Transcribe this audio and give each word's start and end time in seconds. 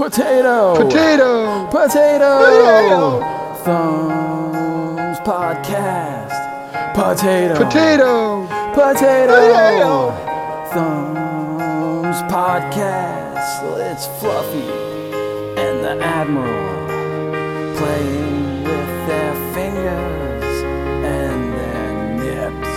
Potato. 0.00 0.76
Potato. 0.76 1.68
Potato. 1.70 3.20
Thumbs 3.62 5.18
podcast. 5.20 6.32
Potato. 6.94 7.54
Potato. 7.54 8.46
Potato. 8.72 10.14
Thumbs 10.72 12.16
podcast. 12.32 13.60
It's 13.92 14.06
Fluffy 14.18 14.72
and 15.60 15.84
the 15.84 16.02
Admiral 16.02 17.76
playing 17.76 18.64
with 18.64 19.06
their 19.06 19.34
fingers 19.52 20.62
and 21.04 21.52
their 21.60 21.90
nips. 22.48 22.72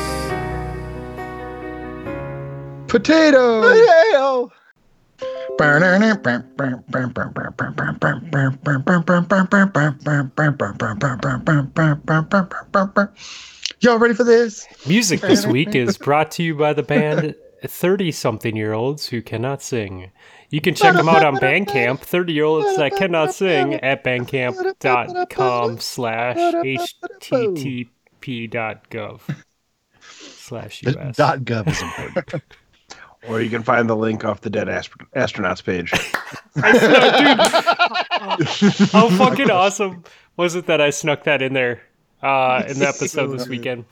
Potato. 2.91 3.61
Potato. 3.61 4.51
Y'all 13.81 13.99
ready 13.99 14.13
for 14.13 14.23
this? 14.23 14.65
Music 14.87 15.21
this 15.21 15.45
week 15.57 15.75
is 15.75 15.97
brought 15.97 16.31
to 16.31 16.43
you 16.43 16.55
by 16.55 16.73
the 16.73 16.83
band 16.83 17.35
30 17.65 18.11
something 18.11 18.55
year 18.55 18.73
olds 18.73 19.07
who 19.07 19.21
cannot 19.21 19.61
sing. 19.61 20.11
You 20.49 20.59
can 20.61 20.73
check 20.75 20.95
them 20.95 21.07
out 21.09 21.23
on 21.25 21.35
Bandcamp, 21.35 21.99
30 21.99 22.33
year 22.33 22.45
olds 22.45 22.75
that 22.77 22.95
cannot 22.95 23.33
sing 23.33 23.75
at 23.75 24.03
bandcamp.com 24.03 25.79
slash 25.79 26.37
http.gov 27.21 27.91
slash 30.01 30.81
The 30.81 30.99
us. 30.99 31.15
dot 31.15 31.39
gov 31.39 31.67
is 31.67 31.81
important. 31.81 32.43
Or 33.27 33.41
you 33.41 33.49
can 33.49 33.63
find 33.63 33.89
the 33.89 33.95
link 33.95 34.25
off 34.25 34.41
the 34.41 34.49
Dead 34.49 34.67
Astro- 34.67 35.07
Astronauts 35.15 35.63
page. 35.63 35.91
How 38.91 39.09
fucking 39.09 39.49
awesome 39.49 40.03
was 40.37 40.55
it 40.55 40.65
that 40.67 40.81
I 40.81 40.89
snuck 40.89 41.23
that 41.23 41.41
in 41.41 41.53
there 41.53 41.81
uh, 42.21 42.63
in 42.67 42.79
the 42.79 42.87
episode 42.87 43.27
this 43.27 43.47
weekend? 43.47 43.85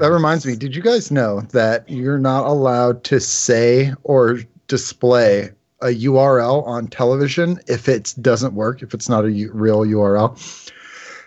That 0.00 0.10
reminds 0.10 0.44
me. 0.44 0.56
Did 0.56 0.74
you 0.74 0.82
guys 0.82 1.10
know 1.10 1.42
that 1.52 1.88
you're 1.88 2.18
not 2.18 2.46
allowed 2.46 3.04
to 3.04 3.20
say 3.20 3.92
or 4.02 4.40
display 4.66 5.50
a 5.82 5.86
URL 5.88 6.66
on 6.66 6.88
television 6.88 7.60
if 7.68 7.88
it 7.88 8.14
doesn't 8.20 8.54
work, 8.54 8.82
if 8.82 8.92
it's 8.92 9.08
not 9.08 9.24
a 9.24 9.30
u- 9.30 9.52
real 9.52 9.80
URL? 9.80 10.36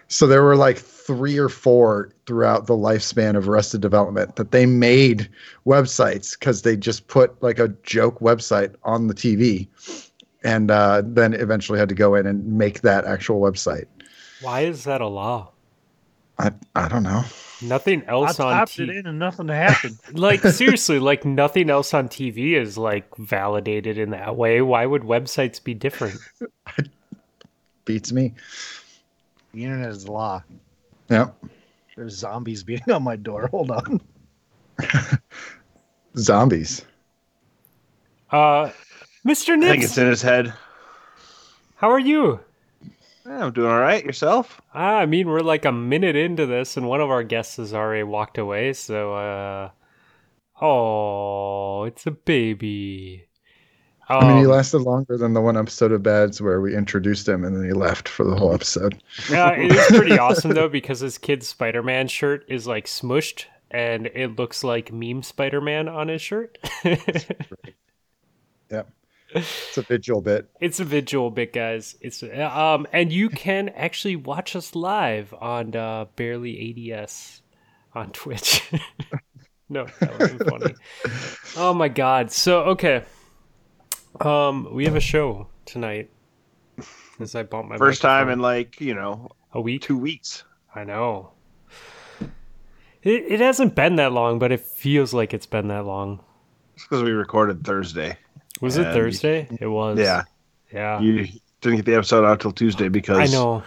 So 0.10 0.28
there 0.28 0.44
were 0.44 0.58
like 0.58 0.78
three 1.08 1.38
or 1.38 1.48
four 1.48 2.12
throughout 2.26 2.68
the 2.68 2.74
lifespan 2.74 3.38
of 3.38 3.48
Arrested 3.48 3.80
Development 3.80 4.36
that 4.36 4.52
they 4.52 4.66
made 4.66 5.30
websites 5.66 6.38
because 6.38 6.64
they 6.64 6.76
just 6.76 7.08
put 7.08 7.42
like 7.42 7.60
a 7.60 7.70
joke 7.84 8.20
website 8.20 8.76
on 8.84 9.08
the 9.08 9.14
TV 9.14 9.68
and 10.44 10.70
uh, 10.70 11.02
then 11.06 11.34
eventually 11.34 11.80
had 11.80 11.88
to 11.88 11.96
go 11.96 12.14
in 12.14 12.28
and 12.28 12.46
make 12.46 12.82
that 12.82 13.06
actual 13.06 13.40
website. 13.40 13.86
Why 14.42 14.62
is 14.62 14.84
that 14.84 15.00
a 15.00 15.08
law? 15.08 15.52
I, 16.40 16.52
I 16.76 16.90
don't 16.90 17.04
know. 17.04 17.24
Nothing 17.62 18.04
I 18.06 18.12
else 18.12 18.40
on 18.42 18.52
typed 18.52 18.76
T- 18.76 18.84
it 18.84 18.90
in 18.90 19.08
and 19.08 19.18
nothing 19.18 19.48
happened. 19.48 19.98
like 20.12 20.42
seriously 20.42 21.00
like 21.00 21.26
nothing 21.26 21.72
else 21.72 21.92
on 21.94 22.08
tv 22.08 22.52
is 22.54 22.78
like 22.78 23.16
validated 23.18 23.98
in 23.98 24.12
that 24.12 24.36
way 24.36 24.62
why 24.62 24.86
would 24.86 25.02
websites 25.02 25.64
be 25.64 25.74
different 25.74 26.20
Beats 27.86 28.12
me. 28.12 28.34
the 29.54 29.64
internet 29.64 29.90
is 29.90 30.04
a 30.04 30.12
law. 30.12 30.44
Yeah. 31.10 31.30
There's 31.96 32.16
zombies 32.16 32.64
beating 32.64 32.94
on 32.94 33.04
my 33.04 33.16
door. 33.16 33.48
Hold 33.52 33.72
on. 33.72 34.02
Zombies. 36.18 36.84
uh 38.32 38.70
mr 39.26 39.56
I 39.64 39.68
think 39.70 39.84
it's 39.84 39.98
in 39.98 40.08
his 40.08 40.22
head. 40.22 40.54
how 41.76 41.90
are 41.92 42.00
you 42.00 42.40
Yeah, 43.26 43.46
I'm 43.46 43.54
doing 43.54 43.70
all 43.72 43.80
right. 43.80 44.04
Yourself? 44.04 44.60
ah, 44.74 44.98
i 44.98 45.06
mean 45.06 45.28
we're 45.28 45.42
like 45.42 45.66
a 45.66 45.72
minute 45.72 46.16
into 46.16 46.46
this 46.46 46.76
and 46.78 46.88
one 46.88 47.02
of 47.02 47.10
our 47.10 47.24
guests 47.24 47.58
has 47.58 47.74
already 47.74 48.04
walked 48.04 48.38
away 48.38 48.74
so 48.74 49.14
uh 49.16 49.70
oh 50.62 51.84
it's 51.86 52.06
a 52.08 52.12
baby 52.12 53.27
I 54.20 54.26
mean, 54.26 54.38
he 54.38 54.46
Um, 54.46 54.52
lasted 54.52 54.80
longer 54.80 55.18
than 55.18 55.34
the 55.34 55.42
one 55.42 55.58
episode 55.58 55.92
of 55.92 56.02
Bads 56.04 56.42
where 56.42 56.62
we 56.62 56.76
introduced 56.76 57.28
him 57.28 57.44
and 57.44 57.56
then 57.56 57.66
he 57.66 57.74
left 57.74 58.08
for 58.08 58.24
the 58.24 58.36
whole 58.36 58.54
episode. 58.54 59.02
uh, 59.30 59.54
it 59.58 59.72
is 59.72 59.86
pretty 59.88 60.18
awesome 60.18 60.54
though 60.54 60.70
because 60.70 61.00
his 61.02 61.18
kid's 61.18 61.48
spider-man 61.48 62.08
shirt 62.08 62.46
is 62.48 62.68
like 62.68 62.86
smushed 62.86 63.46
and 63.70 64.08
it 64.08 64.38
looks 64.38 64.64
like 64.64 64.94
meme 64.94 65.24
spider-man 65.24 65.90
on 65.90 66.08
his 66.08 66.22
shirt 66.22 66.58
yeah, 68.72 68.84
It's 69.32 69.78
a 69.78 69.82
visual 69.82 70.22
bit. 70.22 70.50
It's 70.62 70.80
a 70.80 70.86
visual 70.86 71.32
bit, 71.32 71.52
guys. 71.54 71.96
It's 72.02 72.24
um, 72.24 72.88
and 72.94 73.12
you 73.12 73.30
can 73.30 73.70
actually 73.70 74.16
watch 74.16 74.56
us 74.56 74.74
live 74.76 75.34
on 75.34 75.76
uh, 75.76 76.06
barely 76.16 76.92
ADS 76.94 77.42
on 77.94 78.12
Twitch. 78.12 78.72
no, 79.70 79.86
that 80.00 80.18
wasn't 80.20 80.48
funny. 80.50 80.76
Oh 81.58 81.74
my 81.74 81.90
god! 81.90 82.32
So 82.32 82.64
okay, 82.66 83.04
um, 84.26 84.74
we 84.74 84.86
have 84.86 84.96
a 84.96 85.02
show 85.02 85.48
tonight. 85.66 86.10
As 87.20 87.34
I 87.34 87.44
bought 87.44 87.68
my 87.68 87.78
First 87.78 88.02
time 88.02 88.30
in 88.30 88.40
like, 88.40 88.80
you 88.80 88.94
know, 88.94 89.30
a 89.54 89.60
week. 89.60 89.82
two 89.82 89.98
weeks. 89.98 90.44
I 90.76 90.84
know. 90.84 91.32
It 93.02 93.24
it 93.28 93.40
hasn't 93.40 93.74
been 93.74 93.96
that 93.96 94.12
long, 94.12 94.38
but 94.38 94.52
it 94.52 94.60
feels 94.60 95.14
like 95.14 95.34
it's 95.34 95.46
been 95.46 95.68
that 95.70 95.86
long. 95.86 96.20
It's 96.76 96.84
because 96.84 97.02
we 97.04 97.12
recorded 97.12 97.64
Thursday. 97.64 98.18
Was 98.62 98.78
it 98.78 98.84
Thursday? 98.94 99.48
It 99.60 99.68
was. 99.68 99.98
Yeah. 99.98 100.24
Yeah. 100.72 101.00
You 101.00 101.28
didn't 101.62 101.78
get 101.78 101.86
the 101.86 101.96
episode 101.96 102.26
out 102.26 102.40
till 102.40 102.52
Tuesday 102.52 102.90
because 102.90 103.18
I 103.18 103.26
know. 103.26 103.64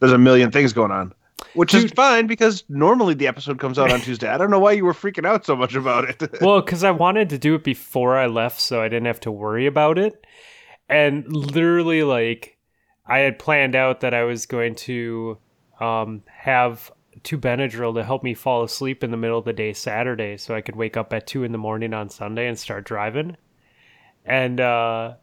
there's 0.00 0.12
a 0.12 0.18
million 0.18 0.50
things 0.50 0.72
going 0.72 0.90
on. 0.90 1.14
Which 1.54 1.74
is 1.74 1.90
fine 1.92 2.26
because 2.26 2.64
normally 2.68 3.14
the 3.14 3.26
episode 3.26 3.58
comes 3.58 3.78
out 3.78 3.90
on 3.92 4.00
Tuesday. 4.00 4.28
I 4.28 4.38
don't 4.38 4.50
know 4.50 4.58
why 4.58 4.72
you 4.72 4.84
were 4.84 4.92
freaking 4.92 5.26
out 5.26 5.44
so 5.44 5.56
much 5.56 5.74
about 5.74 6.08
it. 6.08 6.20
Well, 6.40 6.60
because 6.60 6.84
I 6.84 6.90
wanted 6.90 7.30
to 7.30 7.38
do 7.38 7.54
it 7.54 7.64
before 7.64 8.16
I 8.16 8.26
left, 8.26 8.60
so 8.60 8.80
I 8.80 8.88
didn't 8.88 9.06
have 9.06 9.20
to 9.20 9.30
worry 9.30 9.66
about 9.66 9.98
it. 9.98 10.24
And 10.88 11.24
literally, 11.34 12.02
like, 12.02 12.56
I 13.06 13.18
had 13.18 13.38
planned 13.38 13.74
out 13.74 14.00
that 14.00 14.14
I 14.14 14.24
was 14.24 14.46
going 14.46 14.74
to 14.76 15.38
um, 15.80 16.22
have 16.26 16.92
two 17.22 17.38
Benadryl 17.38 17.94
to 17.94 18.04
help 18.04 18.22
me 18.22 18.34
fall 18.34 18.62
asleep 18.62 19.02
in 19.04 19.10
the 19.10 19.16
middle 19.16 19.38
of 19.38 19.44
the 19.44 19.52
day 19.52 19.72
Saturday, 19.72 20.36
so 20.36 20.54
I 20.54 20.60
could 20.60 20.76
wake 20.76 20.96
up 20.96 21.12
at 21.12 21.26
two 21.26 21.44
in 21.44 21.52
the 21.52 21.58
morning 21.58 21.92
on 21.92 22.08
Sunday 22.08 22.46
and 22.46 22.58
start 22.58 22.84
driving. 22.84 23.36
And 24.24 24.60
uh, 24.60 25.14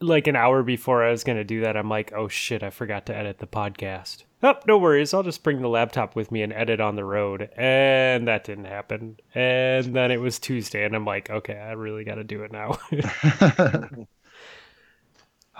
like 0.00 0.26
an 0.26 0.36
hour 0.36 0.62
before 0.62 1.04
I 1.04 1.10
was 1.10 1.24
going 1.24 1.38
to 1.38 1.44
do 1.44 1.60
that, 1.62 1.76
I'm 1.76 1.88
like, 1.88 2.12
oh 2.12 2.28
shit, 2.28 2.62
I 2.62 2.70
forgot 2.70 3.06
to 3.06 3.16
edit 3.16 3.38
the 3.38 3.46
podcast. 3.46 4.24
Oh, 4.42 4.54
no 4.66 4.78
worries. 4.78 5.12
I'll 5.12 5.22
just 5.22 5.42
bring 5.42 5.60
the 5.60 5.68
laptop 5.68 6.16
with 6.16 6.32
me 6.32 6.40
and 6.42 6.52
edit 6.52 6.80
on 6.80 6.96
the 6.96 7.04
road. 7.04 7.50
And 7.56 8.26
that 8.26 8.44
didn't 8.44 8.64
happen. 8.64 9.18
And 9.34 9.94
then 9.94 10.10
it 10.10 10.20
was 10.20 10.38
Tuesday, 10.38 10.84
and 10.84 10.94
I'm 10.96 11.04
like, 11.04 11.28
okay, 11.28 11.58
I 11.58 11.72
really 11.72 12.04
got 12.04 12.14
to 12.14 12.24
do 12.24 12.42
it 12.42 12.52
now. 12.52 12.78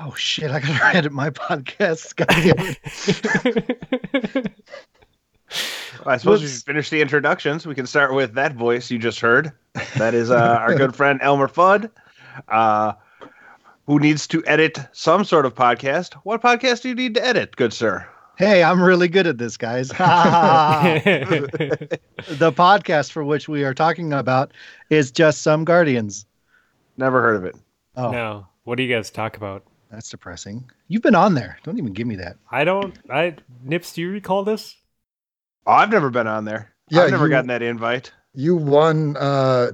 Oh 0.02 0.14
shit! 0.14 0.50
I 0.50 0.60
gotta 0.60 0.82
edit 0.96 1.12
my 1.12 1.28
podcast. 1.28 2.16
Goddamn 2.16 2.76
it. 4.32 4.52
I 6.06 6.16
suppose 6.16 6.40
we 6.40 6.46
Let's- 6.46 6.54
should 6.54 6.64
finish 6.64 6.88
the 6.88 7.02
introductions. 7.02 7.66
We 7.66 7.74
can 7.74 7.86
start 7.86 8.14
with 8.14 8.32
that 8.34 8.54
voice 8.54 8.90
you 8.90 8.98
just 8.98 9.20
heard. 9.20 9.52
That 9.98 10.14
is 10.14 10.30
uh, 10.30 10.36
our 10.58 10.74
good 10.74 10.96
friend 10.96 11.20
Elmer 11.22 11.48
Fudd, 11.48 11.90
uh, 12.48 12.92
who 13.86 13.98
needs 13.98 14.26
to 14.28 14.42
edit 14.46 14.78
some 14.92 15.22
sort 15.24 15.44
of 15.44 15.54
podcast. 15.54 16.14
What 16.22 16.40
podcast 16.40 16.80
do 16.80 16.88
you 16.88 16.94
need 16.94 17.14
to 17.16 17.26
edit, 17.26 17.56
good 17.56 17.74
sir? 17.74 18.08
Hey, 18.40 18.62
I'm 18.64 18.82
really 18.82 19.08
good 19.08 19.26
at 19.26 19.36
this, 19.36 19.58
guys. 19.58 19.88
the 19.90 19.98
podcast 22.56 23.12
for 23.12 23.22
which 23.22 23.50
we 23.50 23.64
are 23.64 23.74
talking 23.74 24.14
about 24.14 24.52
is 24.88 25.10
just 25.10 25.42
some 25.42 25.66
Guardians. 25.66 26.24
Never 26.96 27.20
heard 27.20 27.36
of 27.36 27.44
it. 27.44 27.54
Oh, 27.96 28.10
no. 28.10 28.46
What 28.64 28.76
do 28.76 28.82
you 28.82 28.94
guys 28.94 29.10
talk 29.10 29.36
about? 29.36 29.64
that's 29.90 30.08
depressing. 30.08 30.70
You've 30.88 31.02
been 31.02 31.14
on 31.16 31.34
there. 31.34 31.58
Don't 31.64 31.76
even 31.76 31.92
give 31.92 32.06
me 32.06 32.16
that. 32.16 32.38
I 32.50 32.64
don't. 32.64 32.96
I 33.10 33.34
Nips, 33.62 33.92
do 33.92 34.00
you 34.00 34.08
recall 34.10 34.42
this? 34.42 34.74
Oh, 35.66 35.72
I've 35.72 35.90
never 35.90 36.08
been 36.08 36.26
on 36.28 36.46
there. 36.46 36.72
Yeah, 36.88 37.02
I've 37.02 37.10
never 37.10 37.26
you- 37.26 37.30
gotten 37.30 37.48
that 37.48 37.60
invite. 37.60 38.10
you 38.32 38.56
won 38.56 39.18
uh 39.18 39.72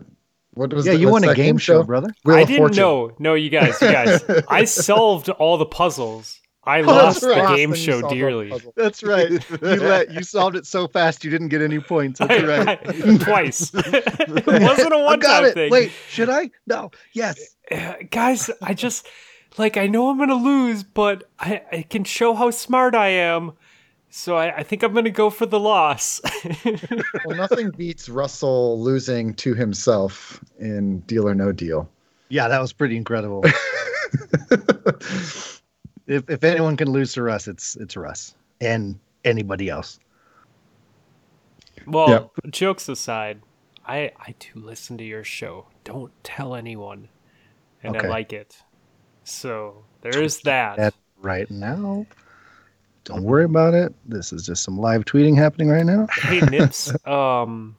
what 0.55 0.73
was 0.73 0.87
yeah, 0.87 0.95
the- 0.95 0.99
you 0.99 1.09
won 1.09 1.23
a 1.23 1.29
that 1.29 1.37
game 1.37 1.57
show, 1.59 1.85
brother. 1.85 2.09
Wheel 2.25 2.37
I 2.37 2.43
didn't 2.45 2.57
Fortune. 2.59 2.79
know. 2.79 3.13
No, 3.21 3.35
you 3.35 3.49
guys, 3.49 3.81
you 3.81 3.93
guys. 3.93 4.25
I 4.49 4.65
solved 4.65 5.29
all 5.29 5.57
the 5.57 5.67
puzzles. 5.67 6.41
I 6.67 6.81
Oh, 6.81 6.87
lost 6.87 7.23
right. 7.23 7.49
the 7.49 7.57
game 7.57 7.71
Then 7.71 7.79
show 7.79 8.01
solved 8.01 8.05
all 8.05 8.11
the 8.11 8.17
dearly. 8.17 8.53
That's 8.75 9.03
right. 9.05 9.31
You 9.31 9.59
let 9.61 10.11
you 10.13 10.23
solved 10.25 10.57
it 10.57 10.67
so 10.67 10.89
fast 10.89 11.25
you 11.25 11.31
didn't 11.31 11.49
get 11.49 11.63
any 11.63 11.79
points. 11.79 12.19
That's 12.19 12.43
right. 12.43 13.21
Twice. 13.21 13.71
it 13.75 14.47
wasn't 14.47 14.93
a 14.93 14.97
I 14.97 15.03
one 15.05 15.19
got 15.21 15.41
time 15.41 15.45
it. 15.51 15.55
thing. 15.55 15.71
Wait, 15.71 15.93
should 16.09 16.29
I? 16.29 16.51
No. 16.67 16.91
Yes. 17.13 17.55
Uh, 17.71 17.95
guys, 18.11 18.51
I 18.61 18.75
just 18.75 19.07
like 19.59 19.77
I 19.77 19.87
know 19.87 20.11
I'm 20.11 20.19
gonna 20.19 20.35
lose, 20.35 20.83
but 20.83 21.31
I, 21.39 21.63
I 21.71 21.83
can 21.83 22.03
show 22.05 22.35
how 22.35 22.51
smart 22.51 22.95
I 22.97 23.09
am. 23.11 23.53
So 24.11 24.35
I, 24.37 24.57
I 24.59 24.63
think 24.65 24.83
I'm 24.83 24.93
gonna 24.95 25.11
go 25.11 25.31
for 25.31 25.47
the 25.47 25.61
loss. 25.61 26.21
Well, 27.27 27.37
nothing 27.37 27.71
beats 27.71 28.09
Russell 28.09 28.81
losing 28.81 29.35
to 29.35 29.55
himself 29.55 30.43
in 30.59 31.01
Deal 31.01 31.29
or 31.29 31.35
No 31.35 31.53
Deal. 31.53 31.89
Yeah, 32.29 32.49
that 32.49 32.61
was 32.61 32.73
pretty 32.73 32.97
incredible. 32.97 33.45
If 36.07 36.29
if 36.31 36.45
anyone 36.45 36.77
can 36.77 36.91
lose 36.91 37.15
to 37.15 37.23
Russ, 37.23 37.49
it's 37.49 37.77
it's 37.77 37.97
Russ 37.97 38.35
and 38.61 38.99
anybody 39.25 39.69
else. 39.69 39.99
Well, 41.87 42.33
Yep. 42.37 42.53
jokes 42.53 42.89
aside, 42.89 43.43
I 43.87 44.13
I 44.19 44.35
do 44.39 44.61
listen 44.61 44.99
to 44.99 45.05
your 45.05 45.25
show. 45.25 45.67
Don't 45.85 46.13
tell 46.25 46.55
anyone, 46.55 47.09
and 47.83 47.97
Okay. 47.97 48.07
I 48.07 48.11
like 48.11 48.33
it. 48.33 48.57
So 49.25 49.85
there 50.03 50.21
is 50.23 50.41
that. 50.43 50.77
That 50.77 50.95
right 51.21 51.51
now. 51.51 52.07
Don't 53.05 53.23
worry 53.23 53.45
about 53.45 53.75
it. 53.75 53.95
This 54.05 54.33
is 54.33 54.45
just 54.47 54.65
some 54.65 54.79
live 54.79 55.05
tweeting 55.05 55.37
happening 55.37 55.69
right 55.69 55.87
now. 55.87 56.07
hey 56.23 56.41
Nips, 56.41 56.93
um, 57.07 57.77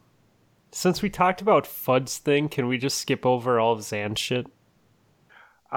since 0.72 1.02
we 1.02 1.10
talked 1.10 1.42
about 1.42 1.68
Fud's 1.68 2.18
thing, 2.18 2.48
can 2.48 2.68
we 2.68 2.78
just 2.78 2.98
skip 2.98 3.26
over 3.26 3.60
all 3.60 3.74
of 3.74 3.84
Zan's 3.84 4.20
shit? 4.20 4.48
Uh, 5.72 5.76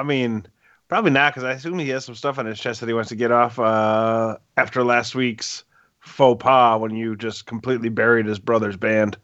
I 0.00 0.02
mean, 0.02 0.46
probably 0.92 1.10
not 1.10 1.32
because 1.32 1.44
I 1.44 1.52
assume 1.52 1.78
he 1.78 1.88
has 1.88 2.04
some 2.04 2.14
stuff 2.14 2.38
on 2.38 2.44
his 2.44 2.60
chest 2.60 2.80
that 2.80 2.86
he 2.86 2.92
wants 2.92 3.08
to 3.08 3.16
get 3.16 3.30
off 3.30 3.58
uh, 3.58 4.36
after 4.58 4.84
last 4.84 5.14
week's 5.14 5.64
faux 6.00 6.42
pas 6.42 6.78
when 6.78 6.94
you 6.94 7.16
just 7.16 7.46
completely 7.46 7.88
buried 7.88 8.26
his 8.26 8.38
brother's 8.38 8.76
band. 8.76 9.16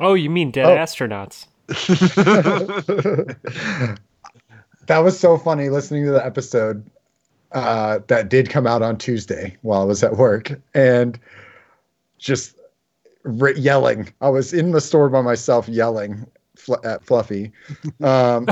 Oh, 0.00 0.14
you 0.14 0.28
mean 0.28 0.50
dead 0.50 0.66
Oh. 0.66 0.76
astronauts? 0.76 1.46
that 4.86 4.98
was 4.98 5.16
so 5.16 5.38
funny 5.38 5.68
listening 5.68 6.04
to 6.06 6.10
the 6.10 6.26
episode 6.26 6.84
uh, 7.52 8.00
that 8.08 8.28
did 8.28 8.50
come 8.50 8.66
out 8.66 8.82
on 8.82 8.98
Tuesday 8.98 9.56
while 9.62 9.82
I 9.82 9.84
was 9.84 10.02
at 10.02 10.16
work 10.16 10.60
and 10.74 11.16
just 12.18 12.56
re- 13.22 13.56
yelling. 13.56 14.12
I 14.20 14.28
was 14.28 14.52
in 14.52 14.72
the 14.72 14.80
store 14.80 15.08
by 15.08 15.20
myself 15.20 15.68
yelling 15.68 16.26
fl- 16.62 16.84
at 16.84 17.04
Fluffy 17.04 17.52
um, 18.02 18.46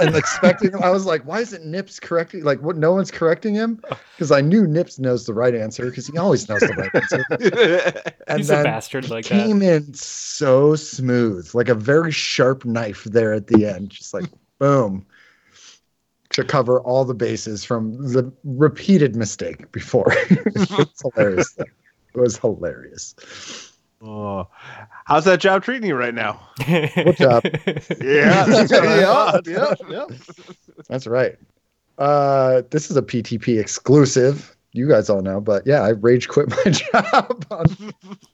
and 0.00 0.14
expecting. 0.16 0.74
I 0.82 0.90
was 0.90 1.06
like, 1.06 1.22
"Why 1.24 1.40
isn't 1.40 1.64
Nips 1.64 2.00
correcting? 2.00 2.44
Like, 2.44 2.60
what? 2.60 2.76
No 2.76 2.92
one's 2.92 3.10
correcting 3.10 3.54
him?" 3.54 3.80
Because 4.14 4.32
I 4.32 4.40
knew 4.40 4.66
Nips 4.66 4.98
knows 4.98 5.26
the 5.26 5.34
right 5.34 5.54
answer 5.54 5.86
because 5.86 6.06
he 6.06 6.18
always 6.18 6.48
knows 6.48 6.60
the 6.60 6.74
right 6.74 6.94
answer. 6.94 8.12
And 8.28 8.38
He's 8.38 8.50
a 8.50 8.54
then 8.54 8.64
bastard 8.64 9.10
like 9.10 9.26
that. 9.26 9.46
came 9.46 9.62
in 9.62 9.92
so 9.94 10.74
smooth, 10.76 11.50
like 11.54 11.68
a 11.68 11.74
very 11.74 12.12
sharp 12.12 12.64
knife 12.64 13.04
there 13.04 13.32
at 13.32 13.48
the 13.48 13.66
end, 13.66 13.90
just 13.90 14.14
like 14.14 14.24
boom, 14.58 15.04
to 16.30 16.44
cover 16.44 16.80
all 16.80 17.04
the 17.04 17.14
bases 17.14 17.64
from 17.64 18.12
the 18.12 18.32
repeated 18.44 19.16
mistake 19.16 19.70
before. 19.72 20.06
it's 20.30 21.02
hilarious. 21.02 21.58
It 21.58 22.18
was 22.20 22.36
hilarious. 22.38 23.71
Oh, 24.02 24.48
how's 25.04 25.24
that 25.24 25.40
job 25.40 25.62
treating 25.62 25.88
you 25.88 25.94
right 25.94 26.14
now? 26.14 26.40
Good 26.66 27.16
job. 27.16 27.42
Yeah, 28.00 28.44
that's 28.46 28.72
yeah, 28.72 29.38
yeah, 29.46 29.74
yeah. 29.88 30.04
That's 30.88 31.06
right. 31.06 31.36
Uh, 31.98 32.62
this 32.70 32.90
is 32.90 32.96
a 32.96 33.02
PTP 33.02 33.60
exclusive. 33.60 34.56
You 34.72 34.88
guys 34.88 35.10
all 35.10 35.20
know, 35.22 35.40
but 35.40 35.66
yeah, 35.66 35.82
I 35.82 35.90
rage 35.90 36.28
quit 36.28 36.48
my 36.48 36.70
job 36.70 37.44
on 37.50 37.66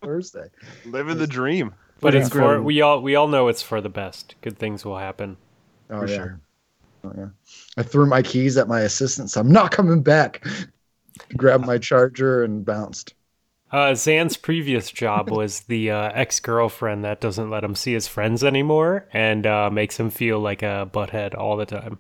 Thursday. 0.02 0.48
Living 0.86 1.18
the 1.18 1.26
dream. 1.26 1.74
but 2.00 2.14
Yeah. 2.14 2.20
it's 2.20 2.28
for 2.28 2.62
we 2.62 2.80
all 2.80 3.02
we 3.02 3.16
all 3.16 3.26
know 3.28 3.48
it's 3.48 3.62
for 3.62 3.80
the 3.80 3.88
best. 3.88 4.36
Good 4.40 4.56
things 4.58 4.84
will 4.84 4.98
happen. 4.98 5.36
Oh 5.90 6.00
For 6.00 6.06
yeah. 6.08 6.16
sure. 6.16 6.40
Oh, 7.04 7.12
yeah. 7.16 7.28
I 7.76 7.82
threw 7.82 8.06
my 8.06 8.22
keys 8.22 8.56
at 8.56 8.68
my 8.68 8.80
assistant. 8.82 9.30
So 9.30 9.40
I'm 9.40 9.50
not 9.50 9.70
coming 9.72 10.02
back. 10.02 10.44
Grabbed 11.36 11.66
my 11.66 11.78
charger 11.78 12.44
and 12.44 12.64
bounced. 12.64 13.14
Uh, 13.70 13.94
Zan's 13.94 14.36
previous 14.36 14.90
job 14.90 15.30
was 15.36 15.60
the 15.60 15.90
uh, 15.90 16.10
ex 16.14 16.40
girlfriend 16.40 17.04
that 17.04 17.20
doesn't 17.20 17.50
let 17.50 17.62
him 17.64 17.74
see 17.74 17.92
his 17.92 18.08
friends 18.08 18.42
anymore 18.42 19.06
and 19.12 19.46
uh, 19.46 19.70
makes 19.70 19.98
him 19.98 20.10
feel 20.10 20.40
like 20.40 20.62
a 20.62 20.88
butthead 20.92 21.34
all 21.36 21.56
the 21.56 21.66
time. 21.66 21.98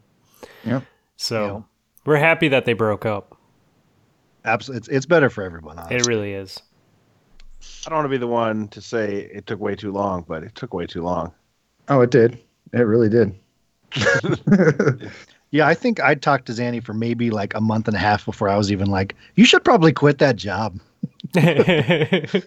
Yeah. 0.64 0.80
So 1.16 1.46
Yeah. 1.46 1.62
we're 2.06 2.16
happy 2.16 2.48
that 2.48 2.64
they 2.64 2.72
broke 2.72 3.04
up. 3.06 3.36
Absolutely, 4.44 4.78
it's, 4.78 4.88
it's 4.88 5.06
better 5.06 5.28
for 5.28 5.42
everyone. 5.44 5.78
Honestly. 5.78 5.96
It 5.96 6.06
really 6.06 6.32
is. 6.32 6.60
I 7.86 7.90
don't 7.90 7.98
want 7.98 8.04
to 8.06 8.10
be 8.10 8.18
the 8.18 8.26
one 8.26 8.68
to 8.68 8.80
say 8.80 9.28
it 9.32 9.46
took 9.46 9.60
way 9.60 9.74
too 9.74 9.90
long, 9.92 10.24
but 10.26 10.42
it 10.44 10.54
took 10.54 10.72
way 10.72 10.86
too 10.86 11.02
long. 11.02 11.32
Oh, 11.88 12.00
it 12.00 12.10
did. 12.10 12.38
It 12.72 12.78
really 12.82 13.08
did. 13.08 13.34
Yeah, 15.50 15.66
I 15.66 15.72
think 15.72 15.98
I 16.00 16.14
talked 16.14 16.44
to 16.46 16.52
Zanny 16.52 16.82
for 16.84 16.92
maybe 16.92 17.30
like 17.30 17.54
a 17.54 17.60
month 17.62 17.88
and 17.88 17.96
a 17.96 17.98
half 18.00 18.26
before 18.26 18.50
I 18.50 18.56
was 18.58 18.70
even 18.70 18.88
like, 18.90 19.16
"You 19.34 19.46
should 19.46 19.64
probably 19.64 19.94
quit 19.94 20.18
that 20.18 20.36
job." 20.36 20.78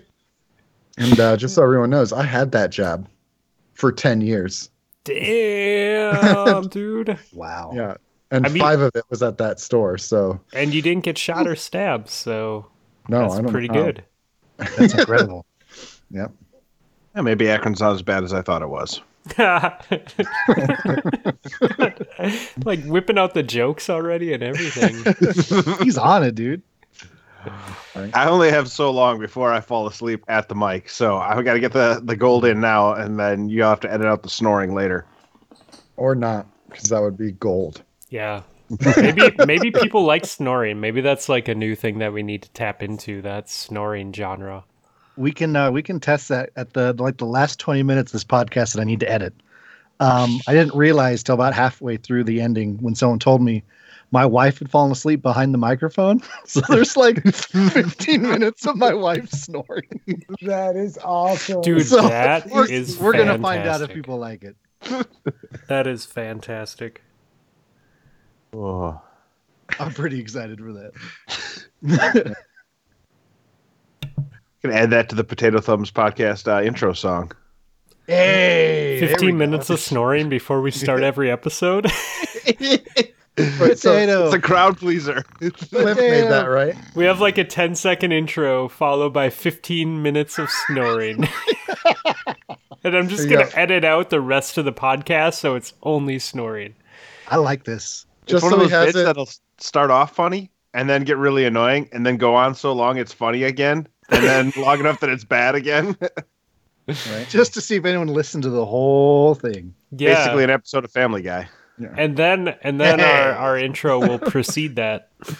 and 0.97 1.19
uh, 1.19 1.37
just 1.37 1.55
so 1.55 1.63
everyone 1.63 1.89
knows, 1.89 2.11
I 2.13 2.23
had 2.23 2.51
that 2.53 2.71
job 2.71 3.07
for 3.73 3.91
10 3.91 4.21
years. 4.21 4.69
Damn, 5.03 6.67
dude. 6.69 7.17
Wow. 7.33 7.71
Yeah. 7.73 7.95
And 8.31 8.45
I 8.45 8.49
mean- 8.49 8.61
five 8.61 8.79
of 8.81 8.95
it 8.95 9.03
was 9.09 9.21
at 9.23 9.37
that 9.39 9.59
store. 9.59 9.97
So, 9.97 10.39
And 10.53 10.73
you 10.73 10.81
didn't 10.81 11.03
get 11.03 11.17
shot 11.17 11.47
or 11.47 11.55
stabbed, 11.55 12.09
so 12.09 12.67
no, 13.09 13.21
that's 13.21 13.35
I 13.35 13.41
don't 13.41 13.51
pretty 13.51 13.67
know. 13.67 13.83
good. 13.85 14.03
That's 14.57 14.93
incredible. 14.93 15.45
Yeah. 16.13 16.27
Yeah, 17.15 17.21
maybe 17.21 17.45
Akron's 17.49 17.79
not 17.79 17.93
as 17.93 18.01
bad 18.01 18.25
as 18.25 18.33
I 18.33 18.41
thought 18.41 18.61
it 18.61 18.67
was. 18.67 18.99
like 22.65 22.83
whipping 22.85 23.17
out 23.17 23.33
the 23.33 23.43
jokes 23.43 23.89
already 23.89 24.33
and 24.33 24.43
everything. 24.43 25.75
He's 25.83 25.97
on 25.97 26.23
it, 26.23 26.35
dude. 26.35 26.61
I 28.13 28.27
only 28.27 28.49
have 28.49 28.69
so 28.69 28.91
long 28.91 29.19
before 29.19 29.51
I 29.51 29.61
fall 29.61 29.87
asleep 29.87 30.23
at 30.27 30.49
the 30.49 30.55
mic, 30.55 30.89
so 30.89 31.17
I've 31.17 31.43
got 31.45 31.53
to 31.53 31.59
get 31.59 31.73
the, 31.73 32.01
the 32.03 32.15
gold 32.15 32.45
in 32.45 32.59
now, 32.59 32.93
and 32.93 33.19
then 33.19 33.49
you 33.49 33.63
have 33.63 33.79
to 33.81 33.91
edit 33.91 34.07
out 34.07 34.23
the 34.23 34.29
snoring 34.29 34.73
later. 34.73 35.05
Or 35.97 36.15
not, 36.15 36.47
because 36.69 36.89
that 36.89 37.01
would 37.01 37.17
be 37.17 37.31
gold. 37.31 37.83
Yeah. 38.09 38.43
Maybe 38.97 39.29
maybe 39.45 39.69
people 39.69 40.05
like 40.05 40.25
snoring. 40.25 40.79
Maybe 40.79 41.01
that's 41.01 41.27
like 41.27 41.49
a 41.49 41.55
new 41.55 41.75
thing 41.75 41.99
that 41.99 42.13
we 42.13 42.23
need 42.23 42.43
to 42.43 42.49
tap 42.51 42.81
into, 42.81 43.21
that 43.21 43.49
snoring 43.49 44.13
genre. 44.13 44.63
We 45.17 45.33
can 45.33 45.53
uh, 45.57 45.71
we 45.71 45.83
can 45.83 45.99
test 45.99 46.29
that 46.29 46.51
at 46.55 46.71
the 46.71 46.93
like 46.93 47.17
the 47.17 47.25
last 47.25 47.59
twenty 47.59 47.83
minutes 47.83 48.11
of 48.11 48.13
this 48.13 48.23
podcast 48.23 48.73
that 48.73 48.79
I 48.79 48.85
need 48.85 49.01
to 49.01 49.11
edit. 49.11 49.33
Um, 49.99 50.39
I 50.47 50.53
didn't 50.53 50.73
realize 50.73 51.21
till 51.21 51.35
about 51.35 51.53
halfway 51.53 51.97
through 51.97 52.23
the 52.23 52.39
ending 52.39 52.77
when 52.77 52.95
someone 52.95 53.19
told 53.19 53.41
me 53.41 53.61
my 54.11 54.25
wife 54.25 54.59
had 54.59 54.69
fallen 54.69 54.91
asleep 54.91 55.21
behind 55.21 55.53
the 55.53 55.57
microphone. 55.57 56.21
So 56.45 56.61
there's 56.67 56.97
like 56.97 57.23
15 57.33 58.21
minutes 58.21 58.65
of 58.67 58.75
my 58.75 58.93
wife 58.93 59.29
snoring. 59.29 60.03
That 60.41 60.75
is 60.75 60.97
awesome. 61.03 61.61
Dude, 61.61 61.85
So 61.85 62.01
that 62.01 62.49
we're, 62.49 62.69
is 62.69 62.99
we're 62.99 63.13
gonna 63.13 63.39
find 63.39 63.67
out 63.67 63.81
if 63.81 63.89
people 63.93 64.17
like 64.17 64.43
it. 64.43 64.55
That 65.67 65.87
is 65.87 66.05
fantastic. 66.05 67.01
Oh. 68.53 69.01
I'm 69.79 69.93
pretty 69.93 70.19
excited 70.19 70.59
for 70.59 70.73
that. 70.73 72.35
Can 74.61 74.71
add 74.71 74.89
that 74.89 75.07
to 75.09 75.15
the 75.15 75.23
Potato 75.23 75.61
Thumbs 75.61 75.91
podcast 75.91 76.51
uh, 76.51 76.61
intro 76.61 76.91
song. 76.93 77.31
Hey, 78.07 78.97
there 78.99 79.07
we 79.07 79.13
15 79.13 79.29
go. 79.29 79.35
minutes 79.37 79.69
of 79.69 79.79
snoring 79.79 80.27
before 80.27 80.61
we 80.61 80.71
start 80.71 81.03
every 81.03 81.31
episode. 81.31 81.89
Wait, 83.37 83.79
so 83.79 83.91
Potato. 83.93 84.25
It's 84.25 84.35
a 84.35 84.39
crowd 84.39 84.77
pleaser. 84.77 85.23
Cliff 85.39 85.97
made 85.97 86.23
that, 86.29 86.45
right? 86.49 86.75
we 86.95 87.05
have 87.05 87.21
like 87.21 87.37
a 87.37 87.43
10 87.43 87.75
second 87.75 88.11
intro 88.11 88.67
followed 88.67 89.13
by 89.13 89.29
15 89.29 90.01
minutes 90.01 90.37
of 90.37 90.49
snoring. 90.67 91.27
and 92.83 92.95
I'm 92.95 93.07
just 93.07 93.29
going 93.29 93.45
to 93.45 93.51
go. 93.51 93.57
edit 93.59 93.83
out 93.85 94.09
the 94.09 94.21
rest 94.21 94.57
of 94.57 94.65
the 94.65 94.73
podcast 94.73 95.35
so 95.35 95.55
it's 95.55 95.73
only 95.83 96.19
snoring. 96.19 96.75
I 97.29 97.37
like 97.37 97.63
this. 97.63 98.05
it's 98.23 98.31
Just 98.33 98.43
one 98.43 98.51
so 98.51 98.55
of 98.57 98.61
those 98.63 98.71
has 98.71 98.85
bits 98.87 98.97
it. 98.97 99.03
that'll 99.05 99.29
start 99.57 99.91
off 99.91 100.13
funny 100.15 100.51
and 100.73 100.89
then 100.89 101.03
get 101.03 101.17
really 101.17 101.45
annoying 101.45 101.87
and 101.93 102.05
then 102.05 102.17
go 102.17 102.35
on 102.35 102.53
so 102.55 102.73
long 102.73 102.97
it's 102.97 103.13
funny 103.13 103.43
again 103.43 103.87
and 104.09 104.23
then 104.23 104.53
long 104.61 104.79
enough 104.79 104.99
that 104.99 105.09
it's 105.09 105.23
bad 105.23 105.55
again. 105.55 105.95
Right? 106.87 107.25
Just 107.29 107.53
to 107.53 107.61
see 107.61 107.77
if 107.77 107.85
anyone 107.85 108.07
listened 108.07 108.43
to 108.43 108.49
the 108.49 108.65
whole 108.65 109.35
thing. 109.35 109.73
Yeah. 109.91 110.15
Basically, 110.15 110.43
an 110.43 110.49
episode 110.49 110.83
of 110.83 110.91
Family 110.91 111.21
Guy. 111.21 111.47
And 111.95 112.17
then 112.17 112.49
and 112.61 112.79
then 112.79 112.99
our, 112.99 113.31
our 113.33 113.57
intro 113.57 113.99
will 113.99 114.19
precede 114.19 114.75
that. 114.77 115.09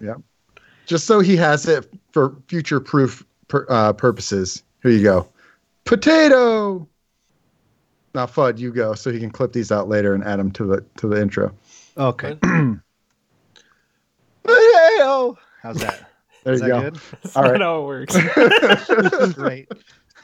Yeah. 0.00 0.14
Just 0.86 1.06
so 1.06 1.18
he 1.20 1.36
has 1.36 1.66
it 1.66 1.88
for 2.12 2.36
future 2.46 2.78
proof 2.78 3.24
pur- 3.48 3.66
uh, 3.68 3.92
purposes. 3.92 4.62
Here 4.82 4.92
you 4.92 5.02
go. 5.02 5.28
Potato. 5.84 6.86
Now, 8.14 8.26
Fudd, 8.26 8.58
you 8.58 8.72
go, 8.72 8.94
so 8.94 9.10
he 9.10 9.18
can 9.18 9.30
clip 9.30 9.52
these 9.52 9.72
out 9.72 9.88
later 9.88 10.14
and 10.14 10.22
add 10.22 10.38
them 10.38 10.50
to 10.52 10.64
the 10.66 10.84
to 10.98 11.08
the 11.08 11.20
intro. 11.20 11.52
Okay. 11.96 12.34
Potato. 14.42 15.38
How's 15.62 15.78
that? 15.80 16.06
There 16.42 16.54
Is 16.54 16.62
you 16.62 16.68
that 16.68 16.72
go. 16.72 16.80
good? 16.90 17.00
That's 17.22 17.36
All 17.36 17.42
not 17.42 17.50
right. 17.52 17.60
how 17.60 17.82
it 17.82 17.86
works. 17.86 19.34
Great. 19.34 19.68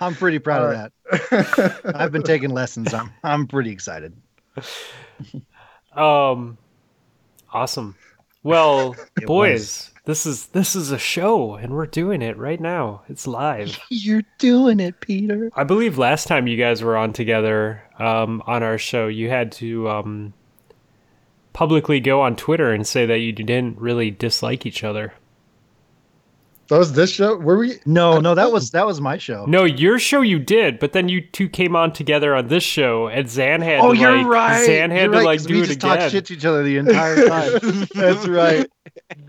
I'm 0.01 0.15
pretty 0.15 0.39
proud 0.39 0.63
All 0.63 0.71
of 0.73 0.91
that. 1.31 1.93
I've 1.95 2.11
been 2.11 2.23
taking 2.23 2.49
lessons. 2.51 2.95
I'm 2.95 3.13
I'm 3.23 3.47
pretty 3.47 3.71
excited. 3.71 4.15
Um, 5.97 6.59
awesome. 7.53 7.97
Well, 8.43 8.95
It 9.17 9.27
boys, 9.27 9.91
this 10.05 10.27
is 10.27 10.49
this 10.49 10.77
is 10.77 10.91
a 10.91 10.99
show, 10.99 11.55
and 11.55 11.73
we're 11.73 11.87
doing 11.87 12.23
it 12.23 12.37
right 12.37 12.61
now. 12.61 13.03
It's 13.09 13.27
live. 13.27 13.79
You're 13.91 14.23
doing 14.39 14.79
it, 14.79 15.01
Peter. 15.01 15.51
I 15.57 15.65
believe 15.65 15.99
last 15.99 16.29
time 16.29 16.47
you 16.47 16.57
guys 16.57 16.83
were 16.83 16.97
on 16.97 17.13
together 17.13 17.83
um, 17.99 18.43
on 18.47 18.63
our 18.63 18.79
show, 18.79 19.09
you 19.09 19.31
had 19.31 19.53
to 19.53 19.89
um, 19.89 20.35
publicly 21.55 21.99
go 21.99 22.21
on 22.21 22.37
Twitter 22.37 22.71
and 22.73 22.87
say 22.87 23.07
that 23.07 23.19
you 23.19 23.33
didn't 23.33 23.79
really 23.81 24.11
dislike 24.11 24.67
each 24.67 24.85
other. 24.85 25.15
That 26.69 26.79
was 26.79 26.93
this 26.95 27.13
show. 27.13 27.37
Were 27.37 27.59
we? 27.59 27.75
No, 27.87 28.19
no, 28.19 28.35
that 28.35 28.51
was 28.51 28.73
that 28.73 28.85
was 28.87 29.01
my 29.01 29.19
show. 29.19 29.45
No, 29.47 29.63
your 29.65 30.01
show 30.01 30.21
you 30.23 30.39
did, 30.41 30.81
but 30.81 30.93
then 30.93 31.09
you 31.09 31.21
two 31.21 31.49
came 31.49 31.77
on 31.77 31.93
together 31.93 32.35
on 32.35 32.49
this 32.49 32.65
show, 32.65 33.07
and 33.07 33.31
Zan 33.31 33.61
had 33.61 33.79
Oh, 33.81 33.93
to 33.93 33.99
you're 34.01 34.17
like 34.17 34.27
right. 34.27 34.67
Zan 34.67 34.91
had 34.91 35.03
You're 35.03 35.11
to 35.13 35.17
right, 35.19 35.25
like 35.25 35.39
'cause 35.39 35.47
do 35.47 35.55
we 35.55 35.61
it 35.63 35.67
just 35.67 35.79
again. 35.79 35.97
talked 35.99 36.11
shit 36.13 36.25
to 36.27 36.35
each 36.35 36.45
other 36.45 36.65
the 36.65 36.77
entire 36.79 37.29
time. 37.29 37.53
That's 37.95 38.27
right. 38.27 38.67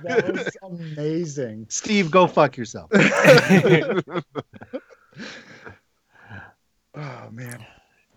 That 0.04 0.34
was 0.34 0.58
amazing. 0.64 1.68
Steve, 1.70 2.10
go 2.10 2.26
fuck 2.26 2.58
yourself. 2.58 2.90
Oh 6.96 7.30
man. 7.32 7.64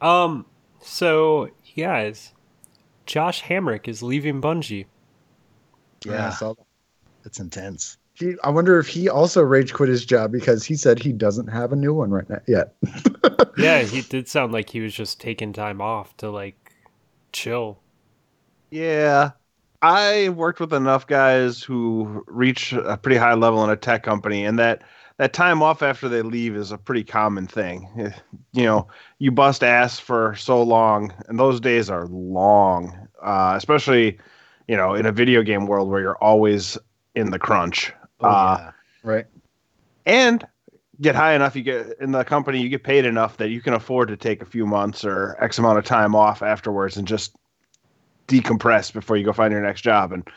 um. 0.00 0.46
So, 0.82 1.50
guys, 1.76 2.32
Josh 3.04 3.42
Hamrick 3.42 3.86
is 3.88 4.02
leaving 4.02 4.40
Bungie. 4.40 4.86
Yeah. 6.06 6.12
I 6.12 6.14
Yeah, 6.14 6.30
saw 6.30 6.54
that. 6.54 6.64
it's 7.26 7.38
intense. 7.40 7.98
He, 8.20 8.34
I 8.44 8.50
wonder 8.50 8.78
if 8.78 8.86
he 8.88 9.08
also 9.08 9.42
rage 9.42 9.72
quit 9.72 9.88
his 9.88 10.04
job 10.04 10.30
because 10.32 10.64
he 10.64 10.76
said 10.76 10.98
he 11.00 11.12
doesn't 11.12 11.48
have 11.48 11.72
a 11.72 11.76
new 11.76 11.94
one 11.94 12.10
right 12.10 12.28
now 12.30 12.40
yet. 12.46 12.74
Yeah, 13.54 13.82
he 13.84 14.02
did 14.02 14.26
sound 14.28 14.52
like 14.52 14.70
he 14.70 14.80
was 14.80 14.92
just 14.94 15.20
taking 15.20 15.52
time 15.52 15.80
off 15.80 16.16
to 16.18 16.30
like 16.30 16.74
chill. 17.32 17.80
Yeah. 18.70 19.32
I 19.82 20.28
worked 20.30 20.60
with 20.60 20.72
enough 20.74 21.06
guys 21.06 21.62
who 21.62 22.22
reach 22.26 22.72
a 22.72 22.98
pretty 22.98 23.16
high 23.16 23.34
level 23.34 23.64
in 23.64 23.70
a 23.70 23.76
tech 23.76 24.02
company, 24.02 24.44
and 24.44 24.58
that 24.58 24.82
that 25.18 25.32
time 25.32 25.62
off 25.62 25.82
after 25.82 26.08
they 26.08 26.22
leave 26.22 26.54
is 26.56 26.70
a 26.72 26.78
pretty 26.78 27.04
common 27.04 27.46
thing. 27.46 27.88
Eh, 27.98 28.10
You 28.52 28.64
know, 28.64 28.88
you 29.18 29.32
bust 29.32 29.64
ass 29.64 29.98
for 29.98 30.34
so 30.36 30.62
long, 30.62 31.12
and 31.28 31.38
those 31.38 31.60
days 31.60 31.88
are 31.90 32.06
long, 32.08 33.08
uh, 33.22 33.54
especially 33.56 34.18
you 34.68 34.76
know 34.76 34.94
in 34.94 35.06
a 35.06 35.12
video 35.12 35.42
game 35.42 35.66
world 35.66 35.88
where 35.90 36.00
you're 36.00 36.18
always 36.18 36.76
in 37.14 37.30
the 37.30 37.38
crunch. 37.38 37.92
Oh, 38.22 38.28
Uh, 38.28 38.56
yeah. 38.60 38.70
right. 39.02 39.26
and 40.06 40.46
get 41.00 41.14
high 41.14 41.34
enough 41.34 41.56
you 41.56 41.62
get 41.62 41.96
in 42.00 42.12
the 42.12 42.22
company 42.24 42.60
you 42.60 42.68
get 42.68 42.82
paid 42.84 43.04
enough 43.06 43.38
that 43.38 43.48
you 43.48 43.62
can 43.62 43.72
afford 43.72 44.08
to 44.08 44.16
take 44.18 44.42
a 44.42 44.44
few 44.44 44.66
months 44.66 45.02
or 45.04 45.34
x 45.40 45.58
amount 45.58 45.78
of 45.78 45.84
time 45.84 46.14
off 46.14 46.42
afterwards 46.42 46.96
and 46.98 47.08
just 47.08 47.34
decompress 48.28 48.92
before 48.92 49.16
you 49.16 49.24
go 49.24 49.32
find 49.32 49.50
your 49.52 49.62
next 49.62 49.80
job 49.80 50.12
and 50.12 50.28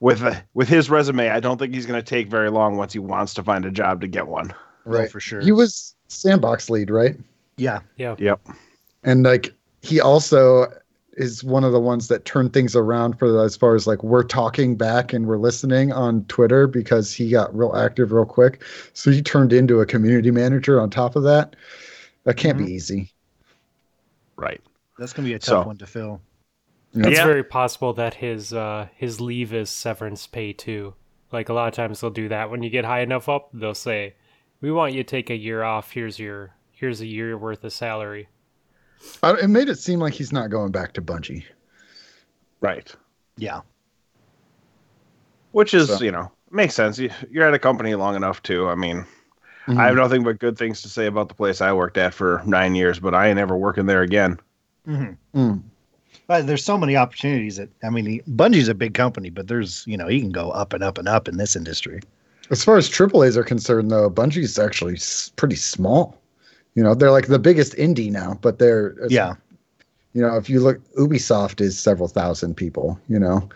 with 0.00 0.22
with 0.54 0.68
his 0.68 0.88
resume 0.90 1.28
i 1.28 1.38
don't 1.40 1.58
think 1.58 1.74
he's 1.74 1.84
going 1.86 1.98
to 2.00 2.04
take 2.04 2.28
very 2.28 2.50
long 2.50 2.76
once 2.76 2.92
he 2.94 2.98
wants 2.98 3.34
to 3.34 3.42
find 3.42 3.64
a 3.66 3.70
job 3.70 4.00
to 4.00 4.08
get 4.08 4.26
one 4.26 4.52
Right. 4.84 5.10
for 5.10 5.18
sure. 5.18 5.40
He 5.40 5.50
was 5.50 5.96
sandbox 6.06 6.70
lead, 6.70 6.90
right? 6.90 7.16
Yeah, 7.56 7.80
yeah, 7.96 8.14
yep 8.18 8.40
And 9.02 9.24
like 9.24 9.52
he 9.82 10.00
also 10.00 10.72
is 11.16 11.42
one 11.42 11.64
of 11.64 11.72
the 11.72 11.80
ones 11.80 12.08
that 12.08 12.24
turned 12.26 12.52
things 12.52 12.76
around 12.76 13.18
for 13.18 13.42
as 13.42 13.56
far 13.56 13.74
as 13.74 13.86
like 13.86 14.02
we're 14.04 14.22
talking 14.22 14.76
back 14.76 15.12
and 15.12 15.26
we're 15.26 15.38
listening 15.38 15.90
on 15.92 16.24
Twitter 16.26 16.66
because 16.66 17.12
he 17.12 17.30
got 17.30 17.56
real 17.56 17.74
active 17.74 18.12
real 18.12 18.26
quick. 18.26 18.62
So 18.92 19.10
he 19.10 19.22
turned 19.22 19.52
into 19.52 19.80
a 19.80 19.86
community 19.86 20.30
manager 20.30 20.80
on 20.80 20.90
top 20.90 21.16
of 21.16 21.22
that. 21.24 21.56
That 22.24 22.36
can't 22.36 22.58
Mhm. 22.58 22.66
be 22.66 22.72
easy. 22.72 23.12
right 24.38 24.60
that's 24.98 25.14
gonna 25.14 25.26
be 25.26 25.32
a 25.32 25.38
tough 25.38 25.62
So- 25.62 25.66
one 25.66 25.78
to 25.78 25.86
fill. 25.86 26.20
Yeah. 26.92 27.06
It's 27.08 27.16
Yeah. 27.18 27.24
very 27.26 27.42
possible 27.44 27.94
that 27.94 28.14
his 28.14 28.52
uh 28.52 28.88
his 28.94 29.18
leave 29.20 29.54
is 29.54 29.70
severance 29.70 30.26
pay 30.26 30.52
too. 30.52 30.92
Like 31.32 31.48
a 31.48 31.54
lot 31.54 31.68
of 31.68 31.74
times 31.74 32.00
they'll 32.02 32.10
do 32.10 32.28
that 32.28 32.50
when 32.50 32.62
you 32.62 32.68
get 32.68 32.84
high 32.84 33.00
enough 33.00 33.28
up, 33.30 33.48
they'll 33.54 33.74
say, 33.74 34.14
"We 34.60 34.70
want 34.70 34.92
you 34.92 35.02
to 35.02 35.08
take 35.08 35.30
a 35.30 35.36
year 35.36 35.62
off. 35.62 35.92
Here's 35.92 36.18
your 36.18 36.52
here's 36.70 37.00
a 37.00 37.06
year 37.06 37.36
worth 37.38 37.64
of 37.64 37.72
salary." 37.72 38.28
I- 39.22 39.34
It 39.42 39.48
made 39.48 39.68
it 39.68 39.78
seem 39.78 40.00
like 40.00 40.12
he's 40.14 40.32
not 40.32 40.50
going 40.50 40.72
back 40.72 40.92
to 40.94 41.02
Bungie. 41.02 41.44
right 42.60 42.94
Yeah, 43.36 43.60
which 45.52 45.74
is 45.74 45.88
So- 45.88 46.02
you 46.04 46.10
know 46.12 46.30
makes 46.50 46.74
sense 46.74 46.98
You- 46.98 47.10
you're 47.30 47.46
at 47.46 47.54
a 47.54 47.58
company 47.58 47.94
long 47.94 48.14
enough 48.16 48.42
too 48.42 48.68
i 48.68 48.74
mean 48.74 49.04
Mm-hmm. 49.66 49.80
i 49.80 49.86
have 49.86 49.96
nothing 49.96 50.22
but 50.22 50.38
good 50.38 50.56
things 50.56 50.80
to 50.82 50.88
say 50.88 51.06
about 51.06 51.28
the 51.28 51.34
place 51.34 51.60
i 51.60 51.72
worked 51.72 51.98
at 51.98 52.14
for 52.14 52.40
nine 52.46 52.74
years 52.76 53.00
but 53.00 53.14
i 53.14 53.26
ain't 53.28 53.38
ever 53.38 53.56
working 53.56 53.86
there 53.86 54.02
again 54.02 54.38
hmm 54.84 55.06
Mm. 55.34 55.62
but 56.28 56.46
there's 56.46 56.64
so 56.64 56.78
many 56.78 56.96
opportunities 56.96 57.56
that 57.56 57.68
I 57.82 57.90
mean, 57.90 58.06
he- 58.06 58.22
Bungie's 58.30 58.68
a 58.68 58.74
big 58.74 58.94
company, 58.94 59.28
but 59.28 59.48
there's 59.48 59.84
you 59.86 59.96
know 59.96 60.06
he 60.06 60.20
can 60.20 60.30
go 60.30 60.50
up 60.50 60.72
and 60.72 60.82
up 60.84 60.98
and 60.98 61.08
up 61.08 61.26
in 61.28 61.36
this 61.36 61.56
industry. 61.56 62.00
As 62.50 62.62
far 62.64 62.76
as 62.76 62.88
AAA's 62.88 63.36
are 63.36 63.42
concerned, 63.44 63.90
though, 63.90 64.08
Bungie's 64.08 64.56
actually 64.58 64.96
pretty 65.36 65.56
small. 65.56 66.16
You 66.76 66.82
know, 66.82 66.94
they're 66.94 67.10
like 67.10 67.26
the 67.26 67.38
biggest 67.38 67.72
indie 67.74 68.12
now, 68.12 68.38
but 68.42 68.58
they're 68.58 68.94
Yeah, 69.08 69.34
You 70.12 70.20
know, 70.22 70.36
if 70.36 70.48
you 70.48 70.60
look, 70.60 70.78
Ubisoft 70.94 71.60
is 71.60 71.78
several 71.78 72.06
thousand 72.06 72.54
people. 72.54 73.00
You 73.08 73.18
know, 73.18 73.48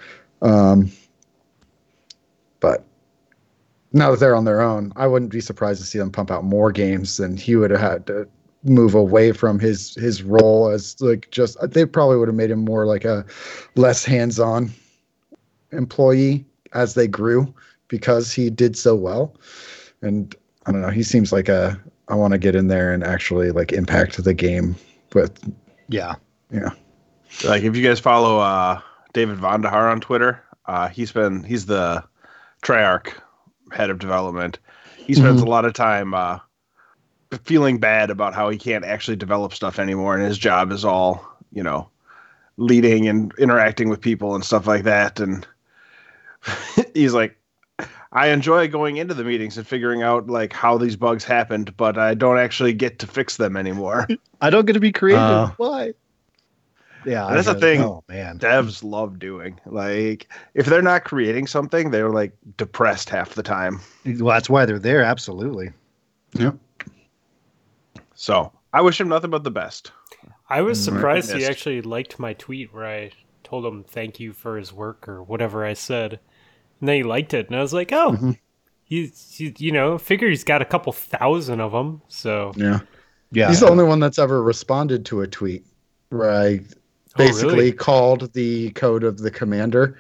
um, 0.43 0.91
but 2.61 2.83
now 3.93 4.11
that 4.11 4.21
they're 4.21 4.35
on 4.35 4.47
their 4.47 4.63
own, 4.63 4.93
I 4.97 5.07
wouldn't 5.07 5.31
be 5.31 5.41
surprised 5.41 5.81
to 5.81 5.87
see 5.87 5.99
them 5.99 6.11
pump 6.11 6.31
out 6.31 6.45
more 6.45 6.73
games. 6.73 7.21
And 7.21 7.39
he 7.39 7.57
would 7.57 7.71
have 7.71 7.81
had 7.81 8.07
to 8.07 8.27
move 8.65 8.95
away 8.95 9.33
from 9.33 9.59
his 9.61 9.95
his 9.97 10.23
role 10.23 10.71
as 10.71 10.99
like 11.01 11.31
just. 11.31 11.59
They 11.71 11.85
probably 11.85 12.17
would 12.17 12.29
have 12.29 12.35
made 12.35 12.51
him 12.51 12.65
more 12.65 12.87
like 12.87 13.05
a 13.05 13.27
less 13.77 14.03
hands-on 14.03 14.71
employee 15.73 16.47
as 16.73 16.95
they 16.95 17.07
grew 17.07 17.53
because 17.89 18.33
he 18.33 18.49
did 18.49 18.79
so 18.79 18.95
well. 18.97 19.35
And 20.01 20.35
I 20.65 20.73
don't 20.73 20.81
know, 20.81 20.89
he 20.89 21.03
seems 21.03 21.33
like 21.33 21.51
a 21.51 21.79
I 22.11 22.15
want 22.15 22.33
to 22.33 22.39
get 22.39 22.57
in 22.57 22.67
there 22.69 22.93
and 22.93 23.05
actually 23.05 23.53
like 23.53 23.73
impact 23.73 24.23
the 24.23 24.35
game 24.35 24.75
with 25.15 25.39
yeah, 25.89 26.17
yeah. 26.51 26.71
like 27.45 27.63
if 27.63 27.77
you 27.77 27.87
guys 27.87 28.01
follow 28.01 28.39
uh 28.39 28.81
David 29.13 29.39
Vonderhaar 29.39 29.91
on 29.91 30.01
Twitter, 30.01 30.43
uh 30.67 30.89
he's 30.89 31.13
been 31.13 31.45
he's 31.45 31.67
the 31.67 32.05
Treyarch 32.63 33.13
head 33.73 33.91
of 33.91 33.99
development. 33.99 34.59
He 34.97 35.15
spends 35.15 35.41
a 35.41 35.47
lot 35.47 35.65
of 35.65 35.73
time 35.73 36.13
uh 36.15 36.41
feeling 37.45 37.79
bad 37.79 38.11
about 38.11 38.35
how 38.35 38.51
he 38.51 38.59
can't 38.59 38.85
actually 38.85 39.17
develop 39.17 39.55
stuff 39.55 39.79
anymore 39.79 40.17
and 40.17 40.25
his 40.25 40.39
job 40.39 40.73
is 40.73 40.85
all, 40.85 41.25
you 41.53 41.63
know, 41.63 41.89
leading 42.57 43.07
and 43.07 43.33
interacting 43.39 43.89
with 43.89 44.01
people 44.01 44.35
and 44.35 44.45
stuff 44.45 44.67
like 44.67 44.83
that 44.83 45.21
and 45.21 45.47
he's 46.95 47.15
like 47.15 47.40
I 48.13 48.29
enjoy 48.29 48.69
going 48.69 48.97
into 48.97 49.15
the 49.15 49.25
meetings 49.25 49.57
and 49.59 49.67
figuring 49.67 50.03
out 50.03 50.27
like 50.29 50.53
how 50.53 50.79
these 50.79 50.97
bugs 50.97 51.25
happened, 51.25 51.77
but 51.77 51.99
I 51.99 52.15
don't 52.15 52.39
actually 52.39 52.73
get 52.73 52.99
to 53.01 53.07
fix 53.07 53.37
them 53.37 53.57
anymore. 53.57 54.09
I 54.41 54.51
don't 54.51 54.67
get 54.67 54.73
to 54.75 54.81
be 54.81 54.93
creative. 54.93 55.49
Uh, 55.49 55.55
Why? 55.57 55.93
Yeah, 57.03 57.27
that's 57.33 57.47
I 57.49 57.55
the 57.55 57.55
thing. 57.55 57.81
Oh 57.81 58.05
man, 58.09 58.39
devs 58.39 58.85
love 58.85 59.19
doing. 59.19 59.59
Like 59.65 60.31
if 60.55 60.67
they're 60.67 60.83
not 60.83 61.05
creating 61.05 61.47
something, 61.47 61.91
they're 61.91 62.11
like 62.11 62.37
depressed 62.59 63.09
half 63.09 63.35
the 63.35 63.43
time. 63.43 63.81
well, 64.05 64.35
that's 64.35 64.51
why 64.51 64.67
they're 64.67 64.79
there. 64.79 65.03
Absolutely. 65.03 65.71
Yep. 66.35 66.57
So 68.15 68.53
I 68.73 68.83
wish 68.83 69.01
him 69.01 69.09
nothing 69.09 69.31
but 69.31 69.43
the 69.43 69.51
best. 69.51 69.91
I 70.51 70.61
was 70.61 70.79
Mm, 70.79 70.85
surprised 70.85 71.33
he 71.33 71.47
actually 71.47 71.81
liked 71.81 72.19
my 72.19 72.35
tweet 72.35 72.75
where 72.75 72.85
I 72.87 73.13
told 73.43 73.65
him 73.65 73.83
thank 73.85 74.21
you 74.21 74.35
for 74.35 74.59
his 74.59 74.71
work 74.71 75.09
or 75.09 75.23
whatever 75.23 75.65
I 75.65 75.73
said. 75.73 76.21
And 76.81 76.89
then 76.89 76.97
he 76.97 77.03
liked 77.03 77.35
it, 77.35 77.47
and 77.49 77.57
I 77.57 77.61
was 77.61 77.73
like, 77.75 77.93
"Oh, 77.93 78.13
Mhm. 78.13 78.39
he's, 78.85 79.35
he, 79.37 79.55
you 79.59 79.71
know, 79.73 79.99
figure 79.99 80.29
he's 80.29 80.45
got 80.45 80.63
a 80.63 80.65
couple 80.65 80.93
thousand 80.93 81.61
of 81.61 81.73
them." 81.73 82.01
So 82.09 82.53
Yeah. 82.57 82.81
Yeah, 83.33 83.49
He's 83.49 83.61
the 83.61 83.69
only 83.71 83.85
one 83.85 84.01
that's 84.01 84.19
ever 84.19 84.43
responded 84.43 85.05
to 85.07 85.21
a 85.21 85.27
tweet 85.29 85.65
where 86.09 86.29
I 86.31 86.61
Oh, 87.15 87.17
basically 87.17 87.55
really? 87.57 87.73
called 87.73 88.33
the 88.35 88.71
code 88.71 89.05
of 89.05 89.19
the 89.19 89.31
commander, 89.31 89.97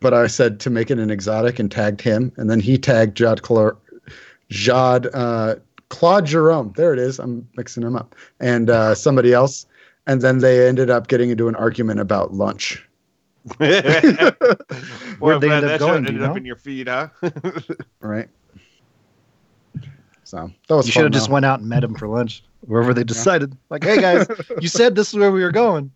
but 0.00 0.14
I 0.14 0.26
said 0.28 0.60
to 0.60 0.70
make 0.70 0.90
it 0.92 0.98
an 1.00 1.10
exotic 1.10 1.58
and 1.58 1.70
tagged 1.70 2.00
him, 2.00 2.30
and 2.36 2.48
then 2.48 2.60
he 2.60 2.78
tagged 2.78 3.16
Jad 3.16 3.42
Clor- 3.42 3.76
Jad 4.48 5.08
uh, 5.14 5.56
Claude 5.88 6.26
Jerome. 6.26 6.72
There 6.76 6.92
it 6.92 6.98
is. 7.00 7.18
I'm 7.18 7.48
mixing 7.56 7.82
them 7.82 7.96
up, 7.96 8.14
and 8.38 8.70
uh, 8.70 8.94
somebody 8.94 9.32
else, 9.32 9.66
and 10.06 10.20
then 10.20 10.38
they 10.38 10.68
ended 10.68 10.88
up 10.90 11.08
getting 11.08 11.30
into 11.30 11.48
an 11.48 11.56
argument 11.56 11.98
about 12.00 12.32
lunch. 12.34 12.86
Boy, 13.44 13.56
Where'd 15.18 15.40
they 15.40 15.50
I'm 15.50 15.52
end 15.52 15.64
up 15.64 15.72
that 15.72 15.78
going, 15.78 16.04
shit 16.04 16.06
do 16.06 16.12
you 16.12 16.18
ended 16.18 16.22
up 16.22 16.32
know? 16.32 16.36
in 16.36 16.44
your 16.44 16.56
feed, 16.56 16.88
huh? 16.88 17.08
Right. 18.00 18.28
So 20.24 20.50
that 20.68 20.74
was 20.76 20.86
you 20.86 20.92
should 20.92 21.04
have 21.04 21.12
just 21.12 21.28
went 21.30 21.44
out 21.44 21.60
and 21.60 21.68
met 21.68 21.82
him 21.82 21.94
for 21.94 22.06
lunch 22.06 22.44
wherever 22.60 22.94
they 22.94 23.04
decided. 23.04 23.56
Like, 23.70 23.82
hey 23.82 24.00
guys, 24.00 24.26
you 24.60 24.68
said 24.68 24.94
this 24.94 25.08
is 25.08 25.18
where 25.18 25.32
we 25.32 25.42
were 25.42 25.50
going. 25.52 25.90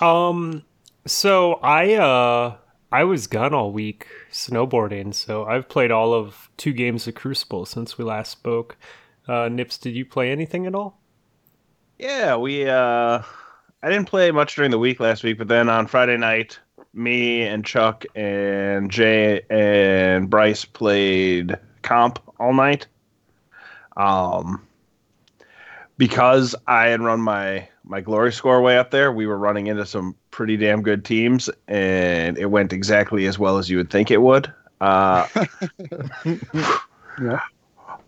Um, 0.00 0.64
so 1.06 1.54
I 1.62 1.94
uh 1.94 2.56
I 2.90 3.04
was 3.04 3.26
gone 3.26 3.54
all 3.54 3.70
week 3.72 4.06
snowboarding, 4.32 5.14
so 5.14 5.44
I've 5.44 5.68
played 5.68 5.90
all 5.90 6.12
of 6.14 6.50
two 6.56 6.72
games 6.72 7.06
of 7.06 7.14
Crucible 7.14 7.66
since 7.66 7.98
we 7.98 8.04
last 8.04 8.32
spoke. 8.32 8.76
Uh, 9.28 9.48
Nips, 9.48 9.78
did 9.78 9.94
you 9.94 10.04
play 10.04 10.30
anything 10.32 10.66
at 10.66 10.74
all? 10.74 10.98
yeah, 11.98 12.34
we 12.36 12.66
uh 12.68 13.22
I 13.82 13.88
didn't 13.88 14.08
play 14.08 14.30
much 14.30 14.54
during 14.56 14.70
the 14.70 14.78
week 14.78 15.00
last 15.00 15.24
week, 15.24 15.38
but 15.38 15.48
then 15.48 15.68
on 15.68 15.86
Friday 15.86 16.16
night, 16.16 16.58
me 16.92 17.42
and 17.42 17.64
Chuck 17.64 18.04
and 18.14 18.90
Jay 18.90 19.42
and 19.48 20.28
Bryce 20.28 20.64
played 20.64 21.56
comp 21.82 22.18
all 22.38 22.52
night. 22.52 22.86
Um 23.96 24.62
because 25.96 26.54
I 26.66 26.86
had 26.86 27.00
run 27.02 27.20
my 27.20 27.68
my 27.84 28.00
glory 28.00 28.32
score 28.32 28.62
way 28.62 28.78
up 28.78 28.90
there, 28.90 29.12
we 29.12 29.26
were 29.26 29.36
running 29.38 29.66
into 29.66 29.84
some 29.84 30.14
pretty 30.30 30.56
damn 30.56 30.80
good 30.82 31.04
teams, 31.04 31.50
and 31.68 32.38
it 32.38 32.46
went 32.46 32.72
exactly 32.72 33.26
as 33.26 33.38
well 33.38 33.58
as 33.58 33.68
you 33.68 33.76
would 33.76 33.90
think 33.90 34.10
it 34.10 34.22
would. 34.22 34.52
Uh, 34.80 35.26
Yeah. 37.20 37.40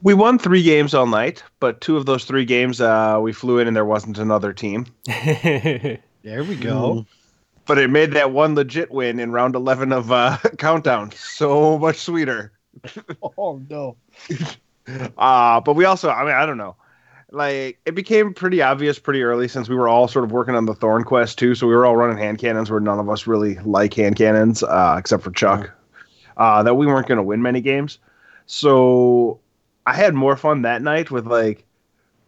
We 0.02 0.14
won 0.14 0.38
three 0.38 0.62
games 0.62 0.94
all 0.94 1.06
night, 1.06 1.44
but 1.61 1.80
two 1.80 1.97
of 1.97 2.06
those 2.06 2.25
three 2.25 2.44
games 2.44 2.80
uh, 2.80 3.18
we 3.23 3.32
flew 3.32 3.59
in 3.59 3.68
and 3.68 3.76
there 3.76 3.85
wasn't 3.85 4.18
another 4.18 4.52
team. 4.52 4.87
There 6.23 6.44
we 6.44 6.54
go. 6.54 7.04
But 7.66 7.78
it 7.78 7.90
made 7.90 8.12
that 8.12 8.30
one 8.30 8.54
legit 8.54 8.92
win 8.92 9.18
in 9.18 9.32
round 9.32 9.56
11 9.56 9.92
of 9.92 10.12
uh, 10.12 10.38
Countdown 10.59 11.11
so 11.12 11.78
much 11.78 11.99
sweeter. 11.99 12.52
Oh 13.38 13.61
no. 13.68 13.97
Uh, 15.18 15.61
but 15.61 15.75
we 15.75 15.85
also, 15.85 16.11
I 16.11 16.25
mean, 16.25 16.35
I 16.35 16.47
don't 16.47 16.56
know. 16.59 16.76
Like, 17.30 17.78
it 17.87 17.94
became 17.94 18.35
pretty 18.35 18.62
obvious 18.62 18.99
pretty 18.99 19.23
early 19.23 19.49
since 19.49 19.68
we 19.68 19.76
were 19.76 19.88
all 19.88 20.09
sort 20.09 20.25
of 20.25 20.32
working 20.32 20.54
on 20.54 20.66
the 20.66 20.75
Thorn 20.75 21.04
Quest 21.04 21.38
too. 21.38 21.54
So 21.54 21.66
we 21.66 21.75
were 21.75 21.87
all 21.87 21.97
running 21.97 22.18
hand 22.18 22.38
cannons 22.38 22.71
where 22.71 22.80
none 22.80 22.99
of 22.99 23.09
us 23.09 23.26
really 23.26 23.56
like 23.61 23.94
hand 23.94 24.16
cannons, 24.16 24.62
uh, 24.62 24.97
except 24.99 25.23
for 25.23 25.30
Chuck, 25.32 25.71
uh, 26.37 26.62
that 26.62 26.75
we 26.75 26.87
weren't 26.87 27.06
going 27.09 27.16
to 27.16 27.23
win 27.23 27.42
many 27.42 27.61
games. 27.61 27.99
So 28.47 29.40
I 29.87 29.95
had 29.95 30.15
more 30.15 30.37
fun 30.37 30.62
that 30.62 30.83
night 30.83 31.11
with 31.11 31.27
like 31.27 31.65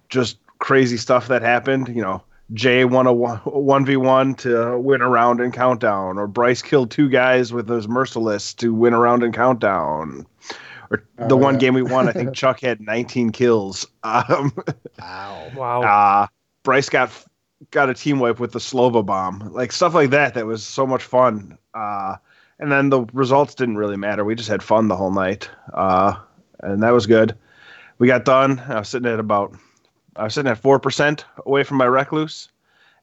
just 0.08 0.38
crazy 0.58 0.96
stuff 0.96 1.28
that 1.28 1.42
happened. 1.42 1.88
You 1.88 2.02
know, 2.02 2.22
Jay 2.52 2.84
won 2.84 3.06
a 3.06 3.12
one 3.12 3.84
v 3.84 3.96
one 3.96 4.34
to 4.36 4.78
win 4.78 5.00
a 5.00 5.08
round 5.08 5.40
in 5.40 5.52
countdown, 5.52 6.18
or 6.18 6.26
Bryce 6.26 6.62
killed 6.62 6.90
two 6.90 7.08
guys 7.08 7.52
with 7.52 7.66
those 7.66 7.88
merciless 7.88 8.52
to 8.54 8.74
win 8.74 8.92
a 8.92 8.98
round 8.98 9.22
in 9.22 9.32
countdown. 9.32 10.26
Or 10.90 11.02
the 11.16 11.36
Oh, 11.36 11.36
one 11.36 11.54
yeah. 11.54 11.60
game 11.60 11.74
we 11.74 11.82
won, 11.82 12.08
I 12.08 12.12
think 12.12 12.34
Chuck 12.34 12.60
had 12.60 12.80
19 12.80 13.30
kills. 13.30 13.86
Um, 14.02 14.52
Wow. 14.98 15.50
wow. 15.54 15.82
uh, 15.82 16.26
Bryce 16.62 16.88
got 16.88 17.10
got 17.70 17.88
a 17.88 17.94
team 17.94 18.18
wipe 18.18 18.38
with 18.40 18.52
the 18.52 18.70
Nova 18.74 19.02
bomb, 19.02 19.52
like 19.52 19.72
stuff 19.72 19.94
like 19.94 20.10
that. 20.10 20.34
That 20.34 20.46
was 20.46 20.62
so 20.64 20.86
much 20.86 21.02
fun. 21.02 21.56
Uh, 21.72 22.16
and 22.58 22.70
then 22.70 22.90
the 22.90 23.02
results 23.12 23.54
didn't 23.54 23.76
really 23.78 23.96
matter. 23.96 24.24
We 24.24 24.34
just 24.34 24.48
had 24.50 24.62
fun 24.62 24.88
the 24.88 24.96
whole 24.96 25.10
night, 25.10 25.48
uh, 25.72 26.14
and 26.64 26.82
that 26.82 26.90
was 26.90 27.06
good. 27.06 27.36
We 27.98 28.06
got 28.08 28.24
done. 28.24 28.60
I 28.68 28.78
was 28.80 28.88
sitting 28.88 29.10
at 29.10 29.20
about 29.20 29.54
I 30.16 30.24
was 30.24 30.34
sitting 30.34 30.50
at 30.50 30.58
four 30.58 30.78
percent 30.78 31.24
away 31.46 31.62
from 31.64 31.76
my 31.76 31.86
recluse, 31.86 32.48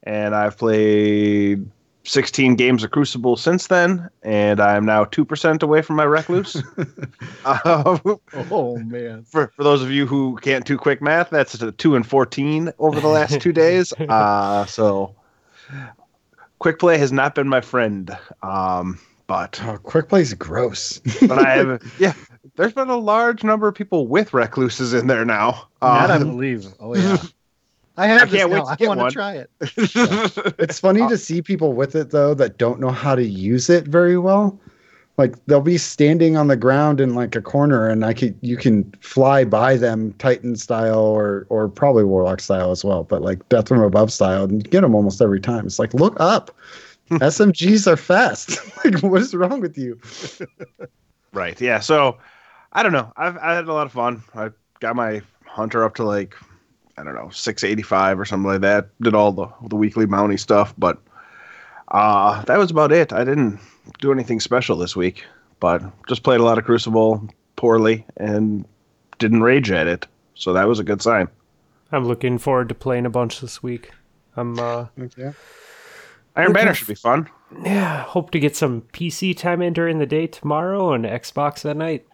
and 0.04 0.36
I've 0.36 0.58
played 0.58 1.66
16 2.04 2.56
games 2.56 2.84
of 2.84 2.90
Crucible 2.92 3.38
since 3.38 3.68
then, 3.68 4.10
and 4.24 4.60
I'm 4.60 4.86
now 4.86 5.06
two 5.06 5.24
percent 5.24 5.62
away 5.64 5.82
from 5.82 5.96
my 5.98 6.04
recluse. 6.04 6.56
um, 7.46 8.02
Oh 8.52 8.78
man. 8.78 9.24
for, 9.24 9.52
for 9.56 9.64
those 9.64 9.82
of 9.84 9.92
you 9.92 10.06
who 10.08 10.38
can't 10.42 10.66
do 10.66 10.78
quick 10.78 11.02
math, 11.02 11.30
that's 11.30 11.62
a 11.62 11.72
two 11.72 11.96
and 11.96 12.06
fourteen 12.08 12.72
over 12.80 13.00
the 13.00 13.08
last 13.08 13.40
two 13.42 13.54
days. 13.54 13.94
Uh, 14.10 14.66
so 14.66 15.16
quick 16.60 16.80
play 16.80 16.98
has 16.98 17.12
not 17.12 17.36
been 17.36 17.48
my 17.48 17.62
friend. 17.62 18.18
Um, 18.44 19.00
but 19.28 19.62
Oh, 19.64 19.78
quick 19.78 20.12
is 20.14 20.34
gross. 20.34 21.00
but 21.22 21.40
I 21.40 21.52
have 21.56 21.82
yeah. 22.00 22.14
There's 22.62 22.74
been 22.74 22.90
a 22.90 22.98
large 22.98 23.44
number 23.44 23.68
of 23.68 23.74
people 23.74 24.06
with 24.06 24.36
recluses 24.36 24.94
in 24.94 25.08
there 25.08 25.26
now. 25.26 25.68
that 25.82 26.12
I 26.12 26.16
Um, 26.18 26.30
believe. 26.30 26.68
Oh 26.80 26.96
yeah. 26.96 27.18
I 27.98 28.06
have 28.06 28.22
I 28.34 28.38
can't 28.38 28.52
wait 28.52 28.58
now. 28.58 28.64
to 28.66 28.70
I 28.70 28.76
get 28.76 28.88
want 28.88 29.10
to 29.10 29.12
try 29.12 29.34
it. 29.36 29.50
it's 30.60 30.80
funny 30.80 31.08
to 31.08 31.18
see 31.18 31.42
people 31.42 31.74
with 31.74 31.96
it 31.96 32.12
though 32.12 32.36
that 32.36 32.60
don't 32.60 32.80
know 32.80 32.92
how 32.92 33.16
to 33.16 33.24
use 33.24 33.68
it 33.68 33.86
very 33.88 34.16
well. 34.20 34.60
Like 35.18 35.44
they'll 35.48 35.60
be 35.62 35.80
standing 35.80 36.38
on 36.38 36.50
the 36.50 36.56
ground 36.56 37.02
in 37.02 37.16
like 37.16 37.36
a 37.36 37.42
corner, 37.42 37.90
and 37.90 38.06
I 38.06 38.14
could 38.14 38.38
you 38.42 38.58
can 38.58 38.92
fly 39.02 39.44
by 39.44 39.76
them 39.76 40.14
Titan 40.20 40.56
style 40.56 41.00
or 41.00 41.48
or 41.50 41.68
probably 41.68 42.04
Warlock 42.04 42.42
style 42.42 42.70
as 42.70 42.86
well, 42.86 43.04
but 43.06 43.24
like 43.24 43.48
Death 43.50 43.70
from 43.70 43.82
Above 43.82 44.14
style, 44.14 44.44
and 44.44 44.64
you 44.64 44.70
get 44.70 44.82
them 44.82 44.94
almost 44.94 45.20
every 45.20 45.42
time. 45.42 45.66
It's 45.66 45.80
like 45.80 45.96
look 45.96 46.16
up. 46.20 46.56
SMGs 47.10 47.88
are 47.92 47.98
fast. 47.98 48.60
like 48.86 49.02
what 49.02 49.22
is 49.24 49.34
wrong 49.34 49.62
with 49.62 49.80
you? 49.80 50.00
Right. 51.34 51.60
Yeah. 51.60 51.80
So 51.80 52.18
I 52.74 52.84
don't 52.84 52.92
know. 52.94 53.12
I've 53.18 53.38
I 53.38 53.54
had 53.56 53.68
a 53.68 53.74
lot 53.74 53.86
of 53.86 53.92
fun. 53.92 54.24
I 54.34 54.50
got 54.80 54.96
my 54.96 55.22
hunter 55.46 55.84
up 55.84 55.96
to 55.96 56.04
like 56.04 56.36
I 56.98 57.04
don't 57.04 57.16
know 57.16 57.30
six 57.30 57.64
eighty 57.64 57.82
five 57.82 58.20
or 58.20 58.26
something 58.26 58.50
like 58.50 58.62
that. 58.62 58.90
Did 59.02 59.16
all 59.16 59.32
the 59.32 59.48
the 59.68 59.76
weekly 59.76 60.06
bounty 60.06 60.38
stuff, 60.38 60.74
but 60.78 60.98
uh 61.90 62.42
that 62.44 62.58
was 62.58 62.72
about 62.72 62.92
it. 62.92 63.12
I 63.14 63.24
didn't 63.24 63.60
do 64.00 64.12
anything 64.12 64.40
special 64.40 64.78
this 64.78 64.96
week, 64.96 65.26
but 65.60 65.82
just 66.08 66.24
played 66.24 66.40
a 66.40 66.44
lot 66.44 66.58
of 66.58 66.66
Crucible 66.66 67.28
poorly 67.56 68.06
and 68.18 68.66
didn't 69.20 69.42
rage 69.42 69.72
at 69.72 69.88
it. 69.88 70.08
So 70.36 70.54
that 70.54 70.68
was 70.68 70.80
a 70.80 70.84
good 70.84 71.02
sign. 71.02 71.28
I'm 71.92 72.06
looking 72.06 72.38
forward 72.38 72.70
to 72.70 72.76
playing 72.76 73.06
a 73.06 73.10
bunch 73.10 73.42
this 73.42 73.62
week. 73.62 73.92
I'm 74.36 74.58
uh 74.60 74.86
Yeah. 75.18 75.34
Iron 76.38 76.52
Okay. 76.52 76.54
Banner 76.54 76.74
should 76.74 76.88
be 76.88 76.96
fun. 76.96 77.28
yeah, 77.66 78.04
hope 78.04 78.32
to 78.32 78.40
get 78.40 78.56
some 78.56 78.84
PC 78.94 79.36
time 79.36 79.62
in 79.62 79.74
during 79.74 80.00
the 80.00 80.06
day 80.06 80.28
tomorrow 80.28 80.94
and 80.94 81.04
Xbox 81.04 81.62
that 81.64 81.76
night. 81.76 82.06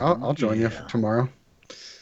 I'll, 0.00 0.18
I'll 0.24 0.34
join 0.34 0.60
you 0.60 0.70
tomorrow. 0.88 1.28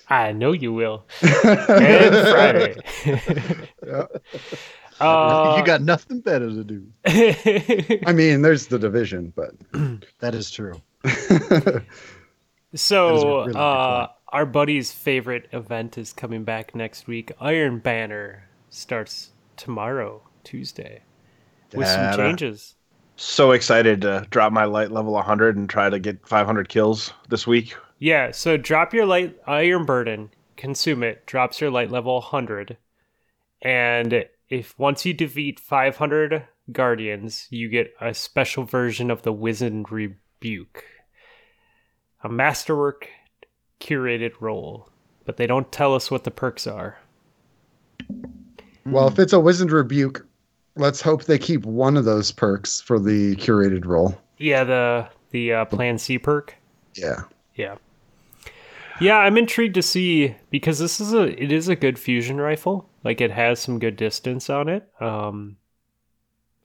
I 0.09 0.33
know 0.33 0.53
you 0.53 0.73
will. 0.73 1.05
and 1.23 2.15
Friday. 2.15 2.77
Yeah. 3.87 5.07
uh, 5.07 5.55
you 5.59 5.65
got 5.65 5.81
nothing 5.83 6.21
better 6.21 6.49
to 6.49 6.65
do. 6.65 6.85
I 8.07 8.13
mean, 8.13 8.43
there's 8.43 8.67
the 8.67 8.79
division, 8.79 9.33
but 9.37 9.53
That 10.19 10.35
is 10.35 10.51
true. 10.51 10.81
So, 12.75 13.05
That 13.05 13.15
is 13.15 13.23
a 13.23 13.27
really 13.27 13.53
uh, 13.55 14.09
our 14.31 14.45
buddy's 14.45 14.93
favorite 14.93 15.49
event 15.53 15.97
is 15.97 16.13
coming 16.13 16.45
back 16.45 16.75
next 16.75 17.07
week. 17.07 17.33
Iron 17.41 17.79
Banner 17.79 18.49
starts 18.71 19.31
tomorrow, 19.57 20.23
Tuesday, 20.45 21.03
with 21.73 21.87
some 21.87 22.17
changes. 22.17 22.75
So 23.21 23.51
excited 23.51 24.03
to 24.03 24.25
drop 24.31 24.53
my 24.53 24.65
light 24.65 24.93
level 24.93 25.13
100 25.15 25.57
and 25.57 25.69
try 25.69 25.91
to 25.91 25.99
get 25.99 26.25
500 26.25 26.69
kills 26.69 27.13
this 27.29 27.49
week. 27.49 27.75
Yeah, 27.99 28.31
so 28.31 28.57
drop 28.57 28.95
your 28.95 29.07
light 29.07 29.37
uh, 29.47 29.51
iron 29.51 29.85
burden, 29.85 30.31
consume 30.57 31.03
it, 31.03 31.27
drops 31.27 31.61
your 31.61 31.73
light 31.73 31.91
level 31.91 32.15
100. 32.15 32.77
And 33.61 34.25
if 34.49 34.79
once 34.79 35.05
you 35.05 35.15
defeat 35.15 35.59
500 35.59 36.47
guardians, 36.71 37.49
you 37.51 37.69
get 37.69 37.93
a 38.01 38.15
special 38.15 38.63
version 38.63 39.11
of 39.11 39.23
the 39.23 39.33
Wizened 39.33 39.91
Rebuke. 39.91 40.85
A 42.23 42.29
masterwork 42.29 43.09
curated 43.81 44.41
role, 44.41 44.91
but 45.25 45.39
they 45.39 45.49
don't 45.49 45.73
tell 45.73 45.93
us 45.93 46.09
what 46.09 46.23
the 46.23 46.31
perks 46.31 46.69
are. 46.69 46.99
well, 48.87 49.09
if 49.09 49.19
it's 49.19 49.33
a 49.33 49.41
Wizened 49.41 49.73
Rebuke, 49.73 50.28
let's 50.79 51.01
hope 51.01 51.25
they 51.25 51.39
keep 51.39 51.65
one 51.65 51.97
of 51.97 52.05
those 52.05 52.33
perks 52.33 52.81
for 52.81 52.99
the 52.99 53.37
curated 53.37 53.85
role. 53.85 54.19
Yeah, 54.39 54.65
the 54.65 55.09
the 55.31 55.53
uh, 55.53 55.65
Plan 55.67 55.99
C 55.99 56.19
perk. 56.19 56.55
Yeah. 56.95 57.23
Yeah. 57.55 57.77
Yeah, 59.01 59.19
I'm 59.19 59.37
intrigued 59.37 59.75
to 59.75 59.83
see 59.83 60.35
because 60.51 60.79
this 60.79 61.01
is 61.01 61.13
a 61.13 61.41
it 61.43 61.53
is 61.53 61.69
a 61.69 61.77
good 61.77 61.99
fusion 61.99 62.41
rifle. 62.41 62.89
Like 63.05 63.21
it 63.21 63.31
has 63.31 63.61
some 63.61 63.79
good 63.79 63.97
distance 63.97 64.51
on 64.51 64.69
it. 64.69 64.89
Um 65.01 65.57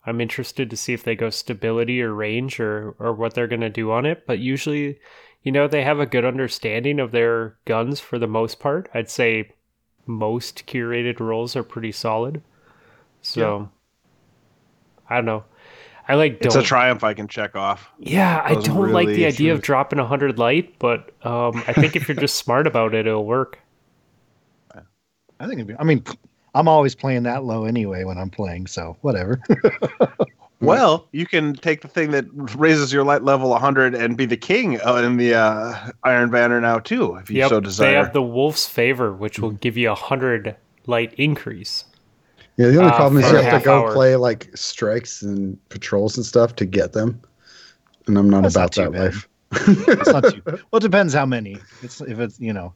I'm 0.06 0.20
interested 0.20 0.70
to 0.70 0.78
see 0.78 0.94
if 0.94 1.04
they 1.04 1.16
go 1.16 1.30
stability 1.30 2.02
or 2.02 2.14
range 2.14 2.60
or 2.60 2.96
or 3.00 3.14
what 3.14 3.34
they're 3.34 3.48
going 3.48 3.62
to 3.62 3.70
do 3.70 3.92
on 3.92 4.06
it, 4.06 4.26
but 4.26 4.40
usually, 4.40 5.00
you 5.44 5.52
know, 5.52 5.68
they 5.68 5.84
have 5.84 6.00
a 6.00 6.06
good 6.06 6.26
understanding 6.26 7.00
of 7.00 7.12
their 7.12 7.56
guns 7.66 8.00
for 8.00 8.20
the 8.20 8.28
most 8.28 8.60
part. 8.60 8.90
I'd 8.94 9.10
say 9.10 9.52
most 10.06 10.66
curated 10.68 11.20
rolls 11.20 11.56
are 11.56 11.64
pretty 11.64 11.92
solid. 11.92 12.42
So 13.22 13.70
I 15.10 15.16
don't 15.16 15.26
know. 15.26 15.44
I 16.08 16.16
like 16.16 16.40
It's 16.42 16.54
don't 16.54 16.64
a 16.64 16.68
triumph 16.68 17.04
I 17.04 17.14
can 17.14 17.28
check 17.28 17.56
off. 17.56 17.90
yeah, 17.98 18.42
I 18.44 18.56
don't 18.56 18.92
like 18.92 19.08
the 19.08 19.14
really 19.14 19.26
idea 19.26 19.54
of 19.54 19.62
dropping 19.62 20.00
a 20.00 20.06
hundred 20.06 20.38
light, 20.38 20.78
but 20.80 21.12
um, 21.26 21.64
I 21.68 21.74
think 21.74 21.96
if 21.96 22.08
you're 22.08 22.18
just 22.18 22.36
smart 22.36 22.68
about 22.68 22.94
it, 22.94 23.08
it'll 23.08 23.26
work. 23.26 23.58
I 24.76 25.48
think 25.48 25.54
it'd 25.56 25.68
be, 25.68 25.76
I 25.80 25.84
mean, 25.84 26.04
I'm 26.56 26.68
always 26.68 26.94
playing 26.96 27.24
that 27.24 27.44
low 27.46 27.64
anyway 27.66 28.04
when 28.04 28.18
I'm 28.18 28.30
playing, 28.30 28.68
so 28.68 28.98
whatever. 29.02 29.42
Well, 30.60 31.10
you 31.12 31.26
can 31.26 31.56
take 31.56 31.82
the 31.82 31.90
thing 31.90 32.12
that 32.12 32.24
raises 32.56 32.94
your 32.94 33.04
light 33.04 33.24
level 33.24 33.50
100 33.50 33.94
and 33.96 34.16
be 34.16 34.26
the 34.26 34.38
king 34.38 34.80
uh, 34.80 34.96
in 34.96 35.18
the 35.18 35.36
uh, 35.36 35.90
Iron 36.06 36.30
Banner 36.32 36.62
now 36.62 36.80
too, 36.80 37.16
if 37.18 37.30
you 37.30 37.40
Yep, 37.40 37.50
so 37.50 37.60
desire. 37.60 37.90
they 37.90 37.96
have 37.96 38.14
the 38.14 38.22
Wolf's 38.22 38.66
Favor, 38.66 39.12
which 39.12 39.40
will 39.40 39.52
give 39.52 39.76
you 39.76 39.92
a 39.92 39.96
hundred 39.96 40.56
light 40.86 41.14
increase. 41.16 41.84
Yeah, 42.58 42.68
the 42.68 42.78
only 42.78 42.92
Uh, 42.92 42.96
problem 42.96 43.24
is 43.24 43.32
you 43.32 43.38
have 43.38 43.60
to 43.62 43.66
go 43.66 43.80
hour. 43.86 43.94
play 43.94 44.16
like 44.16 44.50
strikes 44.56 45.22
and 45.24 45.58
patrols 45.70 46.18
and 46.18 46.26
stuff 46.26 46.56
to 46.58 46.66
get 46.66 46.94
them. 46.94 47.20
And 48.08 48.18
I'm 48.18 48.30
not 48.30 48.44
That's 48.44 48.56
about 48.56 48.78
not 48.78 48.92
that 48.92 48.92
bad. 48.92 49.14
life. 49.14 49.98
it's 49.98 50.10
not 50.10 50.24
too. 50.34 50.42
Well, 50.72 50.78
it 50.78 50.82
depends 50.82 51.14
how 51.14 51.26
many. 51.26 51.58
It's 51.82 52.02
if 52.02 52.20
it's 52.20 52.40
you 52.40 52.54
know, 52.54 52.74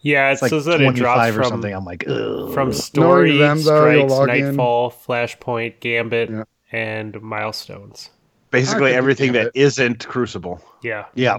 Yeah, 0.00 0.28
it 0.30 0.32
it's 0.34 0.42
like 0.42 0.50
says 0.50 0.64
that 0.64 0.80
it 0.80 0.84
25 0.84 0.94
drops 0.94 1.28
or 1.30 1.32
from 1.34 1.48
something. 1.50 1.72
I'm 1.74 1.84
like, 1.84 2.04
Ugh. 2.08 2.52
from 2.54 2.72
story, 2.72 3.36
them, 3.38 3.58
though, 3.62 3.80
strikes, 3.82 4.10
log 4.10 4.28
in. 4.30 4.44
nightfall, 4.46 4.90
flashpoint, 4.90 5.80
gambit, 5.80 6.30
Yeah. 6.30 6.44
and 6.72 7.20
milestones. 7.22 8.10
Basically, 8.50 8.92
everything 8.92 9.32
that 9.34 9.52
Gambit. 9.54 9.56
isn't 9.56 10.06
Crucible. 10.08 10.60
Yeah. 10.82 11.04
yeah, 11.14 11.38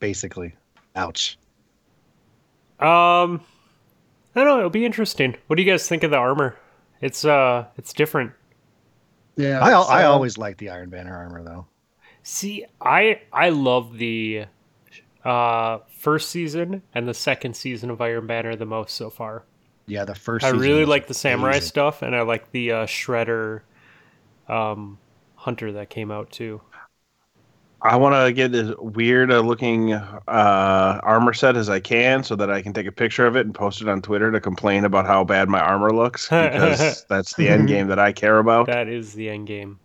basically. 0.00 0.54
Ouch. 0.94 1.36
Um, 2.80 3.40
I 4.34 4.40
don't 4.40 4.46
know. 4.46 4.58
It'll 4.58 4.70
be 4.70 4.86
interesting. 4.86 5.34
What 5.48 5.56
do 5.56 5.62
you 5.62 5.70
guys 5.70 5.86
think 5.88 6.02
of 6.02 6.10
the 6.10 6.16
armor? 6.16 6.56
It's 7.00 7.24
uh, 7.24 7.66
it's 7.76 7.92
different. 7.92 8.32
Yeah, 9.36 9.60
I, 9.60 9.72
al- 9.72 9.88
I 9.88 10.02
so- 10.02 10.12
always 10.12 10.38
like 10.38 10.56
the 10.58 10.70
Iron 10.70 10.88
Banner 10.90 11.14
armor 11.16 11.42
though. 11.42 11.66
See, 12.22 12.64
I 12.80 13.20
I 13.32 13.50
love 13.50 13.98
the 13.98 14.46
uh 15.24 15.78
first 15.98 16.30
season 16.30 16.82
and 16.94 17.06
the 17.08 17.14
second 17.14 17.54
season 17.56 17.90
of 17.90 18.00
Iron 18.00 18.26
Banner 18.26 18.56
the 18.56 18.66
most 18.66 18.94
so 18.96 19.10
far. 19.10 19.44
Yeah, 19.86 20.04
the 20.04 20.14
first. 20.14 20.44
I 20.44 20.48
season 20.48 20.60
really 20.60 20.84
like 20.84 21.06
the 21.06 21.14
samurai 21.14 21.50
amazing. 21.52 21.68
stuff, 21.68 22.02
and 22.02 22.16
I 22.16 22.22
like 22.22 22.50
the 22.50 22.72
uh, 22.72 22.86
Shredder 22.86 23.60
um, 24.48 24.98
Hunter 25.36 25.72
that 25.72 25.90
came 25.90 26.10
out 26.10 26.30
too. 26.30 26.60
I 27.82 27.96
want 27.96 28.14
to 28.14 28.32
get 28.32 28.54
as 28.54 28.74
weird 28.78 29.30
a 29.30 29.40
looking 29.42 29.92
uh, 29.92 31.00
armor 31.02 31.32
set 31.34 31.56
as 31.56 31.68
I 31.68 31.78
can 31.78 32.24
so 32.24 32.34
that 32.36 32.50
I 32.50 32.62
can 32.62 32.72
take 32.72 32.86
a 32.86 32.92
picture 32.92 33.26
of 33.26 33.36
it 33.36 33.46
and 33.46 33.54
post 33.54 33.82
it 33.82 33.88
on 33.88 34.02
Twitter 34.02 34.32
to 34.32 34.40
complain 34.40 34.84
about 34.84 35.06
how 35.06 35.24
bad 35.24 35.48
my 35.48 35.60
armor 35.60 35.92
looks 35.92 36.28
because 36.30 37.04
that's 37.04 37.34
the 37.36 37.48
end 37.48 37.68
game 37.68 37.88
that 37.88 37.98
I 37.98 38.12
care 38.12 38.38
about. 38.38 38.66
That 38.66 38.88
is 38.88 39.12
the 39.14 39.28
end 39.28 39.46
game. 39.46 39.78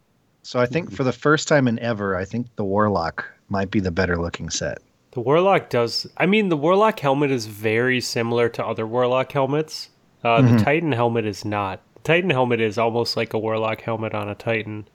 So 0.43 0.59
I 0.59 0.65
think 0.65 0.91
for 0.91 1.03
the 1.03 1.11
first 1.11 1.47
time 1.47 1.67
in 1.67 1.77
ever, 1.79 2.15
I 2.15 2.25
think 2.25 2.47
the 2.55 2.63
Warlock 2.63 3.25
might 3.49 3.69
be 3.69 3.79
the 3.79 3.91
better 3.91 4.17
looking 4.19 4.49
set. 4.49 4.79
The 5.11 5.19
Warlock 5.19 5.69
does. 5.69 6.07
I 6.17 6.25
mean, 6.25 6.49
the 6.49 6.57
Warlock 6.57 6.99
helmet 6.99 7.29
is 7.31 7.45
very 7.45 7.99
similar 8.01 8.47
to 8.49 8.65
other 8.65 8.87
Warlock 8.87 9.31
helmets. 9.31 9.89
Uh, 10.23 10.39
Mm-hmm. 10.39 10.57
The 10.57 10.63
Titan 10.63 10.91
helmet 10.93 11.25
is 11.25 11.43
not. 11.43 11.81
The 11.95 11.99
Titan 12.01 12.29
helmet 12.29 12.61
is 12.61 12.77
almost 12.77 13.17
like 13.17 13.33
a 13.33 13.39
Warlock 13.39 13.81
helmet 13.81 14.13
on 14.13 14.29
a 14.29 14.35
Titan. 14.35 14.87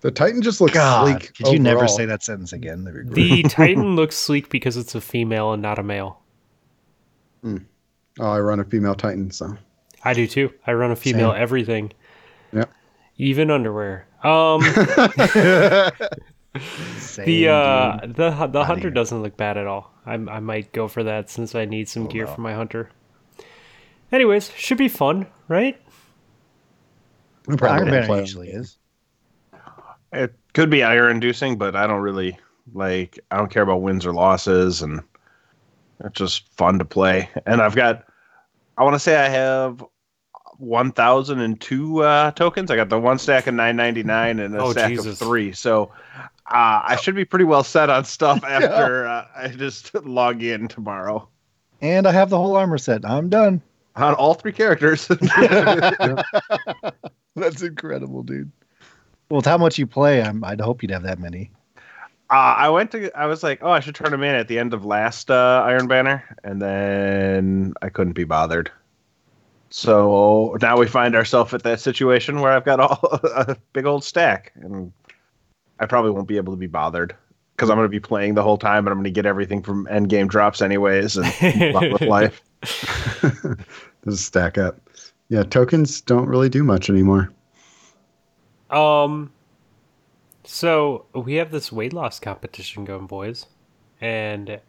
The 0.00 0.10
Titan 0.10 0.40
just 0.42 0.60
looks 0.62 0.72
God, 0.74 1.04
sleek. 1.20 1.34
could 1.34 1.48
you 1.48 1.58
never 1.58 1.86
say 1.86 2.06
that 2.06 2.22
sentence 2.22 2.52
again? 2.54 2.84
The. 2.84 3.42
Titan 3.44 3.96
looks 3.96 4.16
sleek 4.16 4.48
because 4.48 4.76
it's 4.78 4.94
a 4.94 5.00
female 5.00 5.52
and 5.52 5.60
not 5.62 5.78
a 5.78 5.82
male. 5.82 6.20
Oh, 7.44 7.60
I 8.18 8.38
run 8.40 8.60
a 8.60 8.64
female 8.64 8.94
Titan, 8.94 9.30
so 9.30 9.56
I 10.04 10.14
do 10.14 10.26
too. 10.26 10.52
I 10.66 10.72
run 10.72 10.90
a 10.90 10.96
female 10.96 11.32
Same. 11.32 11.42
everything, 11.42 11.92
Yep. 12.52 12.70
even 13.18 13.50
underwear. 13.50 14.06
Um, 14.24 14.62
Same, 16.98 17.26
the 17.26 17.48
uh, 17.48 17.96
dude. 17.98 18.16
the 18.16 18.46
the 18.48 18.64
hunter 18.64 18.82
here. 18.88 18.90
doesn't 18.90 19.22
look 19.22 19.36
bad 19.36 19.56
at 19.56 19.66
all. 19.66 19.92
I 20.04 20.14
I 20.14 20.40
might 20.40 20.72
go 20.72 20.88
for 20.88 21.02
that 21.04 21.30
since 21.30 21.54
I 21.54 21.64
need 21.64 21.88
some 21.88 22.04
Oh, 22.06 22.08
gear 22.08 22.26
no. 22.26 22.34
for 22.34 22.40
my 22.40 22.52
hunter. 22.54 22.90
Anyways, 24.12 24.50
should 24.56 24.78
be 24.78 24.88
fun, 24.88 25.26
right? 25.48 25.80
I'm 27.48 27.56
probably 27.56 27.76
Iron 27.76 27.84
gonna 27.86 27.90
Banner 27.92 28.06
play 28.06 28.18
on 28.18 28.24
usually 28.24 28.48
is. 28.48 28.76
It 30.12 30.34
could 30.54 30.70
be 30.70 30.82
ire 30.82 31.08
inducing, 31.10 31.56
but 31.58 31.76
I 31.76 31.86
don't 31.86 32.00
really 32.02 32.38
like. 32.72 33.18
I 33.30 33.36
don't 33.36 33.50
care 33.50 33.62
about 33.62 33.82
wins 33.82 34.04
or 34.06 34.12
losses, 34.12 34.82
and 34.82 35.00
it's 36.04 36.18
just 36.18 36.48
fun 36.56 36.78
to 36.78 36.84
play. 36.84 37.28
And 37.46 37.60
I've 37.62 37.76
got. 37.76 38.04
I 38.76 38.82
want 38.84 38.94
to 38.94 39.00
say 39.00 39.16
I 39.16 39.28
have. 39.28 39.84
1002 40.58 42.02
uh, 42.02 42.30
tokens. 42.32 42.70
I 42.70 42.76
got 42.76 42.90
the 42.90 43.00
one 43.00 43.18
stack 43.18 43.46
of 43.46 43.54
999 43.54 44.40
and 44.40 44.54
a 44.54 44.58
Oh, 44.62 44.72
stack 44.72 44.90
Jesus. 44.90 45.06
of 45.06 45.18
three. 45.26 45.52
So 45.52 45.90
uh, 46.52 46.82
I 46.84 46.96
should 46.96 47.14
be 47.14 47.24
pretty 47.24 47.46
well 47.46 47.64
set 47.64 47.88
on 47.88 48.04
stuff 48.04 48.44
after 48.46 49.06
uh, 49.06 49.26
I 49.34 49.48
just 49.48 49.94
log 50.04 50.42
in 50.42 50.68
tomorrow 50.68 51.26
And 51.80 52.06
I 52.06 52.12
have 52.12 52.28
the 52.28 52.36
whole 52.36 52.56
armor 52.56 52.76
set. 52.76 53.06
I'm 53.06 53.30
done. 53.30 53.62
on 53.96 54.12
all 54.16 54.34
three 54.34 54.52
characters. 54.52 55.08
That's 57.36 57.62
incredible, 57.62 58.22
dude. 58.22 58.52
Well, 59.30 59.36
with 59.36 59.46
how 59.46 59.58
much 59.58 59.78
you 59.78 59.86
play, 59.86 60.22
I'm, 60.22 60.42
I'd 60.42 60.60
hope 60.60 60.82
you'd 60.82 60.90
have 60.90 61.04
that 61.04 61.20
many. 61.20 61.52
Uh, 62.30 62.54
I 62.58 62.68
went 62.68 62.90
to. 62.92 63.16
I 63.16 63.26
was 63.26 63.42
like, 63.42 63.60
oh, 63.62 63.70
I 63.70 63.80
should 63.80 63.94
turn 63.94 64.10
them 64.10 64.22
in 64.22 64.34
at 64.34 64.48
the 64.48 64.58
end 64.58 64.74
of 64.74 64.84
last 64.84 65.30
uh, 65.30 65.62
Iron 65.64 65.86
Banner, 65.86 66.36
and 66.44 66.60
then 66.60 67.74
I 67.80 67.88
couldn't 67.88 68.12
be 68.12 68.24
bothered. 68.24 68.70
So 69.70 70.56
now 70.60 70.76
we 70.76 70.86
find 70.86 71.14
ourselves 71.14 71.54
at 71.54 71.62
that 71.62 71.80
situation 71.80 72.40
where 72.40 72.52
I've 72.52 72.64
got 72.64 72.80
all 72.80 73.00
a 73.34 73.56
big 73.72 73.86
old 73.86 74.04
stack, 74.04 74.52
and 74.56 74.92
I 75.78 75.86
probably 75.86 76.10
won't 76.10 76.28
be 76.28 76.36
able 76.36 76.52
to 76.52 76.58
be 76.58 76.66
bothered 76.66 77.14
because 77.56 77.70
I'm 77.70 77.76
going 77.76 77.84
to 77.84 77.88
be 77.88 78.00
playing 78.00 78.34
the 78.34 78.42
whole 78.42 78.58
time, 78.58 78.86
and 78.86 78.88
I'm 78.88 78.96
going 78.96 79.04
to 79.04 79.10
get 79.10 79.26
everything 79.26 79.62
from 79.62 79.86
end 79.88 80.08
game 80.08 80.26
drops 80.26 80.60
anyways, 80.60 81.16
and 81.16 81.26
with 81.92 82.00
life. 82.02 82.42
Does 84.04 84.20
stack 84.20 84.58
up. 84.58 84.80
Yeah, 85.28 85.44
tokens 85.44 86.00
don't 86.00 86.26
really 86.26 86.48
do 86.48 86.64
much 86.64 86.90
anymore. 86.90 87.30
Um, 88.70 89.32
so 90.44 91.06
we 91.14 91.34
have 91.34 91.50
this 91.50 91.70
weight 91.72 91.92
loss 91.92 92.20
competition 92.20 92.84
going, 92.84 93.06
boys, 93.06 93.46
and 94.00 94.60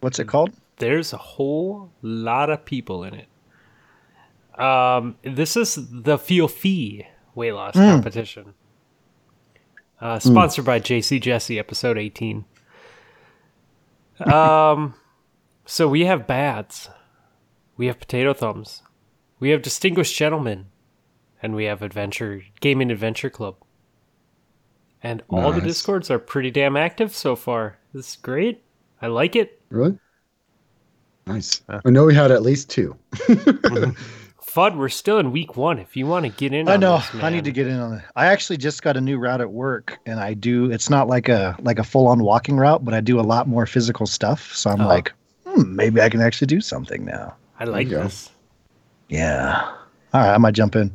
What's 0.00 0.18
it 0.18 0.28
called? 0.28 0.52
there's 0.78 1.12
a 1.12 1.18
whole 1.18 1.90
lot 2.02 2.50
of 2.50 2.64
people 2.64 3.04
in 3.04 3.14
it. 3.14 4.60
Um, 4.60 5.16
this 5.22 5.56
is 5.56 5.78
the 5.90 6.18
Feel 6.18 6.48
Fee 6.48 7.06
weight 7.34 7.52
loss 7.52 7.74
competition. 7.74 8.54
Uh, 10.00 10.18
sponsored 10.18 10.64
by 10.64 10.80
JC 10.80 11.20
Jesse, 11.20 11.58
episode 11.58 11.98
18. 11.98 12.44
Um, 14.20 14.94
so 15.66 15.88
we 15.88 16.04
have 16.06 16.26
bats, 16.26 16.88
we 17.76 17.86
have 17.86 17.98
Potato 17.98 18.32
Thumbs, 18.32 18.82
we 19.38 19.50
have 19.50 19.62
Distinguished 19.62 20.16
Gentlemen, 20.16 20.66
and 21.42 21.54
we 21.54 21.64
have 21.64 21.82
Adventure 21.82 22.42
Gaming 22.60 22.90
Adventure 22.90 23.30
Club. 23.30 23.56
And 25.02 25.22
all 25.30 25.52
the 25.52 25.62
discords 25.62 26.10
are 26.10 26.18
pretty 26.18 26.50
damn 26.50 26.76
active 26.76 27.14
so 27.14 27.34
far. 27.34 27.78
This 27.94 28.10
is 28.10 28.16
great. 28.16 28.62
I 29.00 29.06
like 29.06 29.34
it. 29.34 29.60
Really? 29.70 29.98
Nice. 31.26 31.62
I 31.68 31.88
know 31.90 32.04
we 32.04 32.14
had 32.14 32.30
at 32.30 32.42
least 32.42 32.68
two. 32.68 32.94
FUD, 34.42 34.76
we're 34.76 34.88
still 34.88 35.18
in 35.18 35.30
week 35.32 35.56
one. 35.56 35.78
If 35.78 35.96
you 35.96 36.06
want 36.06 36.24
to 36.26 36.28
get 36.30 36.52
in, 36.52 36.68
I 36.68 36.74
on 36.74 36.80
know. 36.80 36.96
this, 36.98 37.22
I 37.22 37.30
need 37.30 37.44
to 37.44 37.52
get 37.52 37.66
in 37.68 37.78
on 37.78 37.94
it. 37.94 38.02
I 38.16 38.26
actually 38.26 38.56
just 38.56 38.82
got 38.82 38.96
a 38.96 39.00
new 39.00 39.16
route 39.18 39.40
at 39.40 39.50
work, 39.50 39.98
and 40.06 40.18
I 40.18 40.34
do. 40.34 40.70
It's 40.70 40.90
not 40.90 41.06
like 41.08 41.28
a 41.28 41.56
like 41.60 41.78
a 41.78 41.84
full 41.84 42.06
on 42.08 42.22
walking 42.24 42.56
route, 42.56 42.84
but 42.84 42.92
I 42.92 43.00
do 43.00 43.20
a 43.20 43.22
lot 43.22 43.46
more 43.46 43.64
physical 43.64 44.06
stuff. 44.06 44.52
So 44.54 44.70
I'm 44.70 44.80
Uh-huh. 44.80 44.88
like, 44.88 45.12
hmm, 45.46 45.76
maybe 45.76 46.00
I 46.00 46.08
can 46.08 46.20
actually 46.20 46.48
do 46.48 46.60
something 46.60 47.04
now. 47.04 47.34
I 47.60 47.64
like 47.64 47.86
you 47.86 47.92
go. 47.92 48.02
this. 48.02 48.30
Yeah. 49.08 49.60
All 50.12 50.20
right, 50.20 50.34
I 50.34 50.38
might 50.38 50.54
jump 50.54 50.74
in. 50.74 50.90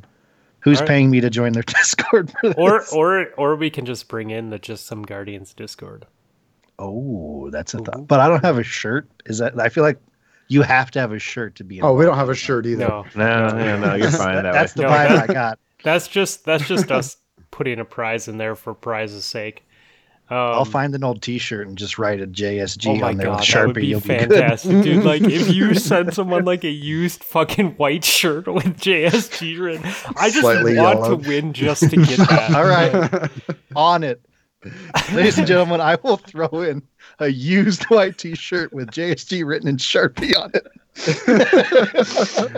Who's 0.65 0.79
All 0.79 0.81
right. 0.81 0.89
paying 0.89 1.09
me 1.11 1.21
to 1.21 1.29
join 1.29 1.53
their 1.53 1.63
Discord 1.67 2.29
for 2.31 2.49
this? 2.49 2.55
Or 2.57 2.83
or 2.93 3.27
or 3.37 3.55
we 3.55 3.69
can 3.69 3.85
just 3.85 4.07
bring 4.09 4.31
in 4.31 4.49
the 4.49 4.59
just 4.59 4.85
some 4.87 5.03
Guardians 5.03 5.53
Discord. 5.53 6.05
oh, 6.79 7.49
that's 7.51 7.73
a 7.73 7.77
thought. 7.79 8.07
But 8.07 8.19
I 8.19 8.27
don't 8.27 8.43
have 8.43 8.57
a 8.57 8.63
shirt. 8.63 9.07
Is 9.25 9.37
that? 9.37 9.59
I 9.59 9.69
feel 9.69 9.83
like 9.83 9.99
you 10.47 10.61
have 10.61 10.91
to 10.91 10.99
have 10.99 11.11
a 11.11 11.19
shirt 11.19 11.55
to 11.55 11.63
be. 11.63 11.81
Oh, 11.81 11.93
we 11.93 12.05
don't 12.05 12.17
have 12.17 12.29
a 12.29 12.35
shirt 12.35 12.65
either. 12.65 12.87
No, 12.87 13.05
No, 13.15 13.47
no, 13.49 13.79
no, 13.79 13.95
you're 13.95 14.11
fine 14.11 14.35
That- 14.35 14.41
that, 14.43 14.53
that's 14.53 14.75
way. 14.75 14.83
the 14.83 14.89
No, 14.89 14.95
vibe 14.95 15.07
that- 15.09 15.29
I 15.29 15.33
got. 15.33 15.59
that's 15.83 16.07
just 16.07 16.45
that's 16.45 16.67
just 16.67 16.91
us 16.91 17.17
putting 17.51 17.79
a 17.79 17.85
prize 17.85 18.27
in 18.27 18.37
there 18.37 18.55
for 18.55 18.73
prize's 18.73 19.23
sake. 19.25 19.64
Um, 20.27 20.37
I'll 20.37 20.65
find 20.65 20.95
an 20.95 21.03
old 21.03 21.21
T-shirt 21.21 21.67
and 21.67 21.77
just 21.77 21.99
write 21.99 22.19
a 22.19 22.25
JSG 22.25 22.99
Oh 22.99 23.05
on 23.05 23.17
there 23.17 23.27
god, 23.27 23.39
with 23.41 23.47
that 23.47 23.55
Sharpie. 23.55 23.65
would 23.67 23.75
be 23.75 23.85
You'll 23.87 23.99
be 23.99 24.07
good. 24.07 24.19
fantastic, 24.29 24.81
dude! 24.83 25.03
Like 25.03 25.21
if 25.21 25.53
you 25.53 25.73
send 25.75 26.15
someone 26.15 26.45
like 26.45 26.63
a 26.63 26.69
used 26.69 27.23
fucking 27.23 27.73
white 27.73 28.03
shirt 28.03 28.47
with 28.47 28.75
JSG 28.79 29.59
written, 29.59 29.85
I 30.17 30.29
just 30.29 30.39
Slightly 30.41 30.77
want 30.77 30.99
yellow. 30.99 31.17
to 31.17 31.29
win 31.29 31.53
just 31.53 31.81
to 31.91 31.95
get 31.95 32.17
that. 32.29 32.55
All 32.55 32.65
right, 32.65 33.29
on 33.75 34.03
it, 34.03 34.19
ladies 35.13 35.37
and 35.37 35.45
gentlemen. 35.45 35.79
I 35.79 35.95
will 36.01 36.17
throw 36.17 36.47
in 36.61 36.81
a 37.19 37.27
used 37.27 37.83
white 37.83 38.17
T-shirt 38.17 38.73
with 38.73 38.89
JSG 38.89 39.45
written 39.45 39.67
in 39.67 39.77
Sharpie 39.77 40.35
on 40.35 40.49
it. 40.55 40.67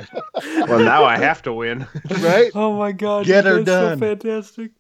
Well, 0.70 0.80
now 0.80 1.06
I 1.06 1.18
have 1.18 1.42
to 1.44 1.54
win. 1.54 1.88
Right? 2.22 2.52
Oh 2.56 2.78
my 2.78 2.92
god, 2.92 3.26
Get 3.26 3.44
dude, 3.44 3.52
her 3.52 3.64
that's 3.64 3.66
done. 3.66 4.00
So 4.00 4.06
fantastic. 4.06 4.72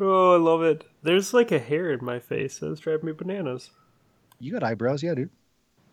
Oh, 0.00 0.34
I 0.34 0.38
love 0.38 0.62
it. 0.62 0.84
There's 1.02 1.34
like 1.34 1.50
a 1.52 1.58
hair 1.58 1.90
in 1.90 2.04
my 2.04 2.18
face 2.20 2.58
that's 2.58 2.80
driving 2.80 3.06
me 3.06 3.12
bananas. 3.12 3.70
You 4.38 4.52
got 4.52 4.62
eyebrows, 4.62 5.02
yeah, 5.02 5.14
dude. 5.14 5.30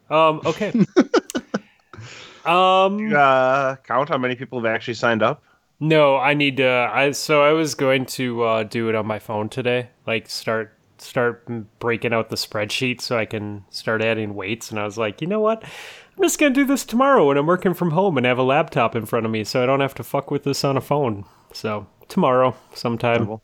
Um, 0.10 0.42
okay. 0.46 0.70
um, 2.46 3.14
Uh, 3.14 3.76
count 3.84 4.10
how 4.10 4.18
many 4.18 4.36
people 4.36 4.60
have 4.60 4.66
actually 4.66 4.96
signed 4.96 5.22
up. 5.24 5.44
no, 5.80 6.18
I 6.18 6.34
need 6.34 6.58
to. 6.58 6.68
I 6.68 7.12
so 7.12 7.44
I 7.44 7.54
was 7.54 7.76
going 7.76 8.06
to 8.08 8.44
uh, 8.44 8.64
do 8.64 8.90
it 8.90 8.96
on 8.96 9.06
my 9.06 9.20
phone 9.20 9.50
today. 9.50 9.90
Like 10.06 10.30
start 10.30 10.74
start 10.98 11.48
breaking 11.80 12.14
out 12.14 12.30
the 12.30 12.36
spreadsheet 12.36 13.00
so 13.02 13.18
I 13.18 13.26
can 13.26 13.64
start 13.70 14.02
adding 14.02 14.36
weights. 14.36 14.70
And 14.72 14.80
I 14.80 14.84
was 14.84 14.98
like, 14.98 15.22
you 15.22 15.28
know 15.28 15.40
what? 15.40 15.64
I'm 15.64 16.24
just 16.24 16.40
gonna 16.40 16.54
do 16.54 16.66
this 16.66 16.86
tomorrow 16.86 17.28
when 17.28 17.38
I'm 17.38 17.46
working 17.46 17.74
from 17.74 17.92
home 17.92 18.18
and 18.18 18.26
have 18.26 18.38
a 18.38 18.44
laptop 18.44 18.96
in 18.96 19.06
front 19.06 19.26
of 19.26 19.32
me, 19.32 19.44
so 19.46 19.64
I 19.64 19.66
don't 19.66 19.80
have 19.80 19.96
to 19.96 20.04
fuck 20.04 20.30
with 20.32 20.44
this 20.44 20.64
on 20.64 20.76
a 20.76 20.82
phone. 20.82 21.24
So 21.54 21.88
tomorrow, 22.10 22.56
sometime. 22.74 23.40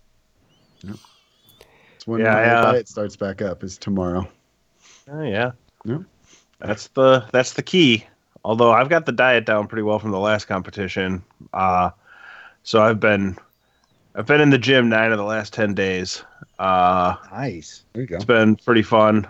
It's 2.05 2.07
when 2.07 2.21
Yeah, 2.21 2.33
my 2.35 2.41
yeah. 2.43 2.61
diet 2.61 2.87
starts 2.87 3.15
back 3.15 3.41
up. 3.41 3.63
Is 3.63 3.79
tomorrow. 3.79 4.27
Oh 5.11 5.23
yeah. 5.23 5.53
Yeah. 5.85 5.99
That's 6.59 6.87
the 6.89 7.25
that's 7.31 7.53
the 7.53 7.63
key. 7.63 8.05
Although 8.43 8.71
I've 8.71 8.89
got 8.89 9.07
the 9.07 9.11
diet 9.11 9.45
down 9.45 9.65
pretty 9.67 9.81
well 9.81 9.97
from 9.97 10.11
the 10.11 10.19
last 10.19 10.45
competition. 10.45 11.23
Uh 11.51 11.89
so 12.61 12.83
I've 12.83 12.99
been 12.99 13.37
I've 14.13 14.27
been 14.27 14.39
in 14.39 14.51
the 14.51 14.59
gym 14.59 14.87
nine 14.87 15.11
of 15.11 15.17
the 15.17 15.23
last 15.23 15.51
ten 15.53 15.73
days. 15.73 16.23
Uh 16.59 17.15
Nice. 17.31 17.83
There 17.93 18.03
you 18.03 18.07
go. 18.07 18.15
it's 18.17 18.25
been 18.25 18.55
pretty 18.55 18.83
fun. 18.83 19.25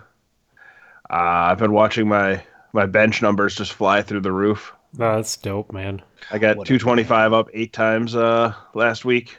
Uh 1.09 1.13
I've 1.51 1.59
been 1.59 1.71
watching 1.71 2.09
my 2.09 2.43
my 2.73 2.85
bench 2.85 3.21
numbers 3.21 3.55
just 3.55 3.71
fly 3.71 4.01
through 4.01 4.19
the 4.21 4.33
roof. 4.33 4.73
No, 4.97 5.15
that's 5.15 5.37
dope, 5.37 5.71
man. 5.71 6.01
I 6.29 6.39
got 6.39 6.55
225 6.65 7.31
up 7.31 7.47
eight 7.53 7.71
times 7.71 8.17
uh 8.17 8.53
last 8.73 9.05
week, 9.05 9.37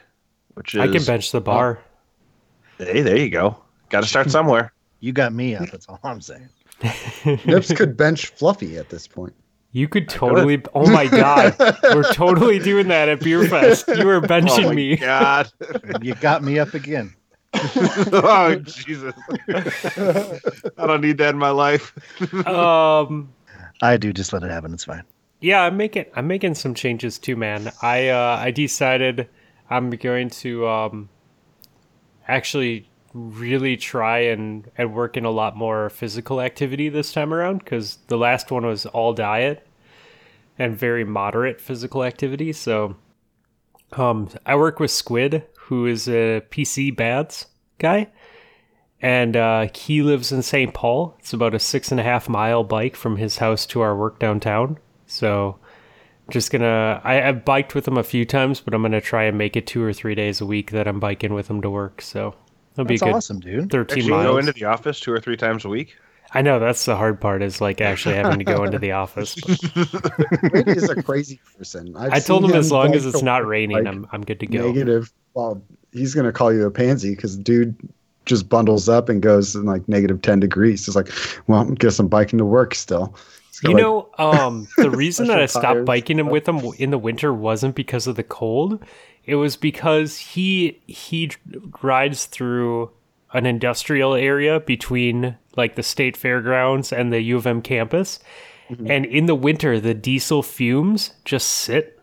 which 0.55 0.73
is 0.73 0.81
I 0.81 0.87
can 0.87 1.03
bench 1.03 1.31
the 1.31 1.41
bar. 1.41 1.79
Hey, 2.77 3.01
there 3.01 3.17
you 3.17 3.29
go. 3.29 3.57
Got 3.89 4.01
to 4.01 4.07
start 4.07 4.29
somewhere. 4.37 4.73
You 4.99 5.11
got 5.13 5.33
me 5.33 5.55
up. 5.55 5.69
That's 5.69 5.87
all 5.87 5.99
I'm 6.03 6.21
saying. 6.21 6.49
Nips 7.45 7.73
could 7.73 7.97
bench 7.97 8.27
Fluffy 8.27 8.77
at 8.77 8.89
this 8.89 9.07
point. 9.07 9.33
You 9.71 9.87
could 9.87 10.07
totally. 10.09 10.61
Oh 10.73 10.89
my 10.89 11.07
god, 11.07 11.55
we're 11.83 12.11
totally 12.13 12.57
doing 12.57 12.87
that 12.87 13.09
at 13.09 13.19
Beer 13.19 13.47
Fest. 13.47 13.87
You 13.89 14.05
were 14.05 14.21
benching 14.33 14.47
me. 14.47 14.63
oh 14.63 14.67
my 14.69 14.73
me. 14.73 14.95
God. 14.95 15.51
You 16.01 16.15
got 16.15 16.41
me 16.43 16.57
up 16.57 16.73
again. 16.73 17.13
oh 17.53 18.55
Jesus. 18.63 19.13
I 19.49 20.39
don't 20.87 21.01
need 21.01 21.17
that 21.19 21.29
in 21.31 21.37
my 21.37 21.49
life. 21.49 21.93
Um, 22.47 23.33
I 23.81 23.97
do. 23.97 24.13
Just 24.13 24.33
let 24.33 24.43
it 24.43 24.49
happen. 24.51 24.73
It's 24.73 24.85
fine. 24.85 25.03
yeah, 25.41 25.61
I'm 25.61 25.77
making 25.77 26.05
I'm 26.15 26.27
making 26.27 26.55
some 26.55 26.73
changes 26.73 27.19
too, 27.19 27.35
man. 27.35 27.71
I 27.81 28.07
uh, 28.09 28.37
I 28.39 28.51
decided 28.51 29.27
I'm 29.69 29.89
going 29.91 30.29
to 30.29 30.67
um, 30.67 31.09
actually 32.27 32.89
really 33.13 33.77
try 33.77 34.19
and 34.19 34.69
and 34.77 34.93
work 34.93 35.17
in 35.17 35.25
a 35.25 35.31
lot 35.31 35.55
more 35.55 35.89
physical 35.89 36.41
activity 36.41 36.89
this 36.89 37.11
time 37.11 37.33
around 37.33 37.59
because 37.59 37.97
the 38.07 38.17
last 38.17 38.51
one 38.51 38.65
was 38.65 38.85
all 38.87 39.13
diet 39.13 39.65
and 40.59 40.75
very 40.77 41.03
moderate 41.03 41.61
physical 41.61 42.03
activity. 42.03 42.51
So, 42.51 42.95
um, 43.93 44.29
I 44.45 44.55
work 44.55 44.79
with 44.79 44.91
Squid, 44.91 45.43
who 45.57 45.85
is 45.85 46.07
a 46.07 46.41
PC 46.49 46.95
Bads 46.95 47.47
guy, 47.77 48.07
and 49.01 49.35
uh, 49.35 49.67
he 49.73 50.01
lives 50.01 50.31
in 50.31 50.41
St. 50.41 50.73
Paul. 50.73 51.15
It's 51.19 51.33
about 51.33 51.53
a 51.53 51.59
six 51.59 51.91
and 51.91 51.99
a 51.99 52.03
half 52.03 52.27
mile 52.27 52.63
bike 52.63 52.95
from 52.95 53.17
his 53.17 53.37
house 53.37 53.65
to 53.67 53.81
our 53.81 53.95
work 53.95 54.19
downtown. 54.19 54.77
So, 55.05 55.59
just 56.29 56.51
gonna. 56.51 57.01
I, 57.03 57.21
I've 57.27 57.45
biked 57.45 57.75
with 57.75 57.87
him 57.87 57.97
a 57.97 58.03
few 58.03 58.25
times, 58.25 58.59
but 58.61 58.73
I'm 58.73 58.81
gonna 58.81 59.01
try 59.01 59.23
and 59.23 59.37
make 59.37 59.55
it 59.55 59.67
two 59.67 59.83
or 59.83 59.93
three 59.93 60.15
days 60.15 60.41
a 60.41 60.45
week 60.45 60.71
that 60.71 60.87
I'm 60.87 60.99
biking 60.99 61.33
with 61.33 61.49
him 61.49 61.61
to 61.61 61.69
work. 61.69 62.01
So 62.01 62.35
that'll 62.75 62.85
be 62.87 62.95
That's 62.95 63.01
a 63.01 63.05
good. 63.05 63.15
awesome, 63.15 63.39
dude. 63.39 63.69
Thirteen 63.71 63.99
Actually, 64.03 64.11
miles. 64.11 64.25
go 64.25 64.37
into 64.37 64.53
the 64.53 64.65
office 64.65 64.99
two 64.99 65.11
or 65.11 65.19
three 65.19 65.37
times 65.37 65.65
a 65.65 65.69
week. 65.69 65.95
I 66.33 66.41
know 66.41 66.59
that's 66.59 66.83
the 66.83 66.97
hard 66.97 67.21
part 67.21 67.41
is 67.41 67.61
like 67.61 67.79
actually 67.79 68.15
having 68.15 68.39
to 68.39 68.43
go 68.45 68.65
into 68.65 68.77
the 68.79 68.91
office. 68.91 69.35
Brady 70.49 70.71
is 70.71 70.89
a 70.89 71.01
crazy 71.01 71.39
person. 71.57 71.95
I've 71.95 72.11
I 72.11 72.19
told 72.19 72.43
seen 72.43 72.51
him 72.51 72.57
as 72.57 72.71
long 72.71 72.93
as 72.95 73.05
it's 73.05 73.21
not 73.21 73.45
raining, 73.47 73.77
like, 73.77 73.87
I'm 73.87 74.05
I'm 74.11 74.23
good 74.25 74.39
to 74.41 74.47
go. 74.47 74.67
negative. 74.67 75.11
Well, 75.33 75.61
he's 75.93 76.13
gonna 76.13 76.33
call 76.33 76.53
you 76.53 76.65
a 76.65 76.71
pansy 76.71 77.15
because 77.15 77.37
dude 77.37 77.75
just 78.25 78.49
bundles 78.49 78.89
up 78.89 79.07
and 79.07 79.21
goes 79.21 79.55
in 79.55 79.63
like 79.63 79.87
negative 79.87 80.21
ten 80.21 80.41
degrees. 80.41 80.85
It's 80.87 80.97
like, 80.97 81.09
well, 81.47 81.63
guess 81.71 81.97
I'm 81.97 82.09
biking 82.09 82.39
to 82.39 82.45
work 82.45 82.75
still. 82.75 83.15
You 83.63 83.73
like, 83.73 83.81
know, 83.81 84.09
um, 84.17 84.67
the 84.77 84.89
reason 85.03 85.27
that 85.27 85.39
I 85.39 85.45
stopped 85.45 85.63
tires. 85.63 85.85
biking 85.85 86.19
him 86.19 86.29
with 86.29 86.47
him 86.47 86.59
in 86.77 86.91
the 86.91 86.97
winter 86.97 87.33
wasn't 87.33 87.75
because 87.75 88.07
of 88.07 88.15
the 88.15 88.23
cold. 88.23 88.83
It 89.25 89.35
was 89.35 89.57
because 89.57 90.17
he 90.17 90.81
he 90.87 91.31
rides 91.81 92.25
through 92.25 92.91
an 93.33 93.45
industrial 93.45 94.13
area 94.15 94.59
between 94.59 95.37
like 95.55 95.75
the 95.75 95.83
state 95.83 96.15
fairgrounds 96.15 96.93
and 96.93 97.11
the 97.11 97.21
U 97.21 97.37
of 97.37 97.47
M 97.47 97.61
campus, 97.61 98.19
Mm-hmm. 98.69 98.91
and 98.91 99.05
in 99.05 99.27
the 99.27 99.35
winter 99.35 99.79
the 99.79 99.93
diesel 99.93 100.43
fumes 100.43 101.11
just 101.23 101.47
sit 101.47 102.01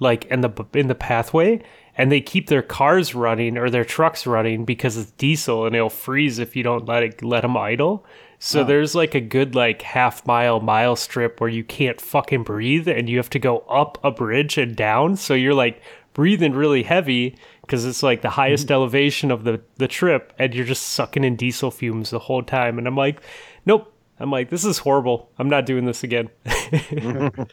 like 0.00 0.24
in 0.26 0.40
the 0.40 0.50
in 0.72 0.86
the 0.88 0.94
pathway 0.94 1.62
and 1.94 2.10
they 2.10 2.22
keep 2.22 2.48
their 2.48 2.62
cars 2.62 3.14
running 3.14 3.58
or 3.58 3.68
their 3.68 3.84
trucks 3.84 4.26
running 4.26 4.64
because 4.64 4.96
it's 4.96 5.10
diesel 5.12 5.66
and 5.66 5.76
it'll 5.76 5.90
freeze 5.90 6.38
if 6.38 6.56
you 6.56 6.62
don't 6.62 6.86
let 6.86 7.02
it 7.02 7.22
let 7.22 7.42
them 7.42 7.54
idle. 7.54 8.06
So 8.38 8.60
oh. 8.60 8.64
there's 8.64 8.94
like 8.94 9.14
a 9.14 9.20
good 9.20 9.54
like 9.54 9.82
half 9.82 10.26
mile 10.26 10.60
mile 10.60 10.96
strip 10.96 11.40
where 11.40 11.50
you 11.50 11.64
can't 11.64 12.00
fucking 12.00 12.44
breathe 12.44 12.88
and 12.88 13.08
you 13.08 13.16
have 13.16 13.30
to 13.30 13.38
go 13.38 13.58
up 13.60 13.98
a 14.04 14.10
bridge 14.10 14.58
and 14.58 14.76
down. 14.76 15.16
So 15.16 15.34
you're 15.34 15.54
like 15.54 15.82
breathing 16.12 16.52
really 16.52 16.82
heavy 16.82 17.36
because 17.62 17.84
it's 17.84 18.02
like 18.02 18.22
the 18.22 18.30
highest 18.30 18.66
mm-hmm. 18.66 18.74
elevation 18.74 19.30
of 19.30 19.44
the 19.44 19.60
the 19.76 19.88
trip 19.88 20.32
and 20.38 20.54
you're 20.54 20.64
just 20.64 20.88
sucking 20.88 21.24
in 21.24 21.36
diesel 21.36 21.70
fumes 21.70 22.10
the 22.10 22.18
whole 22.18 22.42
time. 22.42 22.78
And 22.78 22.86
I'm 22.86 22.96
like, 22.96 23.20
nope. 23.64 23.92
I'm 24.18 24.30
like, 24.30 24.48
this 24.48 24.64
is 24.64 24.78
horrible. 24.78 25.30
I'm 25.38 25.50
not 25.50 25.66
doing 25.66 25.84
this 25.84 26.02
again. 26.02 26.30
That's 26.44 27.52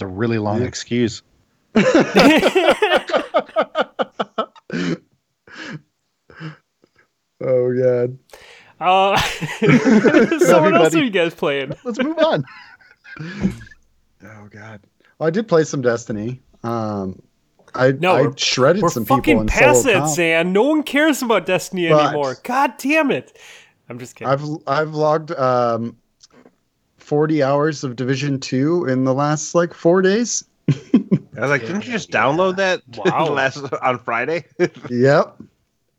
a 0.00 0.06
really 0.06 0.38
long 0.38 0.62
excuse. 0.62 1.22
oh 7.40 7.72
god. 7.74 8.18
Uh, 8.78 9.16
so 9.60 9.66
what 9.68 9.74
else 9.74 10.42
Everybody- 10.42 11.00
are 11.00 11.04
you 11.04 11.10
guys 11.10 11.34
playing? 11.34 11.72
Let's 11.84 11.98
move 12.02 12.18
on. 12.18 12.44
Oh 14.24 14.48
god. 14.50 14.80
Well, 15.18 15.26
I 15.28 15.30
did 15.30 15.46
play 15.46 15.62
some 15.64 15.82
Destiny. 15.82 16.40
Um, 16.64 17.20
I 17.74 17.92
No, 17.92 18.12
I 18.16 18.22
we're- 18.22 18.34
shredded 18.36 18.82
We're 18.82 18.88
some 18.88 19.04
people 19.04 19.16
fucking 19.18 19.38
in 19.40 19.46
past 19.46 19.82
solo 19.82 20.00
that. 20.00 20.08
Zan. 20.08 20.52
No 20.52 20.64
one 20.64 20.82
cares 20.82 21.22
about 21.22 21.46
Destiny 21.46 21.88
But- 21.88 22.06
anymore. 22.08 22.36
God 22.42 22.72
damn 22.78 23.10
it. 23.10 23.38
I'm 23.88 23.98
just 23.98 24.16
kidding. 24.16 24.32
I've 24.32 24.42
I've 24.66 24.94
logged 24.94 25.30
um, 25.32 25.96
forty 26.98 27.42
hours 27.42 27.84
of 27.84 27.94
Division 27.94 28.40
Two 28.40 28.84
in 28.86 29.04
the 29.04 29.14
last 29.14 29.54
like 29.54 29.72
four 29.72 30.02
days. 30.02 30.42
I 30.68 31.40
was 31.40 31.50
like, 31.50 31.60
didn't 31.60 31.86
you 31.86 31.92
just 31.92 32.10
download 32.10 32.56
that 32.56 32.82
Wow. 32.96 33.28
last 33.28 33.58
on 33.82 33.98
Friday? 34.00 34.44
Yep, 34.90 35.40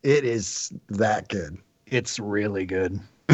it 0.03 0.23
is 0.23 0.71
that 0.89 1.27
good. 1.29 1.57
It's 1.85 2.19
really 2.19 2.65
good. 2.65 2.99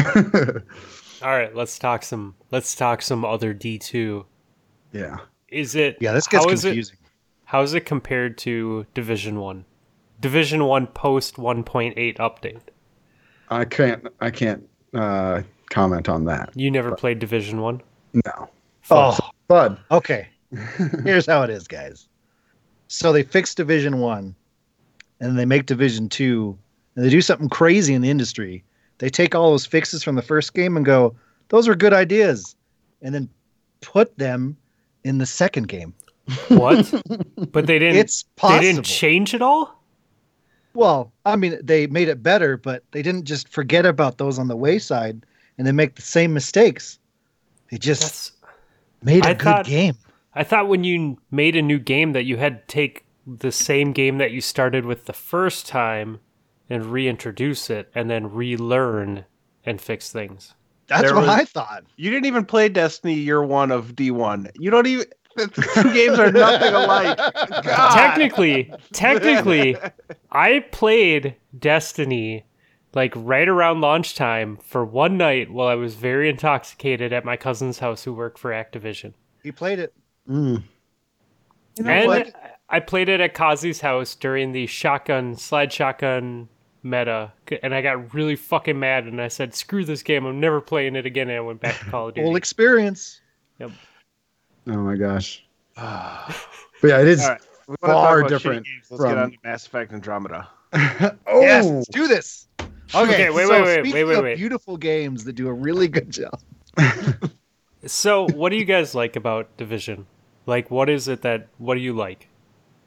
All 1.22 1.30
right, 1.30 1.54
let's 1.54 1.78
talk 1.78 2.02
some. 2.02 2.34
Let's 2.50 2.74
talk 2.74 3.02
some 3.02 3.24
other 3.24 3.54
D2. 3.54 4.24
yeah. 4.92 5.16
Is 5.48 5.74
it? 5.76 5.96
Yeah, 6.00 6.12
this 6.12 6.26
gets 6.26 6.44
how 6.44 6.50
is 6.50 6.64
it- 6.64 6.68
confusing. 6.68 6.96
How 7.46 7.62
is 7.62 7.74
it 7.74 7.80
compared 7.84 8.36
to 8.38 8.86
Division 8.94 9.38
One? 9.38 9.64
Division 10.20 10.64
One 10.64 10.86
post 10.88 11.36
1.8 11.36 12.16
update. 12.16 12.60
I 13.50 13.64
can't 13.64 14.06
I 14.20 14.30
can't 14.30 14.66
uh, 14.94 15.42
comment 15.70 16.08
on 16.08 16.24
that. 16.24 16.50
You 16.54 16.70
never 16.70 16.96
played 16.96 17.18
Division 17.20 17.60
One. 17.60 17.82
No, 18.14 18.48
Oh, 18.90 19.16
Bud. 19.48 19.78
okay. 19.90 20.28
Here's 21.04 21.26
how 21.26 21.42
it 21.42 21.50
is, 21.50 21.68
guys. 21.68 22.08
So 22.88 23.12
they 23.12 23.22
fixed 23.22 23.56
Division 23.58 23.98
One, 23.98 24.34
and 25.20 25.38
they 25.38 25.44
make 25.44 25.66
Division 25.66 26.08
Two, 26.08 26.58
and 26.96 27.04
they 27.04 27.10
do 27.10 27.20
something 27.20 27.48
crazy 27.48 27.94
in 27.94 28.02
the 28.02 28.10
industry. 28.10 28.62
They 28.98 29.08
take 29.10 29.34
all 29.34 29.50
those 29.50 29.66
fixes 29.66 30.02
from 30.02 30.14
the 30.16 30.22
first 30.22 30.54
game 30.54 30.76
and 30.76 30.84
go, 30.86 31.14
"Those 31.48 31.68
are 31.68 31.74
good 31.74 31.92
ideas," 31.92 32.54
and 33.02 33.14
then 33.14 33.28
put 33.80 34.16
them 34.18 34.56
in 35.04 35.18
the 35.18 35.26
second 35.26 35.68
game. 35.68 35.94
What? 36.48 36.92
but 37.52 37.66
they 37.66 37.78
didn't. 37.78 37.96
It's 37.96 38.22
possible. 38.36 38.60
They 38.60 38.72
didn't 38.72 38.84
change 38.86 39.34
it 39.34 39.42
all. 39.42 39.80
Well, 40.72 41.12
I 41.24 41.36
mean, 41.36 41.58
they 41.62 41.86
made 41.86 42.08
it 42.08 42.22
better, 42.22 42.56
but 42.56 42.82
they 42.90 43.02
didn't 43.02 43.24
just 43.26 43.48
forget 43.48 43.86
about 43.86 44.18
those 44.18 44.38
on 44.38 44.48
the 44.48 44.56
wayside 44.56 45.24
and 45.56 45.66
then 45.66 45.76
make 45.76 45.94
the 45.94 46.02
same 46.02 46.32
mistakes. 46.34 46.98
They 47.70 47.78
just 47.78 48.02
That's. 48.02 48.32
made 49.02 49.24
a 49.24 49.28
I 49.28 49.34
good 49.34 49.42
thought- 49.42 49.66
game. 49.66 49.94
I 50.34 50.42
thought 50.42 50.66
when 50.66 50.82
you 50.82 51.16
made 51.30 51.54
a 51.54 51.62
new 51.62 51.78
game 51.78 52.12
that 52.14 52.24
you 52.24 52.36
had 52.36 52.66
to 52.66 52.72
take 52.74 53.04
the 53.26 53.52
same 53.52 53.92
game 53.92 54.18
that 54.18 54.32
you 54.32 54.40
started 54.40 54.84
with 54.84 55.06
the 55.06 55.12
first 55.12 55.66
time 55.66 56.20
and 56.70 56.86
reintroduce 56.86 57.70
it 57.70 57.90
and 57.94 58.10
then 58.10 58.30
relearn 58.32 59.24
and 59.64 59.80
fix 59.80 60.10
things. 60.12 60.54
That's 60.86 61.02
There 61.02 61.14
what 61.14 61.22
was- 61.22 61.30
I 61.30 61.44
thought. 61.44 61.84
you 61.96 62.10
didn't 62.10 62.26
even 62.26 62.44
play 62.44 62.68
Destiny 62.68 63.14
year 63.14 63.42
one 63.42 63.70
of 63.70 63.94
D1. 63.96 64.50
You 64.58 64.70
don't 64.70 64.86
even. 64.86 65.06
The 65.36 65.48
two 65.48 65.92
games 65.92 66.16
are 66.20 66.30
nothing 66.30 66.72
alike. 66.72 67.16
God. 67.64 67.92
Technically, 67.92 68.72
technically, 68.92 69.76
I 70.30 70.60
played 70.70 71.34
Destiny 71.58 72.44
like 72.94 73.12
right 73.16 73.48
around 73.48 73.80
launch 73.80 74.14
time 74.14 74.56
for 74.58 74.84
one 74.84 75.16
night 75.16 75.50
while 75.50 75.66
I 75.66 75.74
was 75.74 75.96
very 75.96 76.28
intoxicated 76.28 77.12
at 77.12 77.24
my 77.24 77.36
cousin's 77.36 77.80
house 77.80 78.04
who 78.04 78.12
worked 78.12 78.38
for 78.38 78.52
Activision. 78.52 79.14
He 79.42 79.50
played 79.50 79.80
it. 79.80 79.92
Mm. 80.30 80.62
You 81.78 81.84
know 81.84 81.90
and 81.90 82.06
what? 82.06 82.53
I 82.74 82.80
played 82.80 83.08
it 83.08 83.20
at 83.20 83.34
Kazi's 83.34 83.80
house 83.80 84.16
during 84.16 84.50
the 84.50 84.66
shotgun 84.66 85.36
slide 85.36 85.72
shotgun 85.72 86.48
meta, 86.82 87.32
and 87.62 87.72
I 87.72 87.82
got 87.82 88.12
really 88.12 88.34
fucking 88.34 88.76
mad, 88.76 89.04
and 89.04 89.20
I 89.22 89.28
said, 89.28 89.54
"Screw 89.54 89.84
this 89.84 90.02
game! 90.02 90.26
I'm 90.26 90.40
never 90.40 90.60
playing 90.60 90.96
it 90.96 91.06
again." 91.06 91.28
And 91.28 91.36
I 91.36 91.40
went 91.40 91.60
back 91.60 91.78
to 91.78 91.84
Call 91.84 92.08
of 92.08 92.14
Duty. 92.14 92.24
Whole 92.24 92.34
experience. 92.34 93.20
Yep. 93.60 93.70
Oh 94.66 94.78
my 94.78 94.96
gosh. 94.96 95.44
But 96.80 96.88
yeah, 96.88 97.00
it 97.00 97.06
is. 97.08 97.22
All 97.22 97.30
right. 97.30 97.40
We 97.68 97.76
wanna 97.80 97.94
talk 97.94 98.04
Far 98.04 98.22
different 98.24 98.66
games. 98.66 98.86
Let's 98.90 99.04
get 99.04 99.10
from- 99.10 99.18
on 99.20 99.30
to 99.30 99.38
Mass 99.44 99.66
Effect 99.66 99.92
Andromeda. 99.92 100.48
oh, 100.74 101.40
Yes, 101.40 101.64
let's 101.64 101.88
do 101.88 102.08
this. 102.08 102.48
Okay, 102.94 103.30
wait, 103.30 103.46
so 103.46 103.52
wait, 103.52 103.62
wait, 103.62 103.72
speaking 103.74 103.92
wait, 103.94 104.04
wait, 104.04 104.18
of 104.18 104.24
wait. 104.24 104.36
Beautiful 104.36 104.76
games 104.76 105.24
that 105.24 105.32
do 105.34 105.46
a 105.48 105.52
really 105.52 105.88
good 105.88 106.10
job. 106.10 106.40
So, 107.86 108.26
what 108.28 108.48
do 108.48 108.56
you 108.56 108.64
guys 108.64 108.94
like 108.94 109.14
about 109.14 109.54
Division? 109.58 110.06
Like, 110.46 110.70
what 110.70 110.88
is 110.88 111.06
it 111.06 111.20
that? 111.20 111.48
What 111.58 111.74
do 111.74 111.80
you 111.80 111.92
like? 111.92 112.28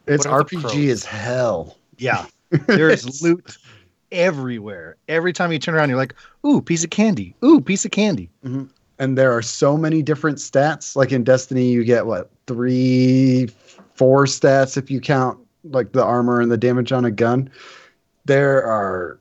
It's 0.08 0.26
what 0.26 0.34
are 0.34 0.44
the 0.44 0.58
RPG 0.58 0.86
is 0.86 1.06
hell. 1.06 1.78
Yeah, 1.98 2.26
there's 2.68 3.22
loot 3.22 3.58
everywhere. 4.12 4.98
Every 5.08 5.34
time 5.34 5.52
you 5.52 5.60
turn 5.60 5.76
around, 5.76 5.90
you're 5.90 5.98
like, 5.98 6.16
"Ooh, 6.46 6.62
piece 6.62 6.84
of 6.84 6.90
candy! 6.90 7.36
Ooh, 7.44 7.62
piece 7.62 7.86
of 7.86 7.92
candy!" 7.92 8.30
and 9.00 9.18
there 9.18 9.32
are 9.32 9.42
so 9.42 9.78
many 9.78 10.02
different 10.02 10.38
stats. 10.38 10.96
Like 10.96 11.12
in 11.12 11.24
Destiny, 11.24 11.68
you 11.70 11.84
get 11.84 12.06
what 12.06 12.30
three, 12.48 13.50
four 13.96 14.26
stats 14.26 14.78
if 14.78 14.90
you 14.90 15.00
count 15.00 15.40
like 15.64 15.92
the 15.92 16.04
armor 16.04 16.42
and 16.42 16.52
the 16.52 16.58
damage 16.58 16.92
on 16.92 17.06
a 17.06 17.12
gun. 17.12 17.50
There 18.26 18.64
are, 18.64 19.20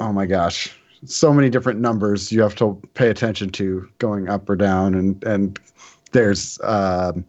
oh 0.00 0.12
my 0.12 0.26
gosh, 0.26 0.70
so 1.04 1.32
many 1.32 1.50
different 1.50 1.80
numbers 1.80 2.32
you 2.32 2.42
have 2.42 2.56
to 2.56 2.80
pay 2.94 3.08
attention 3.08 3.50
to 3.50 3.88
going 3.98 4.28
up 4.28 4.48
or 4.48 4.56
down, 4.56 4.94
and 4.94 5.22
and 5.24 5.58
there's 6.12 6.58
um, 6.62 7.24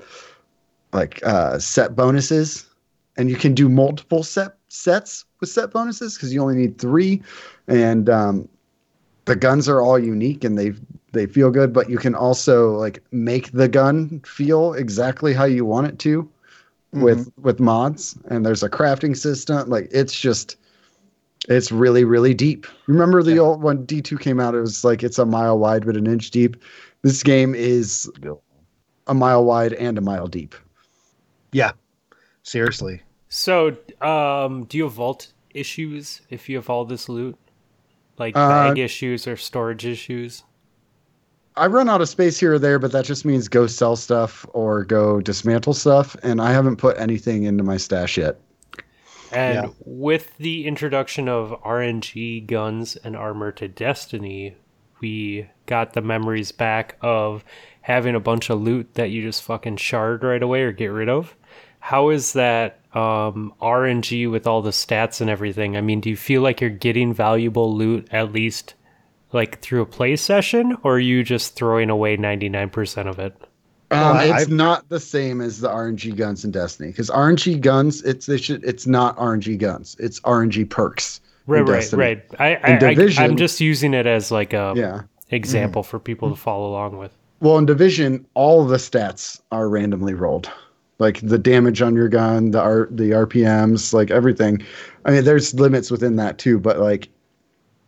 like 0.93 1.19
uh, 1.25 1.60
set 1.60 1.95
bonuses, 1.95 2.65
and 3.17 3.30
you 3.30 3.36
can 3.36 3.54
do 3.54 3.69
multiple 3.69 4.23
set 4.23 4.58
sets 4.69 5.25
with 5.39 5.49
set 5.49 5.71
bonuses 5.71 6.15
because 6.15 6.34
you 6.34 6.41
only 6.41 6.56
need 6.56 6.78
three, 6.78 7.21
and 7.67 8.10
um, 8.10 8.47
the 9.25 9.36
guns 9.36 9.67
are 9.69 9.82
all 9.82 9.99
unique 9.99 10.43
and 10.43 10.58
they 10.58 10.73
they 11.12 11.25
feel 11.25 11.52
good, 11.52 11.73
but 11.73 11.89
you 11.89 11.97
can 11.97 12.15
also 12.15 12.71
like 12.71 13.04
make 13.12 13.52
the 13.52 13.67
gun 13.67 14.21
feel 14.25 14.73
exactly 14.73 15.34
how 15.34 15.45
you 15.45 15.65
want 15.65 15.88
it 15.88 15.99
to 15.99 16.30
with 16.93 17.32
with 17.41 17.60
mods. 17.60 18.17
And 18.30 18.45
there's 18.45 18.63
a 18.63 18.69
crafting 18.69 19.15
system. 19.17 19.69
Like 19.69 19.89
it's 19.91 20.17
just 20.19 20.58
it's 21.47 21.71
really 21.71 22.04
really 22.04 22.34
deep. 22.34 22.67
Remember 22.88 23.23
the 23.23 23.36
Yeah. 23.36 23.41
old 23.41 23.62
when 23.63 23.86
d2 23.86 24.17
came 24.19 24.39
out 24.39 24.56
it 24.56 24.62
was 24.62 24.84
like 24.84 25.04
it's 25.04 25.19
a 25.19 25.25
mile 25.25 25.58
wide 25.60 25.86
but 25.86 25.95
an 25.97 26.08
inch 26.08 26.32
deep. 26.32 26.58
This 27.02 27.23
game 27.23 27.56
is 27.56 28.10
a 29.08 29.13
mile 29.13 29.43
wide 29.45 29.73
and 29.73 29.97
a 29.97 30.02
mile 30.02 30.28
deep 30.28 30.56
Yeah, 31.52 31.72
seriously. 32.44 33.02
So, 33.30 33.76
um, 34.02 34.66
do 34.66 34.78
you 34.78 34.84
have 34.86 34.94
vault 34.94 35.34
issues 35.54 36.22
if 36.30 36.48
you 36.50 36.56
have 36.58 36.70
all 36.70 36.86
this 36.86 37.10
loot? 37.10 37.38
Like 38.18 38.36
Uh, 38.36 38.50
bag 38.50 38.78
issues 38.80 39.28
or 39.28 39.38
storage 39.38 39.86
issues? 39.86 40.44
i 41.56 41.66
run 41.68 41.90
out 41.90 42.00
of 42.00 42.08
space 42.08 42.40
here 42.40 42.54
or 42.54 42.60
there 42.60 42.80
but 42.80 42.92
that 42.92 43.04
just 43.04 43.26
means 43.26 43.48
go 43.50 43.68
sell 43.68 43.96
stuff 43.96 44.46
or 44.54 44.86
go 44.86 45.20
dismantle 45.20 45.74
stuff 45.74 46.16
and 46.24 46.40
i 46.42 46.52
haven't 46.54 46.78
put 46.78 46.98
anything 46.98 47.44
into 47.44 47.64
my 47.64 47.76
stash 47.76 48.18
yet 48.18 48.40
And 49.32 49.56
Yeah. 49.56 49.70
with 49.84 50.38
the 50.38 50.66
introduction 50.66 51.28
of 51.28 51.52
RNG 51.64 52.40
guns 52.48 52.96
and 52.98 53.16
armor 53.16 53.52
to 53.54 53.68
Destiny, 53.68 54.56
we 55.02 55.48
got 55.66 55.94
the 55.94 56.02
memories 56.02 56.52
back 56.52 56.96
of 57.02 57.44
having 57.82 58.16
a 58.16 58.20
bunch 58.20 58.50
of 58.50 58.62
loot 58.62 58.94
that 58.96 59.10
you 59.12 59.22
just 59.22 59.44
fucking 59.44 59.78
shard 59.78 60.24
right 60.24 60.42
away 60.42 60.62
or 60.64 60.72
get 60.72 60.88
rid 60.88 61.10
of. 61.10 61.36
How 61.80 62.10
is 62.10 62.34
that 62.34 62.80
um, 62.94 63.54
RNG 63.62 64.30
with 64.30 64.46
all 64.48 64.62
the 64.62 64.72
stats 64.72 65.22
and 65.22 65.30
everything? 65.30 65.78
I 65.78 65.82
mean, 65.82 66.02
do 66.02 66.10
you 66.10 66.18
feel 66.18 66.42
like 66.42 66.62
you're 66.62 66.70
getting 66.70 67.13
valuable 67.13 67.76
loot 67.76 68.08
at 68.12 68.32
least 68.32 68.74
like 69.32 69.60
through 69.62 69.82
a 69.82 69.86
play 69.86 70.15
session, 70.15 70.76
or 70.84 70.96
are 70.96 71.00
you 71.00 71.24
just 71.24 71.56
throwing 71.56 71.89
away 71.89 72.18
99% 72.18 73.08
of 73.08 73.20
it? 73.20 73.36
Um, 73.92 74.18
I- 74.18 74.24
it's 74.26 74.34
I've- 74.34 74.54
not 74.54 74.88
the 74.89 75.00
same 75.00 75.42
as 75.42 75.62
the 75.62 75.70
RNG 75.70 76.15
guns 76.15 76.44
in 76.46 76.52
Destiny 76.52 76.89
because 76.89 77.10
RNG 77.10 77.60
guns, 77.62 78.02
it's 78.04 78.26
they 78.28 78.38
should, 78.38 78.63
it's 78.63 78.86
not 78.88 79.15
RNG 79.18 79.58
guns, 79.58 79.96
it's 80.00 80.20
RNG 80.22 80.70
perks. 80.70 81.22
Right, 81.48 81.62
right, 81.62 81.76
Destiny. 81.80 82.02
right. 82.04 82.26
I, 82.39 82.46
I, 82.56 82.68
In 82.78 82.84
I, 82.84 82.94
Division- 82.94 83.24
I'm 83.24 83.38
just 83.38 83.60
using 83.60 83.94
it 83.96 84.06
as 84.06 84.30
like 84.32 84.54
a 84.54 84.74
Yeah. 84.76 85.02
example 85.32 85.82
for 85.82 85.98
people 86.00 86.30
to 86.30 86.36
follow 86.36 86.70
along 86.70 86.98
with. 86.98 87.12
Well, 87.39 87.58
in 87.58 87.65
Division, 87.65 88.26
all 88.36 88.65
the 88.65 88.78
stats 88.78 89.39
are 89.52 89.68
randomly 89.70 90.13
rolled, 90.13 90.52
like 91.00 91.22
the 91.22 91.38
damage 91.38 91.82
on 91.82 91.96
your 91.96 92.10
gun, 92.10 92.52
the 92.52 92.62
R, 92.62 92.88
the 92.92 93.12
RPMs, 93.12 93.94
like 93.94 94.12
everything. 94.12 94.64
I 95.06 95.12
mean, 95.12 95.24
there's 95.24 95.54
limits 95.54 95.90
within 95.90 96.18
that 96.18 96.38
too, 96.38 96.60
but 96.60 96.80
like, 96.80 97.10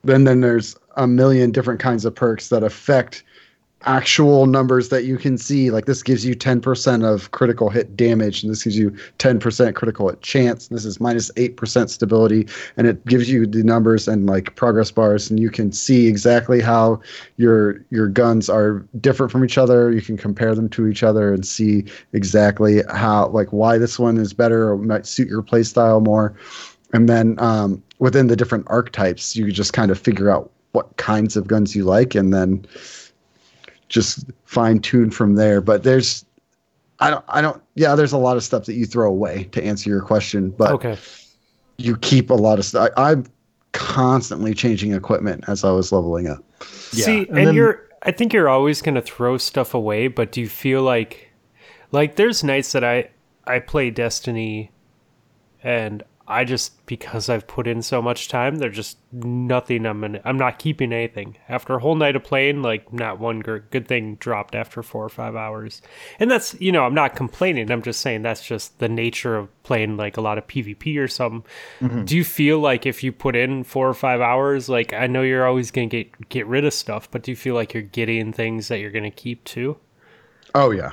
then 0.03 0.23
then 0.23 0.41
there's 0.41 0.75
a 0.97 1.05
million 1.05 1.51
different 1.51 1.79
kinds 1.79 2.05
of 2.05 2.15
perks 2.15 2.49
that 2.49 2.63
affect 2.63 3.23
actual 3.83 4.45
numbers 4.45 4.89
that 4.89 5.05
you 5.05 5.17
can 5.17 5.37
see. 5.37 5.71
Like 5.71 5.85
this 5.85 6.03
gives 6.03 6.25
you 6.25 6.35
10% 6.35 7.03
of 7.03 7.31
critical 7.31 7.69
hit 7.69 7.95
damage, 7.95 8.43
and 8.43 8.51
this 8.51 8.63
gives 8.63 8.77
you 8.77 8.91
10% 9.19 9.75
critical 9.75 10.09
hit 10.09 10.21
chance. 10.21 10.67
And 10.67 10.77
this 10.77 10.85
is 10.85 10.99
minus 10.99 11.31
8% 11.31 11.89
stability, 11.89 12.47
and 12.77 12.87
it 12.87 13.05
gives 13.05 13.29
you 13.29 13.45
the 13.45 13.63
numbers 13.63 14.07
and 14.07 14.27
like 14.27 14.55
progress 14.55 14.91
bars, 14.91 15.29
and 15.29 15.39
you 15.39 15.49
can 15.49 15.71
see 15.71 16.07
exactly 16.07 16.61
how 16.61 17.01
your 17.37 17.83
your 17.89 18.07
guns 18.07 18.49
are 18.49 18.85
different 18.99 19.31
from 19.31 19.43
each 19.43 19.57
other. 19.57 19.91
You 19.91 20.01
can 20.01 20.17
compare 20.17 20.55
them 20.55 20.69
to 20.69 20.87
each 20.87 21.03
other 21.03 21.33
and 21.33 21.45
see 21.45 21.85
exactly 22.13 22.83
how 22.89 23.27
like 23.27 23.49
why 23.49 23.77
this 23.77 23.97
one 23.97 24.17
is 24.17 24.33
better 24.33 24.69
or 24.69 24.77
might 24.77 25.05
suit 25.05 25.27
your 25.27 25.41
play 25.41 25.63
style 25.63 26.01
more. 26.01 26.35
And 26.93 27.07
then 27.07 27.35
um, 27.39 27.81
within 27.99 28.27
the 28.27 28.35
different 28.35 28.65
archetypes, 28.67 29.35
you 29.35 29.51
just 29.51 29.73
kind 29.73 29.91
of 29.91 29.99
figure 29.99 30.29
out 30.29 30.51
what 30.73 30.97
kinds 30.97 31.35
of 31.35 31.47
guns 31.47 31.75
you 31.75 31.83
like, 31.83 32.15
and 32.15 32.33
then 32.33 32.65
just 33.91 34.25
fine 34.45 34.79
tune 34.79 35.11
from 35.11 35.35
there. 35.35 35.61
But 35.61 35.83
there's, 35.83 36.25
I 36.99 37.09
don't, 37.11 37.25
I 37.27 37.41
don't, 37.41 37.61
yeah, 37.75 37.93
there's 37.93 38.13
a 38.13 38.17
lot 38.17 38.37
of 38.37 38.43
stuff 38.43 38.65
that 38.65 38.73
you 38.73 38.85
throw 38.85 39.09
away 39.09 39.43
to 39.51 39.63
answer 39.63 39.89
your 39.89 40.01
question, 40.01 40.49
but 40.49 40.71
okay. 40.71 40.97
you 41.77 41.97
keep 41.97 42.29
a 42.29 42.35
lot 42.35 42.57
of 42.57 42.65
stuff. 42.65 42.89
I'm 42.97 43.25
constantly 43.73 44.53
changing 44.53 44.93
equipment 44.93 45.43
as 45.47 45.63
I 45.63 45.71
was 45.71 45.91
leveling 45.91 46.27
up. 46.27 46.43
Yeah, 46.93 47.05
See, 47.05 47.17
and 47.19 47.37
and, 47.37 47.47
then- 47.47 47.55
you're 47.55 47.87
I 48.03 48.11
think 48.11 48.33
you're 48.33 48.49
always 48.49 48.81
going 48.81 48.95
to 48.95 49.01
throw 49.01 49.37
stuff 49.37 49.73
away, 49.75 50.07
but 50.07 50.31
do 50.31 50.41
you 50.41 50.49
feel 50.49 50.81
like 50.81 51.31
like 51.91 52.15
there's 52.15 52.43
nights 52.43 52.71
that 52.71 52.83
I 52.83 53.09
I 53.45 53.59
play 53.59 53.91
Destiny 53.91 54.71
and 55.63 56.03
I 56.31 56.45
just 56.45 56.85
because 56.85 57.29
I've 57.29 57.45
put 57.45 57.67
in 57.67 57.81
so 57.81 58.01
much 58.01 58.27
time, 58.27 58.55
there's 58.55 58.75
just 58.75 58.97
nothing 59.11 59.85
I'm 59.85 60.01
gonna, 60.01 60.21
I'm 60.23 60.37
not 60.37 60.59
keeping 60.59 60.93
anything. 60.93 61.37
After 61.49 61.75
a 61.75 61.79
whole 61.79 61.95
night 61.95 62.15
of 62.15 62.23
playing, 62.23 62.61
like 62.61 62.91
not 62.91 63.19
one 63.19 63.41
good 63.41 63.87
thing 63.87 64.15
dropped 64.15 64.55
after 64.55 64.81
4 64.81 65.05
or 65.05 65.09
5 65.09 65.35
hours. 65.35 65.81
And 66.19 66.31
that's, 66.31 66.55
you 66.59 66.71
know, 66.71 66.83
I'm 66.83 66.93
not 66.93 67.15
complaining. 67.15 67.69
I'm 67.69 67.81
just 67.81 68.01
saying 68.01 68.21
that's 68.21 68.45
just 68.45 68.79
the 68.79 68.89
nature 68.89 69.35
of 69.35 69.63
playing 69.63 69.97
like 69.97 70.17
a 70.17 70.21
lot 70.21 70.37
of 70.37 70.47
PvP 70.47 70.97
or 70.97 71.07
something. 71.07 71.43
Mm-hmm. 71.81 72.05
Do 72.05 72.15
you 72.15 72.23
feel 72.23 72.59
like 72.59 72.85
if 72.85 73.03
you 73.03 73.11
put 73.11 73.35
in 73.35 73.63
4 73.63 73.89
or 73.89 73.93
5 73.93 74.21
hours, 74.21 74.69
like 74.69 74.93
I 74.93 75.07
know 75.07 75.21
you're 75.21 75.45
always 75.45 75.71
going 75.71 75.89
to 75.89 76.03
get 76.03 76.29
get 76.29 76.47
rid 76.47 76.65
of 76.65 76.73
stuff, 76.73 77.11
but 77.11 77.23
do 77.23 77.31
you 77.31 77.35
feel 77.35 77.55
like 77.55 77.73
you're 77.73 77.83
getting 77.83 78.33
things 78.33 78.69
that 78.69 78.79
you're 78.79 78.91
going 78.91 79.03
to 79.03 79.11
keep 79.11 79.43
too? 79.43 79.77
Oh 80.55 80.71
yeah. 80.71 80.91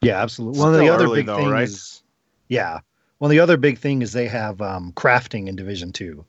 Yeah, 0.00 0.22
absolutely. 0.22 0.60
One 0.60 0.74
of 0.74 0.80
the 0.80 0.88
other 0.88 1.04
early 1.04 1.20
big 1.20 1.26
though, 1.26 1.36
things, 1.36 1.50
right? 1.50 2.02
yeah. 2.48 2.80
Well, 3.20 3.28
the 3.28 3.40
other 3.40 3.56
big 3.56 3.78
thing 3.78 4.02
is 4.02 4.12
they 4.12 4.28
have 4.28 4.60
um, 4.62 4.92
crafting 4.92 5.48
in 5.48 5.56
Division 5.56 5.92
Two. 5.92 6.24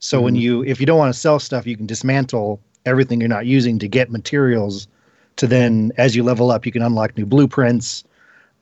So 0.00 0.20
when 0.20 0.34
Mhm. 0.34 0.40
you, 0.40 0.64
if 0.64 0.80
you 0.80 0.86
don't 0.86 0.98
want 0.98 1.14
to 1.14 1.18
sell 1.18 1.38
stuff, 1.38 1.66
you 1.66 1.76
can 1.76 1.86
dismantle 1.86 2.60
everything 2.84 3.20
you're 3.20 3.28
not 3.28 3.46
using 3.46 3.78
to 3.78 3.88
get 3.88 4.10
materials. 4.10 4.86
To 5.36 5.46
then, 5.46 5.92
as 5.96 6.14
you 6.14 6.22
level 6.22 6.50
up, 6.50 6.66
you 6.66 6.72
can 6.72 6.82
unlock 6.82 7.16
new 7.16 7.26
blueprints, 7.26 8.04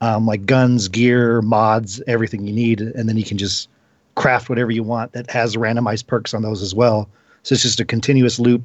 um, 0.01 0.25
like 0.25 0.45
guns, 0.45 0.87
gear, 0.87 1.41
mods, 1.41 2.01
everything 2.07 2.47
you 2.47 2.53
need, 2.53 2.81
and 2.81 3.09
then 3.09 3.17
you 3.17 3.23
can 3.23 3.37
just 3.37 3.67
craft 4.15 4.49
whatever 4.49 4.71
you 4.71 4.83
want 4.83 5.11
that 5.13 5.29
has 5.29 5.55
randomized 5.55 6.07
perks 6.07 6.33
on 6.33 6.41
those 6.43 6.61
as 6.61 6.73
well. 6.73 7.09
So 7.43 7.53
it's 7.53 7.61
just 7.63 7.79
a 7.79 7.85
continuous 7.85 8.39
loop, 8.39 8.61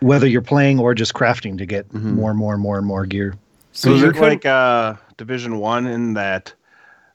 whether 0.00 0.26
you're 0.26 0.42
playing 0.42 0.78
or 0.78 0.94
just 0.94 1.14
crafting 1.14 1.56
to 1.58 1.66
get 1.66 1.88
Mhm. 1.92 2.14
more 2.16 2.30
and 2.30 2.38
more 2.38 2.52
and 2.52 2.62
more 2.62 2.76
and 2.76 2.86
more 2.86 3.06
gear. 3.06 3.34
So 3.72 3.94
is 3.94 4.02
you 4.02 4.10
it 4.10 4.16
like 4.16 4.44
uh, 4.44 4.94
Division 5.16 5.58
One 5.58 5.86
in 5.86 6.14
that 6.14 6.52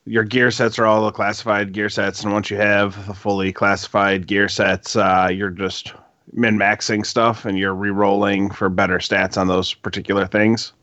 your 0.06 0.24
gear 0.24 0.52
sets 0.52 0.80
are 0.80 0.86
all 0.86 1.06
the 1.06 1.12
classified 1.12 1.72
gear 1.72 1.90
sets, 1.90 2.24
and 2.24 2.34
once 2.34 2.50
you 2.50 2.58
have 2.58 3.06
the 3.08 3.14
fully 3.14 3.52
classified 3.52 4.28
gear 4.28 4.48
sets, 4.48 4.96
uh, 4.96 5.30
you're 5.32 5.50
just 5.50 5.94
min 6.34 6.58
maxing 6.58 7.06
stuff, 7.06 7.46
and 7.46 7.58
you're 7.58 7.76
re-rolling 7.76 8.50
for 8.52 8.70
better 8.70 8.98
stats 8.98 9.38
on 9.38 9.48
those 9.48 9.74
particular 9.74 10.28
things. 10.28 10.74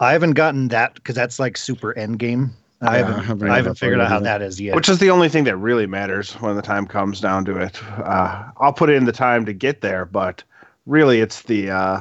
I 0.00 0.12
haven't 0.12 0.32
gotten 0.32 0.68
that 0.68 0.94
because 0.94 1.14
that's 1.14 1.38
like 1.38 1.56
super 1.56 1.96
end 1.96 2.18
game. 2.18 2.50
I 2.82 2.98
Yeah, 2.98 3.06
haven't, 3.06 3.24
haven't 3.24 3.50
I 3.50 3.56
haven't 3.56 3.78
figured 3.78 4.00
out 4.00 4.08
how 4.08 4.20
that 4.20 4.42
is 4.42 4.60
yet. 4.60 4.74
Which 4.74 4.88
is 4.90 4.98
the 4.98 5.10
only 5.10 5.30
thing 5.30 5.44
that 5.44 5.56
really 5.56 5.86
matters 5.86 6.34
when 6.34 6.56
the 6.56 6.62
time 6.62 6.86
comes 6.86 7.20
down 7.20 7.44
to 7.46 7.56
it. 7.56 7.82
Uh, 7.98 8.50
I'll 8.58 8.72
put 8.74 8.90
in 8.90 9.06
the 9.06 9.12
time 9.12 9.46
to 9.46 9.54
get 9.54 9.80
there, 9.80 10.04
but 10.04 10.44
really, 10.84 11.20
it's 11.20 11.42
the 11.42 11.70
uh, 11.70 12.00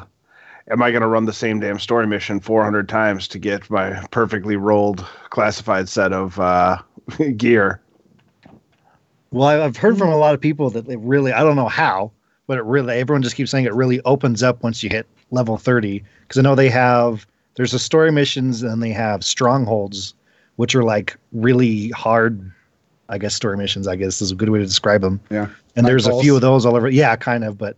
am 0.69 0.81
I 0.81 0.91
going 0.91 1.01
to 1.01 1.07
run 1.07 1.25
the 1.25 1.33
same 1.33 1.59
damn 1.59 1.79
story 1.79 2.07
mission 2.07 2.39
400 2.39 2.89
times 2.89 3.27
to 3.29 3.39
get 3.39 3.69
my 3.69 4.03
perfectly 4.11 4.55
rolled 4.55 5.05
classified 5.29 5.87
set 5.89 6.11
of 6.13 6.39
uh, 6.39 6.77
gear? 7.37 7.81
well, 9.31 9.47
I- 9.47 9.63
I've 9.63 9.77
heard 9.77 9.97
from 9.97 10.09
a 10.09 10.17
lot 10.17 10.33
of 10.33 10.41
people 10.41 10.69
that 10.71 10.87
it 10.87 10.99
really, 10.99 11.31
I 11.33 11.43
don't 11.43 11.55
know 11.55 11.67
how, 11.67 12.11
but 12.47 12.57
it 12.57 12.63
really, 12.63 12.95
everyone 12.95 13.21
just 13.21 13.35
keeps 13.35 13.51
saying 13.51 13.65
it 13.65 13.73
really 13.73 13.99
opens 14.05 14.43
up 14.43 14.63
once 14.63 14.81
you 14.83 14.89
hit 14.89 15.05
level 15.31 15.57
30. 15.57 16.03
Because 16.21 16.37
I 16.39 16.41
know 16.41 16.55
they 16.55 16.69
have, 16.69 17.25
there's 17.55 17.71
the 17.71 17.79
story 17.79 18.11
missions 18.11 18.63
and 18.63 18.81
they 18.81 18.91
have 18.91 19.23
strongholds, 19.23 20.13
which 20.55 20.73
are 20.75 20.83
like 20.83 21.17
really 21.33 21.89
hard, 21.89 22.51
I 23.09 23.17
guess, 23.17 23.33
story 23.35 23.57
missions, 23.57 23.87
I 23.87 23.95
guess 23.95 24.21
is 24.21 24.31
a 24.31 24.35
good 24.35 24.49
way 24.49 24.59
to 24.59 24.65
describe 24.65 25.01
them. 25.01 25.19
Yeah. 25.29 25.47
And 25.75 25.85
there's 25.85 26.07
a 26.07 26.17
few 26.21 26.35
of 26.35 26.41
those 26.41 26.65
all 26.65 26.75
over. 26.75 26.87
Yeah, 26.89 27.15
kind 27.17 27.43
of. 27.43 27.57
But, 27.57 27.75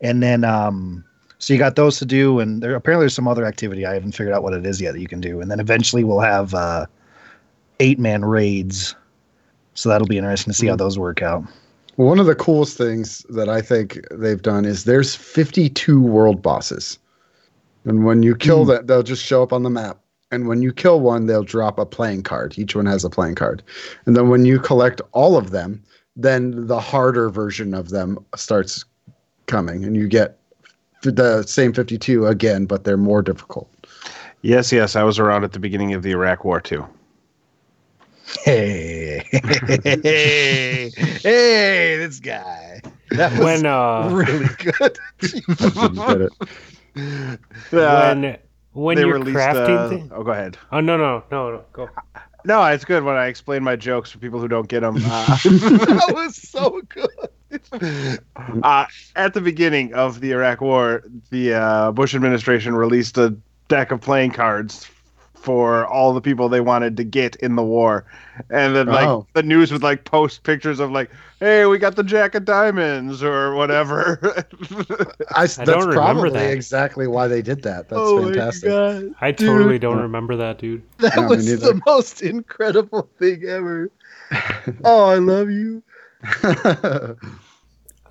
and 0.00 0.22
then, 0.22 0.42
um, 0.44 1.04
so 1.40 1.54
you 1.54 1.58
got 1.58 1.74
those 1.74 1.98
to 1.98 2.04
do, 2.04 2.38
and 2.38 2.62
there 2.62 2.74
apparently 2.74 3.04
there's 3.04 3.14
some 3.14 3.26
other 3.26 3.46
activity 3.46 3.86
I 3.86 3.94
haven't 3.94 4.12
figured 4.12 4.34
out 4.34 4.42
what 4.42 4.52
it 4.52 4.66
is 4.66 4.78
yet 4.78 4.92
that 4.92 5.00
you 5.00 5.08
can 5.08 5.22
do, 5.22 5.40
and 5.40 5.50
then 5.50 5.58
eventually 5.58 6.04
we'll 6.04 6.20
have 6.20 6.54
uh, 6.54 6.84
eight 7.80 7.98
man 7.98 8.26
raids. 8.26 8.94
So 9.72 9.88
that'll 9.88 10.06
be 10.06 10.18
interesting 10.18 10.52
to 10.52 10.58
see 10.58 10.66
how 10.66 10.76
those 10.76 10.98
work 10.98 11.22
out. 11.22 11.42
One 11.96 12.18
of 12.18 12.26
the 12.26 12.34
coolest 12.34 12.76
things 12.76 13.24
that 13.30 13.48
I 13.48 13.62
think 13.62 14.06
they've 14.10 14.40
done 14.40 14.66
is 14.66 14.84
there's 14.84 15.14
52 15.14 16.02
world 16.02 16.42
bosses. 16.42 16.98
And 17.84 18.04
when 18.04 18.22
you 18.22 18.36
kill 18.36 18.66
that, 18.66 18.86
they'll 18.86 19.02
just 19.02 19.24
show 19.24 19.42
up 19.42 19.52
on 19.52 19.62
the 19.62 19.70
map. 19.70 19.98
And 20.30 20.46
when 20.46 20.60
you 20.60 20.72
kill 20.72 21.00
one, 21.00 21.26
they'll 21.26 21.42
drop 21.42 21.78
a 21.78 21.86
playing 21.86 22.22
card. 22.22 22.58
Each 22.58 22.76
one 22.76 22.86
has 22.86 23.04
a 23.04 23.10
playing 23.10 23.36
card. 23.36 23.62
And 24.04 24.14
then 24.14 24.28
when 24.28 24.44
you 24.44 24.58
collect 24.58 25.00
all 25.12 25.36
of 25.36 25.50
them, 25.50 25.82
then 26.16 26.66
the 26.66 26.80
harder 26.80 27.30
version 27.30 27.72
of 27.72 27.88
them 27.88 28.24
starts 28.36 28.84
coming. 29.46 29.84
And 29.84 29.96
you 29.96 30.06
get 30.06 30.39
the 31.02 31.42
same 31.44 31.72
52 31.72 32.26
again, 32.26 32.66
but 32.66 32.84
they're 32.84 32.96
more 32.96 33.22
difficult. 33.22 33.68
Yes, 34.42 34.72
yes, 34.72 34.96
I 34.96 35.02
was 35.02 35.18
around 35.18 35.44
at 35.44 35.52
the 35.52 35.58
beginning 35.58 35.92
of 35.94 36.02
the 36.02 36.10
Iraq 36.10 36.44
War 36.44 36.60
too. 36.60 36.84
Hey, 38.44 39.22
hey, 39.32 40.92
hey, 41.24 41.96
this 41.96 42.20
guy. 42.20 42.80
That 43.12 43.32
was 43.32 43.44
when 43.44 43.66
uh 43.66 44.08
really 44.12 44.48
good. 44.56 44.98
You 45.80 45.88
get 46.06 46.20
it. 46.20 46.32
Uh, 47.72 48.14
when 48.14 48.36
when 48.72 48.98
you're 48.98 49.08
released, 49.08 49.36
crafting 49.36 49.54
uh, 49.56 49.88
thi- 49.88 50.08
Oh, 50.12 50.22
go 50.22 50.30
ahead. 50.32 50.56
oh 50.72 50.80
no 50.80 50.96
no 50.96 51.22
no 51.30 51.50
no 51.52 51.64
go 51.72 51.88
No, 52.44 52.64
it's 52.66 52.84
good 52.84 53.02
when 53.04 53.16
I 53.16 53.26
explain 53.26 53.62
my 53.62 53.76
jokes 53.76 54.10
for 54.10 54.18
people 54.18 54.40
who 54.40 54.48
don't 54.48 54.68
get 54.68 54.80
them. 54.80 54.96
Uh, 55.04 55.26
that 55.44 56.10
was 56.12 56.36
so 56.36 56.80
good. 56.88 57.08
uh, 58.62 58.86
at 59.16 59.34
the 59.34 59.40
beginning 59.40 59.94
of 59.94 60.20
the 60.20 60.32
Iraq 60.32 60.60
War, 60.60 61.02
the 61.30 61.54
uh, 61.54 61.92
Bush 61.92 62.14
administration 62.14 62.74
released 62.74 63.18
a 63.18 63.36
deck 63.68 63.90
of 63.90 64.00
playing 64.00 64.32
cards 64.32 64.88
for 65.34 65.86
all 65.86 66.12
the 66.12 66.20
people 66.20 66.50
they 66.50 66.60
wanted 66.60 66.98
to 66.98 67.04
get 67.04 67.34
in 67.36 67.56
the 67.56 67.62
war, 67.62 68.04
and 68.50 68.76
then 68.76 68.86
like 68.88 69.08
Oh. 69.08 69.26
the 69.32 69.42
news 69.42 69.72
would 69.72 69.82
like 69.82 70.04
post 70.04 70.42
pictures 70.42 70.80
of 70.80 70.90
like, 70.90 71.10
"Hey, 71.40 71.64
we 71.64 71.78
got 71.78 71.96
the 71.96 72.02
Jack 72.04 72.34
of 72.34 72.44
Diamonds" 72.44 73.22
or 73.22 73.54
whatever. 73.54 74.18
I, 75.34 75.44
I 75.58 75.64
don't 75.64 75.88
remember 75.88 75.92
probably 75.94 76.30
that. 76.32 76.52
exactly 76.52 77.06
why 77.06 77.26
they 77.26 77.40
did 77.40 77.62
that. 77.62 77.88
That's 77.88 78.00
Oh 78.04 78.22
fantastic. 78.24 78.68
God. 78.68 79.14
I 79.22 79.32
totally 79.32 79.72
Dude. 79.74 79.80
don't 79.82 80.00
remember 80.02 80.36
that 80.36 80.58
dude 80.58 80.82
That 80.98 81.16
No, 81.16 81.28
was 81.28 81.46
the 81.46 81.80
most 81.86 82.20
incredible 82.20 83.08
thing 83.18 83.42
ever. 83.44 83.90
Oh, 84.84 85.06
I 85.06 85.16
love 85.16 85.50
you. 85.50 85.82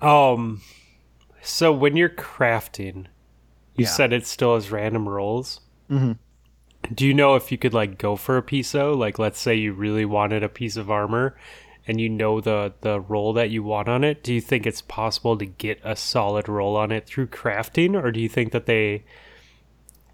um 0.02 0.60
so 1.42 1.72
when 1.72 1.96
you're 1.96 2.08
crafting 2.08 3.06
you 3.76 3.84
Yeah. 3.84 3.88
said 3.88 4.12
it 4.12 4.26
still 4.26 4.54
has 4.54 4.70
random 4.70 5.08
rolls 5.08 5.60
Mhm. 5.90 6.18
do 6.94 7.06
you 7.06 7.14
know 7.14 7.34
if 7.34 7.50
you 7.52 7.58
could 7.58 7.74
like 7.74 7.98
go 7.98 8.16
for 8.16 8.36
a 8.36 8.42
piece 8.42 8.72
though 8.72 8.92
like 8.94 9.18
let's 9.18 9.40
say 9.40 9.54
you 9.54 9.72
really 9.72 10.04
wanted 10.04 10.42
a 10.42 10.48
piece 10.48 10.76
of 10.76 10.90
armor 10.90 11.36
and 11.86 12.00
you 12.00 12.08
know 12.08 12.40
the 12.40 12.72
the 12.82 13.00
roll 13.00 13.32
that 13.32 13.50
you 13.50 13.62
want 13.62 13.88
on 13.88 14.04
it 14.04 14.22
do 14.22 14.32
you 14.34 14.40
think 14.40 14.66
it's 14.66 14.82
possible 14.82 15.36
to 15.36 15.46
get 15.46 15.80
a 15.84 15.96
solid 15.96 16.48
roll 16.48 16.76
on 16.76 16.90
it 16.92 17.06
through 17.06 17.26
crafting 17.26 18.00
or 18.00 18.10
do 18.10 18.20
you 18.20 18.28
think 18.28 18.52
that 18.52 18.66
they 18.66 19.02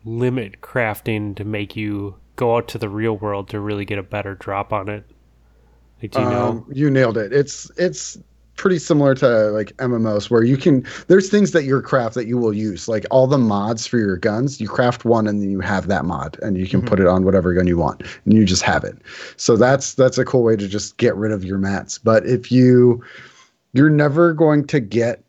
limit 0.05 0.61
crafting 0.61 1.34
to 1.36 1.44
make 1.44 1.74
you 1.76 2.16
go 2.36 2.57
out 2.57 2.68
to 2.68 2.78
the 2.78 2.88
real 2.88 3.16
world 3.16 3.49
to 3.49 3.59
really 3.59 3.84
get 3.84 3.99
a 3.99 4.03
better 4.03 4.34
drop 4.34 4.72
on 4.72 4.88
it 4.88 5.05
like, 6.03 6.14
you 6.14 6.20
Um, 6.49 6.66
you 6.72 6.90
nailed 6.90 7.16
it. 7.16 7.32
It's 7.32 7.70
it's 7.76 8.18
pretty 8.57 8.78
similar 8.78 9.14
to 9.14 9.51
like 9.51 9.76
MMOs 9.76 10.30
where 10.30 10.42
you 10.42 10.57
can 10.57 10.84
there's 11.09 11.28
things 11.28 11.53
that 11.53 11.64
your 11.64 11.82
craft 11.82 12.14
that 12.14 12.26
you 12.26 12.38
will 12.38 12.55
use. 12.55 12.88
Like 12.88 13.05
all 13.11 13.26
the 13.26 13.38
mods 13.38 13.86
for 13.86 13.99
your 13.99 14.16
guns, 14.16 14.61
you 14.61 14.68
craft 14.68 15.05
one 15.05 15.26
and 15.26 15.42
then 15.42 15.51
you 15.51 15.61
have 15.61 15.88
that 15.88 16.05
mod 16.05 16.38
and 16.42 16.57
you 16.57 16.66
can 16.66 16.82
put 16.82 16.99
it 16.99 17.07
on 17.07 17.24
whatever 17.24 17.53
gun 17.53 17.66
you 17.66 17.76
want 17.76 18.03
and 18.24 18.34
you 18.34 18.44
just 18.44 18.62
have 18.62 18.84
it. 18.84 18.97
So 19.36 19.57
that's 19.57 19.94
that's 19.94 20.18
a 20.18 20.24
cool 20.24 20.42
way 20.42 20.57
to 20.57 20.68
just 20.68 20.97
get 20.97 21.14
rid 21.16 21.32
of 21.32 21.44
your 21.44 21.59
mats. 21.59 21.99
But 21.99 22.26
if 22.26 22.51
you 22.51 23.03
you're 23.72 23.90
never 23.90 24.32
going 24.32 24.66
to 24.68 24.80
get 24.80 25.22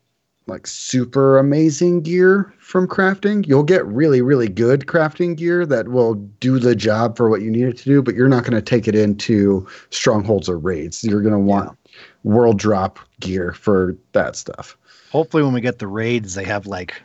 like 0.48 0.66
super 0.66 1.38
amazing 1.38 2.00
gear 2.00 2.52
from 2.58 2.88
crafting. 2.88 3.46
You'll 3.46 3.62
get 3.62 3.86
really, 3.86 4.22
really 4.22 4.48
good 4.48 4.86
crafting 4.86 5.36
gear 5.36 5.66
that 5.66 5.88
will 5.88 6.14
do 6.14 6.58
the 6.58 6.74
job 6.74 7.16
for 7.16 7.28
what 7.28 7.42
you 7.42 7.50
need 7.50 7.64
it 7.64 7.76
to 7.78 7.84
do, 7.84 8.02
but 8.02 8.14
you're 8.14 8.28
not 8.28 8.44
going 8.44 8.54
to 8.54 8.62
take 8.62 8.88
it 8.88 8.94
into 8.94 9.66
strongholds 9.90 10.48
or 10.48 10.58
raids. 10.58 11.04
You're 11.04 11.22
going 11.22 11.34
to 11.34 11.38
want 11.38 11.76
world 12.24 12.58
drop 12.58 12.98
gear 13.20 13.52
for 13.52 13.96
that 14.12 14.36
stuff. 14.36 14.76
Hopefully, 15.10 15.42
when 15.42 15.52
we 15.52 15.60
get 15.60 15.78
the 15.78 15.86
raids, 15.86 16.34
they 16.34 16.44
have 16.44 16.66
like 16.66 17.02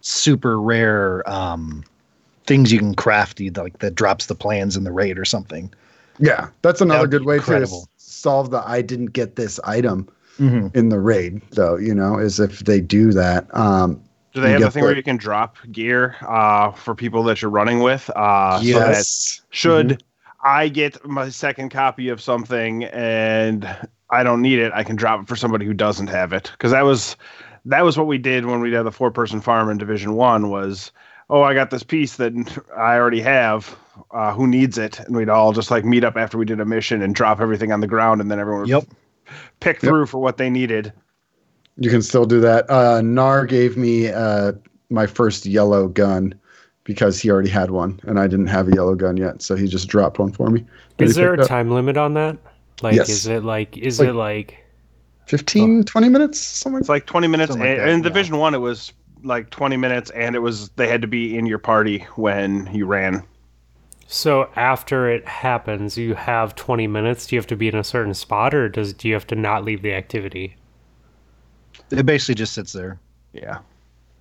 super 0.00 0.60
rare 0.60 1.28
um, 1.30 1.84
things 2.46 2.72
you 2.72 2.78
can 2.78 2.94
craft, 2.94 3.40
like 3.56 3.78
that 3.78 3.94
drops 3.94 4.26
the 4.26 4.34
plans 4.34 4.76
in 4.76 4.84
the 4.84 4.92
raid 4.92 5.18
or 5.18 5.24
something. 5.24 5.72
Yeah, 6.18 6.48
that's 6.62 6.80
another 6.80 7.06
good 7.06 7.24
way 7.24 7.36
to 7.36 7.40
incredible. 7.40 7.88
s- 7.96 8.04
solve 8.04 8.50
the 8.50 8.62
I 8.68 8.82
didn't 8.82 9.12
get 9.12 9.36
this 9.36 9.58
item 9.64 10.08
Mm-hmm. 10.40 10.76
in 10.76 10.88
the 10.88 10.98
raid, 10.98 11.42
though, 11.50 11.76
you 11.76 11.94
know, 11.94 12.18
is 12.18 12.40
if 12.40 12.60
they 12.60 12.80
do 12.80 13.12
that. 13.12 13.54
Um, 13.54 14.02
Do 14.32 14.40
they 14.40 14.52
have 14.52 14.62
a 14.62 14.64
the 14.64 14.70
thing 14.70 14.84
where 14.84 14.96
you 14.96 15.02
can 15.02 15.18
drop 15.18 15.58
gear 15.70 16.16
uh, 16.22 16.72
for 16.72 16.94
people 16.94 17.22
that 17.24 17.42
you're 17.42 17.50
running 17.50 17.80
with? 17.80 18.08
Uh, 18.16 18.58
so 18.58 18.78
that 18.78 18.88
yes. 18.88 19.42
should 19.50 20.02
I 20.42 20.68
get 20.68 21.04
my 21.06 21.28
second 21.28 21.68
copy 21.70 22.08
of 22.08 22.20
something 22.20 22.84
and 22.84 23.68
I 24.08 24.22
don't 24.22 24.40
need 24.40 24.58
it, 24.58 24.72
I 24.74 24.82
can 24.82 24.96
drop 24.96 25.20
it 25.20 25.28
for 25.28 25.36
somebody 25.36 25.66
who 25.66 25.74
doesn't 25.74 26.08
have 26.08 26.32
it. 26.32 26.50
Because 26.52 26.72
that 26.72 26.84
was 26.84 27.16
that 27.66 27.84
was 27.84 27.98
what 27.98 28.06
we 28.06 28.18
did 28.18 28.46
when 28.46 28.60
we 28.60 28.72
had 28.72 28.84
the 28.84 28.92
four 28.92 29.10
person 29.10 29.40
farm 29.40 29.68
in 29.68 29.78
Division 29.78 30.14
One. 30.14 30.48
Was 30.48 30.90
oh, 31.28 31.42
I 31.42 31.54
got 31.54 31.70
this 31.70 31.82
piece 31.82 32.16
that 32.16 32.32
I 32.76 32.96
already 32.96 33.20
have. 33.20 33.76
Uh, 34.12 34.32
who 34.32 34.46
needs 34.46 34.78
it? 34.78 34.98
And 35.00 35.14
we'd 35.14 35.28
all 35.28 35.52
just 35.52 35.70
like 35.70 35.84
meet 35.84 36.04
up 36.04 36.16
after 36.16 36.38
we 36.38 36.46
did 36.46 36.58
a 36.58 36.64
mission 36.64 37.02
and 37.02 37.14
drop 37.14 37.40
everything 37.40 37.70
on 37.70 37.80
the 37.80 37.86
ground, 37.86 38.20
and 38.20 38.30
then 38.30 38.40
everyone 38.40 38.62
would 38.62 38.70
Yep. 38.70 38.84
Pick 39.60 39.80
through 39.80 40.06
for 40.06 40.18
what 40.18 40.36
they 40.36 40.50
needed. 40.50 40.92
You 41.76 41.90
can 41.90 42.02
still 42.02 42.26
do 42.26 42.40
that. 42.40 42.68
Uh, 42.70 43.00
Nar 43.00 43.46
gave 43.46 43.76
me 43.76 44.08
uh, 44.08 44.52
my 44.90 45.06
first 45.06 45.46
yellow 45.46 45.88
gun 45.88 46.34
because 46.84 47.20
he 47.20 47.30
already 47.30 47.48
had 47.48 47.70
one, 47.70 48.00
and 48.04 48.18
I 48.18 48.26
didn't 48.26 48.48
have 48.48 48.68
a 48.68 48.72
yellow 48.74 48.94
gun 48.94 49.16
yet, 49.16 49.42
so 49.42 49.54
he 49.56 49.66
just 49.66 49.88
dropped 49.88 50.18
one 50.18 50.32
for 50.32 50.50
me. 50.50 50.66
Is 50.98 51.14
there 51.14 51.34
a 51.34 51.40
up. 51.42 51.48
time 51.48 51.70
limit 51.70 51.96
on 51.96 52.14
that? 52.14 52.36
Like, 52.82 52.96
Yes. 52.96 53.08
is 53.08 53.26
it 53.26 53.44
like, 53.44 53.76
is 53.76 53.98
Like- 54.00 54.08
it 54.08 54.12
like, 54.14 54.56
15, 55.26 55.84
20 55.84 56.08
minutes? 56.08 56.40
Something 56.40 56.80
It's 56.80 56.88
like 56.88 57.06
20 57.06 57.28
minutes. 57.28 57.52
Like 57.52 57.60
and, 57.60 57.78
that, 57.80 57.88
in 57.88 57.98
yeah. 57.98 58.02
Division 58.02 58.38
One, 58.38 58.54
it 58.54 58.58
was 58.58 58.92
like 59.22 59.50
20 59.50 59.76
minutes, 59.76 60.10
and 60.10 60.34
it 60.34 60.40
was 60.40 60.70
they 60.70 60.88
had 60.88 61.00
to 61.02 61.06
be 61.08 61.38
in 61.38 61.46
your 61.46 61.58
party 61.58 61.98
when 62.16 62.68
you 62.72 62.86
ran. 62.86 63.22
So 64.10 64.50
after 64.56 65.08
it 65.08 65.26
happens, 65.28 65.96
you 65.96 66.14
have 66.14 66.56
20 66.56 66.88
minutes? 66.88 67.26
Do 67.28 67.36
you 67.36 67.38
have 67.40 67.46
to 67.46 67.56
be 67.56 67.68
in 67.68 67.76
a 67.76 67.84
certain 67.84 68.12
spot 68.12 68.54
or 68.54 68.68
does, 68.68 68.92
do 68.92 69.06
you 69.06 69.14
have 69.14 69.26
to 69.28 69.36
not 69.36 69.64
leave 69.64 69.82
the 69.82 69.94
activity? 69.94 70.56
It 71.90 72.04
basically 72.04 72.34
just 72.34 72.52
sits 72.52 72.72
there. 72.72 72.98
Yeah. 73.32 73.58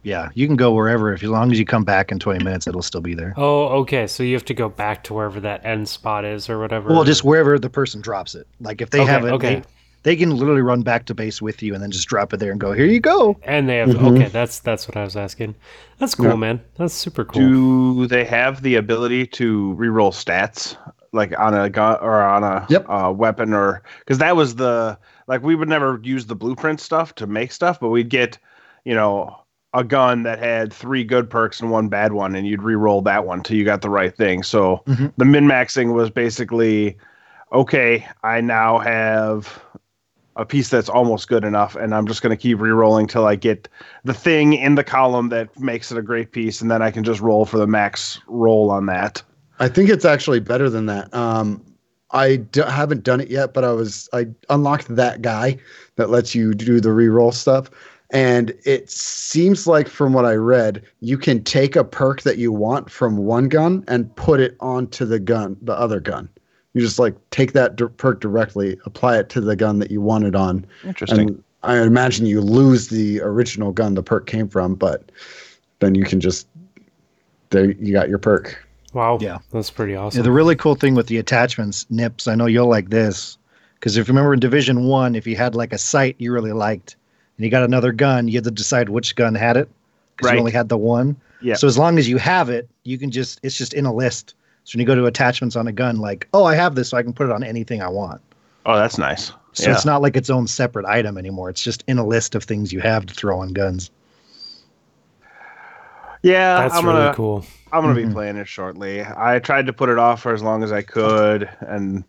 Yeah, 0.03 0.29
you 0.35 0.45
can 0.45 0.55
go 0.55 0.73
wherever. 0.73 1.11
If 1.11 1.23
as 1.23 1.29
long 1.29 1.51
as 1.51 1.57
you 1.57 1.65
come 1.65 1.83
back 1.83 2.11
in 2.11 2.19
20 2.19 2.43
minutes, 2.43 2.67
it'll 2.67 2.83
still 2.83 3.01
be 3.01 3.15
there. 3.15 3.33
Oh, 3.35 3.79
okay. 3.79 4.05
So 4.05 4.21
you 4.21 4.33
have 4.35 4.45
to 4.45 4.53
go 4.53 4.69
back 4.69 5.03
to 5.05 5.13
wherever 5.13 5.39
that 5.39 5.65
end 5.65 5.89
spot 5.89 6.23
is 6.23 6.49
or 6.49 6.59
whatever. 6.59 6.89
Well, 6.89 7.03
just 7.03 7.23
wherever 7.23 7.57
the 7.57 7.69
person 7.69 7.99
drops 7.99 8.35
it. 8.35 8.47
Like 8.61 8.81
if 8.81 8.91
they 8.91 9.01
Okay, 9.01 9.11
have 9.11 9.25
it, 9.25 9.31
okay. 9.33 9.55
they, 9.55 9.63
they 10.03 10.15
can 10.15 10.35
literally 10.35 10.61
run 10.61 10.81
back 10.81 11.05
to 11.05 11.13
base 11.13 11.41
with 11.41 11.61
you 11.61 11.73
and 11.73 11.83
then 11.83 11.91
just 11.91 12.07
drop 12.07 12.33
it 12.33 12.37
there 12.37 12.51
and 12.51 12.59
go, 12.59 12.71
here 12.71 12.85
you 12.85 12.99
go. 12.99 13.37
and 13.43 13.67
they 13.67 13.77
have, 13.77 13.89
Mhm. 13.89 14.15
okay, 14.17 14.29
that's, 14.29 14.59
that's 14.59 14.87
what 14.87 14.95
I 14.97 15.03
was 15.03 15.15
asking. 15.15 15.55
That's 15.97 16.15
cool, 16.15 16.27
Yeah. 16.27 16.35
man. 16.35 16.61
That's 16.77 16.93
super 16.93 17.25
cool. 17.25 17.41
Do 17.41 18.07
they 18.07 18.23
have 18.25 18.61
the 18.61 18.75
ability 18.75 19.27
to 19.27 19.75
reroll 19.77 20.11
stats 20.13 20.77
like 21.11 21.37
on 21.39 21.53
a 21.55 21.69
gun 21.69 21.97
or 22.01 22.21
on 22.21 22.43
a 22.43 22.65
Yep. 22.69 22.85
uh, 22.87 23.11
weapon 23.15 23.53
or 23.53 23.81
because 23.99 24.19
that 24.19 24.35
was 24.35 24.55
the 24.55 24.97
like 25.27 25.41
we 25.43 25.55
would 25.55 25.67
never 25.69 25.99
use 26.03 26.27
the 26.27 26.35
blueprint 26.35 26.79
stuff 26.79 27.15
to 27.15 27.25
make 27.27 27.51
stuff, 27.51 27.79
but 27.79 27.89
we'd 27.89 28.09
get 28.09 28.37
you 28.85 28.93
know 28.93 29.35
a 29.73 29.83
gun 29.83 30.21
that 30.23 30.37
had 30.39 30.71
three 30.71 31.03
good 31.03 31.27
perks 31.29 31.59
and 31.61 31.71
one 31.71 31.89
bad 31.89 32.13
one, 32.13 32.35
and 32.35 32.45
you'd 32.47 32.61
re-roll 32.63 33.01
that 33.01 33.25
one 33.25 33.41
till 33.43 33.57
you 33.57 33.65
got 33.65 33.81
the 33.81 33.89
right 33.89 34.15
thing. 34.15 34.43
So 34.43 34.81
Mhm. 34.87 35.11
the 35.17 35.25
min 35.25 35.45
maxing 35.45 35.93
was 35.93 36.09
basically 36.11 36.95
okay. 37.53 38.05
I 38.23 38.41
now 38.41 38.77
have 38.77 39.61
a 40.39 40.45
piece 40.45 40.69
that's 40.69 40.87
almost 40.87 41.27
good 41.27 41.43
enough, 41.43 41.75
and 41.75 41.93
I'm 41.93 42.07
just 42.07 42.21
going 42.21 42.29
to 42.29 42.41
keep 42.41 42.61
re-rolling 42.61 43.07
till 43.07 43.27
I 43.27 43.35
get 43.35 43.67
the 44.05 44.13
thing 44.13 44.53
in 44.53 44.75
the 44.75 44.85
column 44.85 45.27
that 45.29 45.59
makes 45.59 45.91
it 45.91 45.97
a 45.97 46.01
great 46.01 46.31
piece, 46.31 46.61
and 46.61 46.71
then 46.71 46.81
I 46.81 46.91
can 46.91 47.03
just 47.03 47.19
roll 47.19 47.45
for 47.45 47.57
the 47.57 47.67
max 47.67 48.21
roll 48.25 48.71
on 48.71 48.85
that. 48.85 49.21
I 49.59 49.67
think 49.67 49.89
it's 49.89 50.05
actually 50.05 50.39
better 50.39 50.69
than 50.69 50.85
that. 50.85 51.13
Um, 51.13 51.61
I 52.11 52.37
d- 52.37 52.61
haven't 52.61 53.03
done 53.03 53.19
it 53.19 53.29
yet, 53.29 53.53
but 53.53 53.65
I 53.65 53.73
was 53.73 54.07
I 54.13 54.27
unlocked 54.49 54.95
that 54.95 55.21
guy 55.21 55.57
that 55.97 56.09
lets 56.09 56.33
you 56.33 56.53
do 56.53 56.79
the 56.79 56.89
reroll 56.89 57.33
stuff, 57.33 57.69
and 58.09 58.53
it 58.63 58.89
seems 58.89 59.67
like 59.67 59.89
from 59.89 60.13
what 60.13 60.23
I 60.23 60.35
read, 60.35 60.81
you 61.01 61.17
can 61.17 61.43
take 61.43 61.75
a 61.75 61.83
perk 61.83 62.21
that 62.21 62.37
you 62.37 62.53
want 62.53 62.89
from 62.89 63.17
one 63.17 63.49
gun 63.49 63.83
and 63.89 64.15
put 64.15 64.39
it 64.39 64.55
onto 64.61 65.03
the 65.05 65.19
gun, 65.19 65.57
the 65.61 65.77
other 65.77 65.99
gun. 65.99 66.29
You 66.73 66.81
just 66.81 66.99
like 66.99 67.15
take 67.31 67.53
that 67.53 67.75
d- 67.75 67.85
perk 67.97 68.19
directly, 68.21 68.77
apply 68.85 69.17
it 69.17 69.29
to 69.29 69.41
the 69.41 69.55
gun 69.55 69.79
that 69.79 69.89
you 69.91 70.01
want 70.01 70.25
it 70.25 70.35
on, 70.35 70.65
Interesting. 70.85 71.19
and 71.19 71.43
I 71.63 71.79
imagine 71.81 72.25
you 72.25 72.41
lose 72.41 72.89
the 72.89 73.21
original 73.21 73.71
gun 73.71 73.95
the 73.95 74.03
perk 74.03 74.27
came 74.27 74.47
from, 74.47 74.75
but 74.75 75.11
then 75.79 75.95
you 75.95 76.03
can 76.05 76.19
just 76.19 76.47
there 77.49 77.71
you 77.71 77.91
got 77.91 78.07
your 78.09 78.19
perk. 78.19 78.63
Wow. 78.93 79.17
Yeah. 79.21 79.39
That's 79.51 79.69
pretty 79.71 79.93
Yeah, 79.93 79.99
awesome. 79.99 80.23
the 80.23 80.31
really 80.31 80.55
cool 80.55 80.75
thing 80.75 80.93
with 80.95 81.07
the 81.07 81.17
attachments, 81.17 81.85
Nips, 81.89 82.27
I 82.27 82.35
know 82.35 82.45
you'll 82.45 82.67
like 82.69 82.89
this, 82.89 83.37
Because 83.75 83.97
if 83.97 84.07
you 84.07 84.11
remember 84.13 84.33
in 84.33 84.39
Division 84.39 84.83
One, 84.85 85.15
if 85.15 85.25
you 85.25 85.35
had 85.35 85.55
like 85.55 85.73
a 85.73 85.77
sight 85.77 86.15
you 86.19 86.31
really 86.31 86.51
liked, 86.53 86.95
and 87.37 87.45
you 87.45 87.49
got 87.51 87.63
another 87.63 87.91
gun, 87.91 88.27
you 88.27 88.35
had 88.35 88.43
to 88.43 88.51
decide 88.51 88.89
which 88.89 89.15
gun 89.15 89.33
had 89.35 89.57
it 89.57 89.69
because 90.15 90.29
Right. 90.29 90.33
you 90.35 90.39
only 90.39 90.51
had 90.51 90.69
the 90.69 90.77
one. 90.77 91.15
Yeah. 91.41 91.55
So 91.55 91.65
as 91.67 91.77
long 91.77 91.97
as 91.97 92.07
you 92.09 92.17
have 92.17 92.49
it, 92.49 92.67
you 92.83 92.97
can 92.99 93.09
just 93.09 93.39
it's 93.41 93.57
just 93.57 93.73
in 93.73 93.85
a 93.85 93.93
list. 93.93 94.35
So 94.69 94.75
when 94.75 94.81
you 94.81 94.85
go 94.85 94.93
to 94.93 95.07
attachments 95.07 95.55
on 95.55 95.67
a 95.67 95.71
gun, 95.71 95.97
like, 95.97 96.27
oh, 96.31 96.43
I 96.43 96.53
have 96.53 96.75
this, 96.75 96.89
so 96.89 96.97
I 96.97 97.01
can 97.01 97.11
put 97.11 97.25
it 97.25 97.31
on 97.31 97.43
anything 97.43 97.81
I 97.81 97.87
want. 97.87 98.21
Oh, 98.67 98.75
that's 98.75 98.99
nice. 98.99 99.31
So 99.53 99.63
yeah. 99.63 99.73
it's 99.73 99.83
not 99.83 100.03
like 100.03 100.15
its 100.15 100.29
own 100.29 100.45
separate 100.45 100.85
item 100.85 101.17
anymore. 101.17 101.49
It's 101.49 101.63
just 101.63 101.83
in 101.87 101.97
a 101.97 102.05
list 102.05 102.35
of 102.35 102.43
things 102.43 102.71
you 102.71 102.79
have 102.79 103.07
to 103.07 103.13
throw 103.15 103.39
on 103.39 103.51
guns. 103.51 103.89
yeah, 106.21 106.61
That's 106.61 106.75
I'm 106.75 106.85
really 106.85 106.99
gonna 106.99 107.13
cool. 107.15 107.45
I'm 107.71 107.81
gonna 107.81 107.95
be 107.95 108.03
Mhm. 108.03 108.13
playing 108.13 108.37
it 108.37 108.47
shortly. 108.47 109.03
I 109.03 109.39
tried 109.39 109.65
to 109.65 109.73
put 109.73 109.89
it 109.89 109.97
off 109.97 110.21
for 110.21 110.33
as 110.35 110.43
long 110.43 110.61
as 110.61 110.71
I 110.71 110.83
could, 110.83 111.49
and 111.61 112.03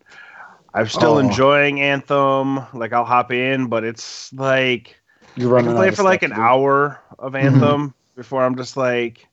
I'm 0.75 0.87
still 0.87 1.15
Oh. 1.15 1.19
enjoying 1.19 1.81
Anthem. 1.81 2.59
Like 2.75 2.93
I'll 2.93 3.05
hop 3.05 3.31
in, 3.31 3.67
but 3.67 3.83
it's 3.83 4.31
like 4.33 5.01
You're 5.35 5.49
I 5.49 5.53
running 5.53 5.69
can 5.71 5.77
out 5.77 5.79
play 5.79 5.91
for 5.91 6.03
like 6.03 6.21
an 6.21 6.33
hour 6.33 6.99
of 7.17 7.33
Mm-hmm. 7.33 7.47
Anthem 7.55 7.93
before 8.15 8.43
I'm 8.43 8.55
just 8.55 8.77
like, 8.77 9.27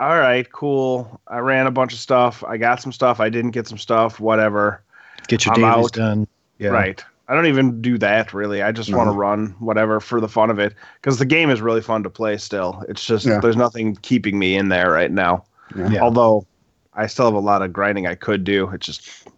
all 0.00 0.18
right, 0.18 0.50
cool. 0.52 1.20
I 1.28 1.38
ran 1.38 1.66
a 1.66 1.70
bunch 1.70 1.92
of 1.92 1.98
stuff. 1.98 2.44
I 2.46 2.56
got 2.56 2.80
some 2.82 2.92
stuff. 2.92 3.20
I 3.20 3.28
didn't 3.28 3.52
get 3.52 3.66
some 3.66 3.78
stuff. 3.78 4.20
Whatever. 4.20 4.82
Get 5.28 5.44
your 5.44 5.54
I'm 5.54 5.60
dailies 5.60 5.90
done. 5.90 6.28
Yeah. 6.58 6.68
Right. 6.70 7.02
I 7.28 7.34
don't 7.34 7.46
even 7.46 7.82
do 7.82 7.98
that 7.98 8.32
really. 8.32 8.62
I 8.62 8.70
just 8.72 8.88
No. 8.90 8.98
want 8.98 9.08
to 9.08 9.12
run 9.12 9.54
whatever 9.58 9.98
for 9.98 10.20
the 10.20 10.28
fun 10.28 10.48
of 10.50 10.58
it 10.60 10.74
because 11.00 11.18
the 11.18 11.24
game 11.24 11.50
is 11.50 11.60
really 11.60 11.80
fun 11.80 12.02
to 12.04 12.10
play 12.10 12.36
still. 12.36 12.84
It's 12.88 13.04
just 13.04 13.26
Yeah. 13.26 13.40
there's 13.40 13.56
nothing 13.56 13.96
keeping 14.02 14.38
me 14.38 14.56
in 14.56 14.68
there 14.68 14.92
right 14.92 15.10
now. 15.10 15.44
Yeah. 15.76 15.88
Yeah. 15.90 16.00
Although 16.02 16.46
I 16.94 17.06
still 17.08 17.24
have 17.24 17.34
a 17.34 17.38
lot 17.40 17.62
of 17.62 17.72
grinding 17.72 18.06
I 18.06 18.14
could 18.14 18.44
do. 18.44 18.68
It 18.70 18.80
just 18.80 19.28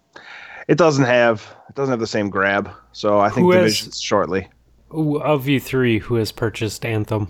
it 0.69 0.77
doesn't 0.77 1.07
have 1.07 1.47
it 1.71 1.75
doesn't 1.77 1.91
have 1.93 2.01
the 2.01 2.07
same 2.07 2.29
grab. 2.29 2.71
So 2.93 3.21
I 3.21 3.31
think 3.31 3.47
Who 3.47 3.53
has- 3.53 3.63
divisions 3.63 4.01
shortly. 4.01 4.49
Of 4.91 5.47
you 5.49 5.59
three, 5.61 5.99
who 5.99 6.15
has 6.17 6.31
purchased 6.33 6.85
Anthem? 6.85 7.29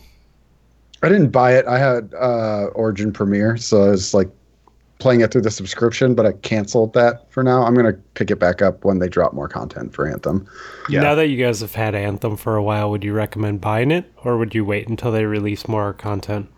I 1.02 1.08
didn't 1.08 1.30
buy 1.30 1.54
it. 1.54 1.66
I 1.66 1.78
had 1.78 2.12
uh, 2.14 2.66
Origin 2.74 3.12
Premier, 3.12 3.56
so 3.56 3.84
I 3.84 3.88
was 3.90 4.14
like 4.14 4.28
playing 4.98 5.20
it 5.20 5.30
through 5.30 5.42
the 5.42 5.50
subscription, 5.50 6.14
but 6.16 6.26
I 6.26 6.32
canceled 6.32 6.92
that 6.94 7.30
for 7.30 7.44
now. 7.44 7.62
I'm 7.62 7.74
gonna 7.74 7.92
pick 8.14 8.30
it 8.32 8.40
back 8.40 8.62
up 8.62 8.84
when 8.84 8.98
they 8.98 9.08
drop 9.08 9.32
more 9.32 9.48
content 9.48 9.94
for 9.94 10.08
Anthem. 10.08 10.48
Yeah. 10.88 11.02
Now 11.02 11.14
that 11.14 11.28
you 11.28 11.42
guys 11.42 11.60
have 11.60 11.74
had 11.74 11.94
Anthem 11.94 12.36
for 12.36 12.56
a 12.56 12.62
while, 12.62 12.90
would 12.90 13.04
you 13.04 13.12
recommend 13.12 13.60
buying 13.60 13.92
it, 13.92 14.12
or 14.24 14.36
would 14.38 14.54
you 14.56 14.64
wait 14.64 14.88
until 14.88 15.12
they 15.12 15.24
release 15.24 15.68
more 15.68 15.92
content? 15.92 16.48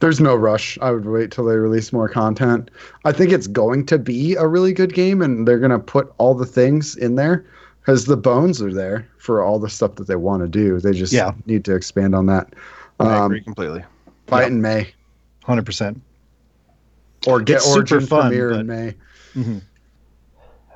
There's 0.00 0.20
no 0.20 0.36
rush. 0.36 0.78
I 0.82 0.90
would 0.92 1.06
wait 1.06 1.32
till 1.32 1.44
they 1.46 1.56
release 1.56 1.92
more 1.92 2.08
content. 2.08 2.70
I 3.04 3.12
think 3.12 3.32
it's 3.32 3.46
going 3.48 3.86
to 3.86 3.98
be 3.98 4.34
a 4.34 4.46
really 4.46 4.72
good 4.74 4.92
game, 4.94 5.22
and 5.22 5.48
they're 5.48 5.58
gonna 5.58 5.78
put 5.78 6.12
all 6.18 6.34
the 6.34 6.46
things 6.46 6.96
in 6.96 7.14
there 7.14 7.46
because 7.80 8.04
the 8.04 8.16
bones 8.18 8.60
are 8.60 8.72
there 8.74 9.08
for 9.16 9.42
all 9.42 9.58
the 9.58 9.70
stuff 9.70 9.94
that 9.94 10.06
they 10.06 10.16
want 10.16 10.42
to 10.42 10.48
do. 10.48 10.78
They 10.80 10.92
just 10.92 11.14
Yeah. 11.14 11.32
need 11.46 11.64
to 11.64 11.74
expand 11.74 12.14
on 12.14 12.26
that. 12.26 12.52
I 13.00 13.16
Um, 13.18 13.26
agree 13.26 13.42
completely. 13.42 13.84
buy 14.26 14.42
Yep. 14.42 14.50
in 14.50 14.62
May, 14.62 14.94
Hundred 15.44 15.66
percent. 15.66 16.02
or 17.26 17.40
get 17.40 17.56
It's 17.56 17.64
super 17.66 17.78
Origin 17.78 18.00
fun, 18.06 18.20
Premier 18.30 18.50
but- 18.50 18.60
in 18.60 18.66
May. 18.66 18.94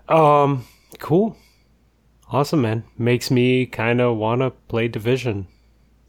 Um, 0.08 0.64
cool, 0.98 1.36
awesome, 2.30 2.62
man. 2.62 2.84
Makes 2.98 3.30
me 3.30 3.66
kind 3.66 4.00
of 4.00 4.16
want 4.16 4.40
to 4.40 4.50
play 4.68 4.88
Division. 4.88 5.46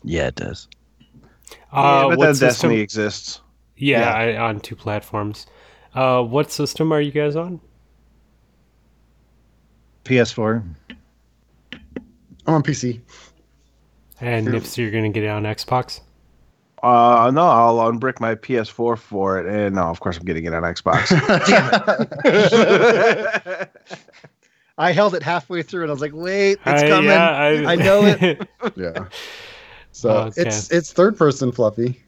Yeah, 0.03 0.27
it 0.27 0.35
does. 0.35 0.67
Uh, 1.71 2.03
yeah, 2.03 2.07
but 2.09 2.17
what 2.17 2.25
then 2.25 2.33
system? 2.35 2.47
Destiny 2.49 2.79
exists. 2.79 3.41
Yeah, 3.77 4.13
I, 4.13 4.37
on 4.37 4.59
two 4.59 4.75
platforms. 4.75 5.45
Uh, 5.93 6.21
what 6.23 6.51
system 6.51 6.91
are 6.91 7.01
you 7.01 7.11
guys 7.11 7.35
on? 7.35 7.59
PS4. 10.05 10.63
I'm 12.45 12.53
on 12.55 12.63
PC. 12.63 12.99
And 14.23 14.53
if 14.55 14.65
so, 14.65 14.81
you're 14.81 14.91
gonna 14.91 15.09
get 15.09 15.23
it 15.23 15.27
on 15.29 15.43
Xbox. 15.43 15.99
Uh, 16.81 17.31
no, 17.33 17.47
I'll 17.47 17.77
unbrick 17.91 18.19
my 18.19 18.35
PS4 18.35 18.97
for 18.97 19.39
it, 19.39 19.45
and 19.45 19.75
no, 19.75 19.83
of 19.83 19.99
course 20.01 20.17
I'm 20.17 20.25
getting 20.25 20.43
it 20.45 20.53
on 20.53 20.63
Xbox. 20.63 21.13
I 24.77 24.91
held 24.91 25.13
it 25.13 25.21
halfway 25.23 25.61
through 25.61 25.83
and 25.83 25.91
I 25.91 25.93
was 25.93 26.01
like, 26.01 26.13
wait, 26.15 26.57
it's 26.65 26.83
I- 26.83 26.89
coming. 26.89 27.09
yeah, 27.11 27.29
I, 27.29 27.73
I 27.73 27.75
know 27.75 28.05
it. 28.05 28.47
Yeah. 28.75 29.05
So 29.91 30.09
Okay. 30.09 30.41
it's 30.41 30.71
it's 30.71 30.91
third 30.91 31.15
person 31.17 31.51
fluffy. 31.51 32.01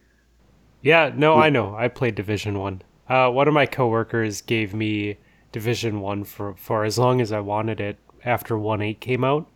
Yeah, 0.82 1.12
no, 1.16 1.36
I 1.36 1.50
know. 1.52 1.76
I 1.76 1.88
played 1.88 2.16
Division 2.16 2.58
One. 2.58 2.82
Uh, 3.08 3.30
one 3.30 3.48
of 3.48 3.54
my 3.54 3.68
coworkers 3.68 4.42
gave 4.42 4.74
me 4.74 5.18
Division 5.52 6.02
One 6.02 6.24
for 6.24 6.56
for 6.56 6.84
as 6.84 6.98
long 6.98 7.22
as 7.22 7.32
I 7.32 7.40
wanted 7.42 7.80
it 7.80 7.98
after 8.24 8.58
One 8.58 8.82
Eight 8.82 9.00
came 9.00 9.24
out, 9.24 9.48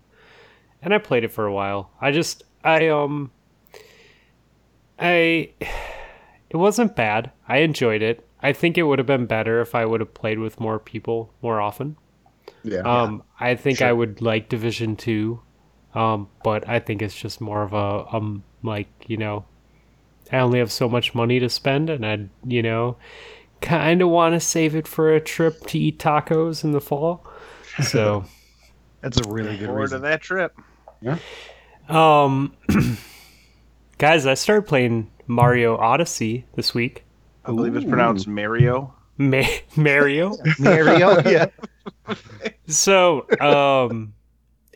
and 0.83 0.93
I 0.93 0.99
played 0.99 1.23
it 1.23 1.31
for 1.31 1.47
a 1.47 1.53
while. 1.53 1.89
I 1.99 2.11
just, 2.11 2.43
I 2.63 2.87
um, 2.87 3.31
I, 4.99 5.51
it 6.49 6.57
wasn't 6.57 6.95
bad. 6.95 7.31
I 7.47 7.59
enjoyed 7.59 8.01
it. 8.01 8.27
I 8.41 8.53
think 8.53 8.77
it 8.77 8.83
would 8.83 8.99
have 8.99 9.05
been 9.05 9.25
better 9.25 9.61
if 9.61 9.75
I 9.75 9.85
would 9.85 9.99
have 9.99 10.13
played 10.13 10.39
with 10.39 10.59
more 10.59 10.79
people 10.79 11.33
more 11.41 11.59
often. 11.59 11.97
Yeah. 12.63 12.79
Um, 12.79 13.23
I 13.39 13.55
think 13.55 13.81
I 13.81 13.93
would 13.93 14.21
like 14.21 14.49
Division 14.49 14.95
Two, 14.95 15.41
um, 15.93 16.29
but 16.43 16.67
I 16.67 16.79
think 16.79 17.01
it's 17.01 17.15
just 17.15 17.41
more 17.41 17.63
of 17.63 17.73
a 17.73 18.15
um, 18.15 18.43
like 18.63 18.87
you 19.07 19.17
know, 19.17 19.45
I 20.31 20.39
only 20.39 20.59
have 20.59 20.71
so 20.71 20.89
much 20.89 21.13
money 21.13 21.39
to 21.39 21.49
spend, 21.49 21.89
and 21.89 22.05
I 22.05 22.27
you 22.47 22.61
know, 22.61 22.97
kind 23.61 24.01
of 24.01 24.09
want 24.09 24.35
to 24.35 24.39
save 24.39 24.75
it 24.75 24.87
for 24.87 25.13
a 25.13 25.21
trip 25.21 25.65
to 25.67 25.79
eat 25.79 25.99
tacos 25.99 26.63
in 26.63 26.71
the 26.71 26.81
fall. 26.81 27.25
So, 27.83 28.25
That's 29.01 29.17
a 29.17 29.29
really 29.29 29.57
good 29.57 29.67
Forward 29.67 29.91
to 29.91 29.99
that 29.99 30.21
trip. 30.21 30.57
Um, 31.89 32.55
guys, 33.97 34.25
I 34.25 34.33
started 34.35 34.67
playing 34.67 35.09
Mario 35.27 35.77
Odyssey 35.77 36.45
this 36.55 36.73
week. 36.73 37.05
I 37.45 37.51
believe 37.51 37.75
it's 37.75 37.85
pronounced 37.85 38.27
Mario. 38.27 38.93
Ma- 39.17 39.43
Mario. 39.75 40.35
Mario. 40.59 41.21
yeah. 41.27 41.47
So, 42.67 43.25
um, 43.39 44.13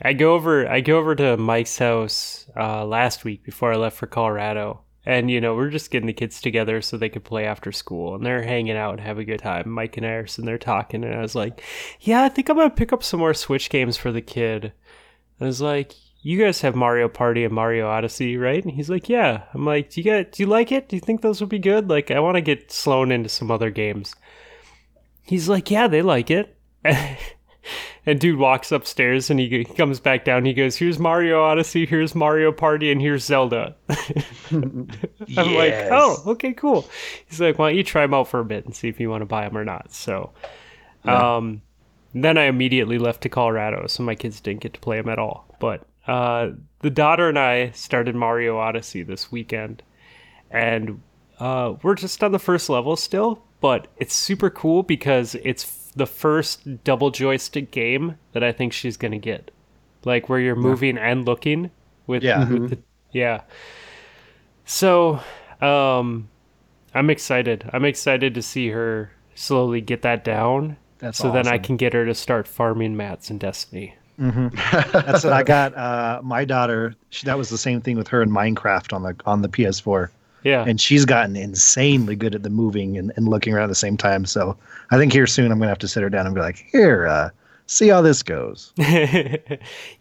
I 0.02 0.14
go 0.14 0.34
over 0.34 0.68
I 0.68 0.82
go 0.82 0.98
over 0.98 1.16
to 1.16 1.38
Mike's 1.38 1.78
house 1.78 2.48
uh, 2.58 2.84
last 2.86 3.24
week 3.24 3.44
before 3.44 3.72
I 3.72 3.78
left 3.78 3.98
for 3.98 4.08
Colorado, 4.08 4.82
and 5.06 5.30
you 5.30 5.40
know 5.40 5.56
we're 5.56 5.70
just 5.70 5.92
getting 5.92 6.08
the 6.08 6.14
kids 6.14 6.42
together 6.42 6.82
so 6.82 6.98
they 6.98 7.10
could 7.10 7.24
play 7.24 7.46
after 7.46 7.72
school, 7.72 8.16
and 8.16 8.26
they're 8.26 8.42
hanging 8.44 8.76
out 8.76 8.92
and 8.94 9.02
have 9.02 9.18
a 9.20 9.24
good 9.24 9.40
time. 9.40 9.70
Mike 9.70 9.96
and 9.98 10.06
I 10.06 10.12
are 10.12 10.28
sitting 10.28 10.46
there 10.48 10.58
talking, 10.58 11.04
and 11.04 11.14
I 11.14 11.22
was 11.22 11.36
like, 11.36 11.62
"Yeah, 12.02 12.24
I 12.24 12.30
think 12.30 12.50
I'm 12.50 12.58
gonna 12.58 12.70
pick 12.72 12.92
up 12.92 13.04
some 13.04 13.20
more 13.20 13.34
Switch 13.34 13.70
games 13.70 13.96
for 13.96 14.12
the 14.12 14.22
kid." 14.22 14.74
I 15.40 15.46
was 15.46 15.62
like, 15.62 15.94
"You 16.24 16.44
guys 16.44 16.62
have 16.62 16.76
Mario 16.76 17.08
Party 17.08 17.44
and 17.44 17.54
Mario 17.54 17.88
Odyssey, 17.88 18.38
right?" 18.38 18.64
And 18.64 18.74
he's 18.74 18.90
like, 18.90 19.08
"Yeah." 19.10 19.44
I'm 19.54 19.66
like, 19.66 19.92
"Do 19.92 20.00
you 20.00 20.04
get? 20.04 20.32
Do 20.32 20.42
you 20.42 20.48
like 20.48 20.72
it? 20.72 20.90
Do 20.90 20.96
you 20.96 21.02
think 21.02 21.22
those 21.22 21.40
would 21.40 21.50
be 21.50 21.60
good? 21.60 21.90
Like, 21.90 22.10
I 22.10 22.20
want 22.20 22.36
to 22.36 22.42
get 22.42 22.72
Sloan 22.72 23.12
into 23.12 23.30
some 23.30 23.52
other 23.52 23.70
games." 23.70 24.16
He's 25.22 25.48
like, 25.48 25.70
"Yeah, 25.70 25.88
they 25.88 26.02
like 26.02 26.32
it." 26.32 26.58
And 28.06 28.20
dude 28.20 28.38
walks 28.38 28.72
upstairs 28.72 29.30
and 29.30 29.40
he, 29.40 29.48
he 29.48 29.64
comes 29.64 30.02
back 30.02 30.26
down. 30.26 30.44
He 30.44 30.54
goes, 30.54 30.76
"Here's 30.76 31.00
Mario 31.00 31.42
Odyssey, 31.42 31.86
here's 31.86 32.14
Mario 32.14 32.52
Party, 32.52 32.92
and 32.92 33.00
here's 33.00 33.24
Zelda." 33.24 33.76
I'm 34.52 34.88
like, 35.38 35.74
"Oh, 35.90 36.22
okay, 36.28 36.52
cool." 36.54 36.86
He's 37.28 37.40
like, 37.40 37.58
"Why 37.58 37.70
don't 37.70 37.78
you 37.78 37.84
try 37.84 38.02
them 38.02 38.14
out 38.14 38.28
for 38.28 38.42
a 38.42 38.46
bit 38.46 38.66
and 38.66 38.76
see 38.76 38.90
if 38.90 39.00
you 39.00 39.10
want 39.10 39.22
to 39.22 39.26
buy 39.26 39.48
them 39.48 39.58
or 39.58 39.64
not?" 39.64 39.94
So, 39.94 40.32
um, 41.06 41.62
then 42.14 42.38
I 42.38 42.44
immediately 42.44 42.98
left 42.98 43.22
to 43.22 43.30
Colorado, 43.30 43.88
so 43.88 44.04
my 44.04 44.16
kids 44.16 44.42
didn't 44.42 44.62
get 44.62 44.74
to 44.74 44.82
play 44.82 44.98
them 45.00 45.08
at 45.08 45.18
all. 45.18 45.48
But 45.62 45.88
uh, 46.08 46.50
the 46.80 46.90
daughter 46.90 47.30
and 47.30 47.40
I 47.40 47.72
started 47.72 48.16
Mario 48.16 48.58
Odyssey 48.58 49.04
this 49.04 49.32
weekend, 49.32 49.84
and 50.52 51.02
uh, 51.40 51.76
we're 51.82 51.96
just 51.96 52.24
on 52.24 52.32
the 52.32 52.40
first 52.40 52.70
level 52.70 52.96
still, 52.96 53.44
but 53.62 53.88
it's 53.98 54.14
super 54.14 54.50
cool 54.50 54.84
because 54.84 55.36
it's 55.36 55.64
f- 55.64 55.94
the 55.96 56.06
first 56.06 56.84
double 56.84 57.12
joystick 57.12 57.72
game 57.72 58.18
that 58.34 58.44
I 58.44 58.52
think 58.52 58.74
she's 58.74 58.98
gonna 58.98 59.18
get, 59.18 59.52
like 60.06 60.28
where 60.30 60.40
you're 60.40 60.56
moving 60.56 60.98
and 60.98 61.26
looking 61.26 61.72
with, 62.08 62.24
Yeah. 62.24 62.50
with 62.50 62.70
the, 62.72 62.80
yeah. 63.12 63.42
So, 64.66 65.20
um, 65.62 66.30
I'm 66.94 67.10
excited. 67.10 67.70
I'm 67.74 67.86
excited 67.86 68.34
to 68.36 68.42
see 68.42 68.70
her 68.70 69.12
slowly 69.36 69.82
get 69.82 70.02
that 70.04 70.24
down, 70.24 70.78
That's 71.00 71.18
so 71.18 71.32
then 71.32 71.48
I 71.48 71.58
can 71.58 71.76
get 71.78 71.94
her 71.94 72.06
to 72.06 72.14
start 72.14 72.48
farming 72.48 72.96
mats 72.96 73.30
in 73.32 73.38
Destiny. 73.40 73.96
That's 74.18 75.24
what 75.24 75.34
I 75.34 75.44
got. 75.44 75.76
Uh, 75.76 76.22
my 76.24 76.46
daughter. 76.46 76.96
She, 77.10 77.26
that 77.26 77.38
was 77.38 77.50
the 77.50 77.58
same 77.58 77.82
thing 77.82 77.98
with 77.98 78.08
her 78.10 78.22
in 78.22 78.30
Minecraft 78.30 78.94
on 78.94 79.04
the 79.04 79.16
on 79.26 79.42
the 79.42 79.50
PS4, 79.50 80.10
Yeah, 80.44 80.66
and 80.68 80.80
she's 80.80 81.06
gotten 81.06 81.36
insanely 81.36 82.16
good 82.16 82.36
at 82.36 82.44
the 82.44 82.50
moving 82.50 82.98
and, 82.98 83.12
and 83.16 83.28
looking 83.28 83.54
around 83.54 83.66
at 83.66 83.68
the 83.70 83.76
same 83.76 83.98
time. 83.98 84.26
So 84.26 84.56
I 84.92 84.98
think 84.98 85.14
here 85.14 85.28
soon 85.28 85.52
I'm 85.52 85.60
gonna 85.60 85.70
have 85.70 85.80
to 85.80 85.88
sit 85.88 86.04
her 86.04 86.10
down 86.10 86.26
and 86.26 86.36
be 86.36 86.42
like, 86.42 86.66
here, 86.72 87.08
uh, 87.08 87.30
see 87.68 87.88
how 87.88 88.02
this 88.02 88.22
goes. 88.24 88.74
yeah. 88.78 89.50
the 89.50 89.50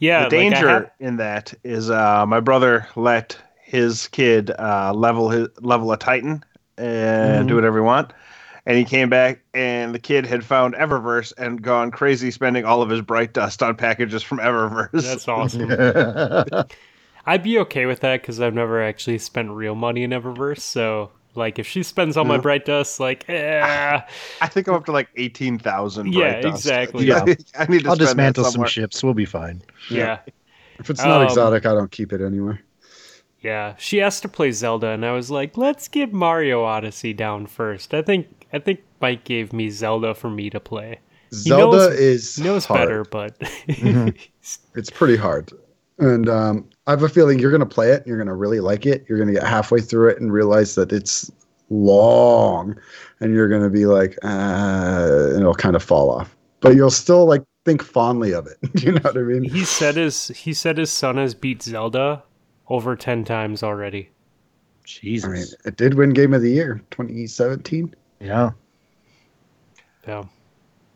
like, 0.00 0.24
I 0.24 0.28
danger 0.28 0.92
in 1.00 1.16
that 1.16 1.54
is 1.64 1.90
uh, 1.90 2.26
my 2.26 2.40
brother 2.40 2.86
let 2.96 3.36
his 3.62 4.08
kid 4.08 4.50
uh, 4.58 4.92
level 4.94 5.30
his 5.30 5.48
level 5.60 5.92
a 5.92 5.96
Titan 5.96 6.44
and 6.78 7.40
Mm-hmm. 7.40 7.48
do 7.48 7.54
whatever 7.54 7.78
he 7.78 7.82
want, 7.84 8.12
and 8.66 8.76
he 8.78 8.84
came 8.84 9.08
back 9.08 9.40
and 9.54 9.94
the 9.94 9.98
kid 9.98 10.26
had 10.26 10.44
found 10.44 10.74
Eververse 10.74 11.32
and 11.36 11.60
gone 11.62 11.90
crazy 11.90 12.30
spending 12.30 12.64
all 12.64 12.82
of 12.82 12.90
his 12.90 13.00
bright 13.02 13.32
dust 13.32 13.62
on 13.62 13.76
packages 13.76 14.22
from 14.22 14.38
Eververse. 14.38 15.02
That's 15.02 15.28
awesome. 15.28 15.70
I'd 17.26 17.42
be 17.42 17.58
okay 17.60 17.86
with 17.86 18.00
that 18.00 18.20
because 18.20 18.40
I've 18.40 18.54
never 18.54 18.82
actually 18.82 19.18
spent 19.18 19.50
real 19.50 19.74
money 19.76 20.02
in 20.02 20.10
Eververse. 20.10 20.60
So, 20.60 21.10
like, 21.34 21.58
if 21.58 21.66
she 21.68 21.82
spends 21.84 22.16
all 22.16 22.24
my 22.24 22.36
bright 22.38 22.64
dust, 22.64 22.98
like, 22.98 23.28
eh, 23.28 24.00
I 24.40 24.48
think 24.48 24.66
I'm 24.66 24.74
up 24.74 24.84
to 24.86 24.92
like 24.92 25.08
eighteen 25.16 25.58
thousand. 25.58 26.12
Yeah, 26.12 26.32
exactly. 26.46 27.06
Yeah. 27.06 27.24
I 27.58 27.66
need 27.66 27.84
to 27.84 27.90
I'll 27.90 27.96
dismantle 27.96 28.44
some 28.44 28.64
ships. 28.66 29.02
We'll 29.04 29.14
be 29.14 29.24
fine. 29.24 29.62
yeah, 29.88 30.18
If 30.78 30.90
it's 30.90 31.04
not 31.04 31.20
Um, 31.20 31.26
exotic, 31.28 31.64
I 31.64 31.74
don't 31.74 31.90
keep 31.92 32.12
it 32.12 32.20
anywhere. 32.20 32.60
yeah. 33.40 33.74
She 33.78 34.00
asked 34.00 34.22
to 34.22 34.28
play 34.28 34.50
Zelda, 34.52 34.88
and 34.88 35.04
I 35.06 35.12
was 35.12 35.30
like, 35.30 35.56
let's 35.56 35.86
get 35.88 36.12
Mario 36.12 36.64
Odyssey 36.64 37.12
down 37.12 37.46
first. 37.46 37.94
I 37.94 38.02
think, 38.02 38.41
I 38.52 38.58
think 38.58 38.80
Mike 39.00 39.24
gave 39.24 39.52
me 39.52 39.70
Zelda 39.70 40.14
for 40.14 40.30
me 40.30 40.50
to 40.50 40.60
play. 40.60 41.00
Zelda 41.32 41.76
knows- 41.88 41.98
is 41.98 42.36
He 42.36 42.42
knows 42.44 42.64
hard. 42.64 42.80
better, 42.80 43.04
but 43.04 43.36
It's 44.74 44.90
pretty 44.90 45.16
hard. 45.16 45.50
And 45.98 46.28
um, 46.28 46.68
I 46.86 46.90
have 46.90 47.02
a 47.02 47.08
feeling 47.08 47.38
you're 47.38 47.50
going 47.50 47.60
to 47.60 47.66
play 47.66 47.90
it. 47.90 48.06
You're 48.06 48.16
going 48.16 48.26
to 48.28 48.34
really 48.34 48.60
like 48.60 48.86
it. 48.86 49.04
You're 49.08 49.18
going 49.18 49.28
to 49.32 49.34
get 49.34 49.46
halfway 49.46 49.80
through 49.80 50.08
it 50.10 50.20
and 50.20 50.32
realize 50.32 50.74
that 50.74 50.92
it's 50.92 51.30
long. 51.70 52.76
And 53.20 53.32
you're 53.34 53.48
going 53.48 53.62
to 53.62 53.70
be 53.70 53.86
like, 53.86 54.18
uh, 54.24 55.28
and 55.30 55.40
it'll 55.40 55.54
kind 55.54 55.76
of 55.76 55.82
fall 55.82 56.10
off. 56.10 56.36
But 56.60 56.74
you'll 56.76 56.90
still 56.90 57.24
like 57.26 57.42
think 57.64 57.82
fondly 57.82 58.32
of 58.32 58.46
it. 58.46 58.58
you 58.82 58.92
know 58.92 59.00
what 59.00 59.16
I 59.16 59.20
mean? 59.22 59.44
he 59.44 59.64
said 59.64 59.96
his 59.96 60.28
he 60.28 60.52
said 60.52 60.78
his 60.78 60.90
son 60.90 61.16
has 61.16 61.34
beat 61.34 61.62
Zelda 61.62 62.22
over 62.68 62.94
ten 62.96 63.24
times 63.24 63.62
already. 63.62 64.10
Jesus. 64.84 65.28
I 65.28 65.32
mean, 65.32 65.46
it 65.64 65.76
did 65.76 65.94
win 65.94 66.10
Game 66.10 66.34
of 66.34 66.42
the 66.42 66.50
Year 66.50 66.82
2017. 66.90 67.94
Yeah. 68.22 68.50
Yeah. 70.06 70.24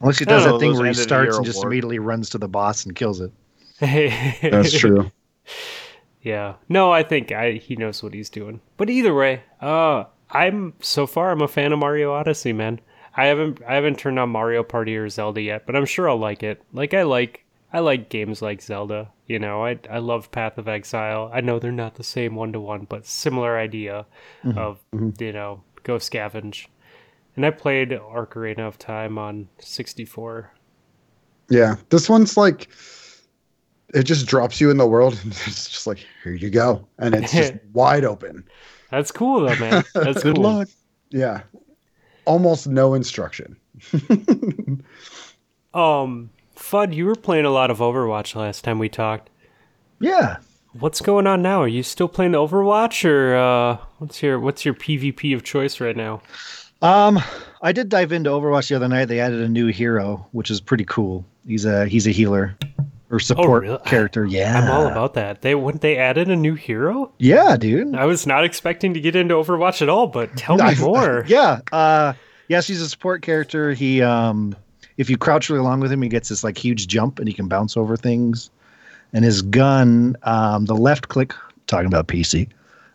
Unless 0.01 0.19
he 0.19 0.27
I 0.27 0.29
don't 0.29 0.39
does 0.39 0.47
know, 0.47 0.53
that 0.53 0.59
thing 0.59 0.75
where 0.77 0.87
he 0.87 0.91
end 0.91 0.97
of 0.97 0.97
the 0.97 1.03
starts 1.03 1.37
and 1.37 1.45
just 1.47 1.59
award. 1.59 1.73
immediately 1.73 1.99
runs 1.99 2.31
to 2.31 2.39
the 2.39 2.49
boss 2.49 2.85
and 2.85 2.95
kills 2.95 3.21
it. 3.21 3.33
That's 3.81 4.73
true. 4.73 5.11
Yeah. 6.23 6.57
No, 6.69 6.93
I 6.93 7.03
think 7.03 7.33
I 7.33 7.53
he 7.53 7.77
knows 7.77 8.03
what 8.03 8.15
he's 8.15 8.31
doing. 8.31 8.61
But 8.77 8.91
either 8.91 9.15
way, 9.15 9.43
uh 9.61 10.05
I'm 10.31 10.75
so 10.81 11.07
far 11.07 11.31
I'm 11.31 11.43
a 11.43 11.49
fan 11.49 11.73
of 11.73 11.79
Mario 11.79 12.13
Odyssey, 12.13 12.53
man. 12.53 12.81
I 13.17 13.27
haven't 13.27 13.63
I 13.67 13.75
haven't 13.75 13.99
turned 13.99 14.19
on 14.19 14.31
Mario 14.31 14.63
Party 14.63 14.97
or 14.97 15.09
Zelda 15.09 15.41
yet, 15.41 15.67
but 15.67 15.77
I'm 15.77 15.87
sure 15.87 16.09
I'll 16.11 16.19
like 16.19 16.43
it. 16.43 16.63
Like 16.73 16.95
I 16.95 17.03
like 17.05 17.45
I 17.73 17.81
like 17.81 18.09
games 18.09 18.43
like 18.43 18.63
Zelda. 18.63 19.11
You 19.27 19.39
know, 19.39 19.65
I 19.65 19.79
I 19.91 19.99
love 19.99 20.31
Path 20.33 20.59
of 20.59 20.69
Exile. 20.69 21.31
I 21.33 21.41
know 21.41 21.59
they're 21.59 21.73
not 21.73 21.95
the 21.97 22.05
same 22.05 22.35
one 22.35 22.53
to 22.53 22.61
one, 22.61 22.87
but 22.89 23.07
similar 23.07 23.57
idea 23.59 24.07
of 24.57 24.81
you 24.93 25.33
know, 25.33 25.63
go 25.83 25.97
scavenge. 25.97 26.67
And 27.37 27.45
I 27.45 27.51
played 27.51 27.91
Ocarina 27.91 28.61
of 28.61 28.79
Time 28.79 29.19
on 29.19 29.49
64. 29.59 30.51
Yeah. 31.51 31.77
This 31.91 32.09
one's 32.09 32.37
like, 32.37 32.69
it 33.95 34.05
just 34.05 34.27
drops 34.27 34.61
you 34.61 34.71
in 34.71 34.79
the 34.79 34.87
world. 34.87 35.19
And 35.23 35.33
it's 35.47 35.69
just 35.69 35.87
like, 35.87 36.05
here 36.25 36.33
you 36.33 36.51
go. 36.51 36.87
And 36.99 37.15
it's 37.15 37.33
just 37.33 37.55
wide 37.73 38.05
open. 38.05 38.45
That's 38.91 39.13
cool 39.13 39.41
though, 39.41 39.57
man. 39.57 39.85
That's 39.95 40.23
Good 40.23 40.37
cool. 40.37 40.45
luck. 40.45 40.69
Yeah. 41.11 41.43
Almost 42.25 42.67
no 42.67 42.95
instruction. 42.95 43.57
Um, 45.77 46.31
Fudd, 46.57 46.95
you 46.95 47.05
were 47.05 47.15
playing 47.15 47.45
a 47.45 47.51
lot 47.51 47.71
of 47.71 47.79
Overwatch 47.79 48.35
last 48.35 48.65
time 48.65 48.79
we 48.79 48.89
talked. 48.89 49.29
Yeah. 50.01 50.39
What's 50.73 51.03
going 51.03 51.27
on 51.27 51.43
now? 51.43 51.63
Are 51.63 51.69
you 51.69 51.83
still 51.83 52.09
playing 52.09 52.33
Overwatch, 52.33 53.09
or 53.09 53.37
uh, 53.37 53.77
what's 53.99 54.23
your 54.23 54.41
what's 54.41 54.65
your 54.65 54.75
PvP 54.75 55.35
of 55.35 55.43
choice 55.43 55.81
right 55.81 55.97
now? 55.97 56.23
Um, 56.83 57.21
I 57.63 57.73
did 57.73 57.89
dive 57.89 58.13
into 58.13 58.31
Overwatch 58.31 58.69
the 58.69 58.77
other 58.77 58.89
night. 58.89 59.07
They 59.07 59.21
added 59.21 59.41
a 59.41 59.49
new 59.49 59.69
hero, 59.69 60.27
which 60.33 60.51
is 60.51 60.61
pretty 60.61 60.85
cool. 60.85 61.25
He's 61.47 61.65
a 61.65 61.87
he's 61.87 62.07
a 62.07 62.11
healer 62.11 62.57
or 63.11 63.19
support 63.21 63.63
really? 63.63 63.79
character. 63.87 64.27
Yeah, 64.27 64.61
I'm 64.61 64.71
all 64.71 64.87
about 64.87 65.15
that. 65.15 65.43
They 65.43 65.55
when 65.55 65.79
they 65.79 65.97
added 65.97 66.29
a 66.29 66.37
new 66.37 66.55
hero. 66.55 67.13
Yeah, 67.19 67.57
dude. 67.57 67.95
I 67.95 68.05
was 68.05 68.27
not 68.27 68.45
expecting 68.45 68.95
to 68.95 69.01
get 69.01 69.17
into 69.17 69.35
Overwatch 69.35 69.81
at 69.83 69.89
all, 69.89 70.07
but 70.07 70.37
tell 70.37 70.57
me 70.57 70.75
more. 70.81 71.25
Yeah. 71.29 71.61
Uh, 71.73 72.13
yes, 72.49 72.67
he's 72.67 72.81
a 72.81 72.89
support 72.89 73.23
character. 73.23 73.73
He 73.73 74.03
um, 74.03 74.55
if 74.97 75.09
you 75.11 75.17
crouch 75.17 75.49
really 75.51 75.63
long 75.63 75.81
with 75.81 75.93
him, 75.93 76.03
he 76.03 76.09
gets 76.09 76.29
this 76.29 76.45
like 76.45 76.59
huge 76.59 76.87
jump 76.89 77.19
and 77.19 77.29
he 77.29 77.35
can 77.35 77.49
bounce 77.49 77.77
over 77.77 77.97
things. 77.97 78.51
And 79.13 79.25
his 79.25 79.41
gun, 79.41 80.17
um, 80.25 80.67
the 80.67 80.75
left 80.75 81.09
click, 81.09 81.33
talking 81.67 81.87
about 81.87 82.09
PC, 82.09 82.49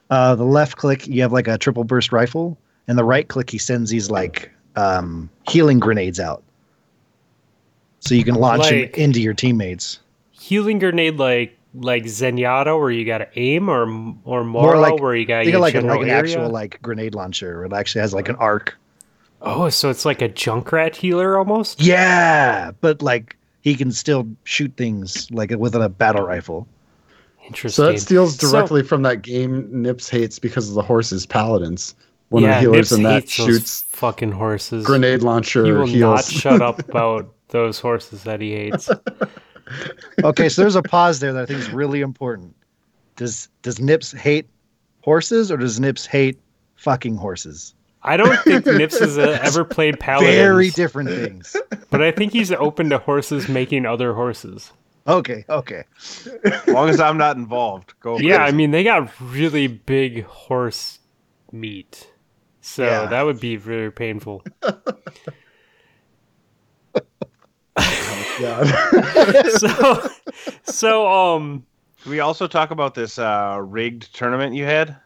uh, 0.10 0.36
the 0.36 0.44
left 0.44 0.78
click, 0.78 1.08
you 1.08 1.22
have 1.22 1.32
like 1.32 1.48
a 1.48 1.58
triple 1.58 1.84
burst 1.84 2.12
rifle, 2.12 2.58
and 2.88 2.98
the 2.98 3.04
right 3.04 3.28
click, 3.28 3.50
he 3.50 3.58
sends 3.58 3.90
these 3.90 4.10
like 4.12 4.52
um, 4.76 5.30
healing 5.50 5.80
grenades 5.80 6.20
out, 6.20 6.44
so 8.00 8.16
you 8.16 8.24
can 8.24 8.36
launch 8.36 8.64
Like- 8.72 8.94
them 8.94 9.02
into 9.04 9.22
your 9.22 9.34
teammates. 9.34 10.00
Healing 10.32 10.80
grenade 10.80 11.18
like 11.18 11.58
like 11.74 12.04
Zenyatta, 12.04 12.78
where 12.78 12.92
you 12.92 13.06
got 13.06 13.20
to 13.20 13.28
aim, 13.40 13.70
or 13.70 13.84
or 14.26 14.44
Moira, 14.44 14.46
More 14.46 14.78
like- 14.80 15.00
where 15.00 15.16
you 15.16 15.26
got 15.26 15.40
to 15.40 15.46
Think 15.46 15.58
like, 15.60 15.76
a, 15.76 15.82
like 15.82 16.02
an 16.02 16.10
area. 16.10 16.18
actual 16.20 16.50
like 16.50 16.82
grenade 16.82 17.16
launcher. 17.16 17.64
It 17.66 17.72
actually 17.74 18.02
has 18.02 18.14
like 18.14 18.28
an 18.30 18.36
arc. 18.38 18.78
Oh, 19.44 19.70
so 19.70 19.90
it's 19.90 20.06
like 20.06 20.22
a 20.22 20.30
Junkrat 20.30 20.96
healer 20.96 21.38
almost. 21.38 21.82
Yeah, 21.82 22.72
but 22.82 23.02
like 23.02 23.38
he 23.62 23.76
can 23.76 23.92
still 23.92 24.28
shoot 24.44 24.74
things 24.76 25.30
like 25.32 25.52
with 25.52 25.76
a 25.76 25.88
battle 25.90 26.24
rifle. 26.26 26.68
Interesting. 27.46 27.84
So 27.86 27.92
that 27.92 28.00
steals 28.00 28.38
So- 28.38 28.52
directly 28.52 28.84
from 28.84 29.04
that 29.04 29.22
game 29.22 29.68
Nips 29.72 30.10
hates 30.10 30.40
because 30.40 30.68
of 30.70 30.76
the 30.76 30.82
horses, 30.82 31.26
paladins. 31.26 31.96
One 32.32 32.44
yeah, 32.44 32.50
of 32.50 32.56
the 32.56 32.62
healers 32.62 32.78
Nips 32.78 32.92
in 32.94 33.04
that 33.04 33.14
hates 33.24 33.38
those 33.38 33.48
shoots 33.48 33.82
fucking 33.90 34.32
horses. 34.32 34.86
grenade 34.86 35.22
launcher 35.22 35.66
He 35.66 35.72
will 35.74 35.86
heals. 35.86 36.02
not 36.16 36.26
shut 36.26 36.62
up 36.62 36.80
about 36.90 37.34
those 37.50 37.80
horses 37.80 38.24
that 38.24 38.42
he 38.42 38.52
hates. 38.54 38.90
Okay, 40.24 40.50
so 40.50 40.62
there's 40.62 40.76
a 40.76 40.82
pause 40.84 41.20
there 41.22 41.32
that 41.32 41.44
I 41.44 41.46
think 41.46 41.60
is 41.60 41.70
really 41.70 42.02
important. 42.02 42.54
Does 43.16 43.48
does 43.62 43.80
Nips 43.80 44.12
hate 44.12 44.50
horses 45.02 45.50
or 45.50 45.56
does 45.56 45.80
Nips 45.80 46.06
hate 46.06 46.40
fucking 46.76 47.16
horses? 47.16 47.74
I 48.04 48.18
don't 48.18 48.36
think 48.42 48.66
Nips 48.66 49.00
has 49.00 49.18
uh, 49.18 49.40
ever 49.42 49.64
played 49.64 49.98
paladins, 50.00 50.36
Very 50.36 50.72
different 50.72 51.10
things. 51.10 51.56
but 51.90 52.02
I 52.02 52.12
think 52.12 52.34
he's 52.34 52.52
open 52.52 52.90
to 52.90 52.98
horses 52.98 53.48
making 53.48 53.86
other 53.86 54.14
horses. 54.14 54.74
Okay, 55.08 55.46
okay. 55.48 55.84
As 56.44 56.68
long 56.68 56.90
as 56.90 57.00
I'm 57.00 57.18
not 57.18 57.38
involved, 57.38 57.94
go. 58.02 58.18
Yeah, 58.20 58.44
I 58.44 58.52
mean 58.52 58.72
they 58.72 58.84
got 58.84 59.10
really 59.22 59.68
big 59.68 60.26
horse 60.26 61.00
meat, 61.54 62.11
so 62.62 62.84
Yeah. 62.86 63.06
that 63.08 63.24
would 63.24 63.40
be 63.40 63.56
very 63.58 63.92
painful. 63.92 64.44
God. 68.40 68.68
so, 69.58 70.10
so 70.64 71.08
um, 71.08 71.66
Can 72.04 72.12
we 72.12 72.20
also 72.20 72.48
talk 72.48 72.72
about 72.72 72.96
this 72.96 73.20
uh, 73.20 73.60
rigged 73.62 74.14
tournament 74.16 74.56
you 74.56 74.66
had 74.66 74.98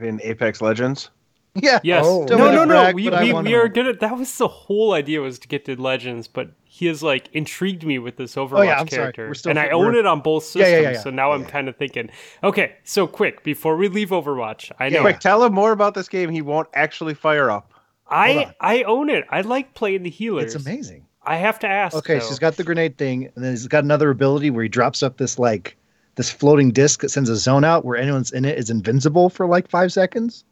in 0.00 0.20
Apex 0.22 0.60
Legends? 0.60 1.10
Yeah. 1.54 1.80
yes, 1.82 2.04
Oh. 2.06 2.24
No, 2.28 2.36
no, 2.36 2.64
no. 2.64 2.66
brag, 2.66 2.94
we 2.94 3.08
we, 3.10 3.32
we 3.32 3.54
are 3.54 3.66
know. 3.66 3.74
gonna. 3.74 3.92
That 3.94 4.16
was 4.16 4.36
the 4.38 4.46
whole 4.48 4.92
idea 4.92 5.20
was 5.20 5.38
to 5.40 5.48
get 5.48 5.64
to 5.64 5.80
Legends, 5.80 6.28
but 6.28 6.50
he 6.78 6.86
has 6.86 7.02
like 7.02 7.28
intrigued 7.32 7.82
me 7.84 7.98
with 7.98 8.16
this 8.16 8.36
Overwatch 8.36 8.58
Oh, 8.58 8.62
yeah, 8.62 8.84
character, 8.84 9.32
and 9.46 9.58
I 9.58 9.70
own 9.70 9.96
it 9.96 10.06
on 10.06 10.20
both 10.20 10.44
systems. 10.44 10.70
yeah, 10.70 10.78
yeah, 10.80 10.90
yeah. 10.92 11.00
So 11.00 11.10
now 11.10 11.32
I'm 11.32 11.44
kind 11.44 11.68
of 11.68 11.76
thinking, 11.76 12.08
okay, 12.44 12.74
so 12.84 13.08
quick 13.08 13.42
before 13.42 13.76
we 13.76 13.88
leave 13.88 14.10
Overwatch, 14.10 14.70
I 14.78 14.88
know 14.88 15.00
Quick, 15.00 15.18
tell 15.18 15.42
him 15.42 15.52
more 15.54 15.72
about 15.72 15.94
this 15.94 16.08
game. 16.08 16.30
He 16.30 16.40
won't 16.40 16.68
actually 16.74 17.14
fire 17.14 17.50
up. 17.50 17.72
I. 18.08 18.54
I 18.60 18.84
own 18.84 19.10
it. 19.10 19.24
I 19.28 19.40
like 19.40 19.74
playing 19.74 20.04
the 20.04 20.10
healers. 20.10 20.54
It's 20.54 20.64
amazing. 20.66 21.04
I 21.24 21.36
have 21.36 21.58
to 21.58 21.66
ask. 21.66 21.96
Okay, 21.96 22.14
though. 22.14 22.20
so 22.20 22.28
he's 22.28 22.38
got 22.38 22.56
the 22.56 22.64
grenade 22.64 22.96
thing, 22.96 23.24
and 23.34 23.44
then 23.44 23.50
he's 23.52 23.66
got 23.66 23.82
another 23.84 24.10
ability 24.10 24.50
where 24.50 24.62
he 24.62 24.68
drops 24.68 25.02
up 25.02 25.16
this 25.16 25.38
like 25.38 25.76
this 26.14 26.30
floating 26.30 26.70
disc 26.70 27.00
that 27.00 27.10
sends 27.10 27.28
a 27.28 27.36
zone 27.36 27.64
out 27.64 27.84
where 27.84 27.96
anyone's 27.96 28.30
in 28.30 28.44
it 28.44 28.56
is 28.56 28.70
invincible 28.70 29.28
for 29.30 29.46
like 29.46 29.68
five 29.68 29.92
seconds. 29.92 30.44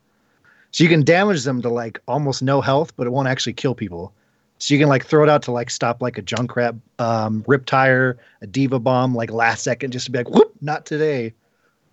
So 0.72 0.82
you 0.84 0.90
can 0.90 1.04
damage 1.04 1.44
them 1.44 1.62
to 1.62 1.68
like 1.68 2.00
almost 2.08 2.42
no 2.42 2.60
health, 2.60 2.92
but 2.96 3.06
it 3.06 3.10
won't 3.10 3.28
actually 3.28 3.52
kill 3.54 3.74
people. 3.74 4.12
So 4.58 4.72
you 4.74 4.80
can 4.80 4.88
like 4.88 5.04
throw 5.04 5.22
it 5.22 5.28
out 5.28 5.42
to 5.42 5.52
like 5.52 5.70
stop 5.70 6.00
like 6.00 6.18
a 6.18 6.22
Junkrat 6.22 6.78
um, 6.98 7.44
rip 7.46 7.66
tire, 7.66 8.18
a 8.40 8.46
D.Va 8.46 8.78
bomb, 8.78 9.14
like 9.14 9.30
last 9.30 9.62
second, 9.62 9.90
just 9.92 10.06
to 10.06 10.12
be 10.12 10.18
like, 10.18 10.30
whoop, 10.30 10.52
not 10.60 10.86
today. 10.86 11.34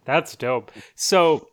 That's 0.06 0.36
dope. 0.36 0.72
So, 0.96 1.50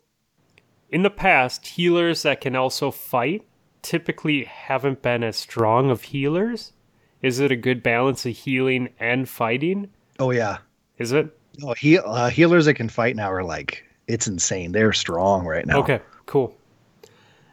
in 0.90 1.02
the 1.02 1.10
past, 1.10 1.66
healers 1.66 2.22
that 2.22 2.40
can 2.40 2.56
also 2.56 2.90
fight 2.90 3.46
typically 3.82 4.44
haven't 4.44 5.02
been 5.02 5.22
as 5.22 5.36
strong 5.36 5.90
of 5.90 6.02
healers. 6.02 6.72
Is 7.22 7.38
it 7.38 7.52
a 7.52 7.56
good 7.56 7.82
balance 7.82 8.24
of 8.26 8.36
healing 8.36 8.88
and 8.98 9.28
fighting? 9.28 9.90
Oh 10.18 10.30
yeah, 10.30 10.58
Is 10.98 11.12
it? 11.12 11.36
no 11.58 11.72
he, 11.74 11.98
uh, 11.98 12.28
healers 12.30 12.66
that 12.66 12.74
can 12.74 12.88
fight 12.88 13.16
now 13.16 13.30
are 13.30 13.44
like 13.44 13.84
it's 14.06 14.26
insane. 14.26 14.72
They're 14.72 14.92
strong 14.92 15.46
right 15.46 15.66
now. 15.66 15.78
Okay, 15.80 16.00
cool. 16.26 16.56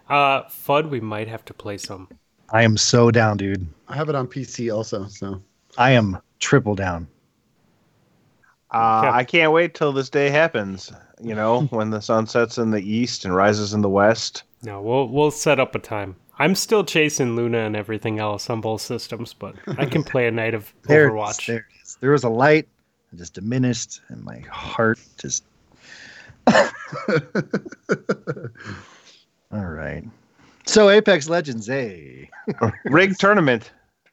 Uh, 0.10 0.44
Fudd, 0.44 0.90
we 0.90 1.00
might 1.00 1.28
have 1.28 1.44
to 1.46 1.54
play 1.54 1.78
some. 1.78 2.08
I 2.52 2.64
am 2.64 2.78
so 2.78 3.12
down, 3.12 3.38
dude. 3.38 3.68
I 3.88 3.96
have 3.96 4.10
it 4.10 4.16
on 4.16 4.28
PC 4.28 4.74
also, 4.74 5.08
so 5.08 5.42
I 5.78 5.92
am 5.92 6.18
triple 6.40 6.76
down. 6.76 7.08
Uh, 8.72 9.12
I 9.14 9.24
can't 9.24 9.52
wait 9.54 9.74
till 9.74 9.94
this 9.94 10.10
day 10.10 10.30
happens. 10.30 10.92
You 11.22 11.36
know, 11.36 11.62
when 11.70 11.90
the 11.90 12.02
sun 12.02 12.28
sets 12.28 12.58
in 12.58 12.72
the 12.72 12.82
east 12.82 13.26
and 13.26 13.36
rises 13.36 13.74
in 13.74 13.82
the 13.82 13.90
west. 13.90 14.44
No, 14.64 14.82
we'll 14.82 15.08
we'll 15.08 15.32
set 15.32 15.60
up 15.60 15.76
a 15.76 15.80
time. 15.80 16.16
I'm 16.40 16.54
still 16.56 16.84
chasing 16.84 17.36
Luna 17.36 17.60
and 17.60 17.76
everything 17.76 18.20
else 18.20 18.50
on 18.50 18.62
both 18.62 18.82
systems, 18.82 19.34
but 19.34 19.56
I 19.78 19.86
can 19.86 20.04
play 20.04 20.28
a 20.28 20.32
night 20.32 20.54
of 20.54 20.72
There 20.84 21.10
Overwatch. 21.10 21.48
there 21.48 21.58
it 21.58 21.66
is. 21.84 21.98
There 22.00 22.12
was 22.12 22.24
a 22.24 22.30
light, 22.30 22.68
it 23.12 23.18
just 23.18 23.34
diminished, 23.34 24.02
and 24.10 24.24
my 24.24 24.40
heart 24.52 25.00
just. 25.18 25.44
All 29.52 29.66
right. 29.66 30.04
So 30.68 30.90
Apex 30.90 31.30
Legends, 31.30 31.66
hey. 31.68 32.30
Rigged 32.86 33.20
tournament. 33.20 33.72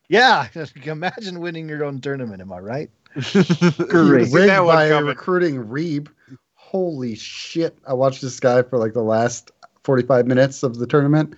Yeah, 0.09 0.47
imagine 0.85 1.41
winning 1.41 1.69
your 1.69 1.85
own 1.85 2.01
tournament. 2.01 2.41
Am 2.41 2.53
I 2.53 2.59
right? 2.59 2.91
Rigged 3.15 3.35
See 3.35 4.47
that 4.47 4.65
one 4.65 4.77
by 4.77 4.89
coming. 4.89 5.07
recruiting 5.07 5.65
Reeb. 5.67 6.09
Holy 6.55 7.15
shit! 7.15 7.77
I 7.87 7.93
watched 7.93 8.23
this 8.23 8.41
guy 8.41 8.63
for 8.63 8.79
like 8.79 8.93
the 8.95 9.03
last 9.03 9.51
forty-five 9.83 10.27
minutes 10.27 10.63
of 10.63 10.79
the 10.79 10.87
tournament, 10.87 11.35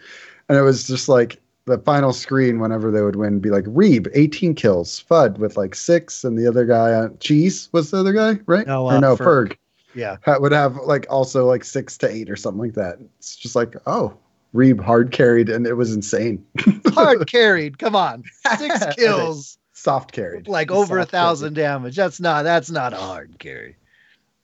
and 0.49 0.57
it 0.57 0.63
was 0.63 0.87
just 0.87 1.09
like 1.09 1.41
the 1.67 1.79
final 1.79 2.13
screen. 2.13 2.61
Whenever 2.61 2.91
they 2.91 3.03
would 3.03 3.17
win, 3.17 3.41
be 3.41 3.51
like 3.51 3.65
Reeb, 3.65 4.09
eighteen 4.15 4.55
kills, 4.55 5.03
Fud 5.11 5.39
with 5.39 5.57
like 5.57 5.75
six, 5.75 6.25
and 6.25 6.39
the 6.39 6.47
other 6.47 6.65
guy, 6.65 6.93
uh, 6.93 7.09
Cheese 7.21 7.69
was 7.73 7.91
the 7.91 7.99
other 7.99 8.13
guy, 8.13 8.39
right? 8.47 8.67
No, 8.67 8.87
or 8.87 8.93
uh, 8.93 9.01
no, 9.01 9.17
Ferg. 9.17 9.49
Ferg. 9.49 9.57
Yeah. 9.95 10.17
ha- 10.25 10.39
would 10.39 10.53
have 10.53 10.77
like 10.77 11.07
also 11.11 11.47
like 11.47 11.65
six 11.65 11.97
to 11.99 12.11
eight 12.11 12.31
or 12.31 12.37
something 12.37 12.61
like 12.61 12.75
that. 12.75 12.99
It's 13.19 13.35
just 13.37 13.57
like, 13.57 13.75
oh, 13.87 14.17
Reeb 14.57 14.81
hard 14.81 15.13
carried, 15.13 15.49
and 15.49 15.67
it 15.67 15.75
was 15.75 15.93
insane. 15.95 16.45
Hard 16.89 17.27
carried. 17.29 17.79
Come 17.79 17.95
on. 17.95 18.25
Six 18.59 18.87
kills. 18.97 19.59
Soft 19.75 20.13
carried, 20.13 20.49
like 20.49 20.71
over 20.71 20.97
a 20.99 21.03
Soft 21.03 21.11
carried. 21.11 21.23
thousand 21.23 21.55
damage. 21.55 21.95
That's 21.97 22.19
not 22.19 22.43
that's 22.45 22.71
not 22.71 22.95
a 22.95 22.97
hard 22.97 23.39
carry. 23.39 23.77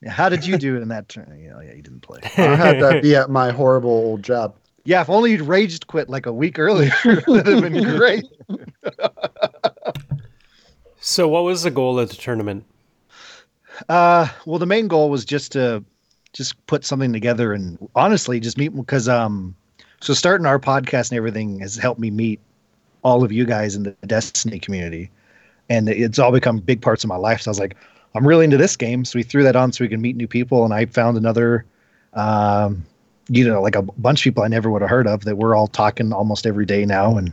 Yeah, 0.02 0.10
How 0.10 0.28
did 0.28 0.46
you 0.46 0.58
do 0.58 0.76
in 0.76 0.88
that 0.88 1.08
turn? 1.08 1.38
You 1.42 1.48
know, 1.50 1.60
yeah, 1.60 1.72
you 1.72 1.80
didn't 1.82 2.00
play. 2.02 2.20
I 2.36 2.54
had 2.54 2.78
to 2.80 3.00
be 3.00 3.16
at 3.16 3.30
my 3.30 3.50
horrible 3.50 3.90
old 3.90 4.22
job. 4.22 4.54
Yeah, 4.84 5.00
if 5.00 5.08
only 5.08 5.30
you'd 5.30 5.40
raged 5.40 5.86
quit 5.86 6.10
like 6.10 6.26
a 6.26 6.32
week 6.32 6.58
earlier, 6.58 6.92
it 7.04 7.26
would 7.26 7.46
have 7.46 7.62
been 7.62 7.82
great. 7.96 8.24
So, 11.00 11.26
what 11.28 11.44
was 11.44 11.62
the 11.62 11.70
goal 11.70 11.98
of 11.98 12.08
the 12.10 12.16
tournament? 12.16 12.64
Uh, 13.88 14.28
well, 14.44 14.58
the 14.58 14.66
main 14.66 14.86
goal 14.88 15.08
was 15.10 15.24
just 15.24 15.52
to 15.52 15.82
just 16.32 16.64
put 16.66 16.84
something 16.84 17.12
together 17.12 17.52
and 17.52 17.78
honestly 17.94 18.38
just 18.40 18.58
meet 18.58 18.74
because 18.74 19.08
um, 19.08 19.54
so 20.02 20.14
starting 20.14 20.46
our 20.46 20.58
podcast 20.58 21.10
and 21.10 21.16
everything 21.16 21.60
has 21.60 21.76
helped 21.76 22.00
me 22.00 22.10
meet 22.10 22.40
all 23.04 23.22
of 23.22 23.30
you 23.30 23.44
guys 23.44 23.76
in 23.76 23.84
the 23.84 23.96
Destiny 24.06 24.58
community, 24.58 25.10
and 25.68 25.88
it's 25.88 26.18
all 26.18 26.32
become 26.32 26.58
big 26.58 26.82
parts 26.82 27.04
of 27.04 27.08
my 27.08 27.16
life. 27.16 27.40
So 27.42 27.50
I 27.50 27.52
was 27.52 27.60
like, 27.60 27.76
I'm 28.14 28.26
really 28.26 28.44
into 28.44 28.56
this 28.56 28.76
game, 28.76 29.04
so 29.04 29.18
we 29.18 29.22
threw 29.22 29.44
that 29.44 29.56
on 29.56 29.72
so 29.72 29.84
we 29.84 29.88
can 29.88 30.00
meet 30.00 30.16
new 30.16 30.26
people, 30.26 30.64
and 30.64 30.74
I 30.74 30.86
found 30.86 31.16
another, 31.16 31.64
um, 32.14 32.84
you 33.28 33.46
know, 33.46 33.62
like 33.62 33.76
a 33.76 33.82
bunch 33.82 34.20
of 34.20 34.24
people 34.24 34.42
I 34.42 34.48
never 34.48 34.70
would 34.70 34.82
have 34.82 34.90
heard 34.90 35.06
of 35.06 35.24
that 35.24 35.36
we're 35.36 35.54
all 35.54 35.68
talking 35.68 36.12
almost 36.12 36.46
every 36.46 36.66
day 36.66 36.84
now 36.84 37.16
and 37.16 37.32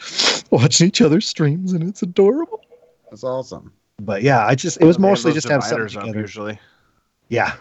watching 0.50 0.88
each 0.88 1.00
other's 1.00 1.28
streams, 1.28 1.72
and 1.72 1.88
it's 1.88 2.02
adorable. 2.02 2.64
That's 3.08 3.24
awesome. 3.24 3.72
But 4.00 4.22
yeah, 4.22 4.44
I 4.44 4.54
just 4.56 4.80
it 4.80 4.84
was 4.84 4.98
mostly 4.98 5.32
just 5.32 5.46
to 5.46 5.52
have 5.52 5.62
something 5.64 5.88
together. 5.88 6.20
usually. 6.20 6.58
Yeah. 7.28 7.54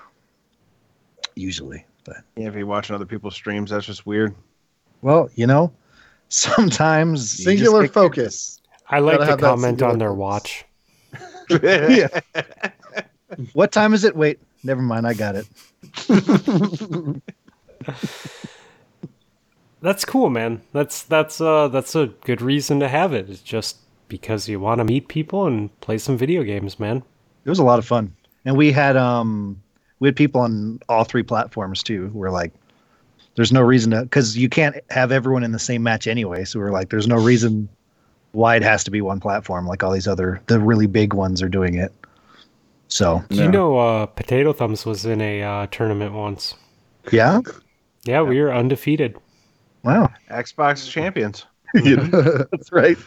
Usually. 1.35 1.85
But 2.05 2.17
Yeah, 2.35 2.47
if 2.47 2.55
you're 2.55 2.65
watching 2.65 2.95
other 2.95 3.05
people's 3.05 3.35
streams, 3.35 3.71
that's 3.71 3.85
just 3.85 4.05
weird. 4.05 4.33
well, 5.01 5.29
you 5.35 5.45
know, 5.47 5.71
sometimes 6.29 7.39
you 7.39 7.45
Singular 7.45 7.83
get- 7.83 7.93
focus. 7.93 8.61
I 8.89 8.99
like 8.99 9.15
Gotta 9.19 9.25
to 9.25 9.31
have 9.31 9.39
that 9.41 9.45
comment 9.47 9.81
on 9.83 9.99
their 9.99 10.13
watch. 10.13 10.65
yeah. 11.63 12.07
What 13.53 13.71
time 13.71 13.93
is 13.93 14.03
it? 14.05 14.15
Wait, 14.15 14.39
never 14.63 14.81
mind. 14.81 15.05
I 15.05 15.13
got 15.13 15.35
it. 15.35 15.45
That's 19.81 20.03
cool, 20.03 20.29
man. 20.29 20.61
That's 20.73 21.03
that's 21.03 21.39
uh 21.39 21.69
that's 21.69 21.95
a 21.95 22.07
good 22.25 22.41
reason 22.41 22.79
to 22.81 22.87
have 22.89 23.13
it. 23.13 23.29
It's 23.29 23.41
just 23.41 23.77
because 24.09 24.49
you 24.49 24.59
want 24.59 24.79
to 24.79 24.83
meet 24.83 25.07
people 25.07 25.45
and 25.45 25.77
play 25.79 25.97
some 25.97 26.17
video 26.17 26.43
games, 26.43 26.79
man. 26.79 27.03
It 27.45 27.49
was 27.49 27.59
a 27.59 27.63
lot 27.63 27.79
of 27.79 27.85
fun, 27.85 28.13
and 28.43 28.57
we 28.57 28.71
had 28.73 28.97
um 28.97 29.61
we 29.99 30.07
had 30.07 30.15
people 30.15 30.41
on 30.41 30.79
all 30.89 31.03
three 31.03 31.23
platforms 31.23 31.83
too. 31.83 32.09
We're 32.13 32.29
like, 32.31 32.53
there's 33.35 33.51
no 33.51 33.61
reason 33.61 33.91
to 33.91 34.03
because 34.03 34.37
you 34.37 34.49
can't 34.49 34.75
have 34.89 35.11
everyone 35.11 35.43
in 35.43 35.51
the 35.51 35.59
same 35.59 35.83
match 35.83 36.07
anyway. 36.07 36.45
So 36.45 36.59
we're 36.59 36.71
like, 36.71 36.89
there's 36.89 37.07
no 37.07 37.15
reason 37.17 37.69
why 38.31 38.55
it 38.55 38.61
has 38.63 38.83
to 38.83 38.91
be 38.91 39.01
one 39.01 39.19
platform 39.19 39.65
like 39.65 39.83
all 39.83 39.91
these 39.91 40.07
other 40.07 40.39
the 40.47 40.59
really 40.59 40.85
big 40.87 41.13
ones 41.13 41.41
are 41.41 41.49
doing 41.49 41.75
it. 41.75 41.91
So 42.87 43.23
Do 43.29 43.35
you 43.37 43.51
know 43.51 43.77
uh 43.77 44.05
Potato 44.07 44.51
Thumbs 44.53 44.85
was 44.85 45.05
in 45.05 45.21
a 45.21 45.41
uh, 45.43 45.67
tournament 45.71 46.13
once? 46.13 46.53
yeah, 47.11 47.41
Yeah, 48.05 48.21
we 48.21 48.39
were 48.41 48.53
undefeated. 48.53 49.15
wow, 49.83 50.09
Xbox 50.29 50.89
champions. 50.89 51.45
that's 51.73 52.71
right. 52.71 52.97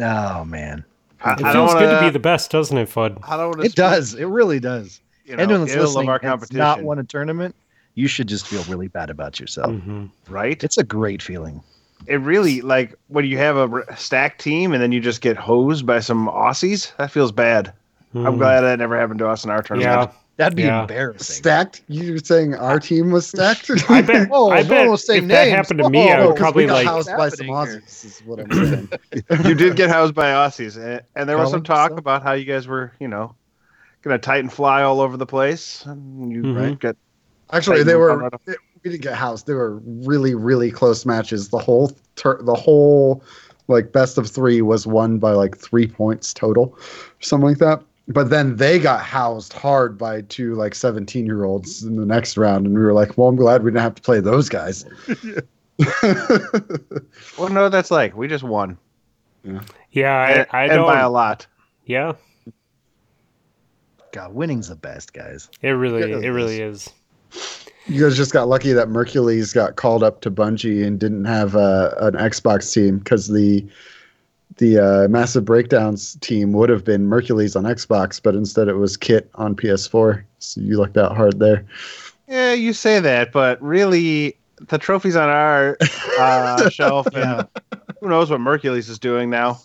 Oh 0.00 0.44
man, 0.44 0.84
I, 1.22 1.32
It 1.32 1.44
I 1.44 1.52
don't 1.52 1.66
feels 1.68 1.74
wanna, 1.74 1.86
good 1.86 2.00
to 2.00 2.06
be 2.06 2.10
the 2.10 2.18
best, 2.18 2.50
doesn't 2.50 2.76
it, 2.76 2.88
Fud? 2.88 3.18
I 3.28 3.36
don't 3.36 3.56
want 3.56 3.64
it 3.64 3.74
does. 3.74 4.14
It 4.14 4.26
really 4.26 4.60
does. 4.60 5.00
You 5.28 5.36
know, 5.36 5.42
Anyone 5.42 5.60
that's 5.66 5.74
ill 5.76 5.82
listening 5.84 6.08
of 6.08 6.12
our 6.12 6.18
competition, 6.18 6.56
not 6.58 6.82
won 6.82 6.98
a 6.98 7.04
tournament, 7.04 7.54
you 7.94 8.08
should 8.08 8.28
just 8.28 8.46
feel 8.46 8.62
really 8.64 8.88
bad 8.88 9.10
about 9.10 9.38
yourself. 9.38 9.74
hmm 9.74 10.06
right? 10.28 10.62
It's 10.64 10.78
a 10.78 10.84
great 10.84 11.20
feeling. 11.22 11.62
It 12.06 12.20
really 12.20 12.60
like 12.62 12.94
when 13.08 13.24
you 13.26 13.36
have 13.38 13.56
a 13.56 13.96
stacked 13.96 14.40
team 14.40 14.72
and 14.72 14.82
then 14.82 14.92
you 14.92 15.00
just 15.00 15.20
get 15.20 15.36
hosed 15.36 15.84
by 15.84 16.00
some 16.00 16.28
Aussies. 16.28 16.96
That 16.96 17.10
feels 17.10 17.32
bad. 17.32 17.72
I'm 18.14 18.38
glad 18.38 18.62
that 18.62 18.78
never 18.78 18.98
happened 18.98 19.18
to 19.18 19.28
us 19.28 19.44
in 19.44 19.50
our 19.50 19.62
tournament. 19.62 19.92
Mm-hmm. 19.92 20.10
Yeah, 20.10 20.18
That'd 20.38 20.56
be 20.56 20.62
Yeah. 20.62 20.82
embarrassing. 20.82 21.36
stacked? 21.36 21.82
You're 21.88 22.16
saying 22.18 22.54
our 22.54 22.78
team 22.80 23.10
was 23.10 23.26
stacked? 23.26 23.70
I 23.90 24.00
bet. 24.02 24.28
Whoa, 24.30 24.48
I 24.50 24.62
bet 24.62 24.78
almost 24.86 25.06
say 25.06 25.18
if 25.18 25.28
that 25.28 25.48
happened 25.48 25.80
to 25.80 25.90
me, 25.90 26.10
I 26.12 26.20
Whoa, 26.20 26.26
would 26.28 26.36
'cause 26.36 26.40
probably 26.40 26.64
we 26.64 26.68
got 26.68 26.74
like. 26.74 26.86
housed 26.86 27.10
by 27.16 27.28
some? 27.28 27.46
Aussies. 27.48 28.04
Is 28.04 28.22
what 28.24 28.38
I'm 28.40 28.50
saying. 28.52 28.88
you 29.44 29.54
did 29.54 29.76
get 29.76 29.90
housed 29.90 30.14
by 30.14 30.30
Aussies, 30.30 30.76
and, 30.82 31.02
and 31.16 31.28
there 31.28 31.36
was 31.36 31.50
some 31.50 31.62
talk 31.64 31.90
yourself? 31.90 31.98
about 31.98 32.22
how 32.22 32.32
you 32.32 32.44
guys 32.46 32.66
were, 32.66 32.92
you 33.00 33.08
know, 33.08 33.34
gonna 34.08 34.18
tighten 34.18 34.50
fly 34.50 34.82
all 34.82 35.00
over 35.00 35.16
the 35.16 35.26
place. 35.26 35.84
And 35.86 36.32
you 36.32 36.42
Mhm. 36.42 36.56
right, 36.56 36.78
got 36.78 36.96
Actually, 37.52 37.76
Titan 37.78 37.86
they 37.86 37.94
were. 37.96 38.30
They- 38.46 38.56
we 38.84 38.90
didn't 38.92 39.02
get 39.02 39.14
housed. 39.14 39.46
They 39.46 39.54
were 39.54 39.80
really, 39.84 40.34
really 40.36 40.70
close 40.70 41.04
matches. 41.04 41.48
The 41.48 41.58
whole, 41.58 41.90
tur- 42.14 42.40
the 42.42 42.54
whole, 42.54 43.24
like 43.66 43.90
best 43.92 44.18
of 44.18 44.28
three 44.28 44.62
was 44.62 44.86
won 44.86 45.18
by 45.18 45.32
like 45.32 45.56
three 45.56 45.86
points 45.88 46.32
total, 46.32 46.78
something 47.20 47.48
like 47.48 47.58
that. 47.58 47.82
But 48.06 48.30
then 48.30 48.56
they 48.56 48.78
got 48.78 49.00
housed 49.00 49.52
hard 49.52 49.98
by 49.98 50.20
two 50.22 50.54
like 50.54 50.74
17 50.76 51.26
year 51.26 51.44
olds 51.44 51.82
in 51.82 51.96
the 51.96 52.06
next 52.06 52.36
round, 52.36 52.66
and 52.66 52.74
we 52.76 52.80
were 52.82 52.92
like, 52.94 53.18
"Well, 53.18 53.28
I'm 53.28 53.36
glad 53.36 53.64
we 53.64 53.70
didn't 53.70 53.82
have 53.82 53.96
to 53.96 54.02
play 54.02 54.20
those 54.20 54.48
guys." 54.48 54.84
well, 57.38 57.48
no, 57.50 57.68
that's 57.68 57.90
like 57.90 58.16
we 58.16 58.28
just 58.28 58.44
won, 58.44 58.78
Yeah, 59.44 59.60
and, 60.28 60.46
I, 60.52 60.58
I 60.58 60.62
and 60.64 60.72
don't. 60.74 60.86
by 60.86 61.00
a 61.00 61.10
lot. 61.10 61.46
yeah, 61.84 62.12
God, 64.12 64.34
winning's 64.34 64.68
the 64.68 64.76
best, 64.76 65.12
guys. 65.12 65.48
it 65.62 65.70
really, 65.70 66.02
It 66.02 66.24
it 66.24 66.30
really 66.32 66.60
is. 66.60 66.92
is. 67.32 67.64
you 67.86 68.02
guys 68.02 68.16
just 68.16 68.32
got 68.32 68.48
lucky 68.48 68.72
that 68.72 68.88
Mercules 68.88 69.52
got 69.52 69.76
called 69.76 70.02
up 70.02 70.20
to 70.22 70.30
Bungie 70.30 70.86
and 70.86 70.98
didn't 70.98 71.24
have 71.26 71.56
uh, 71.56 71.94
an 71.98 72.14
Xbox 72.14 72.72
team 72.72 72.98
because 72.98 73.28
the 73.28 73.66
the 74.56 74.78
uh, 74.78 75.08
Massive 75.08 75.44
Breakdowns 75.44 76.16
team 76.16 76.52
would 76.52 76.68
have 76.68 76.84
been 76.84 77.06
Mercules 77.06 77.54
on 77.54 77.62
Xbox, 77.64 78.20
but 78.20 78.34
instead 78.34 78.66
it 78.66 78.74
was 78.74 78.96
Kit 78.96 79.30
on 79.36 79.54
PS4. 79.54 80.24
So 80.40 80.60
you 80.60 80.78
lucked 80.78 80.96
out 80.96 81.16
hard 81.16 81.38
there. 81.38 81.64
Yeah, 82.26 82.54
you 82.54 82.72
say 82.72 82.98
that, 82.98 83.30
but 83.30 83.62
really, 83.62 84.36
the 84.68 84.76
trophies 84.78 85.14
on 85.16 85.28
our 85.28 85.76
uh, 86.18 86.68
shelf, 86.70 87.06
and 87.14 87.14
Yeah. 87.14 87.44
who 88.00 88.08
knows 88.08 88.30
what 88.30 88.40
Mercules 88.40 88.88
is 88.88 88.98
doing 88.98 89.30
now? 89.30 89.60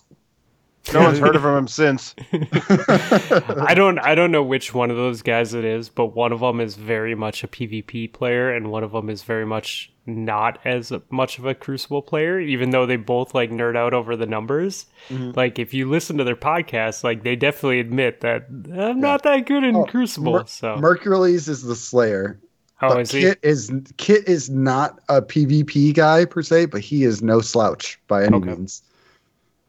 No 0.94 1.00
one's 1.02 1.20
heard 1.20 1.36
of 1.36 1.46
him 1.46 1.68
since. 1.68 2.14
I 2.34 3.74
don't 3.76 4.00
I 4.00 4.16
don't 4.16 4.32
know 4.32 4.44
which 4.44 4.74
one 4.74 4.92
of 4.92 4.98
those 4.98 5.22
guys 5.22 5.54
it 5.54 5.64
is, 5.64 5.88
but 5.90 6.08
one 6.08 6.32
of 6.32 6.42
them 6.42 6.60
is 6.60 6.76
very 6.76 7.16
much 7.16 7.44
a 7.44 7.48
PvP 7.48 8.12
player 8.12 8.52
and 8.54 8.70
one 8.70 8.84
of 8.84 8.92
them 8.92 9.10
is 9.10 9.24
very 9.24 9.46
much 9.46 9.92
not 10.06 10.60
as 10.66 10.92
much 11.10 11.40
of 11.40 11.46
a 11.46 11.56
Crucible 11.56 12.02
player 12.02 12.38
even 12.40 12.72
though 12.72 12.86
they 12.86 12.98
both 12.98 13.34
like 13.34 13.50
nerd 13.50 13.78
out 13.78 13.94
over 13.94 14.16
the 14.18 14.26
numbers. 14.26 14.86
Mhm. 15.10 15.36
Like 15.36 15.58
if 15.58 15.74
you 15.74 15.90
listen 15.90 16.18
to 16.18 16.26
their 16.26 16.36
podcast, 16.36 17.04
like 17.04 17.24
they 17.24 17.38
definitely 17.38 17.80
admit 17.80 18.20
that 18.22 18.48
I'm 18.78 19.00
not 19.00 19.24
that 19.24 19.46
good 19.46 19.64
in 19.64 19.76
Oh, 19.78 19.86
Crucible. 19.86 20.34
Mer- 20.34 20.48
so 20.48 20.76
Mercules 20.78 21.48
is 21.48 21.64
the 21.64 21.76
Slayer. 21.78 22.38
oh, 22.82 22.90
but 22.90 23.00
is 23.02 23.12
he? 23.12 23.22
Kit 23.22 23.40
is 23.42 23.72
Kit 23.98 24.28
is 24.28 24.50
not 24.50 25.00
a 25.08 25.22
PvP 25.22 25.94
guy 25.94 26.26
per 26.26 26.42
se, 26.42 26.66
but 26.66 26.82
he 26.82 27.06
is 27.06 27.22
no 27.24 27.40
slouch 27.40 27.98
by 28.10 28.26
any 28.26 28.36
Okay. 28.36 28.50
means. 28.50 28.84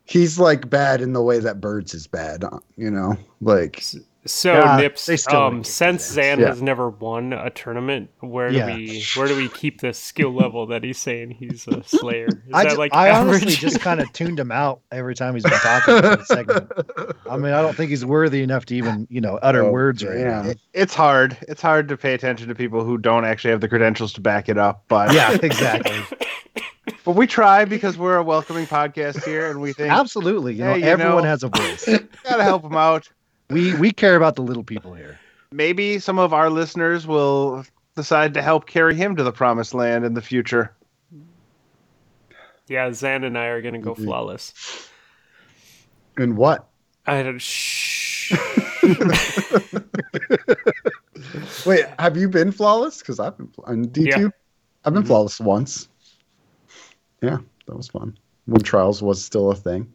He's 0.04 0.38
like 0.38 0.68
bad 0.68 1.00
in 1.00 1.12
the 1.14 1.22
way 1.22 1.38
that 1.38 1.60
Birds 1.60 1.94
is 1.94 2.06
bad, 2.06 2.44
you 2.76 2.90
know. 2.90 3.16
Like 3.40 3.82
So 4.26 4.52
Yeah, 4.54 4.76
Nips, 4.76 5.06
they 5.06 5.16
um, 5.34 5.64
since. 5.64 6.04
Zan 6.10 6.40
Yeah. 6.40 6.48
has 6.48 6.60
never 6.62 6.90
won 6.90 7.32
a 7.32 7.48
tournament, 7.50 8.10
where 8.20 8.50
do 8.50 8.56
Yeah. 8.56 8.74
we 8.76 9.02
where 9.16 9.28
do 9.28 9.34
we 9.36 9.48
keep 9.48 9.80
the 9.80 9.92
skill 9.94 10.34
level 10.34 10.66
that 10.66 10.84
he's 10.84 10.98
saying 10.98 11.30
he's 11.32 11.66
a 11.68 11.82
slayer? 11.86 12.26
Is 12.28 12.34
I, 12.52 12.64
that 12.64 12.70
ju- 12.72 12.76
like 12.76 12.94
I 12.94 13.10
honestly 13.12 13.52
just 13.52 13.80
kind 13.80 14.00
of 14.00 14.12
tuned 14.12 14.38
him 14.38 14.52
out 14.52 14.80
every 14.92 15.14
time 15.14 15.34
he's 15.34 15.42
been 15.42 15.52
talking 15.52 15.96
for 15.96 16.16
the 16.16 16.24
segment. 16.24 16.70
I 17.30 17.36
mean, 17.38 17.52
I 17.54 17.62
don't 17.62 17.74
think 17.74 17.88
he's 17.90 18.04
worthy 18.04 18.42
enough 18.42 18.66
to 18.66 18.74
even, 18.76 19.06
you 19.10 19.20
know, 19.22 19.38
utter 19.42 19.62
Oh, 19.64 19.70
words 19.72 20.04
right 20.04 20.16
damn. 20.18 20.46
now. 20.48 20.52
It's 20.74 20.94
hard. 20.94 21.36
It's 21.48 21.62
hard 21.62 21.88
to 21.88 21.96
pay 21.96 22.12
attention 22.12 22.48
to 22.48 22.54
people 22.54 22.84
who 22.84 22.98
don't 22.98 23.24
actually 23.24 23.52
have 23.52 23.60
the 23.62 23.68
credentials 23.68 24.12
to 24.14 24.20
back 24.20 24.48
it 24.50 24.58
up. 24.58 24.84
But 24.88 25.12
Yeah, 25.14 25.36
exactly. 25.42 25.98
But 27.04 27.12
we 27.16 27.26
try 27.26 27.64
because 27.64 27.96
we're 27.98 28.16
a 28.16 28.22
welcoming 28.22 28.66
podcast 28.66 29.24
here, 29.24 29.50
and 29.50 29.60
we 29.60 29.72
think 29.72 29.90
Absolutely. 29.92 30.54
You 30.54 30.64
know, 30.64 30.72
Hey, 30.74 30.80
you 30.80 30.84
everyone 30.86 31.24
know- 31.24 31.30
has 31.30 31.42
a 31.42 31.48
voice. 31.48 31.86
gotta 32.24 32.42
help 32.42 32.62
them 32.62 32.76
out. 32.76 33.08
we 33.50 33.74
we 33.76 33.90
care 33.90 34.16
about 34.16 34.36
the 34.36 34.42
little 34.42 34.64
people 34.64 34.92
here. 34.94 35.18
Maybe 35.52 35.98
some 35.98 36.18
of 36.18 36.32
our 36.34 36.50
listeners 36.50 37.06
will 37.06 37.64
decide 37.96 38.34
to 38.34 38.42
help 38.42 38.66
carry 38.66 38.94
him 38.94 39.16
to 39.16 39.22
the 39.22 39.32
promised 39.32 39.72
land 39.74 40.04
in 40.04 40.14
the 40.14 40.22
future. 40.22 40.74
Yeah, 42.66 42.92
Zan 42.92 43.24
and 43.24 43.36
I 43.38 43.46
are 43.46 43.62
gonna 43.62 43.78
go 43.80 43.94
Mhm. 43.94 44.04
flawless. 44.04 44.88
And 46.16 46.36
what? 46.36 46.68
I 47.06 47.22
don't. 47.22 47.38
Shh. 47.40 48.32
Wait, 51.66 51.84
have 51.98 52.16
you 52.16 52.28
been 52.28 52.52
flawless? 52.52 52.98
Because 52.98 53.20
I've 53.20 53.36
been 53.36 53.48
fl- 53.48 53.62
on 53.66 53.84
D2. 53.86 54.06
Yeah. 54.06 54.28
I've 54.84 54.94
been 54.94 55.02
Mhm. 55.02 55.06
flawless 55.06 55.40
once. 55.40 55.88
Yeah, 57.22 57.38
that 57.66 57.76
was 57.76 57.88
fun. 57.88 58.16
When 58.46 58.60
trials 58.62 59.02
was 59.02 59.24
still 59.24 59.50
a 59.50 59.56
thing. 59.56 59.92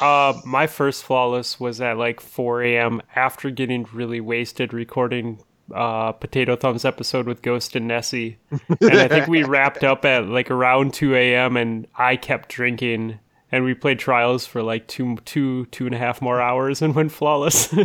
Uh, 0.00 0.32
my 0.46 0.66
first 0.66 1.04
flawless 1.04 1.60
was 1.60 1.80
at 1.80 1.98
like 1.98 2.20
4 2.20 2.62
a.m. 2.62 3.02
after 3.14 3.50
getting 3.50 3.86
really 3.92 4.20
wasted 4.20 4.72
recording 4.72 5.42
uh, 5.74 6.12
Potato 6.12 6.56
Thumbs 6.56 6.84
episode 6.84 7.26
with 7.26 7.42
Ghost 7.42 7.76
and 7.76 7.86
Nessie. 7.86 8.38
And 8.80 8.98
I 8.98 9.08
think 9.08 9.26
we 9.28 9.42
wrapped 9.44 9.84
up 9.84 10.04
at 10.04 10.26
like 10.26 10.50
around 10.50 10.94
2 10.94 11.14
a.m. 11.14 11.56
and 11.56 11.86
I 11.94 12.16
kept 12.16 12.48
drinking 12.48 13.18
and 13.52 13.64
we 13.64 13.74
played 13.74 13.98
trials 13.98 14.46
for 14.46 14.62
like 14.62 14.86
two, 14.88 15.16
two, 15.26 15.66
two 15.66 15.84
and 15.86 15.94
a 15.94 15.98
half 15.98 16.22
more 16.22 16.40
hours 16.40 16.80
and 16.82 16.94
went 16.94 17.12
flawless. 17.12 17.72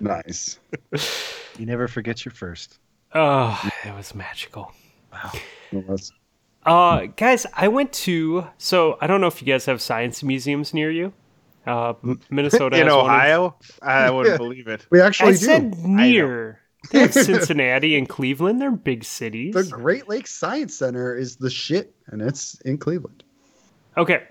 Nice. 0.00 0.58
You 1.58 1.64
never 1.64 1.86
forget 1.88 2.24
your 2.24 2.32
first. 2.32 2.78
oh, 3.14 3.70
it 3.84 3.94
was 3.94 4.14
magical. 4.16 4.72
Well, 5.12 5.32
that's- 5.72 6.10
Uh, 6.66 7.06
guys, 7.16 7.46
I 7.54 7.68
went 7.68 7.92
to, 7.92 8.46
so 8.58 8.98
I 9.00 9.06
don't 9.06 9.20
know 9.20 9.28
if 9.28 9.40
you 9.40 9.46
guys 9.46 9.66
have 9.66 9.80
science 9.80 10.22
museums 10.22 10.74
near 10.74 10.90
you. 10.90 11.12
Uh, 11.66 11.94
Minnesota 12.30 12.76
in 12.76 12.86
has 12.86 12.92
one 12.94 13.00
of- 13.00 13.06
Ohio, 13.06 13.56
I 13.82 14.10
wouldn't 14.10 14.36
believe 14.44 14.66
it. 14.68 14.86
we 14.90 15.00
I 15.00 15.06
actually 15.06 15.32
do. 15.32 15.36
said 15.38 15.78
near. 15.78 16.60
They 16.92 17.00
have 17.00 17.12
Cincinnati 17.14 17.96
and 17.98 18.08
Cleveland. 18.08 18.60
They're 18.60 18.70
big 18.70 19.02
cities. 19.02 19.54
The 19.54 19.64
Great 19.64 20.08
Lakes 20.08 20.30
Science 20.32 20.72
Center 20.76 21.16
is 21.16 21.34
the 21.34 21.50
shit, 21.50 21.92
and 22.06 22.22
it's 22.22 22.60
in 22.60 22.78
Cleveland. 22.78 23.24
Okay. 23.96 24.22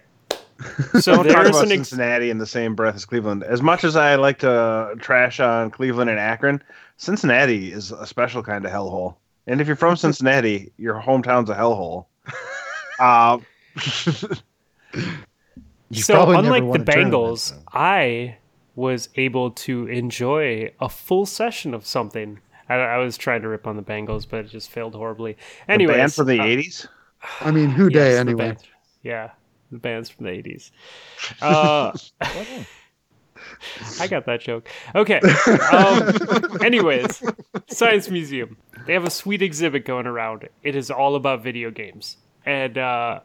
So 1.02 1.16
Don't 1.16 1.26
talk 1.26 1.26
there's 1.26 1.50
about 1.50 1.66
an 1.66 1.72
ex- 1.74 1.90
Cincinnati 1.90 2.30
in 2.30 2.38
the 2.38 2.46
same 2.46 2.74
breath 2.76 2.96
as 2.96 3.04
Cleveland. 3.04 3.44
As 3.44 3.62
much 3.62 3.84
as 3.84 3.98
I 3.98 4.16
like 4.16 4.40
to 4.40 4.96
trash 5.00 5.42
on 5.42 5.70
Cleveland 5.70 6.10
and 6.10 6.18
Akron, 6.18 6.64
Cincinnati 6.96 7.74
is 7.74 7.92
a 7.92 8.06
special 8.08 8.42
kind 8.42 8.64
of 8.64 8.72
hellhole. 8.72 9.18
And 9.48 9.60
if 9.60 9.68
you're 9.68 9.76
from 9.76 9.98
Cincinnati, 9.98 10.72
your 10.78 11.02
hometown's 11.02 11.50
a 11.50 11.56
hellhole. 11.56 12.06
Uh, 13.00 13.40
You 15.90 16.02
so 16.02 16.32
unlike 16.32 16.64
the 16.72 16.80
Bengals. 16.80 17.54
I 17.72 18.38
was 18.76 19.10
able 19.16 19.52
to 19.52 19.88
enjoy 19.88 20.72
a 20.80 20.90
full 20.90 21.26
session 21.26 21.74
of 21.74 21.86
something. 21.86 22.40
I, 22.68 22.76
I 22.76 22.98
was 22.98 23.18
trying 23.18 23.42
to 23.44 23.48
rip 23.48 23.68
on 23.68 23.76
the 23.78 23.84
Bengals, 23.84 24.28
but 24.30 24.46
it 24.46 24.50
just 24.50 24.70
failed 24.72 24.96
horribly. 24.96 25.38
Anyway, 25.70 25.94
the 25.94 26.00
band 26.00 26.14
from 26.14 26.28
the 26.28 26.40
80s? 26.40 26.88
I 27.42 27.52
mean, 27.52 27.70
who 27.70 27.90
day 27.92 28.18
anyway? 28.18 28.58
yeah, 29.04 29.32
the 29.72 29.78
bands 29.78 30.10
from 30.10 30.26
the 30.26 30.32
eighties. 30.32 30.72
Uh, 31.42 31.92
I 34.00 34.08
got 34.08 34.26
that 34.26 34.42
joke. 34.42 34.68
Okay. 34.94 35.20
Um, 35.72 36.62
anyways, 36.64 37.24
Science 37.68 38.10
Museum. 38.10 38.58
They 38.86 38.94
have 38.94 39.06
a 39.06 39.10
sweet 39.10 39.42
exhibit 39.42 39.86
going 39.86 40.08
around. 40.08 40.48
It 40.64 40.76
is 40.76 40.92
all 40.92 41.16
about 41.16 41.44
video 41.44 41.72
games. 41.72 42.18
And 42.46 42.78
uh, 42.78 43.22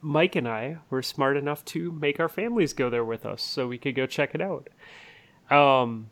Mike 0.00 0.36
and 0.36 0.48
I 0.48 0.78
were 0.90 1.02
smart 1.02 1.36
enough 1.36 1.64
to 1.66 1.92
make 1.92 2.18
our 2.18 2.28
families 2.28 2.72
go 2.72 2.90
there 2.90 3.04
with 3.04 3.26
us 3.26 3.42
so 3.42 3.68
we 3.68 3.78
could 3.78 3.94
go 3.94 4.06
check 4.06 4.34
it 4.34 4.40
out. 4.40 4.68
Um, 5.50 6.08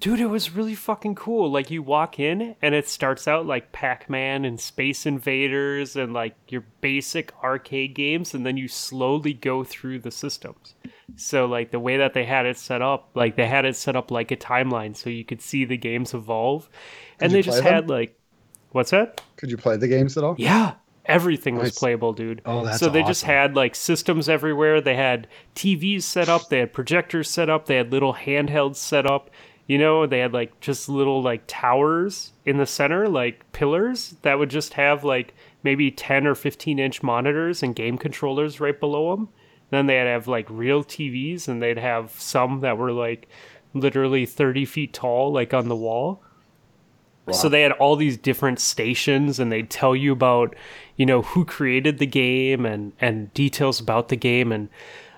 dude, 0.00 0.20
it 0.20 0.26
was 0.26 0.52
really 0.52 0.74
fucking 0.74 1.14
cool. 1.14 1.50
Like, 1.50 1.70
you 1.70 1.82
walk 1.82 2.18
in 2.18 2.56
and 2.62 2.74
it 2.74 2.88
starts 2.88 3.26
out 3.26 3.46
like 3.46 3.72
Pac 3.72 4.08
Man 4.10 4.44
and 4.44 4.60
Space 4.60 5.06
Invaders 5.06 5.96
and 5.96 6.12
like 6.12 6.34
your 6.48 6.64
basic 6.80 7.32
arcade 7.42 7.94
games, 7.94 8.34
and 8.34 8.44
then 8.44 8.56
you 8.56 8.68
slowly 8.68 9.32
go 9.32 9.64
through 9.64 10.00
the 10.00 10.10
systems. 10.10 10.74
So 11.14 11.46
like 11.46 11.70
the 11.70 11.78
way 11.78 11.96
that 11.98 12.14
they 12.14 12.24
had 12.24 12.46
it 12.46 12.58
set 12.58 12.82
up, 12.82 13.10
like 13.14 13.36
they 13.36 13.46
had 13.46 13.64
it 13.64 13.76
set 13.76 13.96
up 13.96 14.10
like 14.10 14.30
a 14.30 14.36
timeline 14.36 14.96
so 14.96 15.08
you 15.08 15.24
could 15.24 15.40
see 15.40 15.64
the 15.64 15.76
games 15.76 16.14
evolve. 16.14 16.68
And 17.20 17.32
they 17.32 17.42
just 17.42 17.62
them? 17.62 17.72
had 17.72 17.88
like 17.88 18.18
what's 18.72 18.90
that? 18.90 19.22
Could 19.36 19.50
you 19.50 19.56
play 19.56 19.76
the 19.76 19.88
games 19.88 20.16
at 20.16 20.24
all? 20.24 20.34
Yeah. 20.38 20.74
Everything 21.06 21.56
was 21.56 21.78
playable, 21.78 22.12
dude. 22.12 22.42
Oh, 22.44 22.64
that's 22.64 22.80
so 22.80 22.88
they 22.88 23.04
just 23.04 23.22
had 23.22 23.54
like 23.54 23.76
systems 23.76 24.28
everywhere. 24.28 24.80
They 24.80 24.96
had 24.96 25.28
TVs 25.54 26.02
set 26.02 26.28
up, 26.28 26.48
they 26.48 26.58
had 26.58 26.72
projectors 26.72 27.30
set 27.30 27.48
up, 27.48 27.66
they 27.66 27.76
had 27.76 27.92
little 27.92 28.14
handhelds 28.14 28.76
set 28.76 29.06
up. 29.06 29.30
You 29.66 29.78
know, 29.78 30.06
they 30.06 30.20
had 30.20 30.32
like 30.32 30.60
just 30.60 30.88
little 30.88 31.22
like 31.22 31.42
towers 31.46 32.32
in 32.44 32.56
the 32.56 32.66
center, 32.66 33.08
like 33.08 33.50
pillars 33.52 34.14
that 34.22 34.38
would 34.38 34.50
just 34.50 34.74
have 34.74 35.02
like 35.02 35.34
maybe 35.62 35.90
10 35.90 36.26
or 36.26 36.34
15 36.34 36.78
inch 36.78 37.02
monitors 37.02 37.62
and 37.62 37.74
game 37.74 37.98
controllers 37.98 38.60
right 38.60 38.78
below 38.78 39.16
them. 39.16 39.28
Then 39.70 39.86
they'd 39.86 40.06
have 40.06 40.28
like 40.28 40.46
real 40.48 40.84
TVs 40.84 41.48
and 41.48 41.60
they'd 41.60 41.78
have 41.78 42.12
some 42.12 42.60
that 42.60 42.78
were 42.78 42.92
like 42.92 43.28
literally 43.74 44.24
30 44.24 44.64
feet 44.64 44.92
tall, 44.92 45.32
like 45.32 45.52
on 45.52 45.68
the 45.68 45.76
wall. 45.76 46.22
So 47.32 47.48
they 47.48 47.62
had 47.62 47.72
all 47.72 47.96
these 47.96 48.16
different 48.16 48.60
stations 48.60 49.40
and 49.40 49.50
they'd 49.50 49.68
tell 49.68 49.96
you 49.96 50.12
about, 50.12 50.54
you 50.94 51.04
know, 51.04 51.22
who 51.22 51.44
created 51.44 51.98
the 51.98 52.06
game 52.06 52.64
and, 52.64 52.92
and 53.00 53.34
details 53.34 53.80
about 53.80 54.10
the 54.10 54.16
game. 54.16 54.52
And 54.52 54.68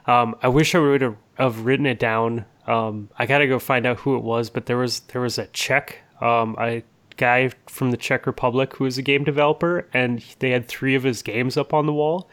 um, 0.06 0.34
I 0.42 0.48
wish 0.48 0.74
I 0.74 0.78
would 0.78 1.02
have 1.36 1.66
written 1.66 1.84
it 1.84 1.98
down. 1.98 2.46
Um, 2.68 3.08
I 3.18 3.26
got 3.26 3.38
to 3.38 3.46
go 3.46 3.58
find 3.58 3.86
out 3.86 3.98
who 4.00 4.16
it 4.16 4.22
was, 4.22 4.50
but 4.50 4.66
there 4.66 4.76
was, 4.76 5.00
there 5.00 5.22
was 5.22 5.38
a 5.38 5.46
Czech, 5.46 5.98
um, 6.20 6.54
a 6.58 6.82
guy 7.16 7.50
from 7.66 7.90
the 7.90 7.96
Czech 7.96 8.26
Republic 8.26 8.74
who 8.76 8.84
was 8.84 8.98
a 8.98 9.02
game 9.02 9.24
developer 9.24 9.88
and 9.92 10.24
they 10.38 10.50
had 10.50 10.68
three 10.68 10.94
of 10.94 11.02
his 11.02 11.22
games 11.22 11.56
up 11.56 11.74
on 11.74 11.86
the 11.86 11.92
wall 11.92 12.28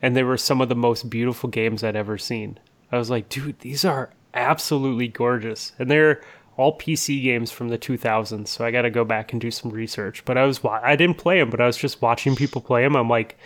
and 0.00 0.16
they 0.16 0.22
were 0.22 0.36
some 0.36 0.60
of 0.60 0.68
the 0.68 0.74
most 0.74 1.10
beautiful 1.10 1.48
games 1.48 1.84
I'd 1.84 1.96
ever 1.96 2.16
seen. 2.16 2.58
I 2.90 2.98
was 2.98 3.10
like, 3.10 3.28
dude, 3.28 3.60
these 3.60 3.84
are 3.84 4.10
absolutely 4.34 5.08
gorgeous. 5.08 5.72
And 5.78 5.90
they're 5.90 6.22
all 6.56 6.78
PC 6.78 7.22
games 7.22 7.50
from 7.50 7.68
the 7.68 7.78
2000s, 7.78 8.48
so 8.48 8.64
I 8.64 8.70
got 8.70 8.82
to 8.82 8.90
go 8.90 9.04
back 9.04 9.32
and 9.32 9.40
do 9.40 9.50
some 9.50 9.70
research. 9.70 10.24
But 10.24 10.36
I 10.36 10.44
was 10.44 10.62
wa- 10.62 10.80
I 10.82 10.96
didn't 10.96 11.18
play 11.18 11.38
them, 11.38 11.50
but 11.50 11.60
I 11.60 11.66
was 11.66 11.76
just 11.76 12.02
watching 12.02 12.36
people 12.36 12.60
play 12.60 12.82
them. 12.82 12.96
I'm 12.96 13.08
like, 13.08 13.38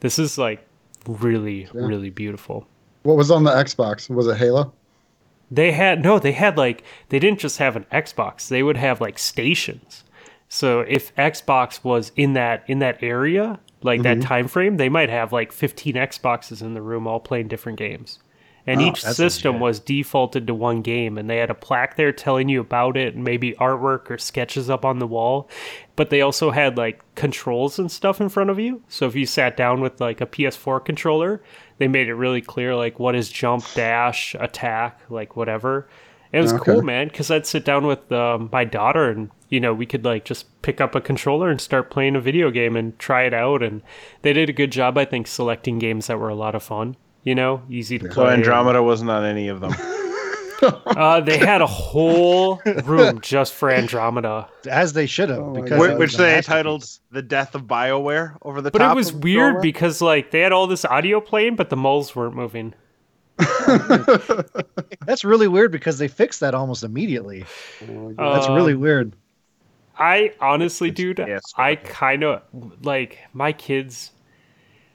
this 0.00 0.18
is 0.18 0.36
like 0.36 0.66
really 1.06 1.68
really 1.72 2.10
beautiful. 2.10 2.66
What 3.02 3.16
was 3.16 3.30
on 3.30 3.44
the 3.44 3.50
Xbox? 3.50 4.08
Was 4.10 4.26
it 4.26 4.36
Halo? 4.36 4.72
They 5.54 5.72
had 5.72 6.02
no, 6.02 6.18
they 6.18 6.32
had 6.32 6.56
like 6.56 6.82
they 7.08 7.18
didn't 7.18 7.40
just 7.40 7.58
have 7.58 7.76
an 7.76 7.86
Xbox. 7.92 8.48
They 8.48 8.62
would 8.62 8.76
have 8.76 9.00
like 9.00 9.18
stations. 9.18 10.04
So 10.48 10.80
if 10.80 11.14
Xbox 11.16 11.82
was 11.84 12.12
in 12.16 12.32
that 12.34 12.64
in 12.66 12.80
that 12.80 13.02
area, 13.02 13.60
like 13.82 14.02
that 14.02 14.18
mm-hmm. 14.18 14.28
time 14.28 14.48
frame, 14.48 14.76
they 14.76 14.88
might 14.88 15.10
have 15.10 15.32
like 15.32 15.52
15 15.52 15.94
Xboxes 15.94 16.62
in 16.62 16.74
the 16.74 16.82
room 16.82 17.06
all 17.06 17.20
playing 17.20 17.48
different 17.48 17.78
games. 17.78 18.18
And 18.66 18.80
Oh, 18.80 18.84
each 18.86 19.02
system 19.02 19.60
was 19.60 19.78
defaulted 19.78 20.46
to 20.46 20.54
one 20.54 20.80
game 20.80 21.18
and 21.18 21.28
they 21.28 21.36
had 21.36 21.50
a 21.50 21.54
plaque 21.54 21.96
there 21.96 22.12
telling 22.12 22.48
you 22.48 22.60
about 22.60 22.96
it 22.96 23.14
and 23.14 23.22
maybe 23.22 23.52
artwork 23.54 24.10
or 24.10 24.16
sketches 24.16 24.70
up 24.70 24.84
on 24.84 25.00
the 25.00 25.06
wall. 25.06 25.50
But 25.96 26.10
they 26.10 26.22
also 26.22 26.50
had 26.50 26.78
like 26.78 27.02
controls 27.14 27.78
and 27.78 27.92
stuff 27.92 28.20
in 28.20 28.30
front 28.30 28.48
of 28.48 28.58
you. 28.58 28.82
So 28.88 29.06
if 29.06 29.14
you 29.14 29.26
sat 29.26 29.56
down 29.56 29.80
with 29.82 30.00
like 30.00 30.22
a 30.22 30.26
PS4 30.26 30.84
controller, 30.84 31.42
they 31.78 31.88
made 31.88 32.08
it 32.08 32.14
really 32.14 32.40
clear 32.40 32.74
like 32.76 32.98
what 32.98 33.14
is 33.14 33.28
jump, 33.28 33.64
dash, 33.74 34.34
attack, 34.38 35.00
like 35.08 35.36
whatever. 35.36 35.88
And 36.32 36.38
it 36.38 36.42
was 36.42 36.52
Okay. 36.52 36.64
cool, 36.64 36.82
man, 36.82 37.08
because 37.08 37.30
I'd 37.30 37.46
sit 37.46 37.64
down 37.64 37.86
with 37.86 38.10
um, 38.10 38.48
my 38.52 38.64
daughter 38.64 39.08
and 39.10 39.30
you 39.50 39.60
know 39.60 39.72
we 39.72 39.86
could 39.86 40.04
like 40.04 40.24
just 40.24 40.46
pick 40.62 40.80
up 40.80 40.94
a 40.94 41.00
controller 41.00 41.48
and 41.48 41.60
start 41.60 41.90
playing 41.90 42.16
a 42.16 42.20
video 42.20 42.50
game 42.50 42.74
and 42.76 42.98
try 42.98 43.22
it 43.22 43.34
out. 43.34 43.62
And 43.62 43.82
they 44.22 44.32
did 44.32 44.48
a 44.50 44.52
good 44.52 44.72
job, 44.72 44.98
I 44.98 45.04
think, 45.04 45.26
selecting 45.26 45.78
games 45.78 46.08
that 46.08 46.18
were 46.18 46.28
a 46.28 46.34
lot 46.34 46.54
of 46.54 46.62
fun. 46.62 46.96
You 47.22 47.34
know, 47.34 47.62
easy 47.70 47.98
to 47.98 48.04
So 48.06 48.24
play. 48.24 48.34
Andromeda 48.34 48.82
wasn't 48.82 49.10
on 49.10 49.24
any 49.24 49.48
of 49.48 49.60
them. 49.60 49.72
Uh, 50.86 51.20
they 51.20 51.36
had 51.38 51.60
a 51.60 51.66
whole 51.66 52.60
room 52.84 53.20
just 53.20 53.52
for 53.54 53.70
Andromeda. 53.70 54.48
as 54.68 54.92
they 54.92 55.06
should 55.06 55.28
have, 55.28 55.40
Oh 55.40 55.52
because 55.52 55.70
God. 55.70 55.76
it 55.76 55.78
Wh- 55.78 55.90
was 55.92 55.98
which 55.98 56.16
they 56.16 56.24
masterpiece. 56.36 56.46
titled 56.46 56.98
"The 57.10 57.22
Death 57.22 57.54
of 57.54 57.62
Bioware" 57.64 58.36
over 58.42 58.60
the 58.62 58.70
But 58.70 58.78
top. 58.78 58.92
it 58.92 58.94
was 58.96 59.12
weird 59.12 59.56
Bioware. 59.56 59.62
because 59.62 60.00
like 60.00 60.30
they 60.30 60.40
had 60.40 60.52
all 60.52 60.66
this 60.66 60.84
audio 60.84 61.20
playing, 61.20 61.56
but 61.56 61.68
the 61.70 61.76
moles 61.76 62.14
weren't 62.14 62.34
moving. 62.36 62.74
That's 65.06 65.24
really 65.24 65.48
weird 65.48 65.72
because 65.72 65.98
they 65.98 66.08
fixed 66.08 66.40
that 66.40 66.54
almost 66.54 66.84
immediately. 66.84 67.44
That's 67.80 68.48
Uh, 68.48 68.54
really 68.54 68.74
weird. 68.74 69.14
I 69.98 70.32
honestly, 70.40 70.90
dude, 70.90 71.18
yes, 71.18 71.42
I 71.56 71.76
kind 71.76 72.24
of 72.24 72.42
like 72.82 73.18
my 73.32 73.52
kids. 73.52 74.10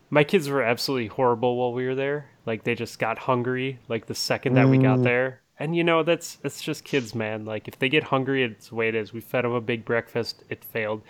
My 0.10 0.24
kids 0.24 0.50
were 0.50 0.64
absolutely 0.64 1.08
horrible 1.08 1.56
while 1.58 1.74
we 1.74 1.86
were 1.86 1.96
there. 1.96 2.30
Like 2.46 2.64
they 2.64 2.74
just 2.76 2.98
got 3.00 3.18
hungry 3.20 3.80
like 3.88 4.08
the 4.08 4.16
second 4.16 4.56
that 4.56 4.68
we 4.68 4.78
got 4.78 5.00
Mm. 5.00 5.04
there. 5.04 5.42
And 5.60 5.76
you 5.76 5.84
know 5.84 6.04
that's 6.04 6.38
it's 6.44 6.62
just 6.62 6.86
kids, 6.86 7.14
man. 7.14 7.46
Like 7.46 7.68
if 7.68 7.78
they 7.78 7.90
get 7.90 8.06
hungry, 8.06 8.44
it's 8.44 8.70
the 8.70 8.76
way 8.76 8.88
it 8.88 8.96
is. 8.96 9.12
We 9.12 9.20
fed 9.20 9.44
them 9.44 9.52
a 9.52 9.62
big 9.62 9.84
breakfast, 9.84 10.44
it 10.50 10.64
failed. 10.64 11.02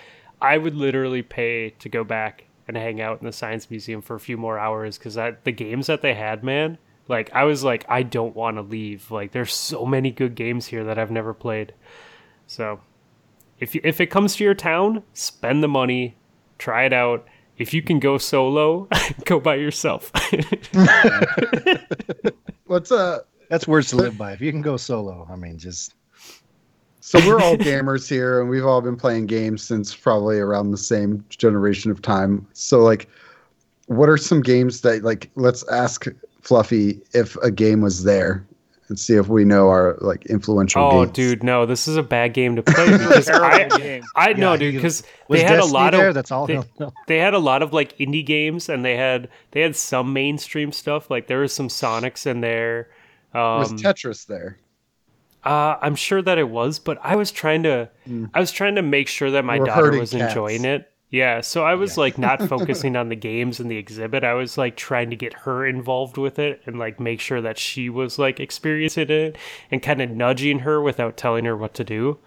I 0.42 0.58
would 0.58 0.76
literally 0.76 1.22
pay 1.22 1.72
to 1.72 1.90
go 1.90 2.04
back 2.04 2.46
and 2.68 2.78
hang 2.78 3.02
out 3.02 3.20
in 3.20 3.26
the 3.26 3.32
science 3.32 3.70
museum 3.70 4.02
for 4.02 4.16
a 4.16 4.20
few 4.20 4.38
more 4.38 4.58
hours 4.58 4.98
because 4.98 5.16
the 5.16 5.52
games 5.52 5.88
that 5.88 6.02
they 6.02 6.14
had, 6.14 6.44
man, 6.44 6.78
like 7.08 7.32
I 7.34 7.44
was 7.44 7.64
like, 7.64 7.86
I 7.90 8.04
don't 8.04 8.36
want 8.36 8.58
to 8.58 8.62
leave. 8.62 9.12
Like 9.12 9.32
there's 9.32 9.54
so 9.54 9.86
many 9.86 10.12
good 10.12 10.36
games 10.36 10.68
here 10.68 10.84
that 10.84 10.98
I've 10.98 11.12
never 11.12 11.34
played. 11.34 11.74
So 12.48 12.80
if 13.60 13.76
you, 13.76 13.82
if 13.84 14.00
it 14.00 14.08
comes 14.08 14.36
to 14.36 14.44
your 14.44 14.54
town, 14.54 15.04
spend 15.14 15.64
the 15.64 15.68
money, 15.68 16.16
try 16.58 16.86
it 16.86 16.94
out. 16.94 17.28
If 17.58 17.74
you 17.74 17.82
can 17.82 18.00
go 18.00 18.18
solo, 18.18 18.88
go 19.26 19.40
by 19.40 19.56
yourself. 19.56 20.12
What's 22.66 22.92
uh 22.92 23.20
That's 23.50 23.68
words 23.68 23.90
to 23.90 23.96
live 23.98 24.18
by. 24.18 24.32
If 24.34 24.42
you 24.42 24.52
can 24.52 24.62
go 24.62 24.78
solo, 24.78 25.28
I 25.30 25.36
mean, 25.36 25.58
just 25.58 25.94
So 27.02 27.20
we're 27.28 27.42
all 27.42 27.56
gamers 27.58 28.08
here, 28.08 28.40
and 28.40 28.50
we've 28.50 28.66
all 28.66 28.82
been 28.82 28.96
playing 28.98 29.26
games 29.26 29.62
since 29.64 29.96
probably 29.96 30.38
around 30.40 30.72
the 30.72 30.78
same 30.78 31.24
generation 31.30 31.90
of 31.92 32.02
time. 32.02 32.46
So, 32.54 32.80
like, 32.80 33.10
what 33.88 34.08
are 34.10 34.18
some 34.18 34.42
games 34.42 34.82
that, 34.82 35.04
like, 35.04 35.30
let's 35.36 35.68
ask 35.70 36.06
Fluffy 36.42 37.02
if 37.14 37.36
a 37.38 37.50
game 37.52 37.82
was 37.82 38.04
there 38.04 38.46
and 38.88 39.00
see 39.00 39.16
if 39.16 39.28
we 39.28 39.46
know 39.46 39.70
our 39.70 39.98
like 40.02 40.26
influential. 40.28 40.82
Oh, 40.84 41.06
games. 41.06 41.16
dude, 41.16 41.44
no, 41.44 41.66
this 41.68 41.88
is 41.88 41.96
a 41.96 42.02
bad 42.04 42.34
game 42.34 42.56
to 42.56 42.64
play 42.64 42.86
because 42.92 43.30
I. 43.34 44.02
I 44.16 44.34
know, 44.34 44.54
Yeah, 44.54 44.58
dude, 44.58 44.76
because 44.76 45.04
Was 45.28 45.40
they 45.40 45.46
had 45.46 45.56
Destiny 45.58 45.70
a 45.70 45.74
lot 45.74 45.92
there? 45.94 46.08
of 46.10 46.16
That's 46.16 46.32
all. 46.32 46.48
they- 46.48 46.56
no, 46.56 46.64
no. 46.80 46.94
they 47.08 47.18
had 47.20 47.34
a 47.36 47.40
lot 47.40 47.62
of 47.62 47.72
like 47.74 47.96
indie 47.98 48.26
games 48.26 48.68
and 48.70 48.84
they 48.86 48.98
had 48.98 49.30
they 49.52 49.62
had 49.62 49.76
some 49.76 50.12
mainstream 50.14 50.72
stuff 50.72 51.10
like 51.12 51.28
there 51.28 51.40
was 51.40 51.54
some 51.54 51.68
sonics 51.68 52.26
in 52.26 52.42
there 52.42 52.90
um 53.34 53.60
was 53.60 53.74
Tetris 53.74 54.26
there? 54.26 54.58
uh, 55.44 55.78
i'm 55.82 55.96
sure 55.96 56.22
that 56.22 56.38
it 56.38 56.50
was 56.50 56.80
but 56.80 56.98
i 57.04 57.16
was 57.16 57.32
trying 57.32 57.64
to 57.64 57.90
Mm. 58.08 58.30
i 58.34 58.40
was 58.40 58.52
trying 58.52 58.76
to 58.76 58.82
make 58.82 59.08
sure 59.08 59.32
that 59.32 59.46
my 59.46 59.60
We're 59.60 59.66
daughter 59.66 59.98
was 60.00 60.12
cats. 60.12 60.24
enjoying 60.34 60.66
it 60.66 60.92
yeah 61.12 61.42
so 61.42 61.64
i 61.64 61.76
was 61.76 61.98
like 61.98 62.18
not 62.18 62.42
focusing 62.54 62.96
on 62.96 63.10
the 63.10 63.16
games 63.16 63.60
and 63.60 63.70
the 63.72 63.78
exhibit 63.78 64.24
i 64.24 64.34
was 64.34 64.58
like 64.58 64.76
trying 64.76 65.10
to 65.12 65.16
get 65.16 65.34
her 65.34 65.66
involved 65.66 66.18
with 66.18 66.40
it 66.40 66.62
and 66.66 66.78
like 66.80 67.00
make 67.00 67.20
sure 67.22 67.40
that 67.42 67.58
she 67.58 67.90
was 67.90 68.20
like 68.20 68.40
experiencing 68.40 69.10
it 69.10 69.38
and 69.72 69.82
kind 69.82 70.02
of 70.02 70.10
nudging 70.10 70.60
her 70.60 70.82
without 70.82 71.16
telling 71.18 71.46
her 71.46 71.56
what 71.56 71.74
to 71.76 71.84
do 71.84 72.18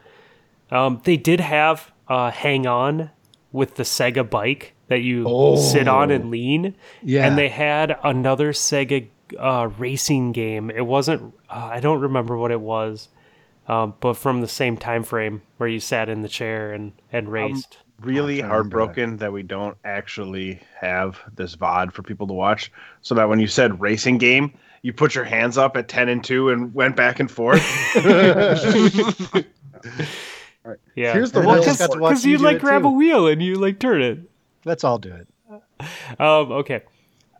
um, 0.70 1.00
they 1.04 1.16
did 1.18 1.40
have 1.40 1.92
uh, 2.08 2.30
hang 2.30 2.66
on 2.66 3.10
with 3.52 3.74
the 3.74 3.82
sega 3.82 4.28
bike 4.28 4.72
that 4.88 5.00
you 5.02 5.24
sit 5.58 5.86
on 5.88 6.10
and 6.10 6.30
lean 6.30 6.74
Yeah. 7.02 7.26
and 7.26 7.36
they 7.38 7.48
had 7.48 7.98
another 8.04 8.52
Sega 8.52 9.06
uh, 9.38 9.70
racing 9.78 10.32
game. 10.32 10.70
It 10.70 10.86
wasn't. 10.86 11.34
Uh, 11.48 11.70
I 11.72 11.80
don't 11.80 12.00
remember 12.00 12.36
what 12.36 12.50
it 12.50 12.60
was, 12.60 13.08
um, 13.68 13.94
but 14.00 14.14
from 14.14 14.40
the 14.40 14.48
same 14.48 14.76
time 14.76 15.02
frame 15.02 15.42
where 15.56 15.68
you 15.68 15.80
sat 15.80 16.08
in 16.08 16.22
the 16.22 16.28
chair 16.28 16.72
and 16.72 16.92
and 17.12 17.30
raced. 17.30 17.78
really 18.00 18.38
trying 18.38 18.50
to 18.50 18.56
remember 18.56 18.78
heartbroken 18.78 19.16
that. 19.18 19.32
we 19.32 19.42
don't 19.42 19.76
actually 19.84 20.60
have 20.80 21.18
this 21.34 21.54
VOD 21.56 21.92
for 21.92 22.02
people 22.02 22.26
to 22.26 22.32
watch. 22.34 22.72
So 23.02 23.14
that 23.14 23.28
when 23.28 23.38
you 23.40 23.46
said 23.46 23.80
racing 23.80 24.18
game, 24.18 24.52
you 24.82 24.92
put 24.92 25.14
your 25.14 25.24
hands 25.24 25.56
up 25.56 25.76
at 25.76 25.88
10 25.88 26.08
and 26.08 26.24
2 26.24 26.50
and 26.50 26.74
went 26.74 26.96
back 26.96 27.20
and 27.20 27.30
forth. 27.30 27.62
yeah, 30.94 31.12
Here's 31.12 31.32
the 31.32 31.40
one- 31.40 31.60
because 31.60 31.78
just 31.78 31.92
got 31.98 32.24
you 32.24 32.38
do 32.38 32.44
like 32.44 32.60
grab 32.60 32.82
too. 32.82 32.88
a 32.88 32.90
wheel 32.90 33.26
and 33.28 33.42
you 33.42 33.54
like 33.54 33.78
turn 33.78 34.02
it. 34.02 34.18
Let's 34.64 34.84
all 34.84 34.98
do 34.98 35.12
it. 35.12 35.28
Um, 36.18 36.52
okay. 36.52 36.82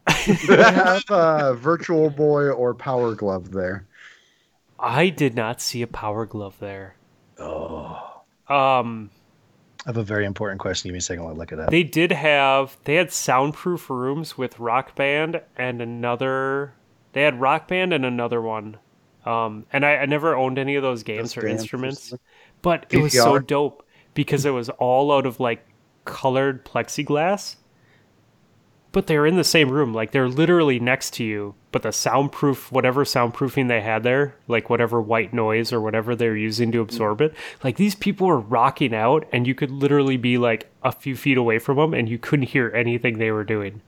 They 0.49 0.57
have 0.57 1.05
uh, 1.11 1.55
Virtual 1.55 2.11
Boy 2.11 2.49
or 2.51 2.75
Power 2.75 3.15
Glove 3.15 3.53
there. 3.53 3.87
I 4.79 5.09
did 5.11 5.35
not 5.35 5.61
see 5.61 5.83
a 5.83 5.87
power 5.87 6.27
glove 6.27 6.57
there. 6.59 6.97
Oh. 7.39 8.23
Um, 8.49 9.11
I 9.87 9.89
have 9.89 9.97
a 9.97 10.03
very 10.03 10.25
important 10.27 10.61
question. 10.61 10.89
Give 10.89 10.95
me 10.95 10.99
a 10.99 11.03
second. 11.03 11.25
I'll 11.25 11.35
look 11.35 11.53
it 11.53 11.59
up. 11.61 11.71
they 11.71 11.83
did 11.85 12.11
have 12.13 12.77
they 12.85 12.97
had 12.97 13.13
soundproof 13.13 13.89
rooms 13.91 14.37
with 14.37 14.59
Rock 14.59 14.95
Band 14.97 15.41
and 15.57 15.81
another. 15.81 16.75
They 17.13 17.23
had 17.23 17.41
Rock 17.41 17.69
Band 17.69 17.93
and 17.93 18.05
another 18.05 18.41
one. 18.43 18.77
Um, 19.25 19.67
and 19.73 19.87
I, 19.87 19.99
I 19.99 20.07
never 20.07 20.35
owned 20.35 20.59
any 20.59 20.75
of 20.75 20.83
those 20.83 21.05
games 21.05 21.35
Just 21.35 21.45
or 21.45 21.47
instruments, 21.47 22.09
something. 22.09 22.27
but 22.61 22.87
it 22.91 22.99
was 23.01 23.13
so 23.13 23.39
dope 23.39 23.87
because 24.15 24.45
it 24.45 24.51
was 24.51 24.69
all 24.69 25.13
out 25.13 25.27
of 25.27 25.39
like 25.39 25.65
colored 26.05 26.65
plexiglass. 26.65 27.57
But 28.93 29.07
they're 29.07 29.27
in 29.27 29.37
the 29.37 29.45
same 29.45 29.71
room, 29.71 29.95
like 29.95 30.11
they're 30.11 30.29
literally 30.29 30.79
next 30.79 31.15
to 31.15 31.25
you. 31.25 31.55
But 31.73 31.83
the 31.83 31.93
soundproof, 31.93 32.71
whatever 32.71 33.05
soundproofing 33.05 33.69
they 33.69 33.81
had 33.81 34.03
there, 34.03 34.35
like 34.47 34.69
whatever 34.69 35.01
white 35.01 35.33
noise 35.33 35.73
or 35.73 35.81
whatever 35.81 36.15
they're 36.15 36.37
using 36.37 36.71
to 36.73 36.81
absorb 36.81 37.23
it, 37.23 37.35
like 37.65 37.77
these 37.77 37.95
people 37.95 38.27
were 38.27 38.39
rocking 38.39 38.95
out, 38.95 39.27
and 39.33 39.47
you 39.47 39.55
could 39.55 39.71
literally 39.71 40.19
be 40.19 40.37
like 40.37 40.71
a 40.83 40.93
few 40.93 41.17
feet 41.17 41.39
away 41.39 41.59
from 41.59 41.79
them, 41.79 41.95
and 41.95 42.09
you 42.09 42.19
couldn't 42.19 42.51
hear 42.51 42.71
anything 42.75 43.17
they 43.17 43.31
were 43.31 43.45
doing 43.45 43.81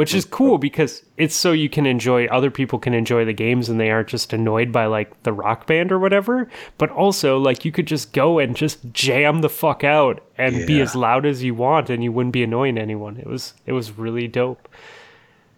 which 0.00 0.14
is 0.14 0.24
cool 0.24 0.56
because 0.56 1.04
it's 1.18 1.34
so 1.34 1.52
you 1.52 1.68
can 1.68 1.84
enjoy 1.84 2.24
other 2.28 2.50
people 2.50 2.78
can 2.78 2.94
enjoy 2.94 3.22
the 3.22 3.34
games 3.34 3.68
and 3.68 3.78
they 3.78 3.90
aren't 3.90 4.08
just 4.08 4.32
annoyed 4.32 4.72
by 4.72 4.86
like 4.86 5.22
the 5.24 5.32
rock 5.32 5.66
band 5.66 5.92
or 5.92 5.98
whatever. 5.98 6.48
But 6.78 6.88
also 6.88 7.36
like 7.36 7.66
you 7.66 7.70
could 7.70 7.84
just 7.84 8.14
go 8.14 8.38
and 8.38 8.56
just 8.56 8.94
jam 8.94 9.42
the 9.42 9.50
fuck 9.50 9.84
out 9.84 10.24
and 10.38 10.66
be 10.66 10.80
as 10.80 10.94
loud 10.96 11.26
as 11.26 11.42
you 11.42 11.54
want 11.54 11.90
and 11.90 12.02
you 12.02 12.12
wouldn't 12.12 12.32
be 12.32 12.42
annoying 12.42 12.78
anyone. 12.78 13.18
It 13.18 13.26
was 13.26 13.52
it 13.66 13.72
was 13.72 13.98
really 13.98 14.26
dope. 14.26 14.70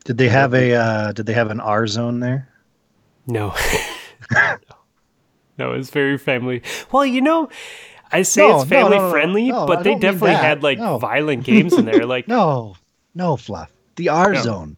Did 0.02 0.18
they 0.18 0.28
have 0.28 0.54
a? 0.54 0.74
Uh, 0.74 1.12
did 1.12 1.26
they 1.26 1.34
have 1.34 1.52
an 1.52 1.60
R 1.60 1.86
zone 1.86 2.18
there? 2.18 2.48
no. 3.28 3.54
No 5.56 5.74
it's 5.74 5.90
very 5.90 6.18
family. 6.18 6.62
Well 6.90 7.06
you 7.06 7.20
know 7.20 7.48
i 8.10 8.22
say 8.22 8.48
No, 8.48 8.60
it's 8.60 8.68
family 8.68 8.96
no, 8.96 9.04
no, 9.04 9.10
friendly 9.12 9.52
but 9.52 9.84
they 9.84 9.94
definitely 9.94 10.34
had 10.34 10.64
like 10.64 10.78
violent 10.78 11.44
games 11.44 11.74
in 11.74 11.84
there 11.84 12.06
like 12.06 12.26
No, 12.36 12.74
no 13.14 13.36
fluff. 13.36 13.70
The 13.96 14.08
R 14.08 14.32
No. 14.32 14.42
zone. 14.42 14.76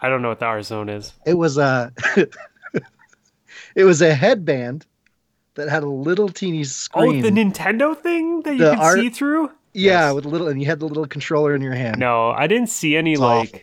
i 0.00 0.08
don't 0.08 0.22
know 0.22 0.28
what 0.28 0.38
the 0.40 0.46
r 0.46 0.62
zone 0.62 0.88
is 0.88 1.12
It 1.26 1.34
was 1.34 1.58
a. 1.58 1.92
it 3.74 3.84
was 3.84 4.02
a 4.02 4.14
headband 4.14 4.86
that 5.54 5.68
had 5.68 5.82
a 5.82 5.88
little 5.88 6.28
teeny 6.28 6.60
oh, 6.60 6.64
screen. 6.64 7.18
oh 7.18 7.22
the 7.22 7.30
nintendo 7.30 7.96
thing 7.96 8.42
that 8.42 8.52
you 8.52 8.58
The 8.64 8.70
could 8.70 8.78
R- 8.80 8.96
see 8.96 9.08
through 9.10 9.50
yeah, 9.76 10.06
Yes. 10.06 10.14
with 10.14 10.24
a 10.26 10.28
little, 10.28 10.46
and 10.46 10.60
you 10.60 10.66
had 10.66 10.78
the 10.78 10.86
little 10.86 11.04
controller 11.06 11.52
in 11.52 11.60
your 11.60 11.74
hand. 11.74 11.98
No, 11.98 12.30
I 12.30 12.46
didn't 12.46 12.68
see 12.68 12.94
any 12.94 13.12
It's 13.14 13.20
like 13.20 13.48
awful. 13.48 13.60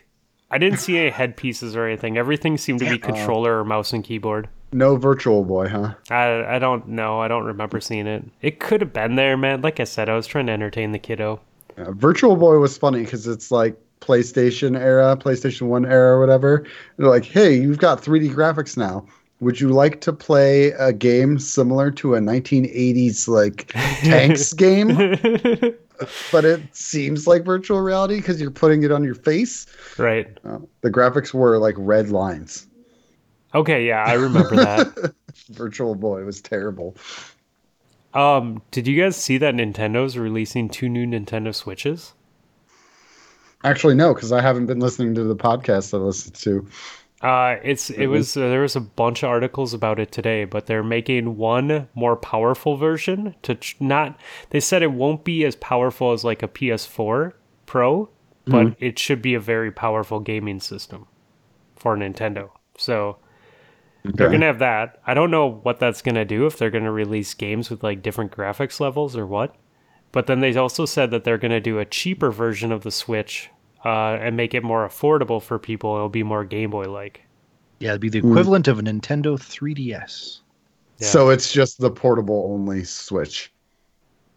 I 0.51 0.57
didn't 0.57 0.79
see 0.79 0.97
any 0.97 1.09
headpieces 1.09 1.73
or 1.73 1.85
anything. 1.87 2.17
Everything 2.17 2.57
seemed 2.57 2.79
to 2.79 2.89
be 2.89 2.97
controller 2.97 3.59
or 3.59 3.63
mouse 3.63 3.93
and 3.93 4.03
keyboard. 4.03 4.49
No 4.73 4.97
Virtual 4.97 5.45
Boy, 5.45 5.69
huh? 5.69 5.93
I 6.09 6.55
I 6.55 6.59
don't 6.59 6.89
know. 6.89 7.21
I 7.21 7.29
don't 7.29 7.45
remember 7.45 7.79
seeing 7.79 8.07
it. 8.07 8.25
It 8.41 8.59
could 8.59 8.81
have 8.81 8.91
been 8.91 9.15
there, 9.15 9.37
man. 9.37 9.61
Like 9.61 9.79
I 9.79 9.85
said, 9.85 10.09
I 10.09 10.15
was 10.17 10.27
trying 10.27 10.47
to 10.47 10.51
entertain 10.51 10.91
the 10.91 10.99
kiddo. 10.99 11.39
Yeah, 11.77 11.85
Virtual 11.91 12.35
Boy 12.35 12.57
was 12.57 12.77
funny 12.77 13.03
because 13.03 13.25
it's 13.25 13.49
like 13.49 13.77
PlayStation 14.01 14.77
era, 14.79 15.15
PlayStation 15.15 15.67
1 15.67 15.85
era, 15.85 16.17
or 16.17 16.19
whatever. 16.19 16.65
They're 16.97 17.07
like, 17.07 17.25
hey, 17.25 17.55
you've 17.55 17.77
got 17.77 18.01
3D 18.01 18.33
graphics 18.33 18.75
now. 18.75 19.05
Would 19.39 19.59
you 19.59 19.69
like 19.69 20.01
to 20.01 20.13
play 20.13 20.67
a 20.71 20.91
game 20.93 21.39
similar 21.39 21.89
to 21.91 22.15
a 22.15 22.19
1980s 22.19 23.27
like 23.27 23.67
tanks 23.73 24.53
game? 24.53 24.89
But 26.31 26.45
it 26.45 26.61
seems 26.75 27.27
like 27.27 27.45
virtual 27.45 27.79
reality 27.81 28.15
because 28.15 28.41
you're 28.41 28.49
putting 28.49 28.81
it 28.81 28.91
on 28.91 29.03
your 29.03 29.13
face. 29.13 29.67
right. 29.99 30.35
Uh, 30.43 30.57
the 30.81 30.89
graphics 30.89 31.31
were 31.31 31.59
like 31.59 31.75
red 31.77 32.09
lines. 32.09 32.65
Okay, 33.53 33.85
yeah, 33.85 34.03
I 34.07 34.13
remember 34.13 34.55
that. 34.55 35.13
Virtual 35.51 35.93
Boy 35.93 36.23
was 36.23 36.41
terrible. 36.41 36.95
um, 38.15 38.63
did 38.71 38.87
you 38.87 38.99
guys 38.99 39.15
see 39.15 39.37
that 39.37 39.53
Nintendo's 39.53 40.17
releasing 40.17 40.69
two 40.69 40.89
new 40.89 41.05
Nintendo 41.05 41.53
Switches? 41.53 42.13
Actually, 43.63 43.95
no, 43.95 44.13
because 44.13 44.31
I 44.31 44.41
haven't 44.41 44.65
been 44.65 44.79
listening 44.79 45.15
to 45.15 45.23
the 45.23 45.35
podcast 45.35 45.93
I 45.93 45.97
listened 45.97 46.35
to. 46.35 46.67
Uh, 47.21 47.57
it's 47.63 47.91
it 47.91 48.07
was 48.07 48.35
uh, 48.35 48.49
there 48.49 48.61
was 48.61 48.75
a 48.75 48.81
bunch 48.81 49.21
of 49.21 49.29
articles 49.29 49.75
about 49.75 49.99
it 49.99 50.11
today, 50.11 50.43
but 50.43 50.65
they're 50.65 50.83
making 50.83 51.37
one 51.37 51.87
more 51.93 52.15
powerful 52.15 52.77
version 52.77 53.35
to 53.43 53.53
ch- 53.53 53.77
not. 53.79 54.19
They 54.49 54.59
said 54.59 54.81
it 54.81 54.91
won't 54.91 55.23
be 55.23 55.45
as 55.45 55.55
powerful 55.57 56.13
as 56.13 56.23
like 56.23 56.41
a 56.41 56.47
PS4 56.47 57.33
Pro, 57.67 58.09
but 58.45 58.75
it 58.79 58.97
should 58.97 59.21
be 59.21 59.35
a 59.35 59.39
very 59.39 59.71
powerful 59.71 60.19
gaming 60.19 60.59
system 60.59 61.05
for 61.75 61.95
Nintendo. 61.95 62.49
So 62.75 63.17
they're 64.03 64.31
gonna 64.31 64.47
have 64.47 64.59
that. 64.59 64.99
I 65.05 65.13
don't 65.13 65.29
know 65.29 65.47
what 65.47 65.79
that's 65.79 66.01
gonna 66.01 66.25
do 66.25 66.47
if 66.47 66.57
they're 66.57 66.71
gonna 66.71 66.91
release 66.91 67.35
games 67.35 67.69
with 67.69 67.83
like 67.83 68.01
different 68.01 68.31
graphics 68.31 68.79
levels 68.79 69.15
or 69.15 69.27
what. 69.27 69.55
But 70.11 70.27
then 70.27 70.41
they 70.41 70.55
also 70.55 70.85
said 70.85 71.11
that 71.11 71.23
they're 71.23 71.37
gonna 71.37 71.59
do 71.61 71.79
a 71.79 71.85
cheaper 71.85 72.31
version 72.31 72.71
of 72.71 72.83
the 72.83 72.91
Switch 72.91 73.49
uh, 73.85 73.89
and 74.19 74.35
make 74.35 74.53
it 74.53 74.63
more 74.63 74.87
affordable 74.87 75.41
for 75.41 75.57
people. 75.57 75.95
It'll 75.95 76.09
be 76.09 76.23
more 76.23 76.43
Game 76.43 76.71
Boy 76.71 76.89
like. 76.91 77.21
Yeah, 77.79 77.89
it'd 77.89 78.01
be 78.01 78.09
the 78.09 78.19
equivalent 78.19 78.67
of 78.67 78.77
a 78.77 78.81
Nintendo 78.83 79.39
3DS. 79.39 80.39
Yeah. 80.99 81.07
So 81.07 81.29
it's 81.29 81.51
just 81.51 81.79
the 81.79 81.89
portable 81.89 82.51
only 82.53 82.83
Switch. 82.83 83.51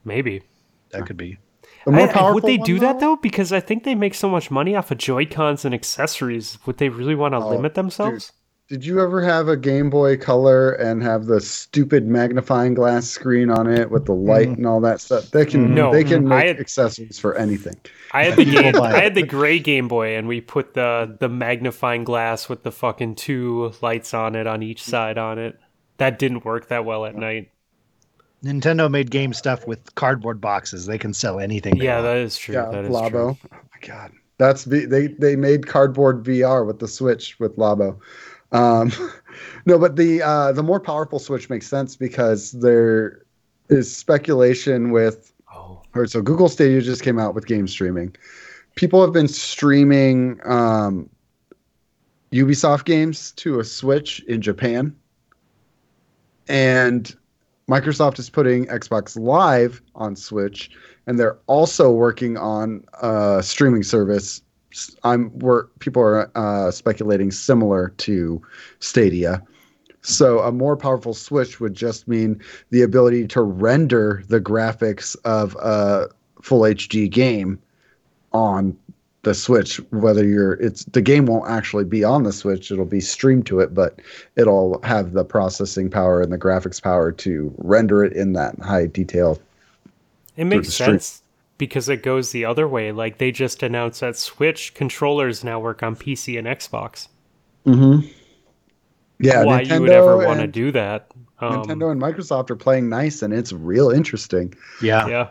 Maybe. 0.04 0.42
That 0.90 1.06
could 1.06 1.16
be. 1.16 1.38
The 1.84 1.90
more 1.92 2.02
I- 2.06 2.10
I- 2.10 2.12
powerful 2.12 2.34
would 2.34 2.44
they 2.44 2.56
one, 2.56 2.66
do 2.66 2.78
that 2.78 3.00
though? 3.00 3.16
Because 3.16 3.52
I 3.52 3.60
think 3.60 3.84
they 3.84 3.94
make 3.94 4.14
so 4.14 4.28
much 4.30 4.50
money 4.50 4.74
off 4.76 4.90
of 4.90 4.98
Joy 4.98 5.26
Cons 5.26 5.64
and 5.64 5.74
accessories. 5.74 6.58
Would 6.66 6.78
they 6.78 6.88
really 6.88 7.14
want 7.14 7.32
to 7.34 7.38
Oh, 7.38 7.48
limit 7.50 7.74
themselves? 7.74 8.32
Did 8.68 8.84
you 8.86 8.98
ever 9.00 9.20
have 9.22 9.48
a 9.48 9.58
Game 9.58 9.90
Boy 9.90 10.16
Color 10.16 10.70
and 10.72 11.02
have 11.02 11.26
the 11.26 11.38
stupid 11.40 12.06
magnifying 12.06 12.72
glass 12.72 13.06
screen 13.06 13.50
on 13.50 13.66
it 13.70 13.90
with 13.90 14.06
the 14.06 14.14
light 14.14 14.48
Mhm. 14.48 14.56
and 14.56 14.66
all 14.66 14.80
that 14.80 15.02
stuff? 15.02 15.30
They 15.32 15.44
can 15.44 15.74
No. 15.74 15.92
they 15.92 16.02
can 16.02 16.26
make 16.26 16.46
had- 16.46 16.60
accessories 16.60 17.18
for 17.18 17.34
anything. 17.34 17.76
I 18.12 18.24
had 18.24 18.36
the 18.38 18.44
game. 18.46 18.74
I 18.76 18.98
had 18.98 19.14
the 19.14 19.22
gray 19.22 19.58
Game 19.58 19.86
Boy, 19.86 20.16
and 20.16 20.26
we 20.26 20.40
put 20.40 20.72
the 20.72 21.14
the 21.20 21.28
magnifying 21.28 22.04
glass 22.04 22.48
with 22.48 22.62
the 22.62 22.72
fucking 22.72 23.16
two 23.16 23.72
lights 23.82 24.14
on 24.14 24.34
it 24.34 24.46
on 24.46 24.62
each 24.62 24.82
side 24.82 25.18
on 25.18 25.38
it. 25.38 25.58
That 25.98 26.18
didn't 26.18 26.46
work 26.46 26.68
that 26.68 26.86
well 26.86 27.04
at 27.04 27.14
night. 27.16 27.50
Nintendo 28.42 28.90
made 28.90 29.10
game 29.10 29.34
stuff 29.34 29.66
with 29.66 29.94
cardboard 29.94 30.40
boxes. 30.40 30.86
They 30.86 30.98
can 30.98 31.12
sell 31.12 31.38
anything. 31.38 31.76
Yeah, 31.76 32.00
that 32.00 32.16
is 32.16 32.36
true. 32.38 32.54
Yeah, 32.54 32.70
that 32.70 32.84
is 32.84 32.90
Labo. 32.90 33.10
true. 33.10 33.36
Oh 33.52 33.56
my 33.74 33.86
god, 33.86 34.12
that's 34.38 34.64
v- 34.64 34.86
they 34.86 35.08
they 35.08 35.36
made 35.36 35.66
cardboard 35.66 36.24
VR 36.24 36.66
with 36.66 36.78
the 36.78 36.88
Switch 36.88 37.38
with 37.38 37.56
Labo. 37.58 37.98
Um, 38.54 38.90
no, 39.66 39.78
but 39.78 39.96
the 39.96 40.22
uh, 40.22 40.52
the 40.52 40.62
more 40.62 40.80
powerful 40.80 41.18
Switch 41.18 41.50
makes 41.50 41.66
sense 41.66 41.96
because 41.96 42.52
there 42.52 43.22
is 43.68 43.94
speculation 43.94 44.90
with 44.90 45.34
Oh, 45.54 45.60
All 45.60 45.84
right, 45.94 46.10
so 46.10 46.20
Google 46.20 46.48
Stadia 46.48 46.80
just 46.80 47.02
came 47.02 47.18
out 47.18 47.34
with 47.34 47.46
game 47.46 47.68
streaming. 47.68 48.14
People 48.74 49.00
have 49.02 49.12
been 49.12 49.28
streaming 49.28 50.40
um, 50.44 51.08
Ubisoft 52.32 52.84
games 52.84 53.30
to 53.32 53.60
a 53.60 53.64
Switch 53.64 54.20
in 54.24 54.42
Japan, 54.42 54.96
and 56.48 57.14
Microsoft 57.70 58.18
is 58.18 58.28
putting 58.28 58.66
Xbox 58.66 59.16
Live 59.16 59.80
on 59.94 60.16
Switch, 60.16 60.70
and 61.06 61.20
they're 61.20 61.38
also 61.46 61.92
working 61.92 62.36
on 62.36 62.84
a 63.00 63.40
streaming 63.42 63.84
service. 63.84 64.42
I'm 65.02 65.30
where 65.38 65.64
people 65.78 66.02
are 66.02 66.30
uh, 66.34 66.70
speculating 66.70 67.30
similar 67.30 67.90
to 67.98 68.42
Stadia. 68.80 69.42
So 70.02 70.40
a 70.40 70.52
more 70.52 70.76
powerful 70.76 71.14
Switch 71.14 71.60
would 71.60 71.74
just 71.74 72.06
mean 72.06 72.40
the 72.70 72.82
ability 72.82 73.26
to 73.28 73.42
render 73.42 74.22
the 74.28 74.40
graphics 74.40 75.16
of 75.24 75.56
a 75.56 76.08
full 76.42 76.60
HD 76.60 77.08
game 77.08 77.58
on 78.32 78.76
the 79.22 79.32
Switch. 79.32 79.78
Whether 79.90 80.26
you're, 80.26 80.54
it's 80.54 80.84
the 80.84 81.00
game 81.00 81.24
won't 81.24 81.50
actually 81.50 81.84
be 81.84 82.04
on 82.04 82.24
the 82.24 82.32
Switch; 82.32 82.70
it'll 82.70 82.84
be 82.84 83.00
streamed 83.00 83.46
to 83.46 83.60
it, 83.60 83.72
but 83.72 84.00
it'll 84.36 84.78
have 84.82 85.12
the 85.12 85.24
processing 85.24 85.88
power 85.88 86.20
and 86.20 86.30
the 86.30 86.38
graphics 86.38 86.82
power 86.82 87.10
to 87.12 87.54
render 87.56 88.04
it 88.04 88.12
in 88.12 88.34
that 88.34 88.58
high 88.58 88.86
detail. 88.86 89.40
it 90.36 90.44
makes 90.44 90.74
sense 90.74 91.23
because 91.58 91.88
it 91.88 92.02
goes 92.02 92.32
the 92.32 92.44
other 92.44 92.66
way. 92.66 92.92
Like 92.92 93.18
they 93.18 93.30
just 93.30 93.62
announced 93.62 94.00
that 94.00 94.16
Switch 94.16 94.74
controllers 94.74 95.44
now 95.44 95.60
work 95.60 95.82
on 95.82 95.96
PC 95.96 96.38
and 96.38 96.46
Xbox. 96.46 97.08
Mm-hmm. 97.66 98.06
Yeah, 99.20 99.44
Why 99.44 99.60
you 99.60 99.80
would 99.80 99.90
ever 99.90 100.18
want 100.18 100.40
to 100.40 100.46
do 100.46 100.72
that? 100.72 101.10
Um, 101.38 101.62
Nintendo 101.62 101.92
and 101.92 102.00
Microsoft 102.00 102.50
are 102.50 102.56
playing 102.56 102.88
nice, 102.88 103.22
and 103.22 103.32
it's 103.32 103.52
real 103.52 103.90
interesting. 103.90 104.54
yeah. 104.82 105.06
Yeah. 105.06 105.28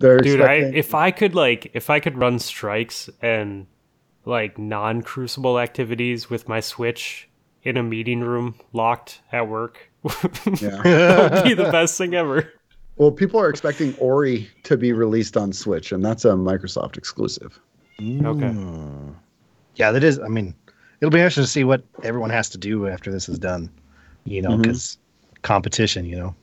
They're 0.00 0.18
dude 0.18 0.40
i 0.40 0.54
if 0.54 0.94
i 0.94 1.10
could 1.10 1.34
like 1.34 1.72
if 1.74 1.90
i 1.90 2.00
could 2.00 2.16
run 2.16 2.38
strikes 2.38 3.10
and 3.20 3.66
like 4.24 4.58
non-crucible 4.58 5.58
activities 5.58 6.30
with 6.30 6.48
my 6.48 6.60
switch 6.60 7.28
in 7.62 7.76
a 7.76 7.82
meeting 7.82 8.20
room 8.20 8.54
locked 8.72 9.20
at 9.30 9.46
work 9.46 9.90
yeah. 10.58 10.80
that 10.82 11.32
would 11.32 11.44
be 11.44 11.52
the 11.52 11.64
best 11.72 11.98
thing 11.98 12.14
ever 12.14 12.50
Well, 13.00 13.10
people 13.10 13.40
are 13.40 13.48
expecting 13.48 13.94
Ori 13.94 14.46
to 14.64 14.76
be 14.76 14.92
released 14.92 15.34
on 15.34 15.54
Switch, 15.54 15.90
and 15.90 16.04
that's 16.04 16.26
a 16.26 16.32
Microsoft 16.32 16.98
exclusive. 16.98 17.58
okay 17.98 18.54
Yeah, 19.76 19.90
that 19.90 20.04
is. 20.04 20.18
I 20.18 20.28
mean, 20.28 20.54
it'll 21.00 21.10
be 21.10 21.18
interesting 21.18 21.44
to 21.44 21.48
see 21.48 21.64
what 21.64 21.82
everyone 22.02 22.28
has 22.28 22.50
to 22.50 22.58
do 22.58 22.88
after 22.88 23.10
this 23.10 23.26
is 23.26 23.38
done. 23.38 23.70
You 24.24 24.42
know, 24.42 24.58
because 24.58 24.98
competition. 25.40 26.04
You 26.04 26.18
know. 26.18 26.34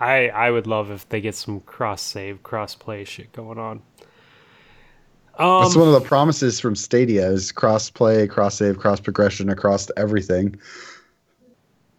i 0.00 0.26
i 0.30 0.50
would 0.50 0.66
love 0.66 0.90
if 0.90 1.08
they 1.08 1.20
get 1.20 1.36
some 1.36 1.60
cross 1.60 2.02
save 2.02 2.42
cross 2.42 2.74
play 2.74 3.04
shit 3.04 3.30
going 3.32 3.58
on 3.58 3.80
That's 5.38 5.76
um 5.76 5.82
one 5.82 5.86
of 5.86 5.94
the 5.94 6.04
promises 6.04 6.58
from 6.58 6.74
Stadia 6.74 7.28
is 7.28 7.52
cross 7.52 7.90
play, 7.90 8.26
cross 8.26 8.56
save, 8.56 8.80
cross 8.80 8.98
progression 8.98 9.48
across 9.48 9.88
everything. 9.96 10.58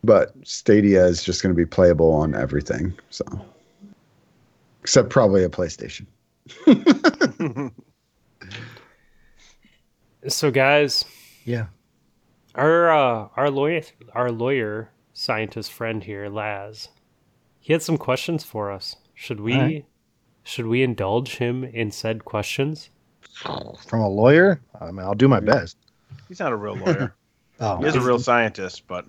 But 0.04 0.34
Stadia 0.44 1.06
is 1.06 1.24
just 1.24 1.42
going 1.42 1.56
to 1.56 1.58
be 1.58 1.66
playable 1.66 2.12
on 2.12 2.36
everything. 2.36 2.94
So, 3.10 3.24
except 4.84 5.10
probably 5.10 5.44
a 5.46 5.50
PlayStation. 5.50 6.06
so 10.28 10.52
guys 10.52 11.06
Yeah. 11.46 11.68
our 12.56 12.92
uh 12.92 13.28
our 13.38 13.50
lawyer 13.50 13.82
our 14.14 14.30
lawyer 14.32 14.90
scientist 15.14 15.72
friend 15.72 16.04
here 16.04 16.28
laz 16.30 16.90
he 17.60 17.72
had 17.74 17.82
some 17.82 17.98
questions 17.98 18.44
for 18.44 18.72
us 18.72 18.98
should 19.14 19.40
we 19.40 19.54
Alright. 19.56 19.86
should 20.44 20.68
we 20.68 20.84
indulge 20.84 21.38
him 21.38 21.64
in 21.64 21.92
said 21.92 22.26
questions 22.26 22.90
From 23.44 24.02
a 24.02 24.10
lawyer, 24.10 24.60
I 24.80 24.92
mean, 24.92 25.00
I'll 25.00 25.16
do 25.16 25.28
my 25.28 25.40
best. 25.40 25.78
He's 26.28 26.40
not 26.40 26.52
a 26.52 26.56
real 26.56 26.76
lawyer. 26.76 27.16
Oh, 27.60 27.78
he 27.78 27.86
is 27.86 27.96
a 27.96 28.02
real 28.02 28.20
scientist, 28.20 28.84
but 28.88 29.06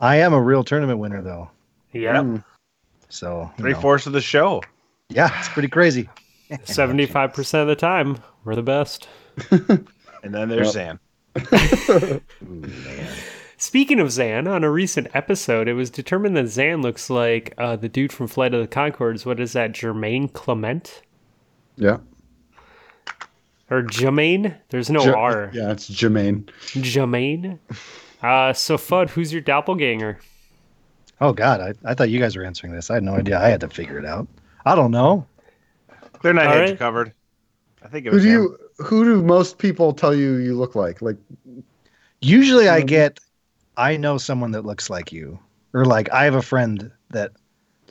I 0.00 0.16
am 0.16 0.32
a 0.32 0.40
real 0.40 0.64
tournament 0.64 0.98
winner, 0.98 1.22
though. 1.22 1.48
yeah 1.92 2.16
Mm. 2.22 2.42
So 3.08 3.50
three 3.56 3.72
know. 3.72 3.80
fourths 3.80 4.06
of 4.06 4.12
the 4.12 4.20
show. 4.20 4.62
Yeah, 5.08 5.30
it's 5.38 5.48
pretty 5.48 5.68
crazy. 5.68 6.08
75% 6.50 7.60
of 7.62 7.66
the 7.68 7.76
time 7.76 8.18
we're 8.44 8.54
the 8.54 8.62
best 8.62 9.06
And 10.22 10.34
then 10.34 10.48
there's 10.48 10.72
Zan. 10.72 10.98
speaking 13.56 14.00
of 14.00 14.10
zan 14.10 14.46
on 14.48 14.64
a 14.64 14.70
recent 14.70 15.08
episode 15.14 15.68
it 15.68 15.74
was 15.74 15.90
determined 15.90 16.36
that 16.36 16.46
zan 16.48 16.80
looks 16.80 17.10
like 17.10 17.52
uh, 17.58 17.76
the 17.76 17.88
dude 17.88 18.12
from 18.12 18.26
flight 18.26 18.54
of 18.54 18.60
the 18.60 18.68
Conchords 18.68 19.26
what 19.26 19.38
is 19.40 19.52
that 19.52 19.72
jermaine 19.72 20.32
clement 20.32 21.02
Yeah. 21.76 21.98
or 23.70 23.82
jermaine 23.82 24.56
there's 24.70 24.90
no 24.90 25.04
Ja- 25.04 25.12
r 25.18 25.50
Yeah, 25.52 25.70
it's 25.72 25.88
Jermaine. 25.90 26.48
jermaine 26.72 27.58
uh, 28.22 28.52
so 28.52 28.76
fud 28.78 29.10
who's 29.10 29.32
your 29.32 29.42
doppelganger 29.42 30.18
Oh 31.20 31.32
God, 31.32 31.60
I, 31.60 31.74
I 31.90 31.94
thought 31.94 32.10
you 32.10 32.20
guys 32.20 32.36
were 32.36 32.44
answering 32.44 32.72
this. 32.72 32.90
I 32.90 32.94
had 32.94 33.02
no 33.02 33.14
idea. 33.14 33.40
I 33.40 33.48
had 33.48 33.60
to 33.62 33.68
figure 33.68 33.98
it 33.98 34.04
out. 34.04 34.28
I 34.64 34.74
don't 34.74 34.90
know. 34.90 35.26
Clear 36.20 36.32
night 36.34 36.46
All 36.48 36.54
had 36.56 36.68
you 36.70 36.76
covered. 36.76 37.12
I 37.82 37.88
think 37.88 38.06
it 38.06 38.10
Who 38.10 38.16
was 38.16 38.24
do 38.24 38.28
him. 38.28 38.42
you? 38.42 38.58
Who 38.84 39.04
do 39.04 39.22
most 39.22 39.58
people 39.58 39.92
tell 39.92 40.14
you 40.14 40.34
you 40.36 40.54
look 40.56 40.74
like? 40.74 41.02
Like, 41.02 41.16
Usually, 42.20 42.68
I 42.68 42.82
Mhm. 42.82 42.86
get, 42.86 43.20
I 43.76 43.96
know 43.96 44.18
someone 44.18 44.50
that 44.52 44.64
looks 44.64 44.90
like 44.90 45.12
you, 45.12 45.38
or 45.74 45.84
like 45.84 46.10
I 46.12 46.24
have 46.24 46.34
a 46.34 46.42
friend 46.42 46.90
that 47.10 47.32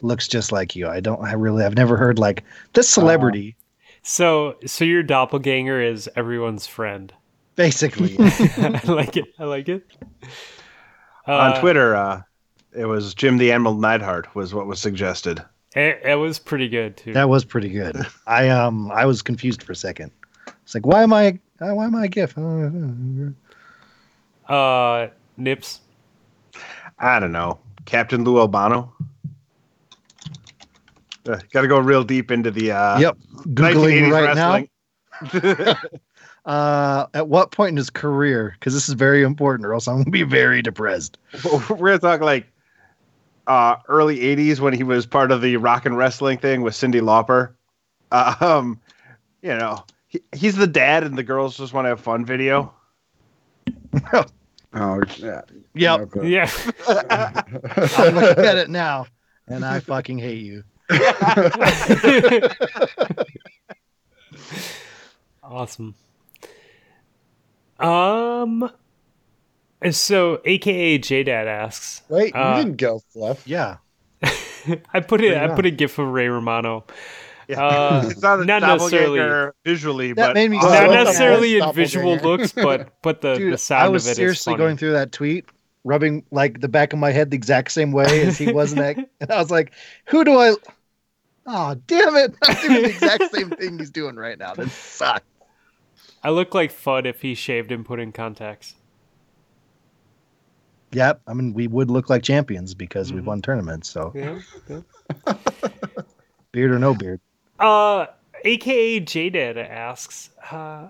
looks 0.01 0.27
just 0.27 0.51
like 0.51 0.75
you. 0.75 0.87
I 0.87 0.99
don't. 0.99 1.21
I 1.23 1.33
really. 1.33 1.63
I've 1.63 1.75
never 1.75 1.97
heard 1.97 2.19
like 2.19 2.43
this 2.73 2.89
celebrity. 2.89 3.55
so 4.03 4.55
so 4.65 4.85
your 4.85 5.03
doppelganger 5.03 5.81
is 5.81 6.09
everyone's 6.15 6.67
friend 6.67 7.13
basically, 7.55 8.15
I 8.57 8.81
like 8.85 9.17
it. 9.17 9.25
I 9.39 9.45
like 9.45 9.69
it. 9.69 9.83
on 11.25 11.53
Uh, 11.53 11.59
Twitter? 11.59 11.95
Uh, 11.95 12.21
it 12.77 12.85
was 12.85 13.13
Jim 13.13 13.37
the 13.37 13.51
Animal 13.51 13.73
Neidhart 13.75 14.33
was 14.35 14.53
what 14.53 14.67
was 14.67 14.79
suggested. 14.79 15.43
It, 15.75 15.99
it 16.03 16.15
was 16.15 16.39
pretty 16.39 16.69
good 16.69 16.95
too. 16.97 17.13
that 17.13 17.27
was 17.29 17.43
pretty 17.43 17.69
good. 17.69 18.05
I 18.27 18.49
um, 18.49 18.91
I 18.91 19.05
was 19.05 19.21
confused 19.21 19.63
for 19.63 19.71
a 19.73 19.75
second. 19.75 20.11
It's 20.63 20.75
like, 20.75 20.85
why 20.85 21.03
am 21.03 21.13
I? 21.13 21.39
uh, 21.61 21.73
Why 21.73 21.85
am 21.85 21.95
I 21.95 22.05
a 22.05 22.07
GIF? 22.07 22.37
Uh, 22.37 22.69
uh, 24.51 25.07
Nips. 25.37 25.81
I 26.99 27.19
don't 27.19 27.31
know. 27.31 27.59
Captain 27.85 28.23
Lou 28.23 28.39
Albano. 28.39 28.93
Uh, 31.27 31.39
Got 31.51 31.61
to 31.61 31.67
go 31.67 31.79
real 31.79 32.03
deep 32.03 32.31
into 32.31 32.51
the 32.51 32.71
uh, 32.71 32.99
Yep, 32.99 33.17
googling 33.47 34.09
1980s 34.09 34.11
right 34.11 34.69
now. 35.31 35.75
Uh, 36.45 37.07
at 37.13 37.27
what 37.27 37.51
point 37.51 37.71
in 37.71 37.75
his 37.75 37.89
career? 37.89 38.55
Because 38.57 38.73
this 38.73 38.87
is 38.87 38.93
very 38.95 39.21
important, 39.21 39.65
or 39.67 39.73
else 39.73 39.85
I'm 39.85 39.97
gonna 39.97 40.11
be 40.11 40.23
very 40.23 40.61
depressed. 40.61 41.17
We're 41.69 41.75
gonna 41.77 41.99
talk 41.99 42.21
like 42.21 42.47
uh, 43.47 43.77
early 43.87 44.19
'80s 44.19 44.59
when 44.59 44.73
he 44.73 44.83
was 44.83 45.05
part 45.05 45.31
of 45.31 45.41
the 45.41 45.57
rock 45.57 45.85
and 45.85 45.97
wrestling 45.97 46.37
thing 46.37 46.61
with 46.61 46.73
Cyndi 46.73 47.01
Lauper. 47.01 47.53
Uh, 48.11 48.35
um, 48.41 48.79
you 49.41 49.49
know, 49.55 49.83
he, 50.07 50.21
he's 50.35 50.55
the 50.55 50.67
dad, 50.67 51.03
and 51.03 51.17
the 51.17 51.23
girls 51.23 51.57
just 51.57 51.73
want 51.73 51.85
to 51.85 51.89
have 51.89 52.01
fun. 52.01 52.25
Video. 52.25 52.73
oh 54.73 55.01
yeah. 55.17 55.41
Yep, 55.73 55.99
Okay. 55.99 56.29
Yeah. 56.29 56.51
I'm 57.97 58.15
looking 58.15 58.45
at 58.45 58.57
it 58.57 58.69
now, 58.69 59.07
and 59.47 59.65
I 59.65 59.79
fucking 59.79 60.19
hate 60.19 60.43
you. 60.43 60.63
awesome. 65.43 65.95
Um. 67.79 68.71
So, 69.91 70.41
AKA 70.43 70.99
JDad 70.99 71.45
asks, 71.45 72.01
Wait, 72.09 72.35
Uh, 72.35 72.55
you 72.57 72.63
didn't 72.63 72.77
go, 72.77 72.99
Fluff. 73.13 73.47
Yeah, 73.47 73.77
I 74.93 74.99
put 75.01 75.21
it. 75.21 75.37
I 75.37 75.47
put 75.55 75.65
a 75.65 75.71
gif 75.71 75.99
of 75.99 76.07
Ray 76.07 76.27
Romano. 76.27 76.85
Yeah. 77.47 77.63
Uh, 77.63 78.03
it's 78.09 78.21
not, 78.21 78.39
a 78.39 78.45
not 78.45 78.61
necessarily- 78.63 79.51
visually, 79.63 80.13
That 80.13 80.27
but 80.29 80.33
made 80.33 80.49
me 80.49 80.57
Oh, 80.61 80.67
not 80.67 80.87
love 80.89 80.91
necessarily 81.05 81.59
in 81.59 81.73
visual 81.73 82.15
looks, 82.17 82.51
but 82.51 82.89
but 83.03 83.21
the, 83.21 83.35
Dude, 83.35 83.53
the 83.53 83.57
sound 83.57 83.83
I 83.83 83.89
was 83.89 84.05
of 84.05 84.09
it 84.09 84.11
is 84.13 84.17
seriously 84.17 84.53
funny. 84.53 84.63
going 84.63 84.77
through 84.77 84.93
that 84.93 85.11
tweet, 85.11 85.45
rubbing 85.83 86.25
like 86.31 86.59
the 86.59 86.67
back 86.67 86.91
of 86.91 86.99
my 86.99 87.11
head 87.11 87.29
the 87.31 87.37
exact 87.37 87.71
same 87.71 87.91
way 87.91 88.21
as 88.25 88.37
he 88.37 88.51
was 88.51 88.73
in 88.73 88.79
that, 88.79 88.97
and 89.21 89.31
I 89.31 89.37
was 89.39 89.51
like, 89.51 89.71
"Who 90.07 90.23
do 90.25 90.37
I?" 90.39 90.55
Oh, 91.45 91.75
damn 91.85 92.15
it! 92.17 92.33
I'm 92.43 92.55
doing 92.67 92.81
the 92.81 92.89
exact 92.89 93.31
same 93.33 93.51
thing 93.51 93.77
he's 93.79 93.91
doing 93.91 94.15
right 94.15 94.37
now. 94.39 94.53
That 94.55 94.69
sucks. 94.71 95.23
I 96.23 96.31
look 96.31 96.53
like 96.55 96.73
Fudd 96.73 97.05
if 97.05 97.21
he 97.21 97.35
shaved 97.35 97.71
and 97.71 97.85
put 97.85 97.99
in 98.01 98.11
contacts. 98.11 98.73
Yep. 100.91 101.21
I 101.27 101.33
mean, 101.33 101.53
we 101.53 101.67
would 101.67 101.89
look 101.91 102.09
like 102.09 102.23
champions 102.23 102.73
because 102.73 103.11
we've 103.11 103.23
Mhm. 103.23 103.27
won 103.27 103.41
tournaments. 103.41 103.89
So 103.89 104.11
Yeah. 104.15 104.39
beard 106.51 106.71
or 106.71 106.79
no 106.79 106.93
beard. 106.93 107.19
Uh, 107.59 108.07
AKA 108.45 109.01
JDad 109.01 109.57
asks, 109.57 110.29
uh, 110.51 110.89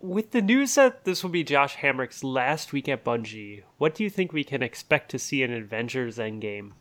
with 0.00 0.30
the 0.30 0.40
news 0.42 0.74
that 0.76 1.04
this 1.04 1.22
will 1.22 1.30
be 1.30 1.42
Josh 1.42 1.76
Hamrick's 1.76 2.22
last 2.24 2.72
week 2.72 2.88
at 2.88 3.04
Bungie, 3.04 3.62
what 3.78 3.94
do 3.94 4.04
you 4.04 4.10
think 4.10 4.32
we 4.32 4.44
can 4.44 4.62
expect 4.62 5.10
to 5.10 5.18
see 5.18 5.42
in 5.42 5.52
Avengers 5.52 6.18
Endgame? 6.18 6.72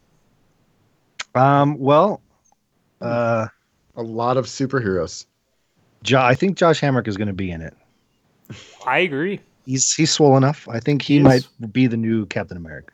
Um. 1.34 1.78
Well, 1.80 2.22
uh, 3.02 3.48
A 3.98 4.02
lot 4.04 4.38
of 4.38 4.46
superheroes. 4.46 5.26
jo- 6.04 6.22
I 6.22 6.36
think 6.36 6.58
Josh 6.58 6.80
Hamrick 6.82 7.08
is 7.08 7.18
going 7.18 7.28
to 7.28 7.34
be 7.34 7.50
in 7.52 7.62
it. 7.62 7.74
I 8.86 9.00
agree. 9.00 9.40
He's 9.66 9.94
he's 9.94 10.12
swole 10.12 10.38
enough. 10.38 10.68
I 10.70 10.80
think 10.80 11.02
he 11.02 11.16
He 11.16 11.20
might 11.24 11.48
be 11.72 11.88
the 11.88 11.98
new 11.98 12.26
Captain 12.28 12.58
America. 12.58 12.92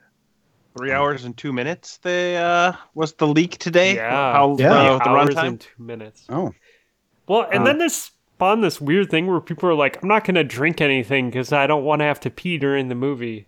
three 0.77 0.91
hours 0.93 1.25
and 1.25 1.35
two 1.35 1.51
minutes. 1.51 1.97
The 1.97 2.35
uh, 2.35 2.73
was 2.95 3.13
the 3.13 3.27
leak 3.27 3.57
today? 3.57 3.95
Yeah. 3.95 4.09
How 4.33 4.55
Yeah. 4.57 4.71
uh, 4.73 4.97
the 4.97 5.03
Three 5.03 5.13
hours 5.13 5.35
runtime? 5.35 5.47
and 5.47 5.59
two 5.59 5.83
minutes. 5.83 6.25
Oh, 6.29 6.53
Well, 7.27 7.47
and 7.51 7.61
Uh. 7.63 7.65
then 7.65 7.77
this 7.77 8.11
spawned 8.35 8.63
this 8.63 8.79
weird 8.81 9.09
thing 9.11 9.27
where 9.27 9.39
people 9.41 9.69
are 9.69 9.73
like, 9.73 10.01
I'm 10.01 10.07
not 10.07 10.23
going 10.23 10.35
to 10.35 10.43
drink 10.43 10.79
anything 10.81 11.29
because 11.29 11.51
I 11.53 11.67
don't 11.67 11.83
want 11.83 11.99
to 11.99 12.05
have 12.05 12.19
to 12.21 12.29
pee 12.29 12.57
during 12.57 12.87
the 12.89 12.95
movie. 12.95 13.47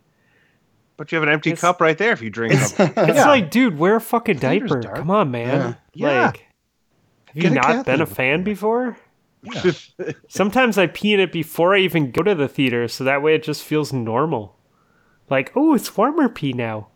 But 0.98 1.12
you 1.12 1.16
have 1.16 1.24
an 1.24 1.34
empty 1.34 1.50
It's- 1.52 1.62
cup 1.62 1.82
right 1.82 1.98
there 1.98 2.12
if 2.12 2.22
you 2.22 2.30
drink 2.30 2.54
It's, 2.54 2.74
them. 2.74 2.92
it's 2.98 3.18
Yeah. 3.18 3.28
like, 3.28 3.50
dude, 3.50 3.80
wear 3.80 3.96
a 3.96 4.02
fucking 4.02 4.38
diaper. 4.38 4.82
Come 4.84 5.10
on, 5.10 5.32
man. 5.32 5.76
Yeah. 5.96 6.26
Like, 6.26 6.46
have 7.28 7.36
you 7.36 7.42
Get 7.44 7.52
a 7.54 7.56
not 7.56 7.64
been 7.64 7.76
a 7.78 7.84
catheter 7.84 8.06
fan 8.06 8.44
before? 8.44 8.98
Yeah. 9.44 9.72
Sometimes 10.28 10.78
I 10.78 10.88
pee 10.88 11.14
in 11.14 11.20
it 11.20 11.32
before 11.32 11.76
I 11.76 11.80
even 11.80 12.12
go 12.12 12.24
to 12.24 12.36
the 12.36 12.48
theater, 12.48 12.88
so 12.88 13.04
that 13.04 13.22
way 13.22 13.36
it 13.36 13.44
just 13.44 13.64
feels 13.64 13.92
normal. 13.92 14.58
Like, 15.30 15.52
oh, 15.56 15.74
it's 15.74 15.96
warmer 15.96 16.30
pee 16.30 16.54
now. 16.54 16.88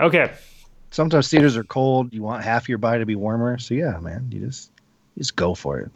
Okay. 0.00 0.32
Sometimes 0.90 1.28
theaters 1.28 1.56
are 1.56 1.64
cold. 1.64 2.12
You 2.12 2.22
want 2.22 2.44
half 2.44 2.68
your 2.68 2.78
body 2.78 3.00
to 3.00 3.06
be 3.06 3.14
warmer. 3.14 3.58
So 3.58 3.74
yeah, 3.74 3.98
man, 3.98 4.28
you 4.32 4.46
just 4.46 4.70
you 5.14 5.20
just 5.20 5.36
go 5.36 5.54
for 5.54 5.80
it. 5.80 5.90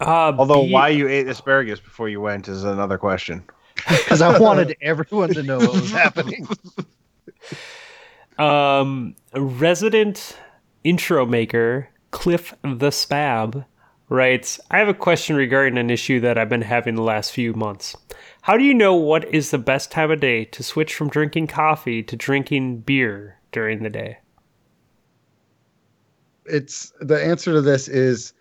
Uh, 0.00 0.32
Although 0.36 0.64
B- 0.64 0.72
why 0.72 0.88
you 0.88 1.08
ate 1.08 1.28
asparagus 1.28 1.78
before 1.78 2.08
you 2.08 2.20
went 2.20 2.48
is 2.48 2.64
another 2.64 2.98
question. 2.98 3.44
Because 3.88 4.20
I 4.22 4.38
wanted 4.38 4.76
everyone 4.80 5.30
to 5.30 5.42
know 5.42 5.58
what 5.58 5.72
was 5.72 5.90
happening. 5.90 6.46
Um, 8.38 9.14
resident 9.34 10.36
intro 10.84 11.26
maker 11.26 11.88
Cliff 12.10 12.54
the 12.62 12.90
Spab 12.90 13.64
writes, 14.08 14.60
I 14.70 14.78
have 14.78 14.88
a 14.88 14.94
question 14.94 15.36
regarding 15.36 15.78
an 15.78 15.90
issue 15.90 16.20
that 16.20 16.38
I've 16.38 16.48
been 16.48 16.62
having 16.62 16.94
the 16.94 17.02
last 17.02 17.32
few 17.32 17.54
months. 17.54 17.96
How 18.42 18.56
do 18.56 18.64
you 18.64 18.74
know 18.74 18.94
what 18.94 19.24
is 19.32 19.50
the 19.50 19.58
best 19.58 19.90
time 19.90 20.10
of 20.10 20.20
day 20.20 20.44
to 20.46 20.62
switch 20.62 20.94
from 20.94 21.08
drinking 21.08 21.46
coffee 21.46 22.02
to 22.02 22.16
drinking 22.16 22.80
beer 22.80 23.38
during 23.52 23.82
the 23.82 23.90
day? 23.90 24.18
it's 26.46 26.92
the 27.00 27.22
answer 27.22 27.52
to 27.52 27.60
this 27.60 27.88
is 27.88 28.32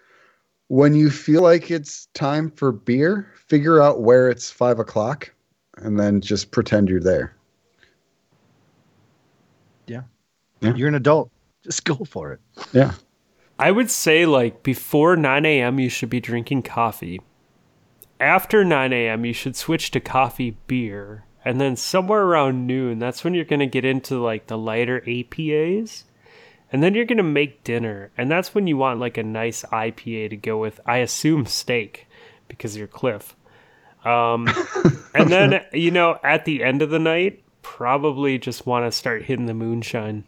when 0.68 0.94
you 0.94 1.10
feel 1.10 1.42
like 1.42 1.70
it's 1.70 2.08
time 2.14 2.50
for 2.52 2.72
beer, 2.72 3.32
figure 3.48 3.82
out 3.82 4.02
where 4.02 4.30
it's 4.30 4.50
five 4.50 4.80
o'clock, 4.80 5.34
and 5.78 6.00
then 6.00 6.22
just 6.22 6.52
pretend 6.52 6.90
you're 6.90 7.00
there. 7.00 7.36
Yeah. 9.88 10.04
You're 10.76 10.88
an 10.88 10.96
adult. 10.96 11.32
Just 11.64 11.86
go 11.86 11.96
for 11.96 12.34
it. 12.34 12.40
Yeah. 12.72 12.94
I 13.62 13.70
would 13.70 13.92
say 13.92 14.26
like 14.26 14.64
before 14.64 15.16
9 15.16 15.46
a.m. 15.46 15.80
you 15.80 15.88
should 15.88 16.10
be 16.10 16.20
drinking 16.20 16.64
coffee. 16.64 17.22
After 18.20 18.66
9 18.66 18.92
a.m. 18.92 19.24
you 19.24 19.34
should 19.34 19.56
switch 19.56 19.92
to 19.92 20.00
coffee 20.00 20.58
beer. 20.66 21.26
And 21.46 21.62
then 21.62 21.76
somewhere 21.76 22.24
around 22.24 22.66
noon, 22.66 22.98
that's 22.98 23.24
when 23.24 23.36
you're 23.36 23.46
going 23.46 23.60
to 23.60 23.68
get 23.68 23.86
into 23.86 24.20
like 24.20 24.48
the 24.48 24.58
lighter 24.58 25.02
APAs. 25.02 26.06
And 26.72 26.82
then 26.82 26.96
you're 26.96 27.06
going 27.06 27.18
to 27.18 27.24
make 27.24 27.64
dinner. 27.64 28.10
And 28.18 28.32
that's 28.32 28.56
when 28.56 28.66
you 28.66 28.78
want 28.78 29.00
like 29.00 29.18
a 29.18 29.24
nice 29.24 29.64
IPA 29.66 30.32
to 30.32 30.38
go 30.38 30.58
with, 30.58 30.80
I 30.86 30.98
assume, 30.98 31.46
steak 31.46 32.08
because 32.48 32.76
you're 32.76 32.88
Cliff. 32.88 33.36
Um, 34.04 34.48
and 35.14 35.32
then, 35.32 35.64
you 35.72 35.92
know, 35.92 36.18
at 36.24 36.46
the 36.46 36.64
end 36.64 36.82
of 36.82 36.90
the 36.90 37.00
night, 37.00 37.44
probably 37.62 38.40
just 38.40 38.66
want 38.66 38.86
to 38.86 38.92
start 38.92 39.26
hitting 39.26 39.46
the 39.46 39.54
moonshine. 39.54 40.24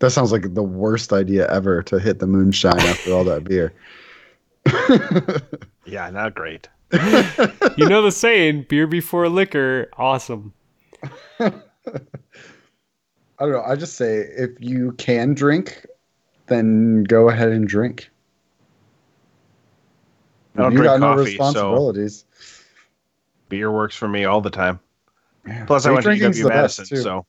That 0.00 0.10
sounds 0.10 0.32
like 0.32 0.54
the 0.54 0.62
worst 0.62 1.12
idea 1.12 1.48
ever 1.50 1.82
to 1.84 1.98
hit 1.98 2.18
the 2.18 2.26
moonshine 2.26 2.78
after 2.80 3.12
all 3.12 3.24
that 3.24 3.44
beer. 3.44 3.72
Yeah, 5.90 6.08
not 6.10 6.34
great. 6.34 6.68
you 6.92 7.88
know 7.88 8.02
the 8.02 8.12
saying, 8.12 8.66
beer 8.68 8.86
before 8.86 9.28
liquor, 9.28 9.88
awesome. 9.96 10.52
I 11.40 11.50
don't 13.40 13.52
know. 13.52 13.62
I 13.62 13.74
just 13.74 13.96
say 13.96 14.18
if 14.18 14.50
you 14.60 14.92
can 14.92 15.34
drink, 15.34 15.86
then 16.46 17.04
go 17.04 17.28
ahead 17.28 17.48
and 17.48 17.66
drink. 17.66 18.10
I 20.56 20.62
don't 20.62 20.72
you 20.72 20.78
drink 20.78 20.90
got 20.90 21.00
no 21.00 21.16
coffee, 21.16 21.36
so 21.36 21.44
responsibilities. 21.44 22.24
beer 23.48 23.72
works 23.72 23.96
for 23.96 24.06
me 24.08 24.24
all 24.24 24.40
the 24.40 24.50
time. 24.50 24.78
Plus, 25.66 25.86
I 25.86 25.90
went 25.90 26.04
to 26.04 26.10
UW 26.10 26.48
Madison, 26.48 26.84
so 26.84 27.26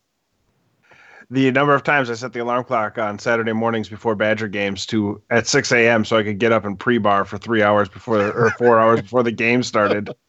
the 1.32 1.50
number 1.52 1.74
of 1.74 1.84
times 1.84 2.10
I 2.10 2.14
set 2.16 2.34
the 2.34 2.40
alarm 2.42 2.66
clock 2.66 2.98
on 2.98 3.18
Saturday 3.18 3.54
mornings 3.54 3.88
before 3.88 4.16
Badger 4.16 4.50
games 4.50 4.86
to 4.88 5.22
at 5.30 5.48
6 5.48 5.72
a.m. 5.72 6.04
so 6.04 6.18
I 6.18 6.24
could 6.24 6.40
get 6.40 6.52
up 6.52 6.66
and 6.66 6.78
pre-bar 6.78 7.24
for 7.24 7.38
three 7.38 7.64
hours 7.64 7.88
before 7.88 8.20
or 8.20 8.52
four 8.52 8.80
hours 8.80 9.02
before 9.02 9.24
the 9.24 9.32
game 9.32 9.64
started. 9.64 10.14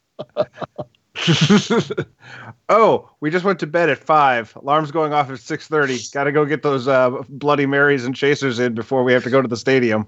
oh, 2.69 3.11
we 3.21 3.31
just 3.31 3.45
went 3.45 3.59
to 3.61 3.67
bed 3.67 3.91
at 3.91 3.99
five. 3.99 4.57
Alarm's 4.57 4.91
going 4.91 5.13
off 5.13 5.29
at 5.29 5.37
6:30. 5.39 6.13
Got 6.13 6.25
to 6.25 6.33
go 6.33 6.45
get 6.45 6.63
those 6.63 6.89
uh, 6.89 7.11
Bloody 7.29 7.67
Marys 7.67 8.05
and 8.05 8.15
chasers 8.15 8.59
in 8.59 8.75
before 8.75 9.05
we 9.05 9.13
have 9.13 9.25
to 9.25 9.31
go 9.31 9.43
to 9.43 9.49
the 9.49 9.57
stadium. 9.57 10.07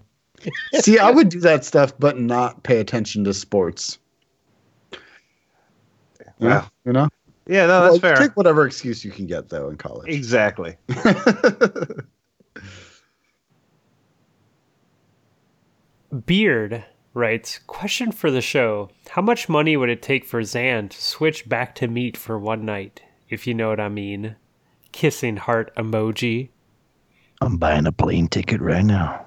See, 0.75 0.99
I 0.99 1.11
would 1.11 1.29
do 1.29 1.41
that 1.41 1.65
stuff, 1.65 1.93
but 1.99 2.19
not 2.19 2.62
pay 2.62 2.79
attention 2.79 3.25
to 3.25 3.35
sports. 3.35 3.99
Yeah, 6.39 6.61
Wow. 6.61 6.71
you 6.85 6.93
know. 6.93 7.09
Yeah, 7.47 7.66
no, 7.66 7.83
that's 7.83 7.93
Well, 7.93 8.01
fair. 8.01 8.16
Take 8.16 8.37
whatever 8.37 8.66
excuse 8.66 9.05
you 9.05 9.11
can 9.11 9.27
get 9.27 9.49
though 9.51 9.69
in 9.69 9.77
college. 9.77 10.09
Exactly. 10.09 10.77
Beard 16.27 16.85
writes, 17.12 17.61
question 17.66 18.12
for 18.12 18.31
the 18.31 18.41
show. 18.41 18.89
How 19.11 19.21
much 19.23 19.49
money 19.49 19.77
would 19.77 19.89
it 19.89 20.03
take 20.03 20.25
for 20.25 20.43
Zan 20.43 20.89
to 20.89 21.03
switch 21.03 21.49
back 21.49 21.75
to 21.77 21.89
meat 21.89 22.16
for 22.16 22.39
one 22.39 22.65
night, 22.65 23.03
if 23.29 23.47
you 23.47 23.55
know 23.55 23.69
what 23.69 23.81
I 23.81 23.89
mean? 23.89 24.37
Kissing 24.93 25.37
heart 25.37 25.75
emoji. 25.77 26.51
I'm 27.41 27.57
buying 27.57 27.87
a 27.87 27.93
plane 27.93 28.29
ticket 28.29 28.61
right 28.61 28.85
now. 28.85 29.27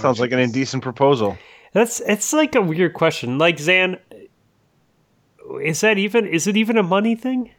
Sounds 0.00 0.20
like 0.20 0.32
an 0.32 0.38
indecent 0.38 0.82
proposal. 0.82 1.36
That's 1.72 2.00
it's 2.00 2.32
like 2.32 2.54
a 2.54 2.62
weird 2.62 2.94
question. 2.94 3.38
Like 3.38 3.58
Zan 3.58 3.98
is 5.62 5.80
that 5.80 5.98
even 5.98 6.26
is 6.26 6.46
it 6.46 6.56
even 6.56 6.76
a 6.76 6.82
money 6.82 7.14
thing? 7.14 7.50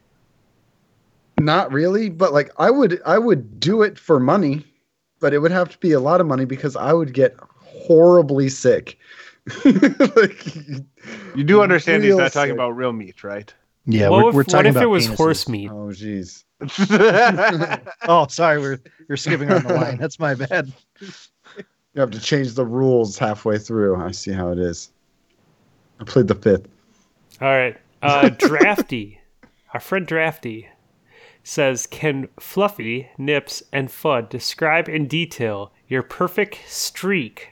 Not 1.38 1.72
really, 1.72 2.08
but 2.08 2.32
like 2.32 2.50
I 2.58 2.70
would 2.70 3.00
I 3.04 3.18
would 3.18 3.60
do 3.60 3.82
it 3.82 3.98
for 3.98 4.18
money, 4.18 4.64
but 5.20 5.34
it 5.34 5.38
would 5.38 5.50
have 5.52 5.68
to 5.70 5.78
be 5.78 5.92
a 5.92 6.00
lot 6.00 6.20
of 6.20 6.26
money 6.26 6.44
because 6.44 6.76
I 6.76 6.92
would 6.92 7.12
get 7.12 7.36
horribly 7.60 8.48
sick. 8.48 8.98
like, 9.64 10.56
You 11.36 11.44
do 11.44 11.62
understand 11.62 12.02
he's 12.02 12.10
real 12.10 12.18
not 12.18 12.32
talking 12.32 12.52
about 12.52 12.70
real 12.70 12.92
meat, 12.92 13.22
right? 13.22 13.52
Yeah, 13.84 14.08
what 14.08 14.24
we're, 14.24 14.28
if, 14.30 14.34
we're 14.34 14.40
what 14.40 14.48
talking 14.48 14.66
if 14.70 14.76
about 14.76 14.84
it 14.84 14.88
was 14.88 15.06
penises. 15.06 15.16
horse 15.16 15.48
meat? 15.48 15.70
Oh 15.70 15.92
jeez. 15.92 16.42
Oh, 18.08 18.26
sorry, 18.28 18.58
we're 18.58 18.80
you're 19.08 19.16
skipping 19.16 19.52
on 19.52 19.62
the 19.62 19.74
line. 19.80 19.98
That's 19.98 20.18
my 20.18 20.34
bad. 20.34 20.72
You 21.00 22.00
have 22.00 22.10
to 22.12 22.20
change 22.20 22.54
the 22.54 22.64
rules 22.64 23.18
halfway 23.18 23.58
through. 23.58 23.96
I 23.96 24.10
see 24.10 24.32
how 24.32 24.50
it 24.50 24.58
is. 24.58 24.90
I 26.00 26.04
played 26.04 26.28
the 26.28 26.34
fifth. 26.34 26.66
All 27.40 27.48
right. 27.48 27.76
Uh, 28.02 28.28
Drafty, 28.38 29.20
our 29.74 29.80
friend 29.80 30.06
Drafty, 30.06 30.68
says, 31.42 31.86
"Can 31.86 32.28
Fluffy, 32.40 33.08
Nips, 33.18 33.62
and 33.72 33.88
Fudd 33.88 34.28
describe 34.28 34.88
in 34.88 35.06
detail 35.06 35.72
your 35.88 36.02
perfect 36.02 36.60
streak, 36.66 37.50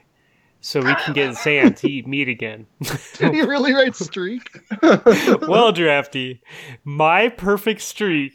so 0.59 0.81
we 0.81 0.95
can 0.95 1.13
get 1.13 1.35
Zan 1.35 1.73
to 1.75 1.89
eat 1.89 2.07
meat 2.07 2.29
again?" 2.29 2.67
Did 3.17 3.33
he 3.33 3.41
really 3.41 3.73
write 3.73 3.95
streak? 3.95 4.59
well, 4.81 5.71
Drafty, 5.71 6.41
my 6.83 7.29
perfect 7.29 7.81
streak 7.81 8.33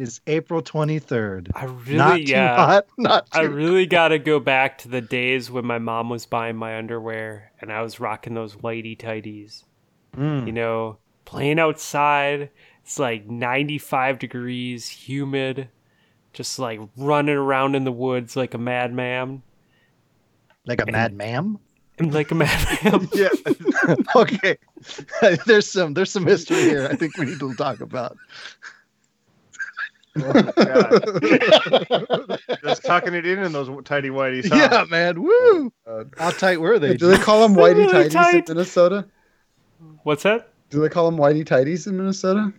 is 0.00 0.20
April 0.26 0.62
23rd. 0.62 1.50
I 1.54 1.64
really, 1.64 1.96
not 1.96 2.26
yeah. 2.26 2.48
too 2.48 2.62
hot. 2.62 2.86
Not 2.98 3.28
I 3.32 3.42
really 3.42 3.86
got 3.86 4.08
to 4.08 4.18
go 4.18 4.40
back 4.40 4.78
to 4.78 4.88
the 4.88 5.02
days 5.02 5.50
when 5.50 5.66
my 5.66 5.78
mom 5.78 6.08
was 6.08 6.24
buying 6.24 6.56
my 6.56 6.78
underwear 6.78 7.52
and 7.60 7.70
I 7.70 7.82
was 7.82 8.00
rocking 8.00 8.34
those 8.34 8.56
whitey 8.56 8.98
tighties. 8.98 9.64
Mm. 10.16 10.46
You 10.46 10.52
know, 10.52 10.98
playing 11.26 11.58
outside. 11.58 12.50
It's 12.82 12.98
like 12.98 13.28
95 13.28 14.18
degrees, 14.18 14.88
humid, 14.88 15.68
just 16.32 16.58
like 16.58 16.80
running 16.96 17.36
around 17.36 17.74
in 17.74 17.84
the 17.84 17.92
woods 17.92 18.36
like 18.36 18.54
a 18.54 18.58
madman. 18.58 19.42
like 20.66 20.80
a 20.80 20.90
mad 20.90 21.12
ma'am. 21.12 21.58
Like 22.00 22.30
a 22.30 22.34
madman. 22.34 23.08
Yeah. 23.12 23.28
okay, 24.16 24.56
there's 25.46 25.70
some 25.70 25.92
there's 25.92 26.10
some 26.10 26.26
history 26.26 26.62
here. 26.62 26.88
I 26.90 26.96
think 26.96 27.18
we 27.18 27.26
need 27.26 27.40
to 27.40 27.54
talk 27.54 27.82
about. 27.82 28.16
Oh 30.24 32.10
just 32.62 32.84
tucking 32.84 33.14
it 33.14 33.26
in 33.26 33.38
in 33.40 33.52
those 33.52 33.68
tidy 33.84 34.10
whities. 34.10 34.48
Huh? 34.48 34.68
Yeah, 34.70 34.84
man. 34.88 35.22
Woo! 35.22 35.72
Oh 35.86 36.04
How 36.18 36.30
tight 36.30 36.60
were 36.60 36.78
they? 36.78 36.96
Do 36.96 37.08
they 37.08 37.18
call 37.18 37.46
them 37.46 37.56
whitey 37.56 37.86
Really 37.86 37.92
tighties 38.08 38.12
tight. 38.12 38.48
in 38.48 38.56
Minnesota? 38.56 39.06
What's 40.02 40.22
that? 40.24 40.50
Do 40.70 40.80
they 40.80 40.88
call 40.88 41.10
them 41.10 41.18
whitey 41.18 41.44
tighties 41.44 41.86
in 41.86 41.96
Minnesota? 41.96 42.52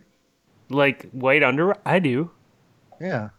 Like 0.68 1.08
white 1.12 1.42
underwear? 1.42 1.76
I 1.84 1.98
do. 1.98 2.30
Yeah. 3.00 3.30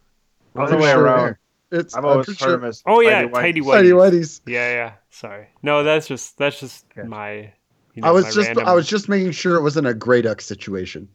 Other 0.55 0.75
way 0.75 0.81
Pretty 0.83 0.93
sure 0.93 1.03
around. 1.03 1.35
It's 1.71 1.95
I've 1.95 2.05
always 2.05 2.27
heard 2.27 2.37
sure 2.37 2.51
them 2.51 2.63
as 2.65 2.83
Oh 2.85 2.99
yeah, 3.01 3.23
tidy 3.23 3.33
tidy 3.33 3.61
whities. 3.61 3.71
tighty 3.73 3.89
whities. 3.89 4.11
whities. 4.11 4.41
Yeah, 4.45 4.71
yeah. 4.73 4.91
Sorry. 5.09 5.47
No, 5.63 5.83
that's 5.83 6.07
just 6.07 6.37
that's 6.37 6.59
just 6.59 6.85
Gotcha. 6.95 7.07
my. 7.07 7.51
You 7.95 8.01
know, 8.01 8.07
I 8.07 8.11
was 8.11 8.25
my 8.25 8.31
just 8.31 8.47
random- 8.47 8.67
I 8.67 8.73
was 8.73 8.87
just 8.87 9.09
making 9.09 9.31
sure 9.31 9.55
it 9.55 9.61
wasn't 9.61 9.87
a 9.87 9.93
Grey 9.93 10.21
Duck 10.21 10.41
situation. 10.41 11.07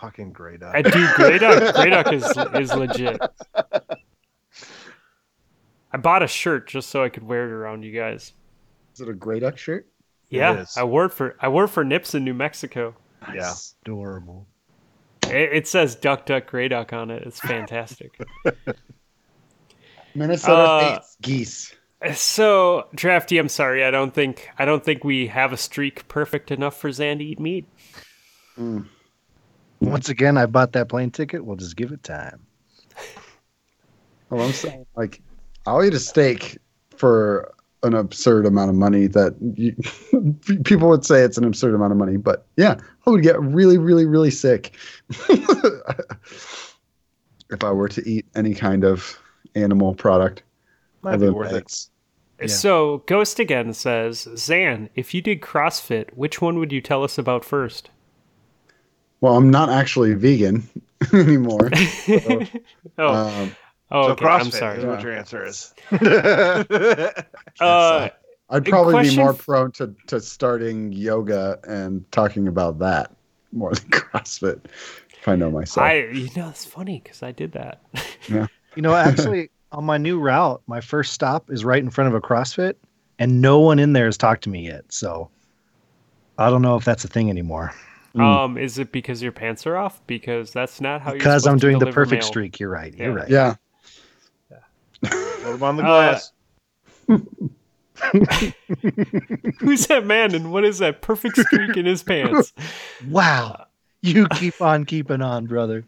Fucking 0.00 0.32
great. 0.32 0.62
I 0.62 0.82
do. 0.82 1.08
Grey 1.14 1.38
Duck. 1.38 1.74
Grey 1.74 1.90
Duck 1.90 2.12
is 2.12 2.24
is 2.54 2.72
legit. 2.74 3.18
I 5.92 5.96
bought 5.98 6.22
a 6.22 6.26
shirt 6.26 6.68
just 6.68 6.90
so 6.90 7.02
I 7.02 7.08
could 7.08 7.22
wear 7.22 7.44
it 7.48 7.52
around 7.52 7.82
you 7.84 7.92
guys. 7.92 8.32
Is 8.94 9.00
it 9.00 9.08
a 9.08 9.14
Grey 9.14 9.40
Duck 9.40 9.56
shirt? 9.56 9.86
It 10.30 10.36
Yeah. 10.38 10.64
I 10.76 10.84
wore 10.84 11.08
for 11.08 11.36
I 11.40 11.48
wore 11.48 11.66
for 11.68 11.84
Nips 11.84 12.14
in 12.14 12.24
New 12.24 12.34
Mexico. 12.34 12.94
Yeah. 13.34 13.54
Adorable. 13.82 14.46
It, 15.22 15.52
it 15.52 15.66
says 15.68 15.94
Duck 15.94 16.26
Duck 16.26 16.46
Grey 16.46 16.68
Duck 16.68 16.92
on 16.92 17.10
it. 17.10 17.22
It's 17.24 17.40
fantastic. 17.40 18.20
Minnesota 20.14 20.52
Uh, 20.62 20.92
hates 20.94 21.16
geese. 21.22 21.74
so 22.14 22.86
drafty, 22.94 23.38
I'm 23.38 23.48
sorry. 23.48 23.84
I 23.84 23.90
don't 23.90 24.12
think 24.14 24.48
I 24.58 24.64
don't 24.66 24.84
think 24.84 25.04
we 25.04 25.28
have 25.28 25.52
a 25.52 25.56
streak 25.56 26.06
perfect 26.08 26.50
enough 26.50 26.78
for 26.78 26.90
Zan 26.92 27.18
to 27.18 27.24
eat 27.24 27.40
meat. 27.40 27.66
Once 29.80 30.08
again, 30.08 30.38
I 30.38 30.46
bought 30.46 30.72
that 30.72 30.88
plane 30.88 31.10
ticket. 31.10 31.44
We'll 31.44 31.56
just 31.56 31.76
give 31.76 31.92
it 31.92 32.02
time. 32.02 32.40
Well, 34.30 34.44
I'm 34.44 34.52
saying 34.52 34.86
like 34.96 35.20
I'll 35.66 35.84
eat 35.84 35.94
a 35.94 36.00
steak 36.00 36.58
for 36.96 37.52
an 37.82 37.94
absurd 37.94 38.46
amount 38.46 38.70
of 38.70 38.76
money 38.76 39.06
that 39.06 39.34
you, 39.54 39.76
people 40.64 40.88
would 40.88 41.04
say 41.04 41.20
it's 41.22 41.38
an 41.38 41.44
absurd 41.44 41.74
amount 41.74 41.92
of 41.92 41.98
money, 41.98 42.16
but 42.16 42.46
yeah, 42.56 42.76
I 43.06 43.10
would 43.10 43.22
get 43.22 43.40
really, 43.40 43.78
really, 43.78 44.06
really 44.06 44.30
sick 44.30 44.74
if 45.10 46.02
I 47.62 47.70
were 47.70 47.88
to 47.88 48.08
eat 48.08 48.26
any 48.34 48.54
kind 48.54 48.84
of 48.84 49.18
animal 49.54 49.94
product. 49.94 50.42
Might 51.02 51.18
be 51.18 51.26
than 51.26 51.34
worth 51.34 51.52
it. 51.52 51.88
Yeah. 52.40 52.46
So 52.48 53.02
Ghost 53.06 53.38
again 53.38 53.72
says, 53.72 54.28
Zan, 54.36 54.90
if 54.94 55.14
you 55.14 55.22
did 55.22 55.40
CrossFit, 55.40 56.10
which 56.14 56.42
one 56.42 56.58
would 56.58 56.72
you 56.72 56.80
tell 56.80 57.02
us 57.02 57.16
about 57.16 57.44
first? 57.44 57.90
Well, 59.20 59.36
I'm 59.36 59.50
not 59.50 59.68
actually 59.70 60.14
vegan 60.14 60.68
anymore. 61.12 61.70
oh, 62.98 63.08
Um, 63.14 63.56
oh, 63.90 64.02
so 64.08 64.10
okay. 64.12 64.24
CrossFit 64.24 64.40
I'm 64.40 64.50
sorry. 64.50 64.78
is 64.78 64.84
Yeah. 64.84 64.90
what 64.90 65.02
your 65.02 65.12
answer 65.12 65.44
is. 65.44 65.74
Uh, 67.60 68.08
I'd 68.50 68.64
probably 68.66 69.08
be 69.08 69.16
more 69.16 69.32
prone 69.32 69.72
to, 69.72 69.94
to 70.08 70.20
starting 70.20 70.92
yoga 70.92 71.58
and 71.66 72.10
talking 72.12 72.46
about 72.48 72.78
that 72.80 73.10
more 73.52 73.72
than 73.72 73.90
CrossFit 73.90 74.60
if 74.66 75.26
I 75.26 75.34
know 75.34 75.50
myself. 75.50 75.84
I, 75.84 76.04
you 76.08 76.28
know, 76.36 76.48
it's 76.48 76.64
funny 76.64 77.00
because 77.02 77.22
I 77.22 77.32
did 77.32 77.52
that. 77.52 77.80
Yeah. 78.28 78.46
You 78.76 78.82
know, 78.82 78.94
actually, 78.94 79.50
on 79.72 79.84
my 79.84 79.96
new 79.98 80.20
route, 80.20 80.62
my 80.66 80.80
first 80.80 81.12
stop 81.12 81.50
is 81.50 81.64
right 81.64 81.82
in 81.82 81.90
front 81.90 82.08
of 82.08 82.14
a 82.14 82.20
CrossFit, 82.20 82.74
and 83.18 83.40
no 83.40 83.58
one 83.58 83.78
in 83.78 83.94
there 83.94 84.04
has 84.04 84.16
talked 84.18 84.44
to 84.44 84.50
me 84.50 84.66
yet. 84.66 84.84
So 84.92 85.28
I 86.38 86.50
don't 86.50 86.62
know 86.62 86.76
if 86.76 86.84
that's 86.84 87.04
a 87.04 87.08
thing 87.08 87.30
anymore. 87.30 87.72
Mm. 88.16 88.22
Um, 88.22 88.56
is 88.58 88.78
it 88.78 88.92
because 88.92 89.22
your 89.22 89.32
pants 89.32 89.66
are 89.66 89.76
off? 89.76 90.00
Because 90.06 90.50
that's 90.50 90.80
not 90.80 91.02
how 91.02 91.10
you're 91.10 91.18
Because 91.18 91.46
I'm 91.46 91.58
supposed 91.58 91.60
to 91.62 91.66
doing 91.66 91.78
the 91.80 91.92
perfect 91.92 92.22
mail. 92.22 92.28
streak. 92.28 92.58
You're 92.58 92.70
right. 92.70 92.94
You're 92.94 93.08
Yeah. 93.10 93.14
right. 93.14 93.28
yeah. 93.28 94.58
yeah. 95.02 95.10
Put 95.10 95.42
them 95.52 95.62
on 95.62 95.76
the 95.76 95.82
Uh, 95.84 95.86
glass. 95.86 96.32
Who's 99.60 99.86
that 99.86 100.04
man 100.06 100.34
and 100.34 100.52
what 100.52 100.64
is 100.64 100.78
that 100.78 101.02
perfect 101.02 101.36
streak 101.38 101.76
in 101.76 101.86
his 101.86 102.02
pants? 102.02 102.52
Wow. 103.08 103.66
You 104.02 104.26
keep 104.28 104.60
on 104.62 104.84
keeping 104.84 105.22
on, 105.22 105.46
brother. 105.46 105.84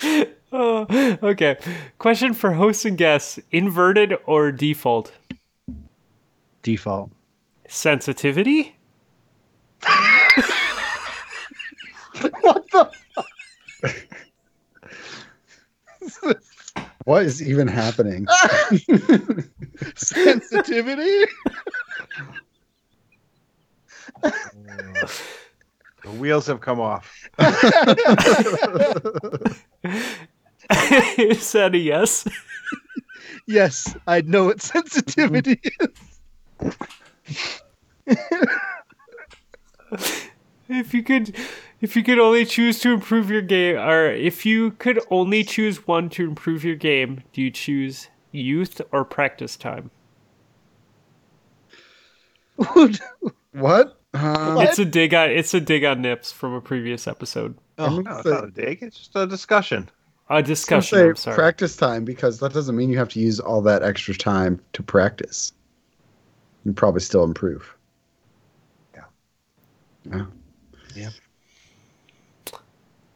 Oh, 0.50 0.86
okay. 1.22 1.58
Question 1.98 2.32
for 2.32 2.52
hosts 2.52 2.86
and 2.86 2.96
guests: 2.96 3.38
inverted 3.52 4.14
or 4.24 4.50
default? 4.50 5.12
Default. 6.62 7.10
Sensitivity? 7.68 8.74
What 17.04 17.24
is 17.24 17.42
even 17.42 17.68
happening? 17.68 18.26
Sensitivity? 19.96 21.24
The 24.20 25.08
wheels 26.18 26.46
have 26.48 26.60
come 26.60 26.80
off. 26.80 27.10
is 31.18 31.52
that 31.52 31.70
a 31.72 31.78
yes? 31.78 32.28
yes, 33.46 33.96
I 34.06 34.20
know 34.20 34.44
what 34.44 34.60
sensitivity 34.60 35.60
is. 38.06 38.18
If 40.70 40.92
you 40.92 41.02
could, 41.02 41.34
if 41.80 41.96
you 41.96 42.02
could 42.02 42.18
only 42.18 42.44
choose 42.44 42.78
to 42.80 42.92
improve 42.92 43.30
your 43.30 43.40
game, 43.40 43.76
or 43.76 44.06
if 44.06 44.44
you 44.44 44.72
could 44.72 45.00
only 45.10 45.42
choose 45.42 45.86
one 45.86 46.10
to 46.10 46.24
improve 46.24 46.62
your 46.62 46.76
game, 46.76 47.22
do 47.32 47.40
you 47.40 47.50
choose 47.50 48.08
youth 48.32 48.80
or 48.92 49.04
practice 49.04 49.56
time? 49.56 49.90
what? 53.52 53.98
Um, 54.14 54.58
It's 54.60 54.78
a 54.78 54.84
dig 54.84 55.14
on. 55.14 55.30
It's 55.30 55.54
a 55.54 55.60
dig 55.60 55.84
on 55.84 56.02
Nips 56.02 56.32
from 56.32 56.54
a 56.54 56.60
previous 56.60 57.06
episode. 57.06 57.56
I'm 57.78 58.02
No, 58.02 58.16
it's 58.18 58.26
not 58.26 58.44
a 58.44 58.50
dig. 58.50 58.82
It's 58.82 58.98
just 58.98 59.16
a 59.16 59.26
discussion. 59.26 59.88
A 60.28 60.34
I'm 60.34 60.36
gonna 60.36 60.46
discussion. 60.46 60.98
say 60.98 61.08
I'm 61.08 61.16
sorry. 61.16 61.36
practice 61.36 61.76
time 61.76 62.04
because 62.04 62.40
that 62.40 62.52
doesn't 62.52 62.76
mean 62.76 62.90
you 62.90 62.98
have 62.98 63.08
to 63.10 63.20
use 63.20 63.40
all 63.40 63.62
that 63.62 63.82
extra 63.82 64.14
time 64.14 64.60
to 64.74 64.82
practice. 64.82 65.52
You 66.64 66.72
probably 66.72 67.00
still 67.00 67.24
improve. 67.24 67.74
Yeah. 70.10 70.26
Yeah. 70.94 71.10
Yeah. 72.44 72.58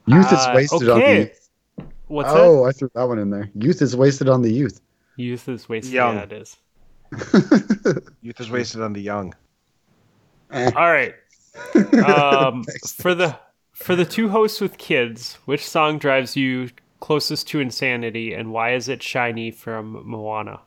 Youth 0.06 0.32
is 0.32 0.39
Uh, 0.39 0.52
wasted 0.55 0.89
on 0.89 1.01
the 1.01 1.14
youth. 1.14 1.48
What's 2.09 2.32
that? 2.32 2.39
Oh, 2.40 2.64
I 2.64 2.73
threw 2.73 2.90
that 2.94 3.05
one 3.05 3.19
in 3.19 3.31
there. 3.31 3.51
Youth 3.55 3.81
is 3.81 3.97
wasted 3.97 4.28
on 4.28 4.43
the 4.43 4.52
youth. 4.52 4.81
Youth 5.16 5.48
is 5.48 5.69
wasted. 5.69 5.93
Young. 5.93 6.16
Yeah, 6.16 6.23
it 6.23 6.32
is. 6.32 6.56
Youth 8.23 8.40
is 8.40 8.51
wasted 8.51 8.81
on 8.82 8.93
the 8.93 9.01
young. 9.01 9.35
Eh. 10.51 10.70
All 10.77 10.90
right. 10.90 11.14
Um, 12.06 12.64
for 12.97 13.14
the 13.14 13.39
for 13.73 13.94
the 13.94 14.06
two 14.06 14.31
hosts 14.31 14.60
with 14.60 14.78
kids, 14.78 15.39
which 15.44 15.66
song 15.69 15.98
drives 15.98 16.35
you 16.36 16.70
closest 17.01 17.47
to 17.48 17.60
insanity, 17.60 18.32
and 18.32 18.52
why 18.52 18.73
is 18.74 18.89
it 18.89 19.02
"Shiny" 19.02 19.51
from 19.51 20.02
Moana? 20.06 20.60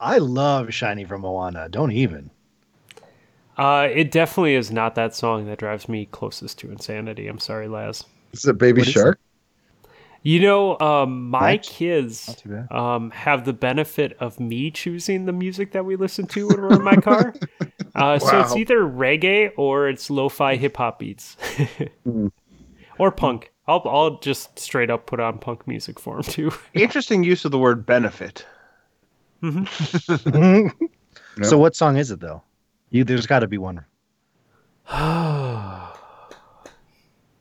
I 0.00 0.16
love 0.18 0.72
Shiny 0.72 1.04
from 1.04 1.20
Moana. 1.22 1.68
Don't 1.68 1.92
even. 1.92 2.30
Uh, 3.56 3.88
it 3.92 4.10
definitely 4.10 4.54
is 4.54 4.70
not 4.72 4.94
that 4.96 5.14
song 5.14 5.46
that 5.46 5.58
drives 5.58 5.88
me 5.88 6.06
closest 6.06 6.58
to 6.58 6.70
insanity. 6.70 7.28
I'm 7.28 7.38
sorry, 7.38 7.68
Laz. 7.68 8.04
Is 8.32 8.44
it 8.46 8.58
Baby 8.58 8.80
What 8.80 8.88
is 8.88 8.94
Shark? 8.94 9.20
You 10.22 10.40
know, 10.40 10.78
um, 10.80 11.28
my 11.30 11.40
Right. 11.40 11.62
kids 11.62 12.28
Not 12.28 12.38
too 12.38 12.48
bad. 12.48 12.72
um, 12.72 13.10
have 13.10 13.44
the 13.44 13.52
benefit 13.52 14.16
of 14.18 14.40
me 14.40 14.70
choosing 14.70 15.26
the 15.26 15.32
music 15.32 15.72
that 15.72 15.84
we 15.84 15.96
listen 15.96 16.26
to 16.28 16.48
when 16.48 16.60
we're 16.62 16.74
in 16.76 16.82
my 16.82 16.96
car. 16.96 17.34
Uh, 17.96 18.18
So 18.18 18.40
it's 18.40 18.56
either 18.56 18.80
reggae 18.80 19.52
or 19.56 19.88
it's 19.88 20.10
lo-fi 20.10 20.56
hip 20.56 20.76
hop 20.78 20.98
beats, 20.98 21.36
Hmm. 22.04 22.26
or 22.98 23.12
punk. 23.12 23.52
I'll 23.68 23.82
I'll 23.84 24.18
just 24.18 24.58
straight 24.58 24.90
up 24.90 25.06
put 25.06 25.20
on 25.20 25.38
punk 25.38 25.68
music 25.68 26.00
for 26.00 26.16
them 26.20 26.24
too. 26.24 26.50
Interesting 26.74 27.22
use 27.22 27.44
of 27.44 27.52
the 27.52 27.58
word 27.58 27.86
benefit. 27.86 28.44
So 31.42 31.58
what 31.58 31.76
song 31.76 31.96
is 31.98 32.10
it 32.10 32.18
though? 32.18 32.42
You 32.94 33.02
there's 33.02 33.26
got 33.26 33.40
to 33.40 33.48
be 33.48 33.58
one. 33.58 33.84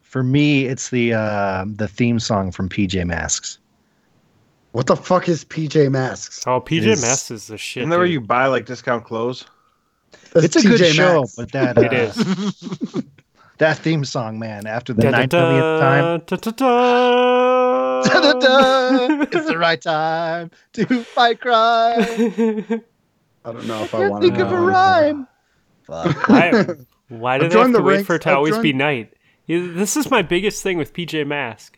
For 0.02 0.24
me, 0.24 0.66
it's 0.66 0.90
the 0.90 1.14
uh, 1.14 1.66
the 1.68 1.88
theme 1.88 2.20
song 2.20 2.52
from 2.52 2.70
PJ 2.70 3.06
Masks. 3.06 3.60
What 4.72 4.88
the 4.88 4.96
fuck 4.96 5.30
is 5.30 5.46
PJ 5.46 5.92
Masks? 5.92 6.44
Oh, 6.48 6.60
PJ 6.60 6.88
Is- 6.88 7.02
Masks 7.04 7.30
is 7.30 7.46
the 7.48 7.60
shit. 7.60 7.82
Isn't 7.82 7.92
that 7.92 7.98
where 7.98 8.08
you 8.08 8.20
buy 8.20 8.48
like 8.48 8.66
discount 8.66 9.06
clothes? 9.06 9.46
That's 10.34 10.48
It's 10.48 10.56
a 10.66 10.68
good 10.68 10.80
TJ 10.82 10.94
show, 10.94 11.20
Maxx. 11.22 11.36
but 11.36 11.52
that 11.52 11.78
uh, 11.82 11.82
It 11.82 11.94
is. 11.94 12.16
that 13.60 13.78
theme 13.78 14.06
song, 14.06 14.40
man, 14.40 14.66
after 14.66 14.92
the 14.94 15.04
Da, 15.04 15.12
ninth 15.12 15.32
time. 15.32 16.22
da, 16.26 16.36
da, 16.38 16.52
da. 16.52 18.02
It's 19.32 19.46
the 19.48 19.58
right 19.60 19.80
time 19.82 20.50
to 20.74 21.04
fight 21.04 21.40
crime. 21.42 22.02
I 23.46 23.52
don't 23.52 23.68
know 23.68 23.84
if 23.84 23.94
I 23.94 24.00
Can't 24.00 24.12
want 24.12 24.24
to 24.24 24.30
think 24.30 24.40
of 24.40 24.52
a 24.52 24.60
rhyme. 24.60 25.28
Fuck. 25.86 26.28
why, 26.30 26.66
why 27.10 27.38
do 27.38 27.46
I've 27.46 27.52
they 27.52 27.58
have 27.60 27.68
to 27.68 27.74
the 27.74 27.82
wait 27.84 27.94
ranks- 27.96 28.08
for 28.08 28.16
it 28.16 28.22
to 28.24 28.30
I've 28.32 28.38
always 28.38 28.58
be 28.60 28.74
night? 28.74 29.14
This 29.48 29.98
is 29.98 30.10
my 30.10 30.22
biggest 30.22 30.64
thing 30.64 30.78
with 30.78 30.94
PJ 30.94 31.28
Mask. 31.28 31.78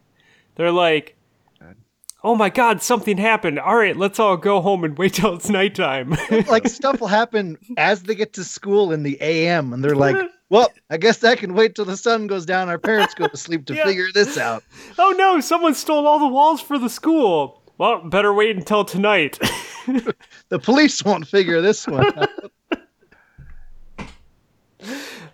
They're 0.56 0.72
like, 0.72 1.16
oh 2.24 2.36
my 2.36 2.50
god, 2.50 2.82
something 2.82 3.18
happened. 3.18 3.60
All 3.60 3.76
right, 3.76 3.96
let's 3.96 4.20
all 4.20 4.38
go 4.38 4.62
home 4.62 4.84
and 4.84 4.98
wait 4.98 5.14
till 5.16 5.34
it's 5.36 5.50
nighttime. 5.50 6.16
like 6.48 6.68
stuff 6.68 7.00
will 7.02 7.08
happen 7.08 7.58
as 7.78 8.04
they 8.04 8.16
get 8.16 8.34
to 8.34 8.44
school 8.44 8.92
in 8.92 9.04
the 9.04 9.18
AM, 9.22 9.74
and 9.74 9.84
they're 9.84 9.96
like, 9.96 10.16
"Well, 10.50 10.70
I 10.90 10.98
guess 10.98 11.24
I 11.24 11.36
can 11.36 11.54
wait 11.56 11.76
till 11.76 11.86
the 11.86 11.98
sun 11.98 12.28
goes 12.28 12.46
down. 12.46 12.70
Our 12.70 12.78
parents 12.80 13.14
go 13.16 13.28
to 13.28 13.38
sleep 13.38 13.66
to 13.66 13.76
Yeah. 13.76 13.86
figure 13.86 14.08
this 14.14 14.38
out." 14.38 14.64
oh 15.00 15.14
no, 15.18 15.40
someone 15.40 15.74
stole 15.74 16.06
all 16.08 16.20
the 16.20 16.28
walls 16.28 16.62
for 16.62 16.78
the 16.78 16.90
school. 16.90 17.62
Well, 17.78 18.08
better 18.08 18.34
wait 18.34 18.56
until 18.56 18.86
tonight. 18.86 19.38
The 20.50 20.60
police 20.60 21.04
won't 21.04 21.28
figure 21.28 21.62
this 21.62 21.86
one. 21.88 22.06
out. 22.18 22.30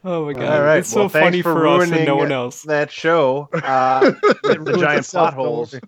oh 0.05 0.25
my 0.25 0.33
god, 0.33 0.43
All 0.43 0.63
right. 0.63 0.79
it's 0.79 0.89
so 0.89 1.01
well, 1.01 1.09
thanks 1.09 1.25
funny 1.25 1.41
for, 1.41 1.53
for, 1.53 1.67
us 1.67 1.91
and 1.91 2.05
no 2.05 2.15
one 2.15 2.31
else. 2.31 2.63
that 2.63 2.91
show. 2.91 3.49
Uh, 3.53 4.11
the 4.43 4.77
giant 4.79 5.07
plot 5.07 5.33
holes. 5.33 5.75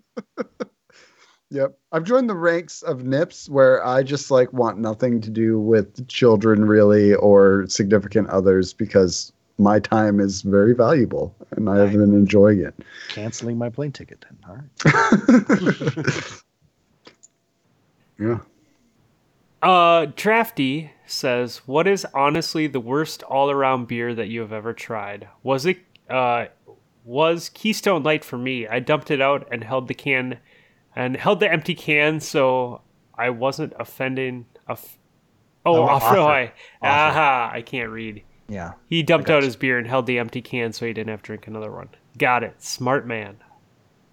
Yep. 1.49 1.77
I've 1.91 2.03
joined 2.03 2.31
the 2.31 2.35
ranks 2.35 2.81
of 2.81 3.03
NIPS 3.03 3.47
where 3.47 3.85
I 3.85 4.01
just 4.01 4.31
like 4.31 4.51
want 4.53 4.79
nothing 4.79 5.21
to 5.21 5.29
do 5.29 5.59
with 5.59 6.07
children 6.07 6.65
really 6.65 7.13
or 7.13 7.65
significant 7.67 8.27
others 8.29 8.73
because 8.73 9.31
my 9.59 9.79
time 9.79 10.19
is 10.19 10.41
very 10.41 10.73
valuable 10.73 11.35
and 11.51 11.69
I 11.69 11.77
have 11.77 11.91
been 11.91 12.15
enjoying 12.15 12.59
it. 12.61 12.73
Canceling 13.09 13.59
my 13.59 13.69
plane 13.69 13.91
ticket. 13.91 14.25
Then. 14.27 14.37
All 14.49 14.55
right. 14.55 16.43
Yeah. 18.19 18.39
Uh, 19.61 20.07
Drafty 20.15 20.91
says, 21.13 21.57
"What 21.65 21.87
is 21.87 22.05
honestly 22.13 22.67
the 22.67 22.79
worst 22.79 23.23
all-around 23.23 23.87
beer 23.87 24.13
that 24.15 24.27
you 24.27 24.41
have 24.41 24.51
ever 24.53 24.73
tried? 24.73 25.27
Was 25.43 25.65
it 25.65 25.77
uh 26.09 26.45
was 27.05 27.49
Keystone 27.49 28.03
Light 28.03 28.23
for 28.23 28.37
me? 28.37 28.67
I 28.67 28.79
dumped 28.79 29.11
it 29.11 29.21
out 29.21 29.47
and 29.51 29.63
held 29.63 29.87
the 29.87 29.93
can 29.93 30.39
and 30.95 31.17
held 31.17 31.39
the 31.39 31.51
empty 31.51 31.75
can 31.75 32.19
so 32.19 32.81
I 33.17 33.29
wasn't 33.29 33.73
offending 33.79 34.45
a 34.67 34.73
f- 34.73 34.97
Oh, 35.65 35.77
Oh, 35.77 35.83
offer. 35.83 36.17
offer. 36.17 36.19
I, 36.31 36.51
aha, 36.81 37.49
I 37.53 37.61
can't 37.61 37.89
read. 37.89 38.23
Yeah. 38.49 38.73
He 38.87 39.01
dumped 39.03 39.29
out 39.29 39.43
you. 39.43 39.45
his 39.47 39.55
beer 39.55 39.77
and 39.77 39.87
held 39.87 40.05
the 40.05 40.19
empty 40.19 40.41
can 40.41 40.73
so 40.73 40.85
he 40.85 40.91
didn't 40.93 41.09
have 41.09 41.21
to 41.23 41.27
drink 41.27 41.47
another 41.47 41.71
one. 41.71 41.87
Got 42.17 42.43
it. 42.43 42.61
Smart 42.61 43.07
man. 43.07 43.37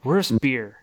Worst 0.04 0.40
beer. 0.40 0.76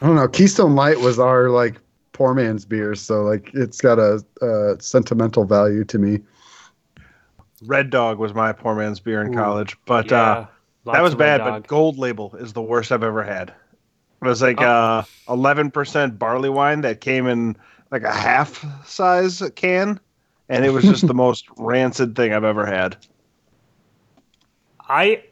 I 0.00 0.06
don't 0.06 0.16
know. 0.16 0.28
Keystone 0.28 0.74
Light 0.74 1.00
was 1.00 1.18
our 1.18 1.48
like 1.50 1.76
poor 2.14 2.34
man's 2.34 2.64
beer, 2.64 2.94
so 2.94 3.22
like 3.22 3.50
it's 3.54 3.82
got 3.82 3.98
a, 3.98 4.24
uh 4.40 4.78
sentimental 4.80 5.44
value 5.44 5.84
to 5.84 5.98
me. 5.98 6.20
Red 7.62 7.90
Dog 7.90 8.18
was 8.18 8.34
my 8.34 8.52
poor 8.52 8.74
man's 8.74 9.00
beer 9.00 9.20
in 9.22 9.28
Ooh, 9.28 9.34
college, 9.34 9.76
but 9.86 10.10
yeah, 10.10 10.22
uh, 10.22 10.46
that 10.86 11.02
was 11.02 11.14
bad. 11.14 11.44
But 11.44 11.66
Gold 11.66 11.98
Label 11.98 12.34
is 12.36 12.52
the 12.52 12.62
worst 12.62 12.92
I've 12.92 13.02
ever 13.02 13.22
had. 13.22 13.50
It 14.22 14.26
was 14.28 14.42
like 14.42 14.62
Oh. 14.62 14.64
uh, 14.64 15.04
11% 15.28 16.18
barley 16.18 16.50
wine 16.50 16.82
that 16.82 17.00
came 17.00 17.26
in 17.26 17.56
like 17.90 18.02
a 18.04 18.12
half 18.12 18.64
size 18.86 19.42
can, 19.56 20.00
and 20.48 20.64
it 20.64 20.70
was 20.70 20.86
just 20.86 21.06
the 21.06 21.14
most 21.24 21.46
rancid 21.58 22.16
thing 22.16 22.32
I've 22.32 22.44
ever 22.44 22.66
had. 22.66 22.96
I 24.88 25.24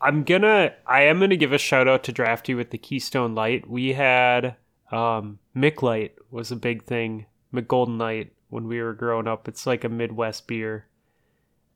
I'm 0.00 0.24
gonna 0.24 0.74
I 0.86 1.02
am 1.04 1.20
gonna 1.20 1.36
give 1.36 1.52
a 1.52 1.58
shout 1.58 1.88
out 1.88 2.04
to 2.04 2.12
Drafty 2.12 2.54
with 2.54 2.70
the 2.70 2.78
Keystone 2.78 3.34
Light. 3.34 3.68
We 3.68 3.94
had 3.94 4.56
um 4.90 5.38
Mick 5.56 5.82
Light 5.82 6.14
was 6.30 6.50
a 6.50 6.56
big 6.56 6.84
thing. 6.84 7.26
McGolden 7.52 7.98
Light 7.98 8.32
when 8.48 8.66
we 8.66 8.80
were 8.80 8.94
growing 8.94 9.26
up. 9.28 9.48
It's 9.48 9.66
like 9.66 9.84
a 9.84 9.88
Midwest 9.88 10.46
beer. 10.46 10.86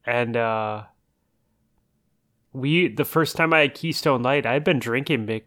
And 0.05 0.37
uh 0.37 0.85
we 2.53 2.89
the 2.89 3.05
first 3.05 3.37
time 3.37 3.53
I 3.53 3.61
had 3.61 3.75
Keystone 3.75 4.23
Light, 4.23 4.47
I 4.47 4.53
had 4.53 4.65
been 4.65 4.79
drinking 4.79 5.27
Mick 5.27 5.45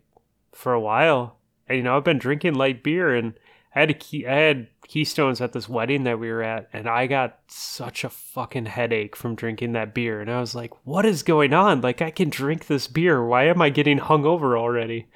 for 0.51 0.73
a 0.73 0.79
while. 0.79 1.37
And 1.67 1.77
you 1.77 1.83
know, 1.83 1.97
I've 1.97 2.03
been 2.03 2.19
drinking 2.19 2.55
light 2.55 2.83
beer 2.83 3.15
and 3.15 3.33
I 3.75 3.81
had 3.81 3.89
a 3.89 3.93
key, 3.93 4.25
I 4.25 4.35
had 4.35 4.67
Keystones 4.87 5.41
at 5.41 5.51
this 5.51 5.67
wedding 5.67 6.05
that 6.05 6.17
we 6.17 6.31
were 6.31 6.41
at, 6.41 6.69
and 6.71 6.87
I 6.87 7.07
got 7.07 7.39
such 7.47 8.05
a 8.05 8.09
fucking 8.09 8.67
headache 8.67 9.17
from 9.17 9.35
drinking 9.35 9.73
that 9.73 9.93
beer. 9.93 10.21
And 10.21 10.31
I 10.31 10.39
was 10.39 10.55
like, 10.55 10.71
"What 10.85 11.05
is 11.05 11.23
going 11.23 11.53
on? 11.53 11.81
Like, 11.81 12.01
I 12.01 12.09
can 12.09 12.29
drink 12.29 12.67
this 12.67 12.87
beer. 12.87 13.25
Why 13.25 13.47
am 13.47 13.61
I 13.61 13.69
getting 13.69 13.99
hungover 13.99 14.57
already?" 14.57 15.07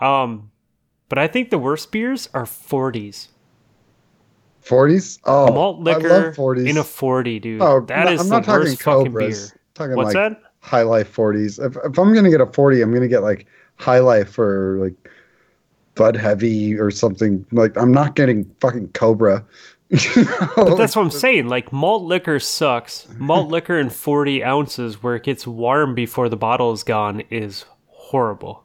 Um, 0.00 0.51
but 1.12 1.18
I 1.18 1.26
think 1.28 1.50
the 1.50 1.58
worst 1.58 1.92
beers 1.92 2.30
are 2.32 2.46
40s. 2.46 3.28
40s? 4.64 5.18
Oh, 5.26 5.52
Malt 5.52 5.80
I 5.80 5.82
liquor 5.82 6.08
love 6.08 6.34
40s. 6.34 6.66
in 6.66 6.78
a 6.78 6.84
40, 6.84 7.38
dude. 7.38 7.60
oh, 7.60 7.82
that 7.82 8.06
no, 8.06 8.12
is 8.12 8.20
I'm 8.22 8.28
the 8.28 8.34
not 8.36 8.44
talking 8.44 8.60
worst 8.68 8.82
fucking 8.82 9.04
Cobras. 9.12 9.50
beer. 9.50 9.60
Talking 9.74 9.96
What's 9.96 10.14
like 10.14 10.14
that? 10.14 10.42
High 10.60 10.84
Life 10.84 11.14
40s. 11.14 11.62
If, 11.62 11.76
if 11.84 11.98
I'm 11.98 12.14
gonna 12.14 12.30
get 12.30 12.40
a 12.40 12.46
40, 12.46 12.80
I'm 12.80 12.94
gonna 12.94 13.08
get 13.08 13.22
like 13.22 13.44
High 13.76 13.98
Life 13.98 14.38
or 14.38 14.78
like 14.80 14.94
Bud 15.96 16.16
Heavy 16.16 16.78
or 16.78 16.90
something. 16.90 17.44
Like 17.52 17.76
I'm 17.76 17.92
not 17.92 18.14
getting 18.14 18.50
fucking 18.62 18.92
Cobra. 18.94 19.44
But 20.56 20.76
that's 20.76 20.96
what 20.96 21.02
I'm 21.02 21.10
saying. 21.10 21.48
Like 21.48 21.74
malt 21.74 22.04
liquor 22.04 22.40
sucks. 22.40 23.06
Malt 23.18 23.50
liquor 23.50 23.78
in 23.78 23.90
40 23.90 24.42
ounces 24.42 25.02
where 25.02 25.16
it 25.16 25.24
gets 25.24 25.46
warm 25.46 25.94
before 25.94 26.30
the 26.30 26.38
bottle 26.38 26.72
is 26.72 26.82
gone 26.82 27.20
is 27.28 27.66
horrible. 27.88 28.64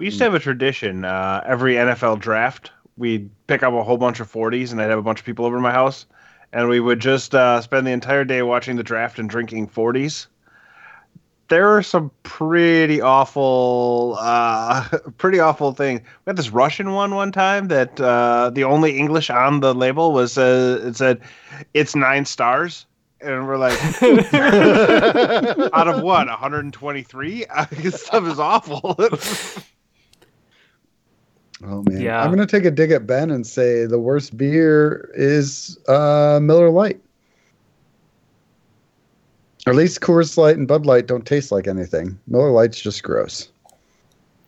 We 0.00 0.06
used 0.06 0.16
to 0.16 0.24
have 0.24 0.32
a 0.34 0.38
tradition. 0.38 1.04
Uh, 1.04 1.42
every 1.44 1.74
NFL 1.74 2.20
draft, 2.20 2.70
we'd 2.96 3.28
pick 3.48 3.62
up 3.62 3.74
a 3.74 3.82
whole 3.82 3.98
bunch 3.98 4.18
of 4.18 4.32
40s, 4.32 4.72
and 4.72 4.80
I'd 4.80 4.88
have 4.88 4.98
a 4.98 5.02
bunch 5.02 5.20
of 5.20 5.26
people 5.26 5.44
over 5.44 5.58
to 5.58 5.60
my 5.60 5.72
house, 5.72 6.06
and 6.54 6.70
we 6.70 6.80
would 6.80 7.00
just 7.00 7.34
uh, 7.34 7.60
spend 7.60 7.86
the 7.86 7.90
entire 7.90 8.24
day 8.24 8.40
watching 8.40 8.76
the 8.76 8.82
draft 8.82 9.18
and 9.18 9.28
drinking 9.28 9.68
40s. 9.68 10.28
There 11.48 11.68
are 11.68 11.82
some 11.82 12.10
pretty 12.22 13.02
awful, 13.02 14.16
uh, 14.18 14.88
pretty 15.18 15.38
awful 15.38 15.74
things. 15.74 16.00
We 16.00 16.30
had 16.30 16.38
this 16.38 16.48
Russian 16.48 16.92
one 16.92 17.14
one 17.14 17.30
time 17.30 17.68
that 17.68 18.00
uh, 18.00 18.48
the 18.48 18.64
only 18.64 18.96
English 18.96 19.28
on 19.28 19.60
the 19.60 19.74
label 19.74 20.14
was 20.14 20.38
uh, 20.38 20.80
it 20.82 20.96
said, 20.96 21.20
"It's 21.74 21.94
nine 21.94 22.24
stars," 22.24 22.86
and 23.20 23.46
we're 23.46 23.58
like, 23.58 23.78
out 25.74 25.88
of 25.88 26.02
what 26.02 26.26
123? 26.26 27.46
this 27.72 28.02
stuff 28.02 28.24
is 28.24 28.38
awful. 28.38 28.96
Oh 31.64 31.82
man. 31.82 32.00
Yeah. 32.00 32.22
I'm 32.22 32.30
gonna 32.30 32.46
take 32.46 32.64
a 32.64 32.70
dig 32.70 32.90
at 32.90 33.06
Ben 33.06 33.30
and 33.30 33.46
say 33.46 33.86
the 33.86 33.98
worst 33.98 34.36
beer 34.36 35.10
is 35.14 35.78
uh, 35.88 36.38
Miller 36.42 36.70
Lite. 36.70 37.00
Or 39.66 39.70
at 39.70 39.76
least 39.76 40.00
Coors 40.00 40.36
Light 40.38 40.56
and 40.56 40.66
Bud 40.66 40.86
Light 40.86 41.06
don't 41.06 41.26
taste 41.26 41.52
like 41.52 41.66
anything. 41.66 42.18
Miller 42.26 42.50
Lite's 42.50 42.80
just 42.80 43.02
gross. 43.02 43.50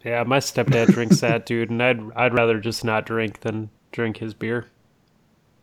Yeah, 0.04 0.24
my 0.24 0.38
stepdad 0.38 0.88
drinks 0.88 1.20
that, 1.20 1.46
dude, 1.46 1.70
and 1.70 1.82
I'd 1.82 2.00
I'd 2.16 2.34
rather 2.34 2.58
just 2.58 2.84
not 2.84 3.06
drink 3.06 3.40
than 3.40 3.68
drink 3.92 4.16
his 4.16 4.34
beer. 4.34 4.66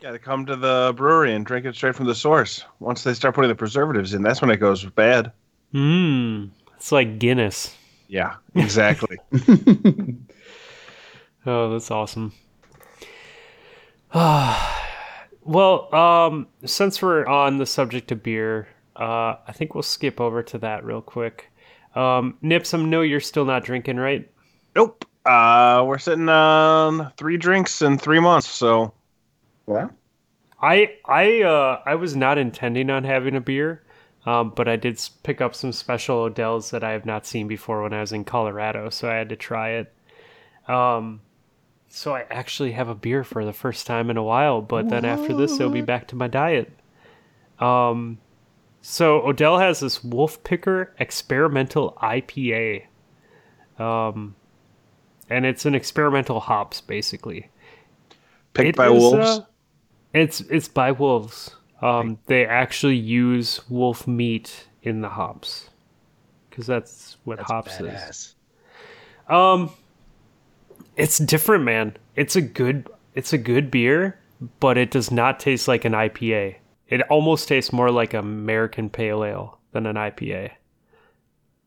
Got 0.02 0.12
to 0.12 0.20
come 0.20 0.46
to 0.46 0.56
the 0.56 0.94
brewery 0.96 1.34
and 1.34 1.46
drink 1.46 1.66
it 1.66 1.76
straight 1.76 1.96
from 1.96 2.06
the 2.06 2.16
source. 2.16 2.64
Once 2.80 3.04
they 3.04 3.14
start 3.14 3.36
putting 3.36 3.50
the 3.50 3.56
preservatives 3.56 4.14
in, 4.14 4.22
that's 4.22 4.40
when 4.40 4.50
it 4.50 4.58
goes 4.58 4.86
bad. 4.86 5.34
Mmm. 5.74 6.50
It's 6.78 6.94
like 6.94 7.20
Guinness. 7.20 7.76
Yeah, 8.08 8.36
exactly. 8.56 9.18
Oh, 11.50 11.72
that's 11.72 11.90
awesome. 11.90 12.32
well, 15.44 15.96
um, 15.96 16.48
since 16.66 17.02
we're 17.02 17.26
on 17.26 17.58
the 17.58 17.66
subject 17.66 18.12
of 18.12 18.24
beer, 18.24 18.68
uh, 18.96 19.36
I 19.48 19.52
think 19.54 19.74
we'll 19.74 19.84
skip 19.84 20.20
over 20.22 20.44
to 20.44 20.58
that 20.60 20.84
real 20.86 21.02
quick. 21.02 21.52
Um, 21.96 22.38
Nips, 22.42 22.74
I 22.74 22.78
know 22.78 23.02
you're 23.02 23.20
still 23.20 23.46
not 23.46 23.64
drinking, 23.64 23.98
right? 23.98 24.30
nope. 24.76 25.06
Uh, 25.26 25.84
we're 25.86 25.98
sitting 26.00 26.30
on 26.30 27.12
three 27.18 27.38
drinks 27.38 27.82
in 27.82 27.98
three 27.98 28.20
months, 28.20 28.48
so 28.48 28.94
Wow. 29.66 29.92
I 30.62 30.96
I 31.06 31.42
uh 31.42 31.82
I 31.86 31.96
was 31.96 32.16
not 32.16 32.38
intending 32.38 32.90
on 32.90 33.04
having 33.04 33.36
a 33.36 33.42
beer, 33.42 33.84
um, 34.26 34.52
but 34.56 34.68
I 34.68 34.76
did 34.76 35.00
pick 35.24 35.42
up 35.42 35.56
some 35.56 35.72
special 35.72 36.18
Odell's 36.20 36.72
that 36.72 36.84
I 36.84 36.92
have 36.92 37.06
not 37.06 37.26
seen 37.26 37.48
before 37.48 37.82
when 37.84 37.94
I 37.94 38.02
was 38.02 38.12
in 38.14 38.24
Colorado, 38.26 38.90
so 38.90 39.10
I 39.10 39.16
had 39.16 39.30
to 39.30 39.36
try 39.36 39.72
it. 39.72 39.94
Um, 40.68 41.22
so 41.90 42.16
I 42.16 42.26
actually 42.30 42.72
have 42.74 42.88
a 42.88 42.96
beer 42.96 43.24
for 43.24 43.44
the 43.46 43.54
first 43.54 43.86
time 43.88 44.10
in 44.10 44.18
a 44.18 44.24
while, 44.24 44.62
but 44.62 44.90
then 44.90 45.06
after 45.06 45.36
this, 45.36 45.54
it'll 45.60 45.72
be 45.72 45.82
back 45.82 46.08
to 46.10 46.16
my 46.16 46.28
diet. 46.28 46.72
Um, 47.60 48.20
So 48.82 49.26
Odell 49.28 49.58
has 49.60 49.82
this 49.82 50.04
Wolf 50.04 50.42
Picker 50.44 50.94
Experimental 51.00 51.98
IPA, 52.02 52.84
um, 53.78 54.36
and 55.30 55.46
it's 55.46 55.66
an 55.66 55.76
experimental 55.76 56.40
hops 56.40 56.80
basically. 56.82 57.50
Picked 58.54 58.70
It 58.70 58.76
by 58.78 58.88
is, 58.90 58.92
wolves. 59.02 59.18
uh, 59.28 59.46
it's 60.14 60.42
it's 60.42 60.68
by 60.70 60.92
wolves. 60.92 61.56
Um, 61.82 62.20
they 62.28 62.46
actually 62.46 62.96
use 62.98 63.62
wolf 63.70 64.08
meat 64.08 64.68
in 64.84 65.02
the 65.02 65.10
hops 65.10 65.70
because 66.50 66.66
that's 66.68 67.18
what 67.26 67.38
That's 67.38 67.52
hops 67.52 67.80
is. 67.80 68.36
Um, 69.28 69.70
it's 71.00 71.18
different, 71.18 71.64
man. 71.64 71.98
It's 72.16 72.36
a 72.36 72.42
good 72.42 72.88
it's 73.16 73.34
a 73.34 73.38
good 73.40 73.72
beer, 73.72 74.20
but 74.60 74.78
it 74.78 74.92
does 74.92 75.12
not 75.12 75.40
taste 75.40 75.68
like 75.68 75.86
an 75.86 75.94
IPA. 75.94 76.58
It 76.88 77.02
almost 77.04 77.48
tastes 77.48 77.74
more 77.74 77.92
like 77.92 78.14
American 78.14 78.90
Pale 78.90 79.24
Ale 79.26 79.60
than 79.72 79.86
an 79.86 79.96
IPA. 79.96 80.52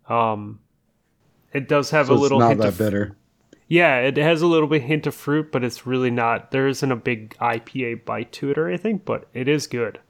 Um, 0.09 0.61
it 1.53 1.69
does 1.69 1.91
have 1.91 2.09
So 2.09 2.15
a 2.15 2.17
it's 2.17 2.21
little 2.21 2.41
not 2.41 2.45
hint 2.45 2.63
that 2.63 2.75
of 2.75 2.79
bitter. 2.79 3.17
yeah, 3.69 3.99
it 4.01 4.17
has 4.17 4.43
a 4.43 4.47
little 4.47 4.69
bit 4.69 4.83
hint 4.83 5.07
of 5.07 5.15
fruit, 5.15 5.51
but 5.53 5.65
it's 5.65 5.87
really 5.87 6.11
not. 6.11 6.51
There 6.51 6.69
isn't 6.69 6.93
a 6.93 6.97
big 6.97 7.37
IPA 7.39 8.05
bite 8.05 8.33
to 8.35 8.51
it 8.51 8.59
or 8.59 8.69
anything, 8.69 8.99
but 9.05 9.29
it 9.35 9.49
is 9.49 9.67
good. 9.67 10.01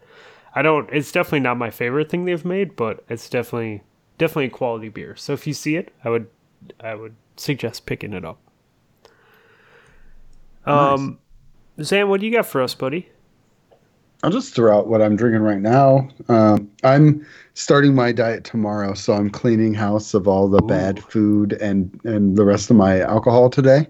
I 0.54 0.62
don't. 0.62 0.88
It's 0.92 1.12
definitely 1.12 1.40
not 1.40 1.58
my 1.58 1.70
favorite 1.70 2.10
thing 2.10 2.24
they've 2.24 2.44
made, 2.44 2.76
but 2.76 3.04
it's 3.08 3.30
definitely 3.30 3.82
definitely 4.18 4.46
a 4.46 4.50
quality 4.50 4.88
beer. 4.90 5.16
So 5.16 5.32
if 5.32 5.46
you 5.46 5.54
see 5.54 5.76
it, 5.76 5.92
I 6.04 6.10
would 6.10 6.28
I 6.80 6.94
would 6.94 7.14
suggest 7.36 7.86
picking 7.86 8.12
it 8.12 8.24
up. 8.24 8.38
Um, 10.64 11.18
Zan, 11.80 12.08
what 12.08 12.20
do 12.20 12.26
you 12.26 12.32
got 12.32 12.46
for 12.46 12.62
us, 12.62 12.74
buddy? 12.74 13.08
I'll 14.22 14.30
just 14.30 14.54
throw 14.54 14.76
out 14.76 14.86
what 14.86 15.02
I'm 15.02 15.16
drinking 15.16 15.42
right 15.42 15.60
now. 15.60 16.08
Um, 16.28 16.70
I'm 16.84 17.26
starting 17.54 17.94
my 17.94 18.12
diet 18.12 18.44
tomorrow, 18.44 18.94
so 18.94 19.14
I'm 19.14 19.28
cleaning 19.28 19.74
house 19.74 20.14
of 20.14 20.28
all 20.28 20.48
the 20.48 20.62
bad 20.62 21.02
food 21.02 21.54
and 21.54 21.98
and 22.04 22.36
the 22.36 22.44
rest 22.44 22.70
of 22.70 22.76
my 22.76 23.00
alcohol 23.00 23.50
today. 23.50 23.86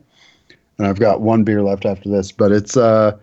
And 0.79 0.87
I've 0.87 0.99
got 0.99 1.21
one 1.21 1.45
beer 1.45 1.63
left 1.63 1.85
after 1.85 2.09
this, 2.09 2.33
but 2.33 2.51
it's 2.51 2.79
uh, 2.79 3.19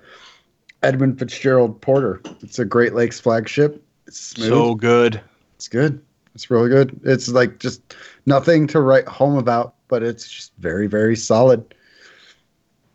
Edmund 0.84 1.18
Fitzgerald 1.18 1.82
Porter. 1.82 2.22
It's 2.42 2.60
a 2.60 2.66
Great 2.66 2.94
Lakes 2.94 3.20
flagship. 3.20 3.84
It's 4.06 4.20
smooth. 4.20 4.50
So 4.50 4.76
good. 4.76 5.20
it's 5.56 5.68
good. 5.68 6.00
It's 6.36 6.52
really 6.52 6.70
good. 6.70 7.00
It's 7.04 7.28
like 7.30 7.58
just 7.58 7.96
nothing 8.28 8.68
to 8.68 8.82
write 8.82 9.08
home 9.08 9.36
about, 9.36 9.74
but 9.88 10.04
it's 10.04 10.30
just 10.30 10.54
very 10.60 10.86
very 10.86 11.16
solid. 11.16 11.74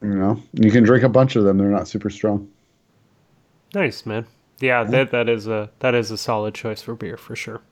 You 0.04 0.14
know, 0.14 0.42
you 0.52 0.70
can 0.70 0.84
drink 0.84 1.02
a 1.02 1.08
bunch 1.08 1.34
of 1.34 1.44
them. 1.44 1.56
They're 1.56 1.68
not 1.70 1.88
super 1.88 2.10
strong. 2.10 2.46
Nice, 3.74 4.04
man. 4.04 4.26
Yeah, 4.60 4.84
that 4.84 5.10
that 5.12 5.28
is 5.30 5.46
a 5.48 5.70
that 5.78 5.94
is 5.94 6.10
a 6.10 6.18
solid 6.18 6.54
choice 6.54 6.82
for 6.82 6.94
beer 6.94 7.16
for 7.16 7.34
sure. 7.34 7.62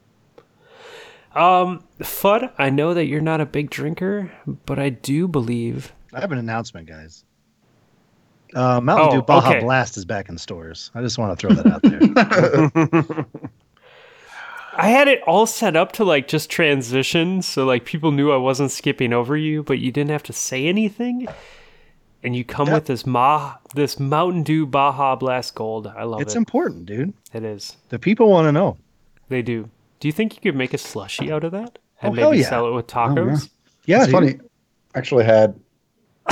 Um, 1.34 1.84
Fudd, 2.00 2.50
I 2.58 2.70
know 2.70 2.94
that 2.94 3.04
you're 3.06 3.20
not 3.20 3.40
a 3.40 3.46
big 3.46 3.68
drinker, 3.70 4.32
but 4.66 4.78
I 4.78 4.88
do 4.88 5.28
believe 5.28 5.92
I 6.14 6.20
have 6.20 6.32
an 6.32 6.38
announcement, 6.38 6.88
guys. 6.88 7.24
Uh, 8.54 8.80
Mountain 8.80 9.08
Oh, 9.08 9.12
Dew 9.12 9.22
Baja 9.22 9.50
okay. 9.50 9.60
Blast 9.60 9.96
is 9.96 10.04
back 10.04 10.28
in 10.28 10.36
stores. 10.38 10.90
I 10.94 11.00
just 11.02 11.18
want 11.18 11.38
to 11.38 11.46
throw 11.46 11.54
that 11.54 11.66
out 11.66 11.82
there. 11.82 13.26
I 14.76 14.88
had 14.88 15.06
it 15.08 15.20
all 15.26 15.46
set 15.46 15.76
up 15.76 15.92
to 15.92 16.04
like 16.04 16.28
just 16.28 16.48
transition, 16.50 17.42
so 17.42 17.64
like 17.66 17.84
people 17.84 18.10
knew 18.10 18.32
I 18.32 18.36
wasn't 18.36 18.70
skipping 18.70 19.12
over 19.12 19.36
you, 19.36 19.62
but 19.62 19.78
you 19.78 19.92
didn't 19.92 20.10
have 20.10 20.22
to 20.24 20.32
say 20.32 20.66
anything. 20.66 21.28
And 22.24 22.36
you 22.36 22.44
come 22.44 22.70
with 22.70 22.86
this 22.86 23.04
ma 23.04 23.54
this 23.74 23.98
Mountain 23.98 24.44
Dew 24.44 24.64
Baja 24.66 25.16
Blast 25.16 25.54
Gold. 25.56 25.86
I 25.88 26.04
love 26.04 26.20
it's 26.20 26.28
it. 26.28 26.30
It's 26.32 26.36
important, 26.36 26.86
dude. 26.86 27.12
it 27.32 27.42
is. 27.44 27.76
The 27.88 27.98
people 27.98 28.28
want 28.30 28.46
to 28.46 28.52
know. 28.52 28.76
They 29.28 29.42
do. 29.42 29.68
Do 29.98 30.08
you 30.08 30.12
think 30.12 30.34
you 30.36 30.40
could 30.40 30.56
make 30.56 30.72
a 30.74 30.78
slushy 30.78 31.32
out 31.32 31.42
of 31.44 31.52
that 31.52 31.78
and 32.00 32.16
Oh, 32.18 32.30
maybe 32.30 32.38
yeah. 32.42 32.48
sell 32.48 32.68
it 32.68 32.72
with 32.72 32.94
Oh, 32.96 33.00
yeah. 33.00 33.06
tacos? 33.14 33.50
Yeah, 33.86 34.02
it's 34.04 34.12
funny. 34.12 34.34
I 34.94 34.98
actually 34.98 35.24
had. 35.24 35.58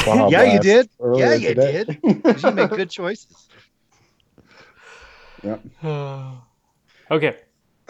Baja 0.07 0.29
yeah, 0.31 0.43
you 0.45 0.61
did. 0.61 0.89
Yeah, 1.17 1.35
you 1.35 1.49
today. 1.49 1.85
did. 1.85 2.03
'Cause 2.23 2.43
you 2.45 2.51
make 2.53 2.71
good 2.71 2.91
choices. 2.91 3.49
Yep. 5.43 5.61
okay. 7.11 7.37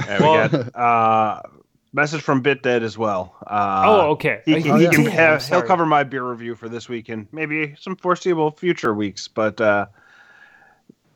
And 0.09 0.20
we 0.20 0.27
got 0.27 0.74
uh, 0.74 1.43
message 1.92 2.22
from 2.22 2.42
BitDead 2.42 2.82
as 2.82 2.96
well. 2.96 3.34
Uh, 3.46 3.82
oh, 3.86 4.00
okay. 4.12 4.42
He, 4.44 4.54
Uh, 4.54 4.56
he 4.56 4.62
he 4.62 4.88
can 4.88 5.04
did. 5.04 5.12
have, 5.12 5.42
I'm 5.42 5.48
he'll 5.48 5.62
cover 5.62 5.86
my 5.86 6.04
beer 6.04 6.22
review 6.24 6.54
for 6.54 6.68
this 6.68 6.88
week 6.88 7.08
and 7.08 7.26
maybe 7.32 7.74
some 7.78 7.96
foreseeable 7.96 8.52
future 8.52 8.94
weeks. 8.94 9.28
But 9.28 9.60
uh, 9.60 9.86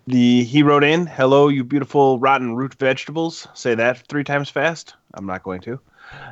the 0.07 0.45
he 0.45 0.63
wrote 0.63 0.85
in, 0.85 1.07
"Hello, 1.07 1.49
you 1.49 1.65
beautiful 1.65 2.19
rotten 2.19 2.57
root 2.57 2.75
vegetables." 2.75 3.47
Say 3.55 3.75
that 3.75 3.99
three 4.09 4.25
times 4.25 4.51
fast. 4.51 4.95
I'm 5.15 5.27
not 5.27 5.43
going 5.43 5.61
to. 5.63 5.79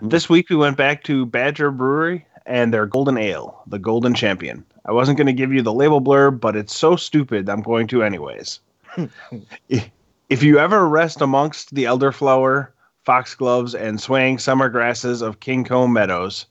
This 0.03 0.29
week 0.29 0.51
we 0.51 0.57
went 0.57 0.77
back 0.77 1.03
to 1.05 1.25
Badger 1.25 1.71
Brewery 1.71 2.27
and 2.45 2.73
their 2.75 2.87
Golden 2.87 3.17
Ale, 3.17 3.63
the 3.67 3.79
Golden 3.79 4.15
Champion. 4.15 4.65
I 4.85 4.93
wasn't 4.93 5.17
going 5.17 5.29
to 5.29 5.33
give 5.33 5.53
you 5.53 5.63
the 5.63 5.73
label 5.73 6.01
blurb, 6.01 6.41
but 6.41 6.57
it's 6.57 6.77
so 6.77 6.97
stupid. 6.97 7.49
I'm 7.49 7.63
going 7.63 7.87
to 7.89 8.03
anyways. 8.03 8.61
if 10.29 10.43
you 10.43 10.59
ever 10.59 10.89
rest 10.89 11.21
amongst 11.21 11.75
the 11.75 11.85
elderflower, 11.85 12.69
foxgloves, 13.05 13.75
and 13.75 14.01
swaying 14.01 14.39
summer 14.39 14.69
grasses 14.69 15.23
of 15.23 15.41
Kingcombe 15.41 15.93
Meadows, 15.93 16.47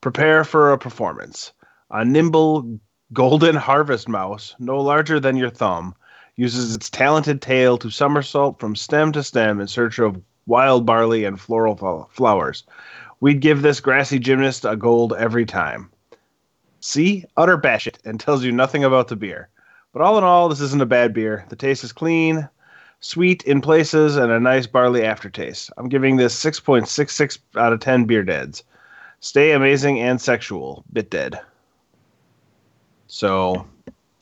prepare 0.00 0.44
for 0.44 0.72
a 0.72 0.78
performance. 0.78 1.52
A 1.90 2.04
nimble 2.04 2.78
golden 3.12 3.56
harvest 3.56 4.08
mouse, 4.08 4.54
no 4.58 4.80
larger 4.80 5.20
than 5.20 5.36
your 5.36 5.50
thumb, 5.50 5.94
uses 6.36 6.74
its 6.74 6.88
talented 6.88 7.42
tail 7.42 7.76
to 7.78 7.90
somersault 7.90 8.58
from 8.58 8.74
stem 8.74 9.12
to 9.12 9.22
stem 9.22 9.60
in 9.60 9.68
search 9.68 9.98
of 9.98 10.20
wild 10.46 10.86
barley 10.86 11.24
and 11.24 11.40
floral 11.40 12.08
flowers. 12.10 12.64
We'd 13.20 13.40
give 13.40 13.62
this 13.62 13.80
grassy 13.80 14.18
gymnast 14.18 14.64
a 14.64 14.76
gold 14.76 15.12
every 15.16 15.46
time. 15.46 15.90
See? 16.80 17.24
Utter 17.36 17.56
bash 17.56 17.86
it 17.86 17.98
and 18.04 18.18
tells 18.18 18.42
you 18.42 18.50
nothing 18.50 18.82
about 18.82 19.08
the 19.08 19.16
beer. 19.16 19.48
But 19.92 20.02
all 20.02 20.18
in 20.18 20.24
all, 20.24 20.48
this 20.48 20.60
isn't 20.60 20.82
a 20.82 20.86
bad 20.86 21.12
beer. 21.12 21.44
The 21.48 21.56
taste 21.56 21.84
is 21.84 21.92
clean, 21.92 22.48
sweet 23.02 23.42
in 23.42 23.60
places, 23.60 24.16
and 24.16 24.32
a 24.32 24.40
nice 24.40 24.66
barley 24.66 25.04
aftertaste. 25.04 25.70
I'm 25.76 25.88
giving 25.90 26.16
this 26.16 26.34
6.66 26.42 27.38
out 27.56 27.72
of 27.74 27.80
10 27.80 28.04
beer 28.06 28.22
deads. 28.22 28.64
Stay 29.20 29.52
amazing 29.52 30.00
and 30.00 30.18
sexual. 30.20 30.84
Bit 30.92 31.10
dead. 31.10 31.38
So, 33.08 33.66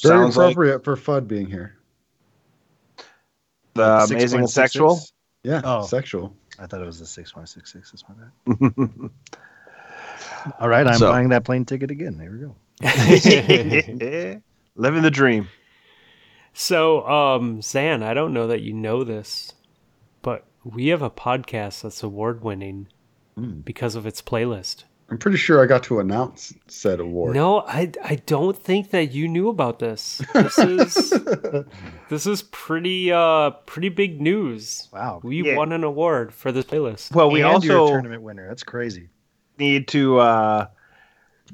Very 0.02 0.16
sounds 0.18 0.36
like 0.36 0.52
appropriate 0.52 0.82
for 0.84 0.96
Fudd 0.96 1.28
being 1.28 1.46
here. 1.46 1.76
the 3.74 3.84
amazing 4.10 4.40
and 4.40 4.48
6.66? 4.48 4.50
sexual. 4.50 5.00
Yeah, 5.44 5.60
Oh. 5.64 5.86
sexual. 5.86 6.34
I 6.58 6.66
thought 6.66 6.82
it 6.82 6.86
was 6.86 7.00
a 7.00 7.06
six 7.06 7.32
point 7.32 7.48
six 7.48 7.72
six. 7.72 7.92
That's 7.92 8.04
my 8.08 8.14
bad. 8.16 9.10
All 10.60 10.68
right, 10.68 10.86
I'm 10.86 10.98
So- 10.98 11.10
buying 11.10 11.28
that 11.30 11.44
plane 11.44 11.64
ticket 11.64 11.90
again. 11.90 12.18
There 12.18 12.30
we 12.30 12.38
go. 12.40 12.54
Living 14.76 15.02
the 15.02 15.10
dream. 15.10 15.48
So, 16.52 17.06
um, 17.08 17.62
Zan, 17.62 18.02
I 18.02 18.14
don't 18.14 18.32
know 18.34 18.46
that 18.48 18.60
you 18.62 18.72
know 18.72 19.04
this, 19.04 19.52
but 20.22 20.44
we 20.64 20.88
have 20.88 21.02
a 21.02 21.10
podcast 21.10 21.82
that's 21.82 22.02
award 22.02 22.42
winning 22.42 22.88
Mm. 23.38 23.64
because 23.64 23.94
of 23.94 24.06
its 24.06 24.20
playlist. 24.20 24.84
I'm 25.08 25.18
pretty 25.18 25.38
sure 25.38 25.60
I 25.62 25.66
got 25.66 25.82
to 25.84 25.98
announce 25.98 26.52
said 26.68 27.00
award. 27.00 27.34
No, 27.34 27.60
I, 27.62 27.90
I 28.04 28.16
don't 28.26 28.56
think 28.56 28.90
that 28.90 29.10
you 29.12 29.26
knew 29.26 29.48
about 29.48 29.80
this. 29.80 30.20
This 30.34 30.56
is 30.58 31.10
this 32.10 32.26
is 32.26 32.42
pretty 32.52 33.10
uh 33.10 33.50
pretty 33.66 33.88
big 33.88 34.20
news. 34.20 34.88
Wow. 34.92 35.20
We 35.24 35.42
Yeah. 35.44 35.56
won 35.56 35.72
an 35.72 35.82
award 35.82 36.32
for 36.32 36.52
this 36.52 36.64
playlist. 36.66 37.12
Well, 37.12 37.28
we 37.30 37.42
and 37.42 37.64
you're 37.64 37.76
a 37.76 37.80
also 37.80 37.92
tournament 37.94 38.22
winner. 38.22 38.46
That's 38.46 38.62
crazy. 38.62 39.08
need 39.58 39.88
to 39.88 40.18
uh, 40.20 40.66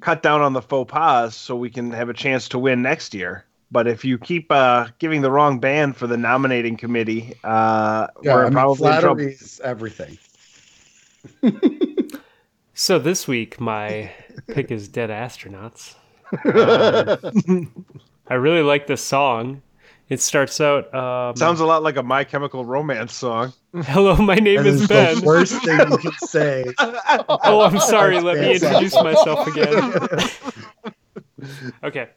cut 0.00 0.22
down 0.22 0.42
on 0.42 0.52
the 0.52 0.60
faux 0.62 0.90
pas 0.92 1.34
so 1.34 1.56
we 1.56 1.70
can 1.70 1.92
have 1.92 2.10
a 2.10 2.14
chance 2.14 2.48
to 2.50 2.58
win 2.58 2.82
next 2.82 3.14
year. 3.14 3.45
But 3.70 3.86
if 3.88 4.04
you 4.04 4.16
keep 4.18 4.50
uh, 4.52 4.88
giving 4.98 5.22
the 5.22 5.30
wrong 5.30 5.58
band 5.58 5.96
for 5.96 6.06
the 6.06 6.16
nominating 6.16 6.76
committee, 6.76 7.34
uh, 7.42 8.06
yeah, 8.22 8.34
we're 8.34 8.40
I 8.42 8.44
mean, 8.44 8.52
probably 8.52 8.72
in 8.72 9.00
flattery 9.00 9.32
is 9.32 9.60
everything. 9.64 10.18
So 12.78 12.98
this 12.98 13.26
week 13.26 13.58
my 13.58 14.12
pick 14.48 14.70
is 14.70 14.86
Dead 14.86 15.08
Astronauts. 15.08 15.94
Um, 16.44 17.86
I 18.28 18.34
really 18.34 18.60
like 18.60 18.86
this 18.86 19.02
song. 19.02 19.62
It 20.10 20.20
starts 20.20 20.60
out 20.60 20.94
um, 20.94 21.34
Sounds 21.36 21.60
a 21.60 21.64
lot 21.64 21.82
like 21.82 21.96
a 21.96 22.02
My 22.02 22.22
Chemical 22.22 22.66
Romance 22.66 23.14
song. 23.14 23.54
Hello, 23.74 24.14
my 24.16 24.34
name 24.34 24.58
That 24.58 24.66
is 24.66 24.82
is 24.82 24.88
Ben. 24.88 25.20
the 25.20 25.26
worst 25.26 25.64
thing 25.64 25.78
you 25.90 25.96
can 25.96 26.12
say. 26.18 26.66
Oh, 26.78 27.62
I'm 27.62 27.80
sorry. 27.80 28.20
Let 28.20 28.38
me 28.40 28.56
introduce 28.56 28.94
myself 28.94 29.46
again. 29.46 29.94
okay, 31.82 32.10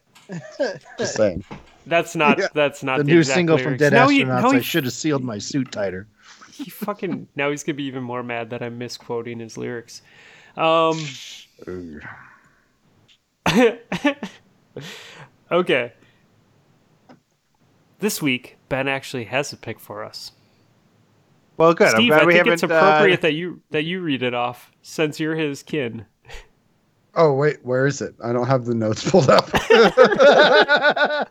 Just 0.98 1.16
saying. 1.16 1.44
that's 1.86 2.16
not 2.16 2.38
Yeah. 2.38 2.48
that's 2.54 2.84
not 2.84 2.98
The 2.98 3.04
the, 3.04 3.12
new 3.12 3.20
exact 3.20 3.36
single 3.36 3.58
from. 3.58 3.78
Dead 3.78 3.94
now 3.94 4.08
he, 4.10 4.24
Astronauts. 4.24 4.42
now 4.44 4.50
I 4.52 4.60
should 4.62 4.84
have 4.86 4.94
sealed 4.94 5.24
my 5.24 5.38
suit 5.38 5.72
tighter. 5.72 6.08
he 6.52 6.70
fucking 6.70 7.28
now 7.36 7.50
he's 7.50 7.64
gonna 7.64 7.76
be 7.76 7.84
even 7.86 8.04
more 8.04 8.22
mad 8.24 8.50
that 8.52 8.62
I'm 8.62 8.78
misquoting 8.78 9.40
his 9.40 9.58
lyrics. 9.58 10.02
Um. 10.58 11.00
okay. 15.52 15.94
This 18.00 18.22
week, 18.22 18.58
Ben 18.70 18.88
actually 18.88 19.26
has 19.26 19.52
a 19.52 19.58
pick 19.58 19.80
for 19.80 20.04
us. 20.04 20.32
Well, 21.58 21.74
good. 21.74 21.90
I'm 21.90 21.96
Steve, 21.96 22.10
glad 22.10 22.22
I 22.22 22.26
we 22.26 22.34
think 22.34 22.48
it's 22.48 22.62
haven't, 22.62 22.78
uh, 22.78 22.80
appropriate 22.80 23.22
that 23.22 23.34
you 23.34 23.62
that 23.72 23.84
you 23.84 24.00
read 24.02 24.24
it 24.24 24.34
off 24.34 24.72
since 24.82 25.20
you're 25.20 25.36
his 25.36 25.62
kin. 25.64 26.06
Oh 27.16 27.34
wait, 27.34 27.64
where 27.64 27.88
is 27.88 28.02
it? 28.02 28.16
I 28.24 28.32
don't 28.34 28.48
have 28.48 28.66
the 28.66 28.76
notes 28.76 29.10
pulled 29.10 29.30
up. 29.30 29.48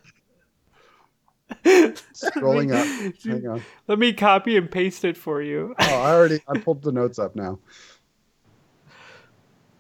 Scrolling 1.65 2.75
up. 2.75 3.15
Hang 3.25 3.47
on. 3.47 3.63
Let 3.87 3.99
me 3.99 4.13
copy 4.13 4.57
and 4.57 4.71
paste 4.71 5.05
it 5.05 5.17
for 5.17 5.41
you. 5.41 5.75
Oh, 5.79 6.01
I 6.01 6.13
already 6.13 6.41
I 6.49 6.59
pulled 6.59 6.83
the 6.83 6.93
notes 6.93 7.19
up 7.19 7.37
now. 7.37 7.59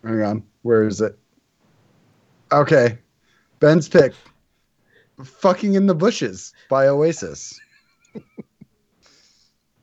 Hang 0.04 0.22
on. 0.22 0.44
Where 0.62 0.86
is 0.86 1.00
it? 1.00 1.18
Okay. 2.52 2.98
Ben's 3.60 3.88
pick. 3.88 4.14
Fucking 5.22 5.74
in 5.74 5.86
the 5.86 5.94
Bushes 5.94 6.52
by 6.68 6.86
Oasis. 6.86 7.58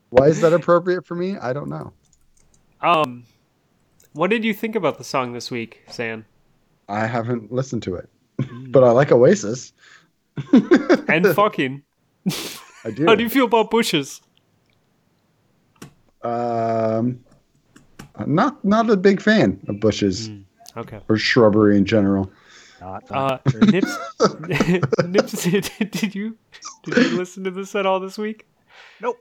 Why 0.10 0.28
is 0.28 0.40
that 0.42 0.54
appropriate 0.54 1.06
for 1.06 1.16
me? 1.16 1.38
I 1.38 1.52
don't 1.52 1.68
know. 1.68 1.92
Um, 2.82 3.26
what 4.16 4.30
did 4.30 4.44
you 4.44 4.54
think 4.54 4.76
about 4.76 4.98
the 4.98 5.04
song 5.04 5.34
this 5.34 5.52
week, 5.52 5.82
Zan? 5.92 6.26
I 6.90 7.06
haven't 7.06 7.52
listened 7.52 7.84
to 7.84 7.96
it. 7.96 8.10
but 8.72 8.84
I 8.84 8.92
like 8.92 9.12
Oasis. 9.12 9.72
And 11.08 11.26
fucking, 11.36 11.84
I 12.84 12.92
do. 12.92 13.06
how 13.08 13.16
do 13.16 13.24
you 13.24 13.30
feel 13.30 13.46
about 13.46 13.72
bushes? 13.72 14.22
Um 16.24 17.20
not 18.26 18.64
not 18.66 18.90
a 18.90 18.98
big 18.98 19.22
fan 19.22 19.60
of 19.68 19.80
bushes 19.80 20.30
Okay. 20.78 21.00
or 21.08 21.18
shrubbery 21.18 21.78
in 21.78 21.86
general. 21.86 22.30
Not, 22.82 23.04
Uh, 23.10 23.38
Nips, 23.62 23.98
Nips, 25.06 25.44
did, 25.44 25.70
did 25.92 26.14
you 26.16 26.38
did 26.84 26.98
you 26.98 27.18
listen 27.18 27.44
to 27.46 27.52
this 27.52 27.74
at 27.76 27.86
all 27.86 28.00
this 28.02 28.18
week? 28.18 28.46
Nope. 29.02 29.18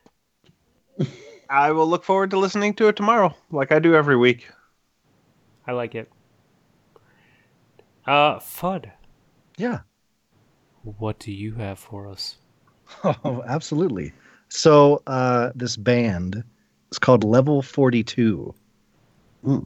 I 1.48 1.70
will 1.70 1.86
look 1.86 2.02
forward 2.04 2.30
to 2.30 2.38
listening 2.38 2.74
to 2.74 2.88
it 2.88 2.96
tomorrow, 2.96 3.34
like 3.52 3.70
I 3.70 3.78
do 3.78 3.94
every 3.94 4.16
week. 4.16 4.48
I 5.66 5.72
like 5.72 5.94
it. 5.94 6.10
Uh, 8.06 8.38
Fudd, 8.38 8.90
yeah. 9.56 9.80
what 10.82 11.18
do 11.18 11.32
you 11.32 11.54
have 11.54 11.78
for 11.78 12.06
us? 12.08 12.36
Oh, 13.04 13.42
absolutely. 13.46 14.12
So 14.50 15.02
uh, 15.06 15.50
this 15.54 15.76
band 15.76 16.44
is 16.92 16.98
called 16.98 17.24
Level 17.24 17.62
42. 17.62 18.54
Hmm. 19.42 19.58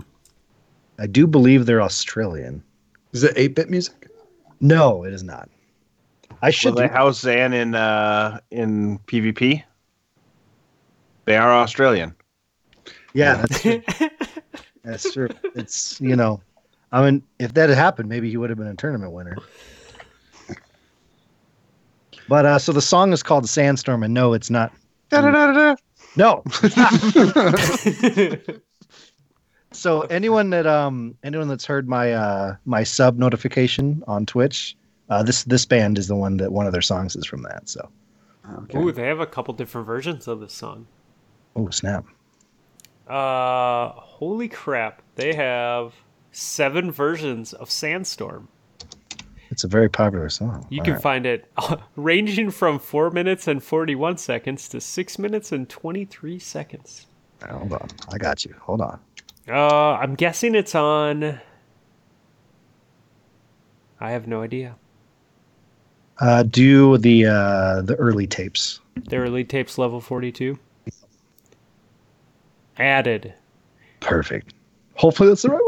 I 1.00 1.06
do 1.08 1.26
believe 1.26 1.66
they're 1.66 1.82
Australian. 1.82 2.62
Is 3.12 3.24
it 3.24 3.34
8-bit 3.36 3.70
music? 3.70 4.08
No, 4.60 5.02
it 5.04 5.12
is 5.12 5.22
not. 5.24 5.48
I 6.42 6.46
Will 6.46 6.52
should. 6.52 6.76
they 6.76 6.86
do- 6.86 6.92
house 6.94 7.20
Zan 7.20 7.52
in 7.52 7.74
uh, 7.74 8.38
in 8.52 8.98
PvP? 9.00 9.62
They 11.24 11.36
are 11.36 11.52
Australian. 11.52 12.14
yeah, 13.14 13.34
that's 13.44 13.60
true. 13.62 13.82
that's 14.88 15.12
true. 15.12 15.28
It's 15.54 16.00
you 16.00 16.16
know, 16.16 16.40
I 16.92 17.04
mean, 17.04 17.22
if 17.38 17.54
that 17.54 17.68
had 17.68 17.78
happened, 17.78 18.08
maybe 18.08 18.30
he 18.30 18.36
would 18.36 18.50
have 18.50 18.58
been 18.58 18.68
a 18.68 18.74
tournament 18.74 19.12
winner. 19.12 19.36
But 22.28 22.44
uh, 22.44 22.58
so 22.58 22.72
the 22.72 22.82
song 22.82 23.12
is 23.12 23.22
called 23.22 23.48
Sandstorm, 23.48 24.02
and 24.02 24.12
no, 24.12 24.34
it's 24.34 24.50
not. 24.50 24.72
Da-da-da-da-da. 25.08 25.76
No. 26.16 26.42
so 29.72 30.02
anyone 30.02 30.50
that 30.50 30.66
um 30.66 31.16
anyone 31.22 31.48
that's 31.48 31.64
heard 31.64 31.88
my 31.88 32.12
uh 32.12 32.56
my 32.64 32.82
sub 32.82 33.18
notification 33.18 34.02
on 34.06 34.26
Twitch, 34.26 34.76
uh 35.08 35.22
this 35.22 35.44
this 35.44 35.64
band 35.64 35.96
is 35.96 36.08
the 36.08 36.16
one 36.16 36.36
that 36.38 36.52
one 36.52 36.66
of 36.66 36.72
their 36.72 36.82
songs 36.82 37.16
is 37.16 37.24
from 37.24 37.42
that. 37.42 37.68
So 37.68 37.88
Okay. 38.62 38.78
Ooh, 38.78 38.92
they 38.92 39.06
have 39.06 39.20
a 39.20 39.26
couple 39.26 39.52
different 39.54 39.86
versions 39.86 40.26
of 40.26 40.40
this 40.40 40.52
song. 40.52 40.86
oh 41.56 41.70
snap. 41.70 42.04
Uh, 43.08 43.90
holy 43.94 44.48
crap! 44.48 45.02
They 45.14 45.34
have 45.34 45.94
seven 46.32 46.90
versions 46.92 47.52
of 47.52 47.70
Sandstorm. 47.70 48.48
It's 49.50 49.64
a 49.64 49.68
very 49.68 49.88
popular 49.88 50.28
song. 50.28 50.66
You 50.68 50.80
All 50.80 50.84
can 50.84 50.94
right. 50.94 51.02
find 51.02 51.26
it 51.26 51.50
ranging 51.96 52.50
from 52.50 52.78
four 52.78 53.10
minutes 53.10 53.48
and 53.48 53.62
forty-one 53.64 54.18
seconds 54.18 54.68
to 54.70 54.80
six 54.80 55.18
minutes 55.18 55.52
and 55.52 55.68
twenty-three 55.68 56.38
seconds. 56.38 57.06
hold 57.48 57.72
on. 57.72 57.88
I 58.12 58.18
got 58.18 58.44
you. 58.44 58.54
Hold 58.60 58.82
on. 58.82 59.00
Uh, 59.48 59.94
I'm 59.94 60.14
guessing 60.14 60.54
it's 60.54 60.74
on. 60.74 61.40
I 64.00 64.10
have 64.10 64.26
no 64.28 64.42
idea. 64.42 64.76
Uh 66.20 66.42
do 66.42 66.98
the 66.98 67.26
uh 67.26 67.80
the 67.82 67.94
early 67.96 68.26
tapes. 68.26 68.80
The 69.08 69.16
early 69.16 69.44
tapes 69.44 69.78
level 69.78 70.00
42. 70.00 70.58
Added. 72.78 73.34
Perfect. 74.00 74.54
Hopefully 74.94 75.28
that's 75.28 75.42
the 75.42 75.50
right 75.50 75.60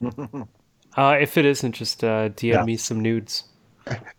one. 0.00 0.48
Uh, 0.96 1.16
if 1.20 1.38
it 1.38 1.44
isn't, 1.46 1.70
just 1.70 2.02
uh, 2.02 2.30
DM 2.30 2.52
Yeah. 2.52 2.64
me 2.64 2.76
some 2.76 2.98
nudes. 2.98 3.44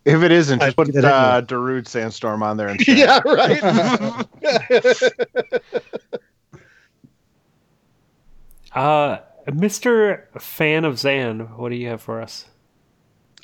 If 0.06 0.22
it 0.22 0.32
isn't, 0.32 0.62
I 0.62 0.68
just 0.68 0.76
put 0.76 0.86
figured 0.86 1.04
uh, 1.04 1.42
Darude 1.42 1.86
Sandstorm 1.86 2.42
on 2.42 2.56
there. 2.56 2.68
Instead. 2.68 3.22
right. 3.26 4.26
Uh, 8.74 9.18
Mr. 9.48 10.22
Fan 10.40 10.84
of 10.84 10.98
Zan, 10.98 11.40
what 11.58 11.68
do 11.70 11.76
you 11.76 11.88
have 11.88 12.00
for 12.00 12.20
us? 12.22 12.46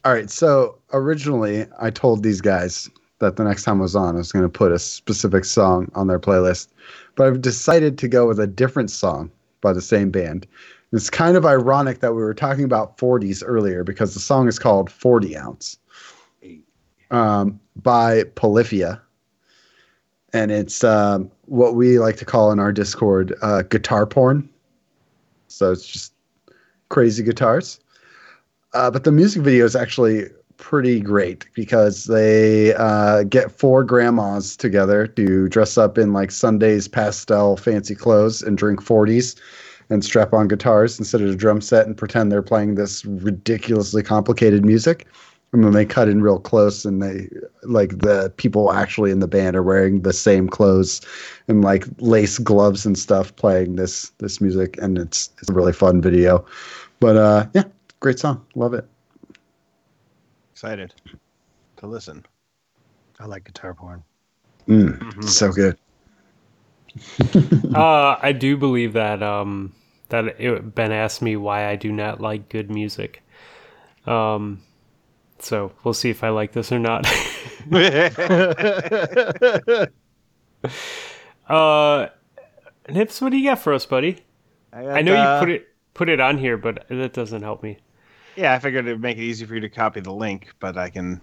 All 0.05 0.13
right. 0.13 0.31
So 0.31 0.79
originally, 0.93 1.67
I 1.79 1.91
told 1.91 2.23
these 2.23 2.41
guys 2.41 2.89
that 3.21 3.37
the 3.37 3.45
next 3.45 3.65
time 3.65 3.79
I 3.79 3.83
was 3.83 3.97
on, 3.97 4.15
I 4.15 4.19
was 4.19 4.33
going 4.33 4.45
to 4.45 4.49
put 4.49 4.73
a 4.73 4.79
specific 4.79 5.45
song 5.45 5.91
on 5.95 6.07
their 6.07 6.21
playlist, 6.21 6.69
but 7.17 7.27
I've 7.27 7.41
decided 7.41 7.99
to 7.99 8.09
go 8.09 8.27
with 8.27 8.39
a 8.39 8.47
different 8.47 8.91
song 8.91 9.31
by 9.61 9.73
the 9.73 9.81
same 9.81 10.11
band. 10.11 10.47
It's 10.93 11.11
kind 11.11 11.37
of 11.37 11.45
ironic 11.45 12.01
that 12.01 12.13
we 12.13 12.23
were 12.23 12.35
talking 12.35 12.65
about 12.65 12.97
40s 12.97 13.43
earlier 13.45 13.85
because 13.85 14.15
the 14.15 14.21
song 14.21 14.49
is 14.49 14.59
called 14.59 14.91
40 14.91 15.37
Ounce 15.37 15.79
um, 17.11 17.61
by 17.77 18.25
Polyphia. 18.35 19.01
And 20.33 20.51
it's 20.51 20.85
um, 20.85 21.31
what 21.47 21.75
we 21.75 21.99
like 21.99 22.17
to 22.19 22.25
call 22.25 22.53
in 22.53 22.59
our 22.59 22.73
Discord 22.73 23.35
uh, 23.43 23.63
guitar 23.63 24.07
porn. 24.07 24.49
So 25.49 25.73
it's 25.73 25.87
just 25.87 26.13
crazy 26.89 27.23
guitars. 27.23 27.81
Uh, 28.75 28.91
but 28.91 29.05
the 29.05 29.13
music 29.13 29.43
video 29.43 29.65
is 29.65 29.75
actually 29.75 30.27
pretty 30.59 31.01
great 31.01 31.47
because 31.55 32.05
they 32.05 32.75
uh, 32.75 33.23
get 33.23 33.51
four 33.51 33.83
grandmas 33.83 34.57
together 34.57 35.07
to 35.07 35.49
dress 35.49 35.79
up 35.79 35.97
in 35.97 36.13
like 36.13 36.31
Sunday's 36.31 36.87
pastel 36.87 37.57
fancy 37.57 37.95
clothes 37.95 38.43
and 38.43 38.59
drink 38.59 38.83
40s 38.83 39.41
and 39.89 40.05
strap 40.05 40.35
on 40.35 40.49
guitars 40.49 40.99
instead 40.99 41.23
of 41.23 41.31
a 41.31 41.37
drum 41.37 41.61
set 41.61 41.87
and 41.87 41.97
pretend 41.97 42.31
they're 42.31 42.43
playing 42.43 42.75
this 42.75 43.05
ridiculously 43.07 44.03
complicated 44.03 44.65
music. 44.65 45.07
And 45.55 45.65
then 45.65 45.73
they 45.73 45.87
cut 45.87 46.09
in 46.09 46.21
real 46.21 46.39
close 46.39 46.85
and 46.85 47.01
they 47.01 47.27
like 47.63 48.01
the 48.01 48.31
people 48.37 48.71
actually 48.71 49.11
in 49.11 49.21
the 49.21 49.27
band 49.27 49.57
are 49.57 49.63
wearing 49.63 50.03
the 50.03 50.13
same 50.13 50.47
clothes 50.47 51.01
and 51.47 51.65
like 51.65 51.87
lace 52.01 52.37
gloves 52.39 52.85
and 52.85 52.99
stuff 52.99 53.35
playing 53.37 53.77
this 53.77 54.11
this 54.19 54.43
music 54.43 54.77
and 54.83 54.99
it's 54.99 55.31
it's 55.39 55.49
a 55.49 55.55
really 55.55 55.73
fun 55.73 56.03
video. 56.03 56.45
But 57.01 57.17
uh 57.17 57.47
yeah, 57.55 57.65
great 58.01 58.19
song. 58.19 58.45
Love 58.55 58.75
it. 58.75 58.87
Excited 60.59 60.93
to 61.77 61.87
listen. 61.87 62.27
I 63.21 63.27
like 63.27 63.45
guitar 63.45 63.75
porn. 63.75 64.03
Mm, 64.67 65.23
So 65.23 65.53
good. 65.53 65.79
uh, 67.77 68.17
I 68.21 68.33
do 68.33 68.57
believe 68.57 68.95
that 68.95 69.23
um, 69.23 69.73
that 70.09 70.25
it, 70.41 70.75
Ben 70.75 70.91
asked 70.91 71.23
me 71.23 71.37
why 71.37 71.69
I 71.69 71.77
do 71.77 71.93
not 71.93 72.21
like 72.21 72.49
good 72.49 72.73
music. 72.73 73.23
Um, 74.05 74.61
so 75.39 75.71
we'll 75.85 75.95
see 75.95 76.11
if 76.11 76.25
I 76.25 76.31
like 76.31 76.51
this 76.51 76.73
or 76.73 76.81
not. 76.81 77.07
uh, 81.49 82.09
Nips, 82.89 83.21
what 83.21 83.31
do 83.31 83.37
you 83.37 83.49
got 83.49 83.61
for 83.61 83.73
us, 83.73 83.87
buddy? 83.87 84.25
I 84.73 85.03
know 85.03 85.15
you 85.15 85.39
put 85.39 85.51
it 85.51 85.69
put 85.95 86.09
it 86.09 86.19
on 86.19 86.37
here, 86.37 86.57
but 86.57 86.85
that 86.89 87.13
doesn't 87.13 87.43
help 87.43 87.63
me. 87.63 87.79
Yeah, 88.39 88.55
I 88.55 88.61
figured 88.61 88.87
it'd 88.87 89.01
make 89.01 89.19
it 89.19 89.23
easy 89.23 89.45
for 89.47 89.55
you 89.55 89.61
to 89.63 89.69
copy 89.69 89.99
the 89.99 90.13
link, 90.13 90.53
but 90.61 90.79
I 90.79 90.91
can. 90.91 91.21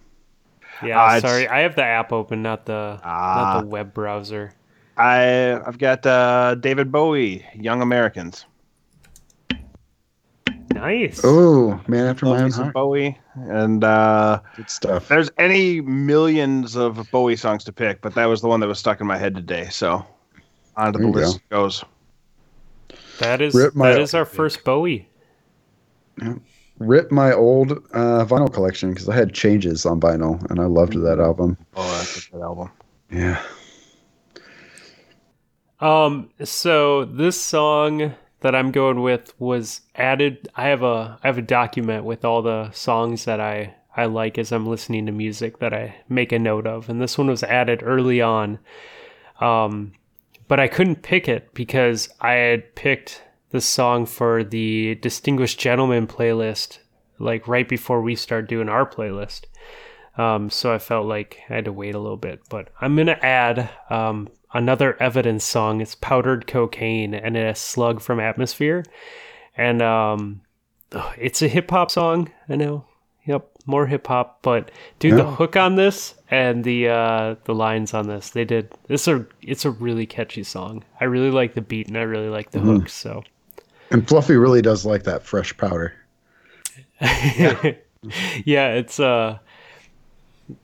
Yeah, 0.83 0.99
Ah, 0.99 1.15
it's- 1.15 1.21
sorry, 1.21 1.47
I 1.47 1.59
have 1.61 1.75
the 1.75 1.83
app 1.85 2.11
open, 2.11 2.41
not 2.43 2.65
the 2.65 2.99
Ah. 3.03 3.35
not 3.53 3.61
the 3.61 3.67
web 3.67 3.93
browser. 3.93 4.51
I 4.97 5.53
I've 5.65 5.77
got 5.77 6.05
uh, 6.05 6.55
David 6.55 6.91
Bowie, 6.91 7.45
Young 7.55 7.81
Americans. 7.81 8.45
Nice. 10.73 11.21
Oh, 11.23 11.79
man 11.87 12.05
after 12.07 12.25
my 12.25 12.31
Love 12.33 12.41
own 12.41 12.51
heart. 12.51 12.73
Bowie, 12.73 13.17
and 13.35 13.83
uh, 13.85 14.41
Good 14.57 14.69
stuff. 14.69 15.07
there's 15.07 15.31
any 15.37 15.79
millions 15.79 16.75
of 16.75 17.09
Bowie 17.11 17.37
songs 17.37 17.63
to 17.63 17.71
pick, 17.71 18.01
but 18.01 18.13
that 18.15 18.25
was 18.25 18.41
the 18.41 18.49
one 18.49 18.59
that 18.59 18.67
was 18.67 18.79
stuck 18.79 18.99
in 18.99 19.07
my 19.07 19.17
head 19.17 19.35
today. 19.35 19.67
So 19.71 20.05
on 20.75 20.91
to 20.91 20.97
the 20.99 21.05
There 21.05 21.07
you 21.07 21.13
list 21.13 21.39
goes. 21.49 21.85
That 23.19 23.39
is 23.39 23.53
that 23.53 23.99
is 24.01 24.13
our 24.13 24.25
first 24.25 24.65
Bowie. 24.65 25.07
Rip 26.79 27.11
my 27.11 27.31
old 27.31 27.71
uh, 27.93 28.25
vinyl 28.25 28.51
collection 28.51 28.89
because 28.89 29.07
I 29.07 29.15
had 29.15 29.33
changes 29.33 29.85
on 29.85 29.99
vinyl 29.99 30.43
and 30.49 30.59
I 30.59 30.65
loved 30.65 30.93
that 31.01 31.19
album. 31.19 31.57
Oh, 31.75 31.97
that's 31.97 32.27
a 32.27 32.31
good 32.31 32.41
album. 32.41 32.71
Yeah. 33.09 33.41
Um, 35.79 36.29
so 36.43 37.05
this 37.05 37.39
song 37.39 38.13
that 38.41 38.55
I'm 38.55 38.71
going 38.71 39.01
with 39.01 39.33
was 39.39 39.81
added. 39.95 40.49
I 40.55 40.67
have 40.67 40.83
a 40.83 41.19
I 41.23 41.27
have 41.27 41.37
a 41.37 41.41
document 41.41 42.05
with 42.05 42.23
all 42.23 42.41
the 42.41 42.71
songs 42.71 43.25
that 43.25 43.39
I 43.39 43.75
I 43.95 44.05
like 44.05 44.37
as 44.37 44.51
I'm 44.51 44.67
listening 44.67 45.05
to 45.05 45.11
music 45.11 45.59
that 45.59 45.73
I 45.73 45.95
make 46.09 46.31
a 46.31 46.39
note 46.39 46.67
of, 46.67 46.89
and 46.89 47.01
this 47.01 47.17
one 47.17 47.27
was 47.27 47.43
added 47.43 47.81
early 47.83 48.21
on. 48.21 48.59
Um, 49.39 49.93
but 50.47 50.59
I 50.59 50.67
couldn't 50.67 51.01
pick 51.01 51.27
it 51.27 51.53
because 51.53 52.09
I 52.21 52.33
had 52.33 52.75
picked 52.75 53.23
the 53.55 53.61
song 53.61 54.05
for 54.05 54.43
the 54.43 54.95
Distinguished 54.95 55.57
Gentleman 55.57 56.07
playlist 56.07 56.79
like 57.19 57.47
right 57.47 57.69
before 57.69 58.01
we 58.01 58.13
start 58.13 58.49
doing 58.49 58.67
our 58.67 58.85
playlist. 58.85 59.45
Um, 60.17 60.49
so 60.49 60.73
I 60.73 60.77
felt 60.77 61.05
like 61.07 61.39
I 61.49 61.53
had 61.53 61.65
to 61.65 61.71
wait 61.71 61.95
a 61.95 61.99
little 61.99 62.17
bit, 62.17 62.41
but 62.49 62.67
I'm 62.81 62.97
gonna 62.97 63.17
add 63.21 63.69
um, 63.89 64.27
another 64.53 65.01
evidence 65.01 65.45
song. 65.45 65.79
It's 65.79 65.95
powdered 65.95 66.47
cocaine 66.47 67.13
and 67.13 67.37
a 67.37 67.55
slug 67.55 68.01
from 68.01 68.19
atmosphere, 68.19 68.83
and 69.55 69.81
um, 69.81 70.41
it's 71.17 71.41
a 71.41 71.47
hip 71.47 71.71
hop 71.71 71.91
song. 71.91 72.29
I 72.49 72.55
know. 72.57 72.83
Yep, 73.25 73.49
more 73.65 73.87
hip 73.87 74.05
hop, 74.07 74.41
but 74.41 74.69
dude, 74.99 75.17
the 75.17 75.25
hook 75.25 75.55
on 75.55 75.75
this 75.75 76.13
and 76.29 76.63
the 76.65 76.89
uh, 76.89 77.35
the 77.45 77.55
lines 77.55 77.93
on 77.93 78.07
this, 78.07 78.31
they 78.31 78.43
did. 78.43 78.69
This 78.87 79.07
a 79.07 79.25
it's 79.41 79.63
a 79.63 79.71
really 79.71 80.05
catchy 80.05 80.43
song. 80.43 80.83
I 80.99 81.05
really 81.05 81.31
like 81.31 81.53
the 81.53 81.61
beat 81.61 81.87
and 81.87 81.97
I 81.97 82.01
really 82.01 82.29
like 82.29 82.51
the 82.51 82.59
Mhm. 82.59 82.79
hook. 82.81 82.89
So 82.89 83.23
And 83.91 84.07
Fluffy 84.07 84.35
really 84.35 84.61
does 84.61 84.85
like 84.85 85.03
that 85.03 85.23
fresh 85.23 85.55
powder. 85.57 85.93
yeah. 87.01 87.73
yeah, 88.45 88.73
it's 88.73 88.99
uh 88.99 89.39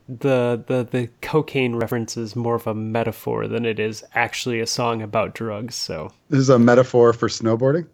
the 0.07 0.64
the 0.68 0.88
the 0.89 1.10
cocaine 1.22 1.76
reference 1.76 2.15
is 2.18 2.35
more 2.35 2.56
of 2.56 2.68
a 2.68 2.73
metaphor 2.73 3.48
than 3.48 3.65
it 3.65 3.80
is 3.80 4.03
actually 4.14 4.60
a 4.60 4.68
song 4.68 5.02
about 5.02 5.34
drugs. 5.34 5.76
So 5.76 6.11
This 6.30 6.39
is 6.39 6.49
a 6.49 6.60
metaphor 6.60 7.14
for 7.14 7.27
snowboarding. 7.27 7.88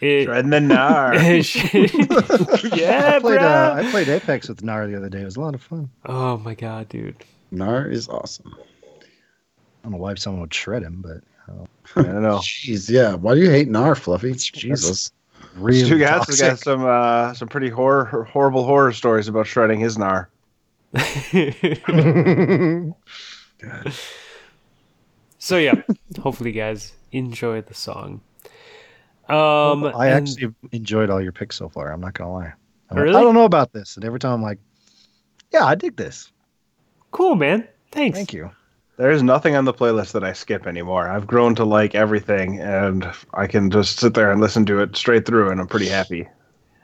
it, 0.00 0.26
Treading 0.26 0.50
the 0.50 0.58
gnar. 0.58 1.14
yeah, 2.76 3.14
I 3.16 3.18
played 3.20 3.38
bro. 3.40 3.48
uh, 3.48 3.74
I 3.78 3.90
played 3.90 4.08
Apex 4.08 4.48
with 4.48 4.62
Nar 4.62 4.86
the 4.86 4.96
other 4.96 5.08
day. 5.08 5.20
It 5.22 5.24
was 5.24 5.36
a 5.36 5.40
lot 5.40 5.54
of 5.54 5.62
fun. 5.62 5.90
oh 6.06 6.36
my 6.38 6.54
god, 6.54 6.88
dude. 6.88 7.16
Nar 7.50 7.86
is 7.86 8.08
awesome. 8.08 8.54
I 8.54 9.84
don't 9.84 9.92
know 9.92 9.98
why 9.98 10.14
someone 10.14 10.42
would 10.42 10.54
shred 10.54 10.82
him, 10.84 11.02
but 11.04 11.22
I 11.48 12.02
don't 12.02 12.22
know. 12.22 12.38
Jeez, 12.38 12.90
yeah. 12.90 13.14
Why 13.14 13.34
do 13.34 13.40
you 13.40 13.50
hate 13.50 13.68
Nar, 13.68 13.94
Fluffy? 13.94 14.32
Jesus. 14.34 15.12
really 15.56 15.84
Stu 15.84 15.98
Gatz 15.98 16.26
has 16.26 16.40
got 16.40 16.58
some 16.58 16.84
uh, 16.84 17.34
some 17.34 17.48
pretty 17.48 17.68
horror, 17.68 18.24
horrible 18.30 18.64
horror 18.64 18.92
stories 18.92 19.28
about 19.28 19.46
shredding 19.46 19.80
his 19.80 19.96
gnar. 19.98 20.26
so 25.38 25.56
yeah, 25.56 25.74
hopefully 26.20 26.50
you 26.50 26.60
guys 26.60 26.92
enjoy 27.12 27.60
the 27.62 27.74
song. 27.74 28.20
Um, 29.28 29.84
I 29.84 30.08
and- 30.08 30.28
actually 30.28 30.54
enjoyed 30.72 31.10
all 31.10 31.20
your 31.20 31.32
picks 31.32 31.56
so 31.56 31.68
far. 31.68 31.92
I'm 31.92 32.00
not 32.00 32.14
gonna 32.14 32.32
lie. 32.32 32.52
I'm 32.90 32.96
like, 32.96 33.04
Really? 33.04 33.16
I 33.16 33.22
don't 33.22 33.34
know 33.34 33.44
about 33.44 33.72
this, 33.72 33.96
and 33.96 34.04
every 34.04 34.18
time 34.18 34.32
I'm 34.32 34.42
like, 34.42 34.58
yeah, 35.52 35.64
I 35.64 35.74
dig 35.74 35.96
this. 35.96 36.30
cool, 37.10 37.34
man. 37.34 37.66
Thanks. 37.90 38.16
Thank 38.16 38.32
you. 38.32 38.50
There 38.96 39.10
is 39.10 39.22
nothing 39.22 39.54
on 39.56 39.64
the 39.64 39.74
playlist 39.74 40.12
that 40.12 40.24
I 40.24 40.32
skip 40.32 40.66
anymore. 40.66 41.08
I've 41.08 41.26
grown 41.26 41.54
to 41.56 41.64
like 41.64 41.94
everything, 41.94 42.60
and 42.60 43.06
I 43.34 43.46
can 43.46 43.70
just 43.70 43.98
sit 44.00 44.14
there 44.14 44.30
and 44.30 44.40
listen 44.40 44.64
to 44.66 44.80
it 44.80 44.96
straight 44.96 45.26
through, 45.26 45.50
and 45.50 45.60
I'm 45.60 45.68
pretty 45.68 45.88
happy. 45.88 46.28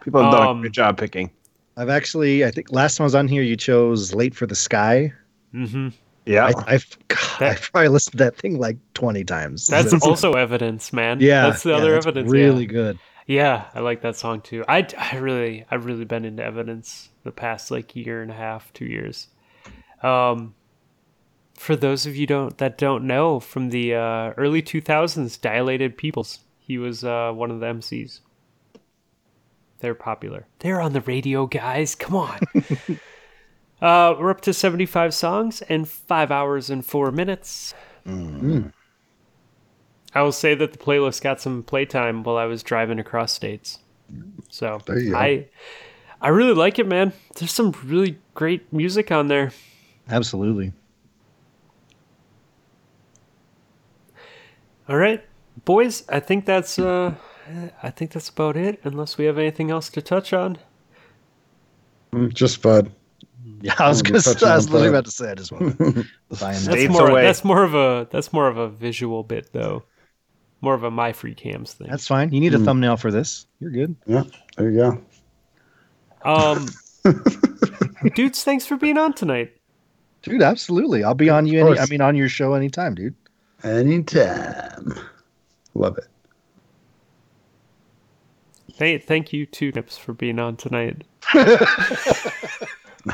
People 0.03 0.23
have 0.23 0.31
done 0.31 0.49
Um, 0.49 0.59
a 0.61 0.63
good 0.63 0.73
job 0.73 0.99
picking. 0.99 1.31
I've 1.77 1.89
actually, 1.89 2.45
I 2.45 2.51
think 2.51 2.73
last 2.73 2.97
time 2.97 3.05
I 3.05 3.07
was 3.07 3.15
on 3.15 3.29
here, 3.29 3.43
you 3.43 3.57
chose 3.57 4.15
"Late 4.15 4.35
for 4.35 4.47
the 4.47 4.55
Sky." 4.55 5.13
Mm-hmm. 5.55 5.89
Yeah, 6.27 6.47
I, 6.47 6.75
I've, 6.75 6.99
God, 7.09 7.19
That- 7.39 7.53
I've 7.53 7.73
probably 7.73 7.89
listened 7.89 8.13
to 8.13 8.19
that 8.19 8.37
thing 8.37 8.59
like 8.59 8.77
20 8.95 9.25
times. 9.25 9.67
That's 9.67 9.95
also 10.03 10.33
evidence, 10.35 10.93
man. 10.93 11.21
yeah, 11.21 11.43
that's 11.51 11.63
the 11.63 11.71
yeah, 11.71 11.77
other 11.77 11.93
that's 11.93 12.07
evidence. 12.07 12.31
Really 12.31 12.65
yeah. 12.65 12.67
good. 12.67 12.99
Yeah, 13.27 13.69
I 13.75 13.81
like 13.81 14.03
that 14.03 14.17
song 14.17 14.41
too. 14.41 14.65
I, 14.69 14.87
I 14.97 15.17
really 15.19 15.65
I've 15.71 15.85
really 15.85 16.05
been 16.07 16.25
into 16.25 16.43
evidence 16.43 17.11
the 17.25 17.33
past 17.33 17.71
like 17.71 17.95
year 17.95 18.23
and 18.23 18.31
a 18.31 18.35
half, 18.35 18.73
two 18.73 18.87
years. 18.87 19.29
Um, 20.03 20.55
for 21.59 21.75
those 21.77 22.07
of 22.07 22.17
you 22.17 22.27
don't 22.27 22.57
that 22.59 22.79
don't 22.79 23.05
know, 23.07 23.41
from 23.41 23.71
the 23.71 23.95
uh, 23.95 24.33
early 24.37 24.63
two 24.63 24.81
thousands, 24.81 25.37
Dilated 25.37 25.97
Peoples. 25.97 26.41
He 26.59 26.79
was 26.79 27.05
uh, 27.05 27.33
one 27.35 27.51
of 27.51 27.61
the 27.61 27.67
MCs. 27.67 28.21
They're 29.81 29.95
popular. 29.95 30.47
They're 30.61 30.81
on 30.81 30.93
the 30.93 31.01
radio, 31.01 31.47
guys. 31.47 31.95
Come 31.95 32.17
on. 32.17 32.39
uh, 33.83 34.15
we're 34.19 34.31
up 34.31 34.41
to 34.43 34.53
seventy 34.55 34.87
five 34.87 35.15
songs 35.15 35.63
and 35.63 35.89
five 35.89 36.31
hours 36.31 36.71
and 36.71 36.85
four 36.85 37.11
minutes. 37.11 37.75
I 40.15 40.23
will 40.23 40.33
say 40.33 40.55
that 40.55 40.73
the 40.73 40.79
playlist 40.79 41.21
got 41.23 41.41
some 41.41 41.63
playtime 41.63 42.23
while 42.23 42.37
I 42.37 42.47
was 42.47 42.63
driving 42.63 42.99
across 42.99 43.33
states. 43.33 43.81
So 44.49 44.81
There 44.87 44.99
you 44.99 45.11
go. 45.11 45.19
I 45.19 45.47
I 46.21 46.29
really 46.29 46.55
like 46.55 46.79
it, 46.79 46.87
man. 46.87 47.13
There's 47.37 47.53
some 47.53 47.75
really 47.85 48.19
great 48.35 48.73
music 48.73 49.13
on 49.13 49.29
there. 49.29 49.53
Absolutely. 50.09 50.73
All 54.89 54.97
right, 54.97 55.23
boys. 55.65 56.05
I 56.09 56.21
think 56.21 56.47
that's 56.47 56.79
uh, 56.79 57.15
I 57.83 57.91
think 57.91 58.13
that's 58.13 58.29
about 58.29 58.57
it. 58.57 58.81
Unless 58.85 59.19
we 59.19 59.27
have 59.27 59.39
anything 59.39 59.71
else 59.71 59.89
to 59.91 60.03
touch 60.03 60.33
on. 60.33 60.59
Mm, 62.13 62.33
Just 62.33 62.63
Bud. 62.63 62.91
Yeah, 63.61 63.75
I 63.81 63.89
was 63.89 63.99
Wanna 64.05 64.09
gonna. 64.11 64.21
Say, 64.21 64.47
I 64.47 64.55
was 64.55 64.67
on 64.67 64.73
literally 64.73 64.83
that. 64.85 64.89
about 64.91 65.05
to 65.07 65.11
say. 65.11 65.31
I 65.33 65.35
just 65.35 65.51
want 65.51 65.77
to 65.79 65.85
buy 66.41 66.55
in 66.55 66.63
That's 66.65 66.89
more. 66.91 67.11
away. 67.11 67.23
That's 67.23 67.45
more 67.45 67.65
of 67.65 67.75
a. 67.75 68.07
That's 68.09 68.33
more 68.33 68.47
of 68.47 68.57
a 68.57 68.69
visual 68.69 69.25
bit, 69.25 69.53
though. 69.53 69.83
More 70.61 70.75
of 70.75 70.85
a 70.85 70.93
my 70.93 71.13
free 71.13 71.35
cams 71.35 71.73
thing. 71.73 71.89
That's 71.91 72.07
fine. 72.07 72.31
You 72.33 72.39
need 72.41 72.55
a 72.55 72.59
Mm. 72.59 72.65
thumbnail 72.67 72.97
for 72.99 73.11
this. 73.11 73.47
You're 73.59 73.73
good. 73.73 73.97
Yeah, 74.07 74.23
there 74.57 74.71
you 74.71 74.77
go. 74.79 75.03
Um, 76.25 76.69
dudes, 78.15 78.45
thanks 78.45 78.65
for 78.65 78.77
being 78.77 78.97
on 78.99 79.13
tonight. 79.13 79.57
Dude, 80.23 80.43
absolutely. 80.43 81.03
I'll 81.03 81.15
be 81.15 81.31
on 81.31 81.47
you. 81.47 81.67
Any, 81.67 81.79
I 81.81 81.87
mean, 81.87 82.01
on 82.01 82.15
your 82.15 82.29
show 82.29 82.55
anytime, 82.55 82.95
dude. 82.95 83.15
Anytime. 83.63 84.95
Love 85.75 85.99
it. 85.99 86.07
Hey, 88.77 88.99
thank 88.99 89.33
you, 89.33 89.45
two 89.45 89.73
Nips, 89.73 89.99
for 89.99 90.13
being 90.13 90.39
on 90.39 90.57
tonight. 90.57 91.03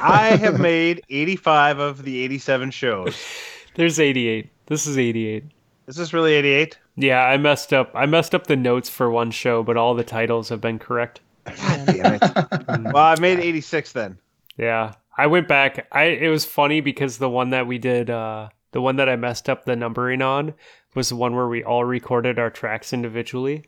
I 0.01 0.37
have 0.37 0.61
made 0.61 1.03
85 1.09 1.79
of 1.79 2.03
the 2.03 2.23
87 2.23 2.71
shows. 2.71 3.17
There's 3.75 3.99
88. 3.99 4.51
This 4.67 4.87
is 4.87 4.99
88. 4.99 5.45
Is 5.87 5.97
this 5.97 6.13
really 6.13 6.35
88? 6.35 6.79
Yeah, 6.97 7.25
I 7.25 7.37
messed 7.37 7.73
up. 7.73 7.91
I 7.95 8.07
messed 8.07 8.35
up 8.35 8.47
the 8.47 8.57
notes 8.57 8.89
for 8.89 9.11
one 9.11 9.31
show, 9.31 9.63
but 9.63 9.77
all 9.77 9.95
the 9.95 10.05
titles 10.05 10.49
have 10.49 10.61
been 10.61 10.79
correct. 10.79 11.21
Damn 11.47 12.15
it. 12.15 12.23
well, 12.93 12.97
I 12.97 13.17
made 13.19 13.41
86 13.41 13.93
then. 13.93 14.19
Yeah, 14.57 14.93
I 15.19 15.27
went 15.27 15.49
back. 15.49 15.87
I 15.93 16.05
it 16.05 16.29
was 16.29 16.45
funny 16.45 16.81
because 16.81 17.19
the 17.19 17.29
one 17.29 17.51
that 17.51 17.67
we 17.67 17.79
did, 17.79 18.11
uh, 18.11 18.49
the 18.75 18.83
one 18.83 18.97
that 18.97 19.09
I 19.09 19.15
messed 19.15 19.49
up 19.49 19.65
the 19.65 19.77
numbering 19.77 20.21
on, 20.21 20.53
was 20.97 21.09
the 21.09 21.17
one 21.17 21.35
where 21.35 21.47
we 21.47 21.63
all 21.63 21.85
recorded 21.85 22.41
our 22.41 22.51
tracks 22.51 22.93
individually. 22.93 23.65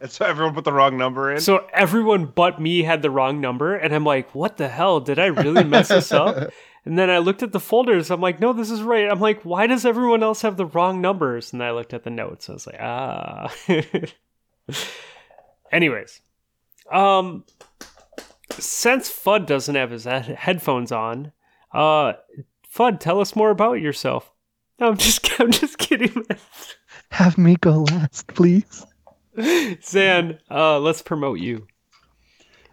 And 0.00 0.08
so 0.08 0.24
everyone 0.24 0.54
put 0.54 0.64
the 0.64 0.72
wrong 0.72 0.96
number 0.96 1.32
in. 1.32 1.40
So 1.40 1.66
everyone 1.72 2.26
but 2.26 2.60
me 2.60 2.84
had 2.84 3.02
the 3.02 3.10
wrong 3.10 3.40
number, 3.40 3.74
and 3.74 3.92
I'm 3.92 4.04
like, 4.04 4.34
"What 4.36 4.56
the 4.56 4.68
hell? 4.68 5.00
Did 5.00 5.18
I 5.18 5.26
really 5.26 5.64
mess 5.64 5.88
this 5.88 6.12
up?" 6.12 6.50
And 6.84 6.96
then 6.96 7.10
I 7.10 7.18
looked 7.18 7.42
at 7.42 7.50
the 7.50 7.58
folders. 7.58 8.12
I'm 8.12 8.20
like, 8.20 8.38
"No, 8.38 8.52
this 8.52 8.70
is 8.70 8.80
right." 8.80 9.10
I'm 9.10 9.18
like, 9.18 9.42
"Why 9.42 9.66
does 9.66 9.84
everyone 9.84 10.22
else 10.22 10.42
have 10.42 10.56
the 10.56 10.66
wrong 10.66 11.00
numbers?" 11.00 11.52
And 11.52 11.60
I 11.60 11.72
looked 11.72 11.92
at 11.92 12.04
the 12.04 12.10
notes. 12.10 12.48
I 12.48 12.52
was 12.52 12.64
like, 12.68 12.78
"Ah." 12.78 13.52
Anyways, 15.72 16.20
um, 16.92 17.44
since 18.52 19.10
Fudd 19.10 19.46
doesn't 19.46 19.74
have 19.74 19.90
his 19.90 20.04
headphones 20.04 20.92
on, 20.92 21.32
uh, 21.74 22.12
Fudd, 22.72 23.00
tell 23.00 23.20
us 23.20 23.34
more 23.34 23.50
about 23.50 23.80
yourself. 23.80 24.32
No, 24.78 24.88
I'm 24.88 24.96
just, 24.96 25.28
I'm 25.40 25.50
just 25.50 25.78
kidding. 25.78 26.26
Have 27.10 27.38
me 27.38 27.56
go 27.56 27.82
last, 27.84 28.26
please. 28.28 28.86
Zan, 29.82 30.38
uh, 30.50 30.78
let's 30.80 31.02
promote 31.02 31.38
you. 31.38 31.66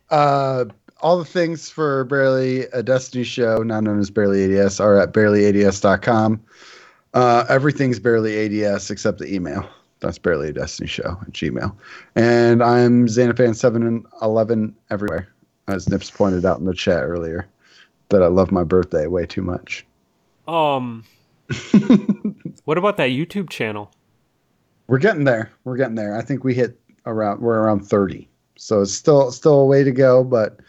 Uh, 0.09 0.65
all 1.01 1.17
the 1.17 1.25
things 1.25 1.69
for 1.69 2.05
Barely 2.05 2.61
a 2.67 2.81
Destiny 2.83 3.23
show, 3.23 3.63
now 3.63 3.79
known 3.79 3.99
as 3.99 4.09
Barely 4.09 4.57
ADS, 4.57 4.79
are 4.79 4.99
at 4.99 5.13
barelyads.com. 5.13 6.41
Uh, 7.13 7.45
everything's 7.49 7.99
Barely 7.99 8.63
ADS 8.63 8.89
except 8.89 9.19
the 9.19 9.33
email. 9.33 9.67
That's 9.99 10.17
Barely 10.17 10.49
a 10.49 10.53
Destiny 10.53 10.87
show 10.87 11.17
at 11.21 11.31
Gmail. 11.31 11.75
And 12.15 12.63
I'm 12.63 13.07
Xanafan7 13.07 13.75
and 13.75 14.05
11 14.21 14.75
everywhere, 14.89 15.27
as 15.67 15.89
Nips 15.89 16.09
pointed 16.09 16.45
out 16.45 16.59
in 16.59 16.65
the 16.65 16.73
chat 16.73 17.03
earlier, 17.03 17.47
that 18.09 18.23
I 18.23 18.27
love 18.27 18.51
my 18.51 18.63
birthday 18.63 19.07
way 19.07 19.25
too 19.25 19.41
much. 19.41 19.85
Um, 20.47 21.03
what 22.65 22.77
about 22.77 22.97
that 22.97 23.09
YouTube 23.09 23.49
channel? 23.49 23.91
We're 24.87 24.97
getting 24.99 25.23
there. 25.23 25.51
We're 25.63 25.77
getting 25.77 25.95
there. 25.95 26.17
I 26.17 26.21
think 26.21 26.43
we 26.43 26.53
hit 26.53 26.79
around, 27.05 27.41
we're 27.41 27.57
around 27.59 27.81
30. 27.81 28.27
So 28.55 28.81
it's 28.81 28.93
still, 28.93 29.31
still 29.31 29.59
a 29.61 29.65
way 29.65 29.83
to 29.83 29.91
go, 29.91 30.23
but 30.23 30.59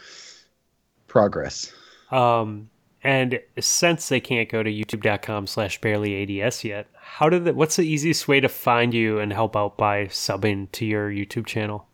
progress. 1.06 1.72
Um, 2.10 2.70
and 3.02 3.40
since 3.60 4.08
they 4.08 4.20
can't 4.20 4.48
go 4.48 4.62
to 4.62 4.70
youtube.com 4.70 5.46
slash 5.46 5.80
barely 5.80 6.40
ADS 6.42 6.64
yet, 6.64 6.86
how 6.94 7.28
did 7.28 7.46
it, 7.46 7.54
what's 7.56 7.76
the 7.76 7.86
easiest 7.86 8.26
way 8.28 8.40
to 8.40 8.48
find 8.48 8.94
you 8.94 9.18
and 9.18 9.32
help 9.32 9.56
out 9.56 9.76
by 9.76 10.06
subbing 10.06 10.70
to 10.72 10.86
your 10.86 11.10
YouTube 11.10 11.46
channel? 11.46 11.86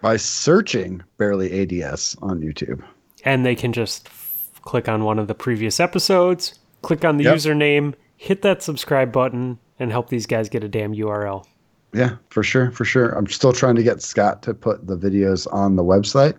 By 0.00 0.16
searching 0.16 1.02
Barely 1.18 1.82
ADS 1.82 2.16
on 2.22 2.40
YouTube. 2.40 2.82
And 3.24 3.44
they 3.46 3.54
can 3.54 3.72
just 3.72 4.06
f- 4.06 4.50
click 4.62 4.88
on 4.88 5.04
one 5.04 5.18
of 5.18 5.28
the 5.28 5.34
previous 5.34 5.80
episodes, 5.80 6.58
click 6.82 7.04
on 7.04 7.16
the 7.16 7.24
Yep. 7.24 7.36
username, 7.36 7.94
hit 8.24 8.40
that 8.42 8.62
subscribe 8.62 9.12
button, 9.12 9.58
and 9.78 9.90
help 9.90 10.08
these 10.08 10.26
guys 10.26 10.48
get 10.48 10.64
a 10.64 10.68
damn 10.68 10.94
URL. 10.94 11.44
Yeah, 11.92 12.16
for 12.30 12.42
sure, 12.42 12.70
for 12.70 12.84
sure. 12.84 13.10
I'm 13.10 13.26
still 13.26 13.52
trying 13.52 13.74
to 13.76 13.82
get 13.82 14.00
Scott 14.02 14.42
to 14.44 14.54
put 14.54 14.86
the 14.86 14.96
videos 14.96 15.46
on 15.52 15.76
the 15.76 15.84
website. 15.84 16.34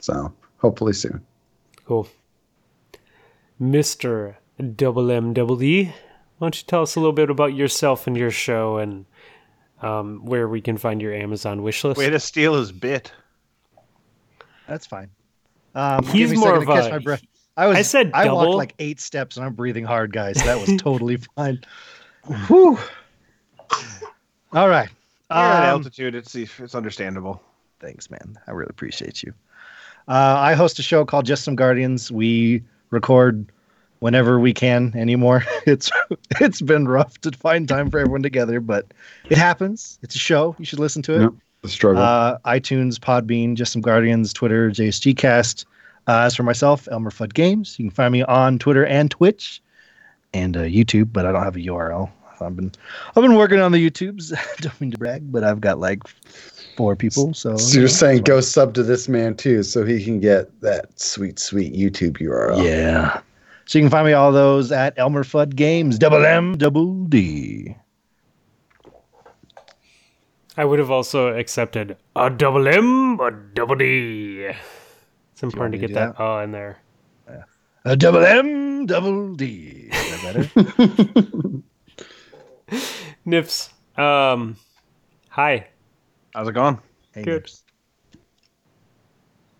So 0.00 0.32
hopefully 0.58 0.92
soon. 0.92 1.20
Cool. 1.84 2.08
Mr. 3.60 4.36
Double 4.76 5.10
M 5.10 5.32
Double 5.32 5.56
D, 5.56 5.84
why 5.84 5.92
don't 6.46 6.56
you 6.56 6.64
tell 6.66 6.82
us 6.82 6.94
a 6.94 7.00
little 7.00 7.12
bit 7.12 7.30
about 7.30 7.54
yourself 7.54 8.06
and 8.06 8.16
your 8.16 8.30
show 8.30 8.78
and 8.78 9.04
um, 9.82 10.24
where 10.24 10.48
we 10.48 10.60
can 10.60 10.76
find 10.76 11.02
your 11.02 11.12
Amazon 11.12 11.62
wish 11.62 11.82
list? 11.84 11.98
Way 11.98 12.10
to 12.10 12.20
steal 12.20 12.54
his 12.54 12.70
bit. 12.72 13.12
That's 14.68 14.86
fine. 14.86 15.10
Um, 15.74 16.04
He's 16.06 16.30
give 16.30 16.30
me 16.30 16.36
a 16.36 16.40
more 16.40 16.54
to 16.54 16.60
of 16.60 16.66
catch 16.66 16.86
a- 16.86 16.90
my 16.90 16.98
breath. 16.98 17.22
I 17.58 17.66
was. 17.66 17.76
I 17.76 17.82
said 17.82 18.10
I 18.14 18.24
double. 18.24 18.36
walked 18.38 18.56
like 18.56 18.74
eight 18.78 19.00
steps 19.00 19.36
and 19.36 19.44
I'm 19.44 19.52
breathing 19.52 19.84
hard, 19.84 20.12
guys. 20.12 20.36
That 20.36 20.58
was 20.60 20.70
totally 20.80 21.16
fine. 21.16 21.60
Whew. 22.46 22.78
All 24.52 24.68
right. 24.68 24.88
You're 25.30 25.38
at 25.38 25.64
Um, 25.74 25.80
altitude. 25.80 26.14
It's 26.14 26.34
it's 26.34 26.74
understandable. 26.74 27.42
Thanks, 27.80 28.10
man. 28.10 28.38
I 28.46 28.52
really 28.52 28.70
appreciate 28.70 29.22
you. 29.22 29.34
Uh, 30.06 30.36
I 30.38 30.54
host 30.54 30.78
a 30.78 30.82
show 30.82 31.04
called 31.04 31.26
Just 31.26 31.44
Some 31.44 31.54
Guardians. 31.56 32.10
We 32.10 32.62
record 32.90 33.44
whenever 33.98 34.38
we 34.40 34.54
can 34.54 34.92
anymore. 34.96 35.44
It's 35.66 35.90
it's 36.40 36.62
been 36.62 36.88
rough 36.88 37.18
to 37.22 37.32
find 37.32 37.68
time 37.68 37.90
for 37.90 37.98
everyone 37.98 38.22
together, 38.22 38.60
but 38.60 38.86
it 39.28 39.36
happens. 39.36 39.98
It's 40.02 40.14
a 40.14 40.18
show. 40.18 40.56
You 40.58 40.64
should 40.64 40.78
listen 40.78 41.02
to 41.02 41.14
it. 41.16 41.20
Yep. 41.22 41.32
The 41.62 41.68
struggle. 41.68 42.02
Uh, 42.02 42.38
iTunes, 42.46 42.94
Podbean, 42.98 43.54
Just 43.54 43.72
Some 43.72 43.82
Guardians, 43.82 44.32
Twitter, 44.32 44.70
JSGcast. 44.70 45.64
Uh, 46.08 46.20
as 46.20 46.34
for 46.34 46.42
myself, 46.42 46.88
Elmer 46.90 47.10
Fudd 47.10 47.34
Games. 47.34 47.78
You 47.78 47.84
can 47.84 47.90
find 47.94 48.12
me 48.12 48.22
on 48.22 48.58
Twitter 48.58 48.86
and 48.86 49.10
Twitch, 49.10 49.62
and 50.32 50.56
uh, 50.56 50.62
YouTube, 50.62 51.12
but 51.12 51.26
I 51.26 51.32
don't 51.32 51.42
have 51.42 51.56
a 51.56 51.60
URL. 51.60 52.10
I've 52.40 52.56
been 52.56 52.72
I've 53.14 53.22
been 53.22 53.34
working 53.34 53.60
on 53.60 53.72
the 53.72 53.90
YouTubes. 53.90 54.32
don't 54.60 54.80
mean 54.80 54.90
to 54.92 54.98
brag, 54.98 55.30
but 55.30 55.44
I've 55.44 55.60
got 55.60 55.78
like 55.78 56.06
four 56.76 56.96
people. 56.96 57.34
So, 57.34 57.56
so 57.56 57.68
you 57.68 57.80
you're 57.80 57.82
know, 57.82 57.88
saying 57.88 58.18
it's 58.20 58.28
go 58.28 58.40
sub 58.40 58.74
to 58.74 58.82
this 58.82 59.08
man 59.08 59.36
too, 59.36 59.62
so 59.62 59.84
he 59.84 60.02
can 60.02 60.18
get 60.18 60.60
that 60.62 60.98
sweet, 60.98 61.38
sweet 61.38 61.74
YouTube 61.74 62.18
URL. 62.18 62.64
Yeah. 62.64 63.20
So 63.66 63.78
you 63.78 63.84
can 63.84 63.90
find 63.90 64.06
me 64.06 64.14
all 64.14 64.32
those 64.32 64.72
at 64.72 64.94
Elmer 64.96 65.24
Fudd 65.24 65.56
Games, 65.56 65.98
double 65.98 66.24
M, 66.24 66.56
double 66.56 67.04
D. 67.04 67.76
I 70.56 70.64
would 70.64 70.78
have 70.78 70.90
also 70.90 71.36
accepted 71.36 71.98
a 72.16 72.30
double 72.30 72.66
M, 72.66 73.20
a 73.20 73.30
double 73.30 73.76
D. 73.76 74.52
It's 75.38 75.42
important 75.44 75.72
to 75.74 75.78
get 75.78 75.90
do 75.90 75.94
that 75.94 76.20
uh 76.20 76.40
in 76.42 76.50
there. 76.50 76.78
A 77.84 77.94
double 77.94 78.26
M, 78.26 78.86
double 78.86 79.36
D. 79.36 79.88
Is 79.92 80.22
that 80.22 80.34
better? 80.34 80.50
Nips, 83.24 83.70
um, 83.96 84.56
hi. 85.28 85.68
How's 86.34 86.48
it 86.48 86.54
going? 86.54 86.80
Hey, 87.12 87.22
Good. 87.22 87.42
Nips. 87.42 87.62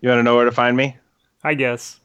You 0.01 0.09
want 0.09 0.19
to 0.19 0.23
know 0.23 0.35
where 0.35 0.43
to 0.43 0.51
find 0.51 0.75
me? 0.75 0.97
I 1.45 1.53
guess. 1.53 2.01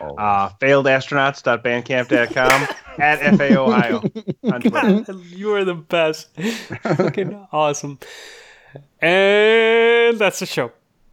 Uh, 0.00 0.48
failedastronauts.bandcamp.com 0.60 2.68
at 2.98 3.20
FAOhio 3.20 4.54
on 4.54 4.62
you 5.36 5.52
are 5.52 5.66
the 5.66 5.74
best. 5.74 6.34
Fucking 6.82 7.46
awesome. 7.52 7.98
And 9.02 10.18
that's 10.18 10.38
the 10.38 10.46
show. 10.46 10.72